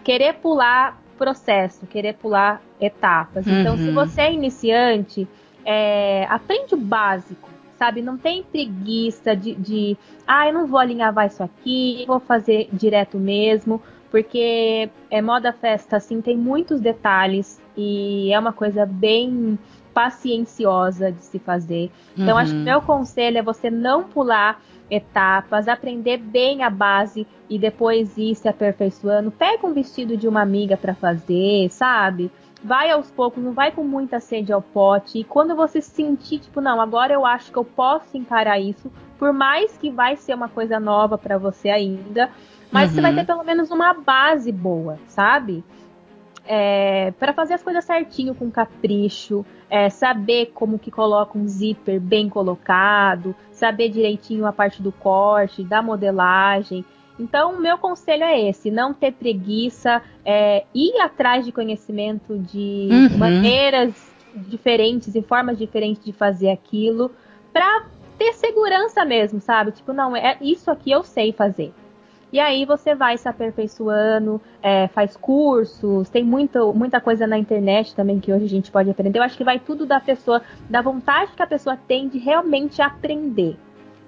querer 0.03 0.33
pular 0.35 1.02
processo, 1.23 1.87
querer 1.87 2.15
pular 2.15 2.61
etapas. 2.81 3.45
Uhum. 3.45 3.61
Então, 3.61 3.77
se 3.77 3.87
uhum. 3.87 3.93
você 3.93 4.21
é 4.21 4.33
iniciante, 4.33 5.25
é, 5.65 6.27
aprende 6.29 6.75
o 6.75 6.77
básico, 6.77 7.49
sabe? 7.79 8.01
Não 8.01 8.17
tem 8.17 8.43
preguiça 8.43 9.33
de, 9.33 9.55
de 9.55 9.97
ah, 10.27 10.47
eu 10.47 10.53
não 10.53 10.67
vou 10.67 10.77
alinhavar 10.77 11.27
isso 11.27 11.41
aqui, 11.41 12.03
vou 12.05 12.19
fazer 12.19 12.67
direto 12.73 13.17
mesmo, 13.17 13.81
porque 14.11 14.89
é 15.09 15.21
moda 15.21 15.53
festa, 15.53 15.95
assim, 15.95 16.19
tem 16.19 16.35
muitos 16.35 16.81
detalhes 16.81 17.61
e 17.77 18.33
é 18.33 18.37
uma 18.37 18.51
coisa 18.51 18.85
bem 18.85 19.57
pacienciosa 19.93 21.09
de 21.09 21.23
se 21.23 21.39
fazer. 21.39 21.89
Então, 22.17 22.35
uhum. 22.35 22.41
acho 22.41 22.51
que 22.51 22.59
meu 22.59 22.81
conselho 22.81 23.37
é 23.37 23.41
você 23.41 23.71
não 23.71 24.03
pular 24.03 24.61
etapas, 24.93 25.67
aprender 25.67 26.17
bem 26.17 26.63
a 26.63 26.69
base 26.69 27.27
e 27.49 27.57
depois 27.57 28.17
ir 28.17 28.35
se 28.35 28.47
aperfeiçoando. 28.47 29.31
Pega 29.31 29.65
um 29.65 29.73
vestido 29.73 30.15
de 30.17 30.27
uma 30.27 30.41
amiga 30.41 30.77
para 30.77 30.93
fazer, 30.93 31.69
sabe? 31.69 32.31
Vai 32.63 32.89
aos 32.89 33.11
poucos, 33.11 33.43
não 33.43 33.51
vai 33.51 33.71
com 33.71 33.83
muita 33.83 34.19
sede 34.19 34.53
ao 34.53 34.61
pote. 34.61 35.19
E 35.19 35.23
quando 35.23 35.55
você 35.55 35.81
sentir, 35.81 36.39
tipo, 36.39 36.61
não, 36.61 36.79
agora 36.79 37.13
eu 37.13 37.25
acho 37.25 37.51
que 37.51 37.57
eu 37.57 37.65
posso 37.65 38.17
encarar 38.17 38.59
isso, 38.59 38.91
por 39.19 39.33
mais 39.33 39.77
que 39.77 39.89
vai 39.89 40.15
ser 40.15 40.33
uma 40.33 40.49
coisa 40.49 40.79
nova 40.79 41.17
para 41.17 41.37
você 41.37 41.69
ainda, 41.69 42.29
mas 42.71 42.89
uhum. 42.89 42.95
você 42.95 43.01
vai 43.01 43.11
uhum. 43.11 43.17
ter 43.17 43.25
pelo 43.25 43.43
menos 43.43 43.69
uma 43.69 43.93
base 43.93 44.51
boa, 44.51 44.97
sabe? 45.07 45.63
É, 46.45 47.11
para 47.19 47.31
fazer 47.33 47.53
as 47.53 47.63
coisas 47.63 47.85
certinho, 47.85 48.35
com 48.35 48.51
capricho, 48.51 49.45
é, 49.69 49.89
saber 49.89 50.51
como 50.53 50.77
que 50.77 50.91
coloca 50.91 51.37
um 51.37 51.47
zíper 51.47 51.99
bem 51.99 52.27
colocado, 52.27 53.33
saber 53.51 53.89
direitinho 53.89 54.45
a 54.45 54.51
parte 54.51 54.81
do 54.81 54.91
corte, 54.91 55.63
da 55.63 55.81
modelagem. 55.81 56.83
Então, 57.19 57.53
o 57.53 57.61
meu 57.61 57.77
conselho 57.77 58.23
é 58.23 58.49
esse: 58.49 58.69
não 58.69 58.93
ter 58.93 59.13
preguiça, 59.13 60.01
é, 60.25 60.65
ir 60.73 60.99
atrás 60.99 61.45
de 61.45 61.51
conhecimento 61.51 62.37
de 62.37 62.89
uhum. 62.91 63.17
maneiras 63.17 63.93
diferentes 64.35 65.15
e 65.15 65.21
formas 65.21 65.57
diferentes 65.57 66.03
de 66.03 66.11
fazer 66.11 66.49
aquilo, 66.49 67.11
para 67.51 67.85
ter 68.17 68.33
segurança 68.33 69.05
mesmo, 69.05 69.39
sabe? 69.39 69.71
Tipo, 69.71 69.93
não, 69.93 70.15
é 70.15 70.37
isso 70.41 70.71
aqui 70.71 70.91
eu 70.91 71.03
sei 71.03 71.31
fazer. 71.31 71.73
E 72.33 72.39
aí 72.39 72.65
você 72.65 72.95
vai 72.95 73.15
se 73.15 73.29
aperfeiçoando, 73.29 74.41
é, 74.59 74.87
faz 74.87 75.15
cursos, 75.15 76.09
tem 76.09 76.23
muito, 76.23 76.73
muita 76.73 76.99
coisa 76.99 77.27
na 77.27 77.37
internet 77.37 77.93
também 77.93 78.19
que 78.19 78.33
hoje 78.33 78.45
a 78.45 78.49
gente 78.49 78.71
pode 78.71 78.89
aprender. 78.89 79.19
Eu 79.19 79.23
acho 79.23 79.37
que 79.37 79.43
vai 79.43 79.59
tudo 79.59 79.85
da 79.85 79.99
pessoa, 79.99 80.41
da 80.67 80.81
vontade 80.81 81.33
que 81.35 81.43
a 81.43 81.47
pessoa 81.47 81.77
tem 81.77 82.09
de 82.09 82.17
realmente 82.17 82.81
aprender. 82.81 83.55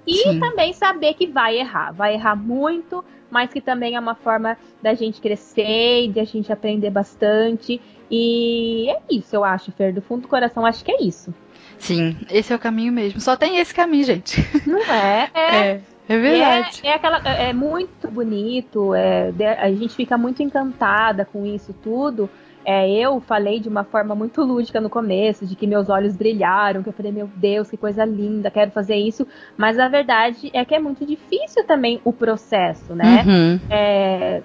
E 0.04 0.16
Sim. 0.16 0.40
também 0.40 0.72
saber 0.72 1.14
que 1.14 1.28
vai 1.28 1.56
errar. 1.56 1.92
Vai 1.92 2.14
errar 2.14 2.34
muito, 2.34 3.04
mas 3.30 3.52
que 3.52 3.60
também 3.60 3.94
é 3.94 4.00
uma 4.00 4.16
forma 4.16 4.58
da 4.82 4.92
gente 4.92 5.20
crescer 5.20 6.06
e 6.06 6.08
de 6.08 6.18
a 6.18 6.24
gente 6.24 6.52
aprender 6.52 6.90
bastante. 6.90 7.80
E 8.10 8.90
é 8.90 8.98
isso, 9.08 9.36
eu 9.36 9.44
acho, 9.44 9.70
Fer. 9.70 9.94
Do 9.94 10.02
fundo 10.02 10.22
do 10.22 10.28
coração, 10.28 10.66
acho 10.66 10.84
que 10.84 10.90
é 10.90 11.00
isso. 11.00 11.32
Sim, 11.78 12.16
esse 12.28 12.52
é 12.52 12.56
o 12.56 12.58
caminho 12.58 12.92
mesmo. 12.92 13.20
Só 13.20 13.36
tem 13.36 13.58
esse 13.58 13.72
caminho, 13.72 14.04
gente. 14.04 14.40
Não 14.66 14.82
é? 14.82 15.30
É. 15.34 15.56
é. 15.56 15.95
É 16.08 16.18
verdade. 16.18 16.80
É, 16.84 16.88
é, 16.88 16.94
aquela, 16.94 17.20
é, 17.24 17.50
é 17.50 17.52
muito 17.52 18.08
bonito, 18.08 18.94
é, 18.94 19.32
a 19.58 19.68
gente 19.70 19.94
fica 19.94 20.16
muito 20.16 20.42
encantada 20.42 21.24
com 21.24 21.44
isso 21.44 21.74
tudo. 21.82 22.30
É, 22.68 22.90
eu 22.90 23.20
falei 23.20 23.60
de 23.60 23.68
uma 23.68 23.84
forma 23.84 24.12
muito 24.12 24.42
lúdica 24.42 24.80
no 24.80 24.90
começo, 24.90 25.46
de 25.46 25.54
que 25.54 25.68
meus 25.68 25.88
olhos 25.88 26.16
brilharam, 26.16 26.82
que 26.82 26.88
eu 26.88 26.92
falei, 26.92 27.12
meu 27.12 27.30
Deus, 27.36 27.70
que 27.70 27.76
coisa 27.76 28.04
linda, 28.04 28.50
quero 28.50 28.72
fazer 28.72 28.96
isso. 28.96 29.24
Mas 29.56 29.78
a 29.78 29.86
verdade 29.86 30.50
é 30.52 30.64
que 30.64 30.74
é 30.74 30.80
muito 30.80 31.06
difícil 31.06 31.64
também 31.64 32.00
o 32.04 32.12
processo, 32.12 32.92
né? 32.92 33.24
Uhum. 33.24 33.60
É, 33.70 34.42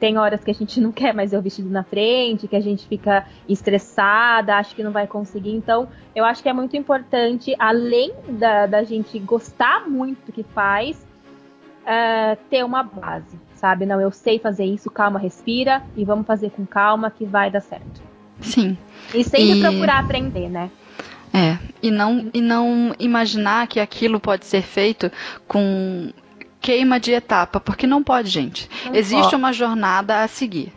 tem 0.00 0.18
horas 0.18 0.42
que 0.42 0.50
a 0.50 0.54
gente 0.54 0.80
não 0.82 0.90
quer 0.90 1.14
mais 1.14 1.30
ver 1.30 1.36
o 1.36 1.42
vestido 1.42 1.70
na 1.70 1.84
frente, 1.84 2.48
que 2.48 2.56
a 2.56 2.60
gente 2.60 2.88
fica 2.88 3.24
estressada, 3.48 4.56
acha 4.56 4.74
que 4.74 4.82
não 4.82 4.90
vai 4.90 5.06
conseguir. 5.06 5.54
Então, 5.54 5.86
eu 6.12 6.24
acho 6.24 6.42
que 6.42 6.48
é 6.48 6.52
muito 6.52 6.76
importante, 6.76 7.54
além 7.56 8.12
da, 8.30 8.66
da 8.66 8.82
gente 8.82 9.16
gostar 9.20 9.88
muito 9.88 10.26
do 10.26 10.32
que 10.32 10.42
faz, 10.42 11.06
uh, 11.84 12.36
ter 12.50 12.64
uma 12.64 12.82
base 12.82 13.38
sabe? 13.60 13.84
Não, 13.84 14.00
eu 14.00 14.10
sei 14.10 14.38
fazer 14.38 14.64
isso, 14.64 14.90
calma, 14.90 15.18
respira 15.18 15.82
e 15.94 16.04
vamos 16.04 16.26
fazer 16.26 16.50
com 16.50 16.64
calma 16.64 17.10
que 17.10 17.26
vai 17.26 17.50
dar 17.50 17.60
certo. 17.60 18.02
Sim. 18.40 18.76
E 19.14 19.22
sempre 19.22 19.58
e... 19.58 19.60
procurar 19.60 19.98
aprender, 19.98 20.48
né? 20.48 20.70
É, 21.32 21.58
e 21.82 21.90
não, 21.90 22.30
e 22.34 22.40
não 22.40 22.94
imaginar 22.98 23.68
que 23.68 23.78
aquilo 23.78 24.18
pode 24.18 24.46
ser 24.46 24.62
feito 24.62 25.12
com 25.46 26.10
queima 26.60 26.98
de 26.98 27.12
etapa, 27.12 27.60
porque 27.60 27.86
não 27.86 28.02
pode, 28.02 28.28
gente. 28.28 28.68
Não 28.86 28.94
Existe 28.94 29.22
pode. 29.22 29.36
uma 29.36 29.52
jornada 29.52 30.22
a 30.22 30.28
seguir. 30.28 30.72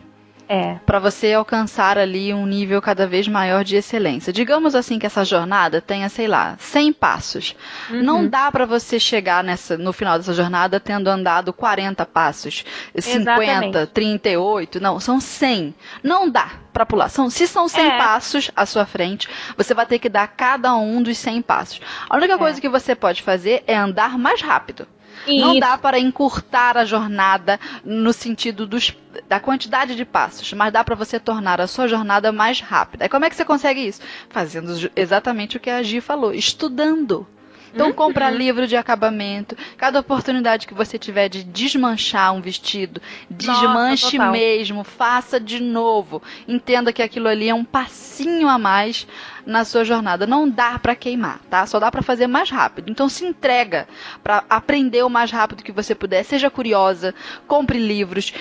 É. 0.48 0.76
Para 0.86 1.00
você 1.00 1.34
alcançar 1.34 1.98
ali 1.98 2.34
um 2.34 2.46
nível 2.46 2.82
cada 2.82 3.08
vez 3.08 3.28
maior 3.28 3.64
de 3.64 3.76
excelência. 3.76 4.34
Digamos 4.34 4.76
assim 4.76 5.00
que 5.00 5.06
essa 5.06 5.24
jornada 5.24 5.82
tenha, 5.82 6.10
sei 6.10 6.28
lá, 6.28 6.56
100 6.60 6.94
passos. 6.94 7.56
Uhum. 7.90 8.04
Não 8.04 8.28
dá 8.28 8.52
para 8.52 8.66
você 8.66 9.00
chegar 9.00 9.44
nessa 9.44 9.78
no 9.78 9.94
final 9.94 10.18
dessa 10.18 10.34
jornada 10.34 10.80
tendo 10.80 11.08
andado 11.08 11.54
40 11.54 12.06
passos, 12.06 12.66
50, 12.98 13.32
Exatamente. 13.32 13.88
38, 13.88 14.80
não, 14.80 15.00
são 15.00 15.20
100. 15.20 15.74
Não 16.04 16.30
dá 16.30 16.52
para 16.74 16.86
pular. 16.86 17.10
São, 17.10 17.30
se 17.30 17.48
são 17.48 17.68
100 17.68 17.86
é. 17.86 17.98
passos 17.98 18.52
à 18.56 18.66
sua 18.66 18.86
frente, 18.86 19.30
você 19.56 19.74
vai 19.74 19.86
ter 19.86 20.00
que 20.00 20.10
dar 20.10 20.28
cada 20.28 20.76
um 20.76 21.02
dos 21.02 21.18
100 21.18 21.42
passos. 21.44 21.82
A 22.10 22.18
única 22.18 22.34
é. 22.34 22.38
coisa 22.38 22.60
que 22.60 22.70
você 22.70 22.96
pode 22.96 23.22
fazer 23.22 23.64
é 23.68 23.76
andar 23.76 24.18
mais 24.18 24.42
rápido. 24.42 24.88
Isso. 25.28 25.46
Não 25.46 25.60
dá 25.60 25.78
para 25.78 26.00
encurtar 26.00 26.78
a 26.78 26.86
jornada 26.86 27.60
no 27.84 28.12
sentido 28.14 28.68
dos, 28.68 28.96
da 29.28 29.40
quantidade 29.40 29.96
de 29.96 30.06
passos, 30.06 30.52
mas 30.54 30.74
dá 30.74 30.84
para 30.84 30.96
você 30.96 31.20
tornar 31.20 31.62
a 31.62 31.68
sua 31.68 31.88
jornada 31.88 32.32
mais 32.32 32.60
rápida. 32.60 33.06
E 33.06 33.10
como 33.10 33.26
é 33.26 33.30
que 33.30 33.36
você 33.36 33.46
consegue 33.46 33.86
isso? 33.88 34.02
Fazendo 34.30 34.92
exatamente 34.96 35.58
o 35.58 35.60
que 35.60 35.70
a 35.70 35.82
Gi 35.82 36.02
falou, 36.02 36.34
estudando. 36.34 37.28
Então 37.74 37.88
uhum. 37.88 37.94
compra 37.94 38.30
livro 38.30 38.68
de 38.68 38.76
acabamento. 38.76 39.58
Cada 39.78 40.00
oportunidade 40.00 40.68
que 40.68 40.74
você 40.74 41.00
tiver 41.00 41.28
de 41.28 41.44
desmanchar 41.44 42.34
um 42.34 42.40
vestido, 42.40 43.02
desmanche 43.30 44.18
Nossa, 44.18 44.32
mesmo, 44.32 44.84
faça 44.84 45.40
de 45.40 45.60
novo. 45.60 46.22
Entenda 46.48 46.94
que 46.94 47.02
aquilo 47.02 47.28
ali 47.28 47.50
é 47.50 47.54
um 47.54 47.66
passinho 47.66 48.48
a 48.48 48.60
mais 48.60 49.08
na 49.46 49.66
sua 49.66 49.84
jornada. 49.84 50.26
Não 50.26 50.50
dá 50.50 50.80
para 50.80 50.96
queimar, 50.96 51.40
tá? 51.50 51.66
Só 51.66 51.80
dá 51.80 51.92
para 51.92 52.02
fazer 52.02 52.28
mais 52.28 52.50
rápido. 52.50 52.90
Então 52.90 53.10
se 53.10 53.26
entrega 53.26 53.88
para 54.24 54.44
aprender 54.50 55.04
o 55.04 55.10
mais 55.10 55.32
rápido 55.32 55.64
que 55.64 55.72
você 55.72 55.94
puder. 55.94 56.24
Seja 56.24 56.50
curiosa, 56.50 57.14
compre 57.48 57.80
livros, 57.80 58.34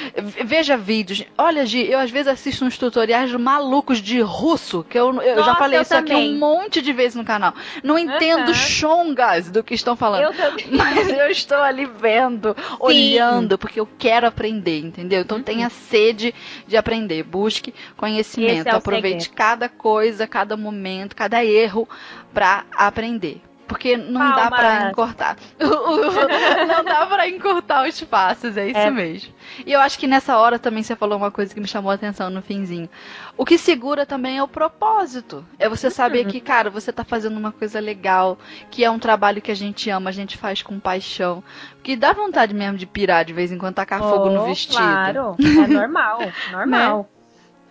veja 0.44 0.76
vídeos. 0.76 1.24
Olha, 1.36 1.66
Gi, 1.66 1.90
eu 1.90 1.98
às 1.98 2.10
vezes 2.10 2.28
assisto 2.28 2.64
uns 2.64 2.78
tutoriais 2.78 3.32
malucos 3.32 3.98
de 3.98 4.20
russo, 4.20 4.84
que 4.88 4.98
eu, 4.98 5.20
eu 5.22 5.36
Nossa, 5.36 5.50
já 5.50 5.54
falei 5.56 5.78
eu 5.78 5.82
isso 5.82 5.90
também. 5.90 6.16
aqui 6.16 6.34
um 6.34 6.38
monte 6.38 6.80
de 6.80 6.92
vezes 6.92 7.14
no 7.14 7.24
canal. 7.24 7.54
Não 7.82 7.98
entendo 7.98 8.48
uhum. 8.48 8.54
chongas 8.54 9.50
do 9.50 9.62
que 9.62 9.74
estão 9.74 9.96
falando. 9.96 10.22
Eu 10.22 10.32
mas 10.72 11.08
eu 11.08 11.30
estou 11.30 11.58
ali 11.58 11.86
vendo, 11.86 12.54
Sim. 12.58 12.76
olhando, 12.80 13.58
porque 13.58 13.80
eu 13.80 13.88
quero 13.98 14.26
aprender, 14.26 14.78
entendeu? 14.80 15.20
Então 15.20 15.38
uhum. 15.38 15.42
tenha 15.42 15.68
sede 15.68 16.34
de 16.66 16.76
aprender. 16.76 17.22
Busque 17.22 17.74
conhecimento. 17.96 18.68
É 18.68 18.72
Aproveite 18.72 19.24
segredo. 19.24 19.36
cada 19.36 19.68
coisa, 19.68 20.26
cada 20.26 20.56
momento 20.56 20.91
cada 21.14 21.44
erro 21.44 21.88
para 22.32 22.64
aprender. 22.76 23.40
Porque 23.72 23.96
não 23.96 24.20
Palmas. 24.20 24.36
dá 24.36 24.50
para 24.50 24.90
encurtar. 24.90 25.36
não 25.58 26.84
dá 26.84 27.06
para 27.06 27.26
encurtar 27.26 27.88
os 27.88 28.00
passos, 28.02 28.56
é 28.56 28.68
isso 28.68 28.78
é. 28.78 28.90
mesmo. 28.90 29.32
E 29.64 29.72
eu 29.72 29.80
acho 29.80 29.98
que 29.98 30.06
nessa 30.06 30.36
hora 30.36 30.58
também 30.58 30.82
você 30.82 30.94
falou 30.94 31.16
uma 31.16 31.30
coisa 31.30 31.54
que 31.54 31.60
me 31.60 31.66
chamou 31.66 31.90
a 31.90 31.94
atenção 31.94 32.28
no 32.28 32.42
finzinho. 32.42 32.88
O 33.34 33.46
que 33.46 33.56
segura 33.56 34.04
também 34.04 34.36
é 34.36 34.42
o 34.42 34.48
propósito. 34.48 35.42
É 35.58 35.70
você 35.70 35.90
saber 35.90 36.26
uhum. 36.26 36.30
que, 36.30 36.40
cara, 36.40 36.68
você 36.68 36.92
tá 36.92 37.02
fazendo 37.02 37.38
uma 37.38 37.50
coisa 37.50 37.80
legal, 37.80 38.38
que 38.70 38.84
é 38.84 38.90
um 38.90 38.98
trabalho 38.98 39.40
que 39.40 39.50
a 39.50 39.56
gente 39.56 39.88
ama, 39.88 40.10
a 40.10 40.12
gente 40.12 40.36
faz 40.36 40.60
com 40.62 40.78
paixão. 40.78 41.42
Que 41.82 41.96
dá 41.96 42.12
vontade 42.12 42.52
mesmo 42.52 42.76
de 42.76 42.84
pirar 42.84 43.24
de 43.24 43.32
vez 43.32 43.50
em 43.50 43.56
quando, 43.58 43.76
tacar 43.76 44.02
oh, 44.02 44.08
fogo 44.10 44.28
no 44.28 44.44
vestido. 44.44 44.76
Claro, 44.76 45.36
é 45.40 45.66
normal, 45.66 46.18
normal. 46.50 46.98
Né? 46.98 47.21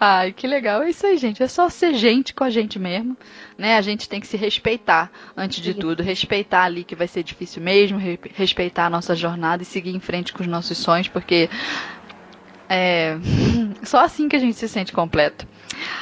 Ai, 0.03 0.33
que 0.33 0.47
legal. 0.47 0.81
É 0.81 0.89
isso 0.89 1.05
aí, 1.05 1.15
gente. 1.15 1.43
É 1.43 1.47
só 1.47 1.69
ser 1.69 1.93
gente 1.93 2.33
com 2.33 2.43
a 2.43 2.49
gente 2.49 2.79
mesmo, 2.79 3.15
né? 3.55 3.77
A 3.77 3.81
gente 3.81 4.09
tem 4.09 4.19
que 4.19 4.25
se 4.25 4.35
respeitar 4.35 5.11
antes 5.37 5.61
de 5.61 5.75
tudo. 5.75 6.01
Respeitar 6.01 6.63
ali 6.63 6.83
que 6.83 6.95
vai 6.95 7.07
ser 7.07 7.21
difícil 7.21 7.61
mesmo, 7.61 7.99
respeitar 8.33 8.87
a 8.87 8.89
nossa 8.89 9.15
jornada 9.15 9.61
e 9.61 9.65
seguir 9.65 9.95
em 9.95 9.99
frente 9.99 10.33
com 10.33 10.41
os 10.41 10.47
nossos 10.47 10.79
sonhos, 10.79 11.07
porque 11.07 11.47
é 12.67 13.15
só 13.85 14.03
assim 14.03 14.27
que 14.27 14.35
a 14.35 14.39
gente 14.39 14.57
se 14.57 14.67
sente 14.67 14.91
completo. 14.91 15.47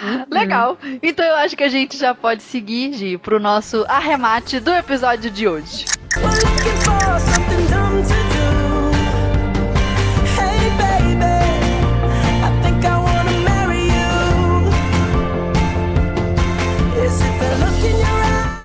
Uhum. 0.02 0.26
Legal. 0.32 0.78
Então 1.04 1.26
eu 1.26 1.36
acho 1.36 1.58
que 1.58 1.64
a 1.64 1.70
gente 1.70 1.98
já 1.98 2.16
pode 2.16 2.42
seguir, 2.42 2.94
Gi, 2.94 3.18
pro 3.18 3.38
nosso 3.38 3.84
arremate 3.90 4.62
do 4.62 4.74
episódio 4.74 5.30
de 5.30 5.46
hoje. 5.46 5.84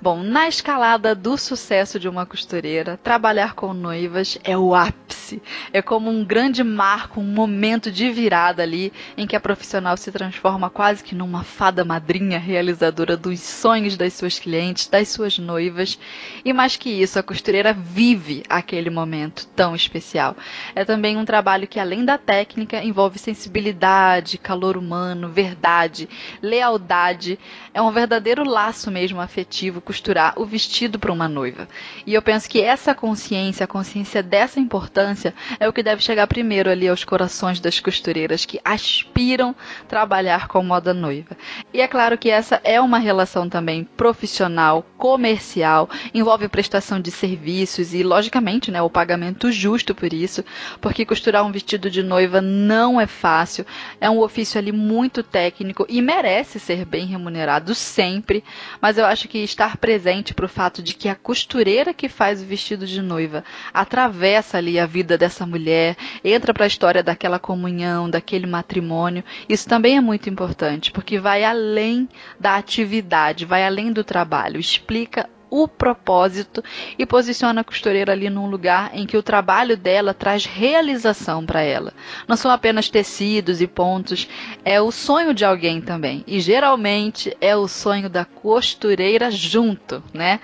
Bom, 0.04 0.22
na 0.22 0.46
escalada 0.46 1.14
do 1.14 1.38
sucesso 1.38 1.98
de 1.98 2.06
uma 2.06 2.26
costureira, 2.26 3.00
trabalhar 3.02 3.54
com 3.54 3.72
noivas 3.72 4.36
é 4.44 4.54
o 4.54 4.74
ápice. 4.74 5.40
É 5.72 5.80
como 5.80 6.10
um 6.10 6.22
grande 6.22 6.62
marco, 6.62 7.22
um 7.22 7.24
momento 7.24 7.90
de 7.90 8.10
virada 8.10 8.62
ali 8.62 8.92
em 9.16 9.26
que 9.26 9.34
a 9.34 9.40
profissional 9.40 9.96
se 9.96 10.12
transforma 10.12 10.68
quase 10.68 11.02
que 11.02 11.14
numa 11.14 11.42
fada 11.42 11.86
madrinha 11.86 12.38
realizadora 12.38 13.16
dos 13.16 13.40
sonhos 13.40 13.96
das 13.96 14.12
suas 14.12 14.38
clientes, 14.38 14.88
das 14.88 15.08
suas 15.08 15.38
noivas. 15.38 15.98
E 16.44 16.52
mais 16.52 16.76
que 16.76 16.90
isso, 16.90 17.18
a 17.18 17.22
costureira 17.22 17.72
vive 17.72 18.42
aquele 18.46 18.90
momento 18.90 19.46
tão 19.56 19.74
especial. 19.74 20.36
É 20.74 20.84
também 20.84 21.16
um 21.16 21.24
trabalho 21.24 21.66
que, 21.66 21.80
além 21.80 22.04
da 22.04 22.18
técnica, 22.18 22.84
envolve 22.84 23.18
sensibilidade, 23.18 24.36
calor 24.36 24.76
humano, 24.76 25.30
verdade, 25.30 26.06
lealdade. 26.42 27.38
É 27.74 27.82
um 27.82 27.90
verdadeiro 27.90 28.48
laço 28.48 28.88
mesmo 28.88 29.20
afetivo 29.20 29.80
costurar 29.80 30.34
o 30.36 30.44
vestido 30.44 30.96
para 30.96 31.10
uma 31.10 31.28
noiva. 31.28 31.66
E 32.06 32.14
eu 32.14 32.22
penso 32.22 32.48
que 32.48 32.60
essa 32.62 32.94
consciência, 32.94 33.64
a 33.64 33.66
consciência 33.66 34.22
dessa 34.22 34.60
importância, 34.60 35.34
é 35.58 35.68
o 35.68 35.72
que 35.72 35.82
deve 35.82 36.00
chegar 36.00 36.28
primeiro 36.28 36.70
ali 36.70 36.86
aos 36.86 37.02
corações 37.02 37.58
das 37.58 37.80
costureiras 37.80 38.44
que 38.44 38.60
aspiram 38.64 39.56
trabalhar 39.88 40.46
com 40.46 40.62
moda 40.62 40.94
noiva. 40.94 41.36
E 41.72 41.80
é 41.80 41.88
claro 41.88 42.16
que 42.16 42.30
essa 42.30 42.60
é 42.62 42.80
uma 42.80 42.98
relação 42.98 43.48
também 43.48 43.82
profissional, 43.82 44.86
comercial, 44.96 45.90
envolve 46.14 46.48
prestação 46.48 47.00
de 47.00 47.10
serviços 47.10 47.92
e, 47.92 48.04
logicamente, 48.04 48.70
né, 48.70 48.80
o 48.82 48.88
pagamento 48.88 49.50
justo 49.50 49.96
por 49.96 50.12
isso, 50.12 50.44
porque 50.80 51.04
costurar 51.04 51.44
um 51.44 51.50
vestido 51.50 51.90
de 51.90 52.04
noiva 52.04 52.40
não 52.40 53.00
é 53.00 53.06
fácil, 53.08 53.66
é 54.00 54.08
um 54.08 54.20
ofício 54.20 54.60
ali 54.60 54.70
muito 54.70 55.24
técnico 55.24 55.84
e 55.88 56.00
merece 56.00 56.60
ser 56.60 56.84
bem 56.84 57.06
remunerado 57.06 57.63
sempre, 57.72 58.42
mas 58.80 58.98
eu 58.98 59.06
acho 59.06 59.28
que 59.28 59.38
estar 59.38 59.76
presente 59.76 60.34
para 60.34 60.46
o 60.46 60.48
fato 60.48 60.82
de 60.82 60.92
que 60.92 61.08
a 61.08 61.14
costureira 61.14 61.94
que 61.94 62.08
faz 62.08 62.42
o 62.42 62.44
vestido 62.44 62.84
de 62.84 63.00
noiva 63.00 63.44
atravessa 63.72 64.58
ali 64.58 64.76
a 64.76 64.86
vida 64.86 65.16
dessa 65.16 65.46
mulher, 65.46 65.96
entra 66.24 66.52
para 66.52 66.64
a 66.64 66.66
história 66.66 67.00
daquela 67.00 67.38
comunhão, 67.38 68.10
daquele 68.10 68.46
matrimônio. 68.46 69.22
Isso 69.48 69.68
também 69.68 69.96
é 69.96 70.00
muito 70.00 70.28
importante, 70.28 70.90
porque 70.90 71.20
vai 71.20 71.44
além 71.44 72.08
da 72.40 72.56
atividade, 72.56 73.44
vai 73.44 73.64
além 73.64 73.92
do 73.92 74.02
trabalho, 74.02 74.58
explica 74.58 75.30
o 75.50 75.68
propósito 75.68 76.62
e 76.98 77.06
posiciona 77.06 77.60
a 77.60 77.64
costureira 77.64 78.12
ali 78.12 78.28
num 78.28 78.48
lugar 78.48 78.90
em 78.94 79.06
que 79.06 79.16
o 79.16 79.22
trabalho 79.22 79.76
dela 79.76 80.12
traz 80.12 80.44
realização 80.44 81.44
para 81.44 81.62
ela. 81.62 81.92
Não 82.26 82.36
são 82.36 82.50
apenas 82.50 82.88
tecidos 82.88 83.60
e 83.60 83.66
pontos, 83.66 84.28
é 84.64 84.80
o 84.80 84.90
sonho 84.90 85.34
de 85.34 85.44
alguém 85.44 85.80
também. 85.80 86.24
E 86.26 86.40
geralmente 86.40 87.36
é 87.40 87.56
o 87.56 87.68
sonho 87.68 88.08
da 88.08 88.24
costureira 88.24 89.30
junto, 89.30 90.02
né? 90.12 90.40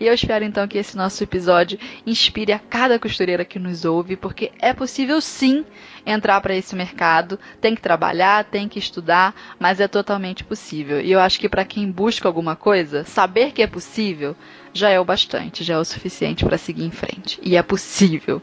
E 0.00 0.06
eu 0.06 0.14
espero 0.14 0.44
então 0.44 0.66
que 0.68 0.78
esse 0.78 0.96
nosso 0.96 1.22
episódio 1.22 1.78
inspire 2.06 2.52
a 2.52 2.58
cada 2.58 2.98
costureira 2.98 3.44
que 3.44 3.58
nos 3.58 3.84
ouve, 3.84 4.16
porque 4.16 4.52
é 4.60 4.72
possível 4.72 5.20
sim 5.20 5.64
entrar 6.06 6.40
para 6.40 6.54
esse 6.54 6.74
mercado. 6.74 7.38
Tem 7.60 7.74
que 7.74 7.80
trabalhar, 7.80 8.44
tem 8.44 8.68
que 8.68 8.78
estudar, 8.78 9.34
mas 9.58 9.80
é 9.80 9.88
totalmente 9.88 10.44
possível. 10.44 11.00
E 11.00 11.10
eu 11.12 11.20
acho 11.20 11.38
que 11.40 11.48
para 11.48 11.64
quem 11.64 11.90
busca 11.90 12.28
alguma 12.28 12.54
coisa, 12.56 13.04
saber 13.04 13.52
que 13.52 13.62
é 13.62 13.66
possível 13.66 14.36
já 14.72 14.90
é 14.90 15.00
o 15.00 15.04
bastante, 15.04 15.64
já 15.64 15.74
é 15.74 15.78
o 15.78 15.84
suficiente 15.84 16.44
para 16.44 16.56
seguir 16.58 16.84
em 16.84 16.90
frente. 16.90 17.40
E 17.42 17.56
é 17.56 17.62
possível. 17.62 18.40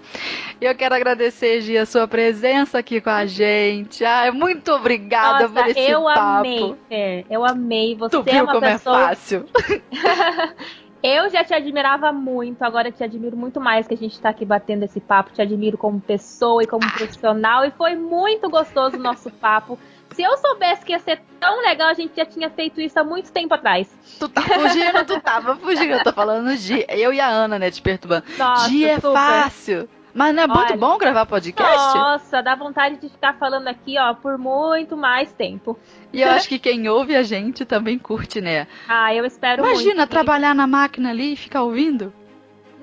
Eu 0.60 0.76
quero 0.76 0.94
agradecer, 0.96 1.62
Gia, 1.62 1.84
a 1.84 1.86
sua 1.86 2.08
presença 2.08 2.78
aqui 2.80 3.00
com 3.00 3.10
a 3.10 3.26
gente. 3.26 4.04
Ai, 4.04 4.32
muito 4.32 4.72
obrigada 4.72 5.48
Nossa, 5.48 5.54
por 5.64 5.68
esse 5.70 5.80
eu 5.80 6.04
papo. 6.04 6.20
amei, 6.20 6.76
Fê. 6.90 7.26
Eu 7.30 7.46
amei. 7.46 7.96
Você 7.96 8.10
Tu 8.18 8.24
é 8.28 8.32
viu 8.34 8.44
uma 8.44 8.52
como 8.54 8.62
pessoa. 8.66 8.98
é 9.02 9.08
fácil? 9.08 9.46
Eu 11.08 11.30
já 11.30 11.44
te 11.44 11.54
admirava 11.54 12.12
muito, 12.12 12.64
agora 12.64 12.92
te 12.92 13.04
admiro 13.04 13.38
muito 13.38 13.62
mais 13.62 13.88
que 13.88 13.94
a 13.94 13.98
gente 13.98 14.20
tá 14.20 14.30
aqui 14.30 14.44
batendo 14.44 14.86
esse 14.86 15.00
papo. 15.00 15.32
Te 15.32 15.40
admiro 15.40 15.78
como 15.78 16.02
pessoa 16.02 16.64
e 16.64 16.66
como 16.66 16.82
profissional. 16.94 17.64
E 17.64 17.70
foi 17.70 17.96
muito 17.96 18.50
gostoso 18.50 18.98
o 18.98 19.00
nosso 19.00 19.30
papo. 19.30 19.78
Se 20.16 20.24
eu 20.24 20.36
soubesse 20.38 20.84
que 20.84 20.94
ia 20.94 21.00
ser 21.00 21.22
tão 21.40 21.62
legal, 21.62 21.90
a 21.90 21.94
gente 21.94 22.16
já 22.16 22.26
tinha 22.26 22.50
feito 22.50 22.82
isso 22.82 23.00
há 23.00 23.04
muito 23.04 23.32
tempo 23.32 23.54
atrás. 23.54 23.88
Tu 24.18 24.28
tá 24.30 24.42
fugindo, 24.42 25.06
tu 25.06 25.22
tava 25.22 25.56
fugindo. 25.58 25.94
Eu 25.94 26.04
tô 26.04 26.12
falando 26.12 26.58
de 26.58 26.84
eu 26.90 27.14
e 27.14 27.20
a 27.20 27.28
Ana, 27.28 27.60
né, 27.60 27.70
te 27.70 27.84
perturbando. 27.84 28.26
Nossa, 28.36 28.68
Dia 28.68 28.94
é 28.94 28.96
super. 28.96 29.14
fácil. 29.14 29.90
Mas 30.16 30.34
não 30.34 30.44
é 30.44 30.48
muito 30.48 30.60
Olha, 30.72 30.78
bom 30.78 30.98
gravar 30.98 31.26
podcast? 31.26 31.76
Nossa, 31.98 32.42
dá 32.42 32.56
vontade 32.56 32.96
de 33.02 33.10
ficar 33.10 33.34
falando 33.34 33.68
aqui, 33.68 34.00
ó, 34.00 34.14
por 34.14 34.38
muito 34.38 34.96
mais 34.96 35.34
tempo. 35.34 35.78
E 36.14 36.22
eu 36.22 36.32
acho 36.32 36.48
que 36.50 36.58
quem 36.58 36.88
ouve 36.88 37.14
a 37.18 37.22
gente 37.22 37.66
também 37.66 38.00
curte, 38.00 38.40
né? 38.40 38.66
Ah, 38.88 39.14
eu 39.14 39.26
espero 39.26 39.62
muito. 39.62 39.76
Imagina 39.82 40.04
que- 40.08 40.12
trabalhar 40.12 40.56
na 40.56 40.66
máquina 40.66 41.10
ali 41.10 41.34
e 41.34 41.36
ficar 41.36 41.64
ouvindo. 41.64 42.14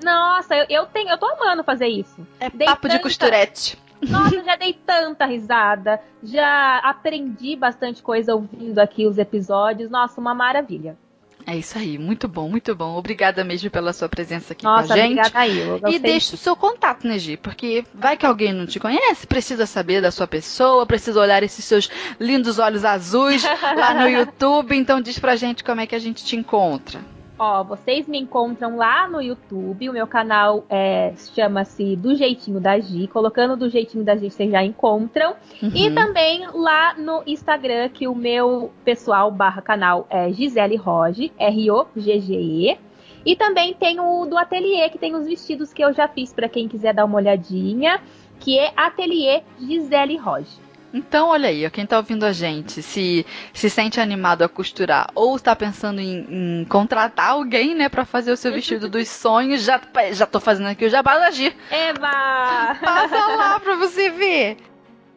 Nossa, 0.03 0.55
eu, 0.55 0.65
eu 0.69 0.85
tenho, 0.85 1.09
eu 1.09 1.17
tô 1.17 1.25
amando 1.25 1.63
fazer 1.63 1.87
isso. 1.87 2.25
É 2.39 2.49
Dei 2.51 2.67
papo 2.67 2.87
de 2.87 2.93
tanta- 2.93 3.03
costurete. 3.03 3.81
Nossa, 4.07 4.43
já 4.43 4.55
dei 4.55 4.73
tanta 4.73 5.25
risada, 5.25 5.99
já 6.21 6.77
aprendi 6.79 7.55
bastante 7.55 8.03
coisa 8.03 8.35
ouvindo 8.35 8.77
aqui 8.79 9.07
os 9.07 9.17
episódios. 9.17 9.89
Nossa, 9.89 10.21
uma 10.21 10.35
maravilha. 10.35 10.97
É 11.45 11.55
isso 11.55 11.77
aí, 11.77 11.97
muito 11.97 12.27
bom, 12.27 12.49
muito 12.49 12.73
bom. 12.75 12.95
Obrigada 12.95 13.43
mesmo 13.43 13.69
pela 13.69 13.91
sua 13.91 14.07
presença 14.07 14.53
aqui 14.53 14.63
Nossa, 14.63 14.87
com 14.87 14.93
a 14.93 14.95
gente. 14.95 15.19
obrigada 15.19 15.39
aí. 15.39 15.95
E 15.95 15.99
deixe 15.99 16.35
o 16.35 16.37
seu 16.37 16.55
contato, 16.55 17.05
né, 17.07 17.19
Gi? 17.19 17.37
Porque 17.37 17.83
vai 17.93 18.15
que 18.15 18.25
alguém 18.25 18.53
não 18.53 18.65
te 18.65 18.79
conhece, 18.79 19.27
precisa 19.27 19.65
saber 19.65 20.01
da 20.01 20.11
sua 20.11 20.27
pessoa, 20.27 20.85
precisa 20.85 21.19
olhar 21.19 21.43
esses 21.43 21.65
seus 21.65 21.89
lindos 22.19 22.59
olhos 22.59 22.85
azuis 22.85 23.43
lá 23.43 23.93
no 23.93 24.07
YouTube. 24.09 24.75
Então 24.75 25.01
diz 25.01 25.19
pra 25.19 25.35
gente 25.35 25.63
como 25.63 25.81
é 25.81 25.87
que 25.87 25.95
a 25.95 25.99
gente 25.99 26.23
te 26.23 26.35
encontra. 26.35 26.99
Ó, 27.37 27.63
vocês 27.63 28.07
me 28.07 28.19
encontram 28.19 28.75
lá 28.77 29.07
no 29.07 29.19
YouTube. 29.21 29.89
O 29.89 29.93
meu 29.93 30.05
canal 30.05 30.63
é, 30.69 31.13
chama-se 31.35 31.95
Do 31.95 32.15
Jeitinho 32.15 32.59
da 32.59 32.79
Gi. 32.79 33.07
Colocando 33.07 33.57
Do 33.57 33.69
Jeitinho 33.69 34.03
da 34.03 34.15
Gi, 34.15 34.29
vocês 34.29 34.51
já 34.51 34.63
encontram. 34.63 35.35
E 35.73 35.87
Uhum. 35.89 35.95
também 35.95 36.47
lá 36.53 36.93
no 36.93 37.23
Instagram, 37.25 37.89
que 37.89 38.07
o 38.07 38.13
meu 38.13 38.71
pessoal 38.85 39.31
barra 39.31 39.61
canal 39.63 40.05
é 40.11 40.31
Gisele 40.31 40.75
Roge, 40.75 41.31
R-O-G-G-E. 41.39 42.77
E 43.25 43.35
também 43.35 43.73
tem 43.73 43.99
o 43.99 44.25
do 44.25 44.37
Ateliê, 44.37 44.89
que 44.89 44.97
tem 44.99 45.15
os 45.15 45.25
vestidos 45.25 45.73
que 45.73 45.83
eu 45.83 45.93
já 45.93 46.07
fiz 46.07 46.33
para 46.33 46.49
quem 46.49 46.67
quiser 46.67 46.93
dar 46.93 47.05
uma 47.05 47.15
olhadinha, 47.15 47.99
que 48.39 48.59
é 48.59 48.73
Ateliê 48.75 49.41
Gisele 49.59 50.17
Roge. 50.17 50.62
Então, 50.93 51.29
olha 51.29 51.49
aí, 51.49 51.65
ó, 51.65 51.69
quem 51.71 51.87
tá 51.87 51.97
ouvindo 51.97 52.23
a 52.23 52.31
gente, 52.31 52.83
se 52.83 53.25
se 53.51 53.67
sente 53.67 53.99
animado 53.99 54.43
a 54.43 54.49
costurar 54.49 55.09
ou 55.15 55.35
está 55.35 55.55
pensando 55.55 55.99
em, 55.99 56.61
em 56.61 56.65
contratar 56.65 57.31
alguém, 57.31 57.73
né, 57.73 57.89
pra 57.89 58.05
fazer 58.05 58.31
o 58.31 58.37
seu 58.37 58.51
vestido 58.53 58.87
dos 58.87 59.07
sonhos, 59.09 59.63
já, 59.63 59.81
já 60.11 60.27
tô 60.27 60.39
fazendo 60.39 60.67
aqui 60.67 60.85
o 60.85 60.89
jabá 60.89 61.17
da 61.17 61.31
Gi. 61.31 61.55
Eva! 61.71 62.77
Passa 62.79 63.25
lá 63.35 63.59
pra 63.59 63.75
você 63.75 64.11
ver. 64.11 64.57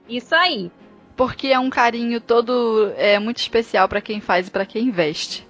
Isso 0.08 0.34
aí. 0.34 0.70
Porque 1.14 1.48
é 1.48 1.58
um 1.58 1.70
carinho 1.70 2.20
todo 2.20 2.92
é, 2.96 3.18
muito 3.18 3.38
especial 3.38 3.88
pra 3.88 4.00
quem 4.00 4.20
faz 4.20 4.48
e 4.48 4.50
pra 4.50 4.66
quem 4.66 4.86
investe. 4.86 5.45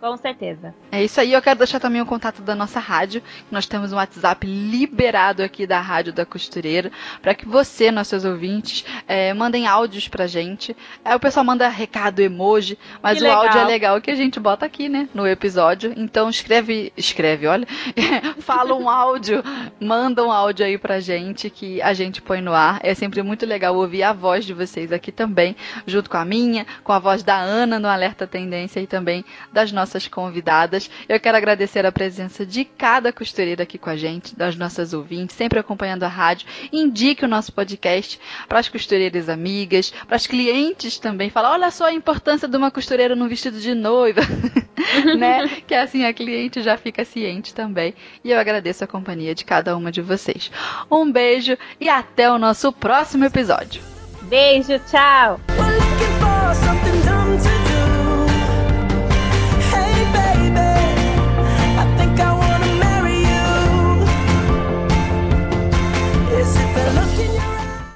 Com 0.00 0.16
certeza. 0.16 0.72
É 0.92 1.02
isso 1.02 1.20
aí, 1.20 1.32
eu 1.32 1.42
quero 1.42 1.58
deixar 1.58 1.80
também 1.80 2.00
o 2.00 2.06
contato 2.06 2.40
da 2.40 2.54
nossa 2.54 2.78
rádio. 2.78 3.20
Nós 3.50 3.66
temos 3.66 3.92
um 3.92 3.96
WhatsApp 3.96 4.46
liberado 4.46 5.42
aqui 5.42 5.66
da 5.66 5.80
Rádio 5.80 6.12
da 6.12 6.24
Costureira, 6.24 6.92
para 7.20 7.34
que 7.34 7.44
você, 7.44 7.90
nossos 7.90 8.24
ouvintes, 8.24 8.84
é, 9.08 9.34
mandem 9.34 9.66
áudios 9.66 10.06
pra 10.06 10.28
gente. 10.28 10.76
Aí 11.04 11.16
o 11.16 11.18
pessoal 11.18 11.44
manda 11.44 11.68
recado, 11.68 12.20
emoji, 12.20 12.78
mas 13.02 13.18
Que 13.18 13.24
o 13.24 13.26
legal. 13.26 13.42
áudio 13.42 13.60
é 13.60 13.64
legal 13.64 14.00
que 14.00 14.08
a 14.12 14.14
gente 14.14 14.38
bota 14.38 14.64
aqui, 14.64 14.88
né, 14.88 15.08
no 15.12 15.26
episódio. 15.26 15.92
Então 15.96 16.30
escreve, 16.30 16.92
escreve, 16.96 17.48
olha, 17.48 17.66
fala 18.38 18.74
um 18.74 18.88
áudio, 18.88 19.42
manda 19.80 20.24
um 20.24 20.30
áudio 20.30 20.64
aí 20.64 20.78
pra 20.78 21.00
gente 21.00 21.50
que 21.50 21.82
a 21.82 21.92
gente 21.92 22.22
põe 22.22 22.40
no 22.40 22.52
ar. 22.54 22.78
É 22.84 22.94
sempre 22.94 23.20
muito 23.20 23.44
legal 23.44 23.74
ouvir 23.74 24.04
a 24.04 24.12
voz 24.12 24.44
de 24.44 24.54
vocês 24.54 24.92
aqui 24.92 25.10
também, 25.10 25.56
junto 25.88 26.08
com 26.08 26.18
a 26.18 26.24
minha, 26.24 26.64
com 26.84 26.92
a 26.92 27.00
voz 27.00 27.24
da 27.24 27.36
Ana 27.36 27.80
no 27.80 27.88
Alerta 27.88 28.24
Tendência 28.24 28.78
e 28.78 28.86
também 28.86 29.24
das 29.52 29.72
nossas 29.72 29.87
convidadas. 30.08 30.90
Eu 31.08 31.18
quero 31.20 31.36
agradecer 31.36 31.86
a 31.86 31.92
presença 31.92 32.44
de 32.44 32.64
cada 32.64 33.12
costureira 33.12 33.62
aqui 33.62 33.78
com 33.78 33.88
a 33.88 33.96
gente, 33.96 34.36
das 34.36 34.56
nossas 34.56 34.92
ouvintes, 34.92 35.36
sempre 35.36 35.58
acompanhando 35.58 36.02
a 36.02 36.08
rádio. 36.08 36.46
Indique 36.72 37.24
o 37.24 37.28
nosso 37.28 37.52
podcast 37.52 38.20
para 38.48 38.58
as 38.58 38.68
costureiras 38.68 39.28
amigas, 39.28 39.92
para 40.06 40.16
as 40.16 40.26
clientes 40.26 40.98
também. 40.98 41.30
Fala, 41.30 41.52
olha 41.52 41.70
só 41.70 41.86
a 41.86 41.92
importância 41.92 42.46
de 42.46 42.56
uma 42.56 42.70
costureira 42.70 43.16
num 43.16 43.28
vestido 43.28 43.60
de 43.60 43.74
noiva, 43.74 44.20
né? 45.16 45.48
Que 45.66 45.74
assim 45.74 46.04
a 46.04 46.12
cliente 46.12 46.62
já 46.62 46.76
fica 46.76 47.04
ciente 47.04 47.54
também. 47.54 47.94
E 48.24 48.30
eu 48.30 48.38
agradeço 48.38 48.84
a 48.84 48.88
companhia 48.88 49.34
de 49.34 49.44
cada 49.44 49.76
uma 49.76 49.92
de 49.92 50.02
vocês. 50.02 50.50
Um 50.90 51.10
beijo 51.10 51.56
e 51.80 51.88
até 51.88 52.30
o 52.30 52.38
nosso 52.38 52.72
próximo 52.72 53.24
episódio. 53.24 53.80
Beijo, 54.22 54.78
tchau! 54.90 55.40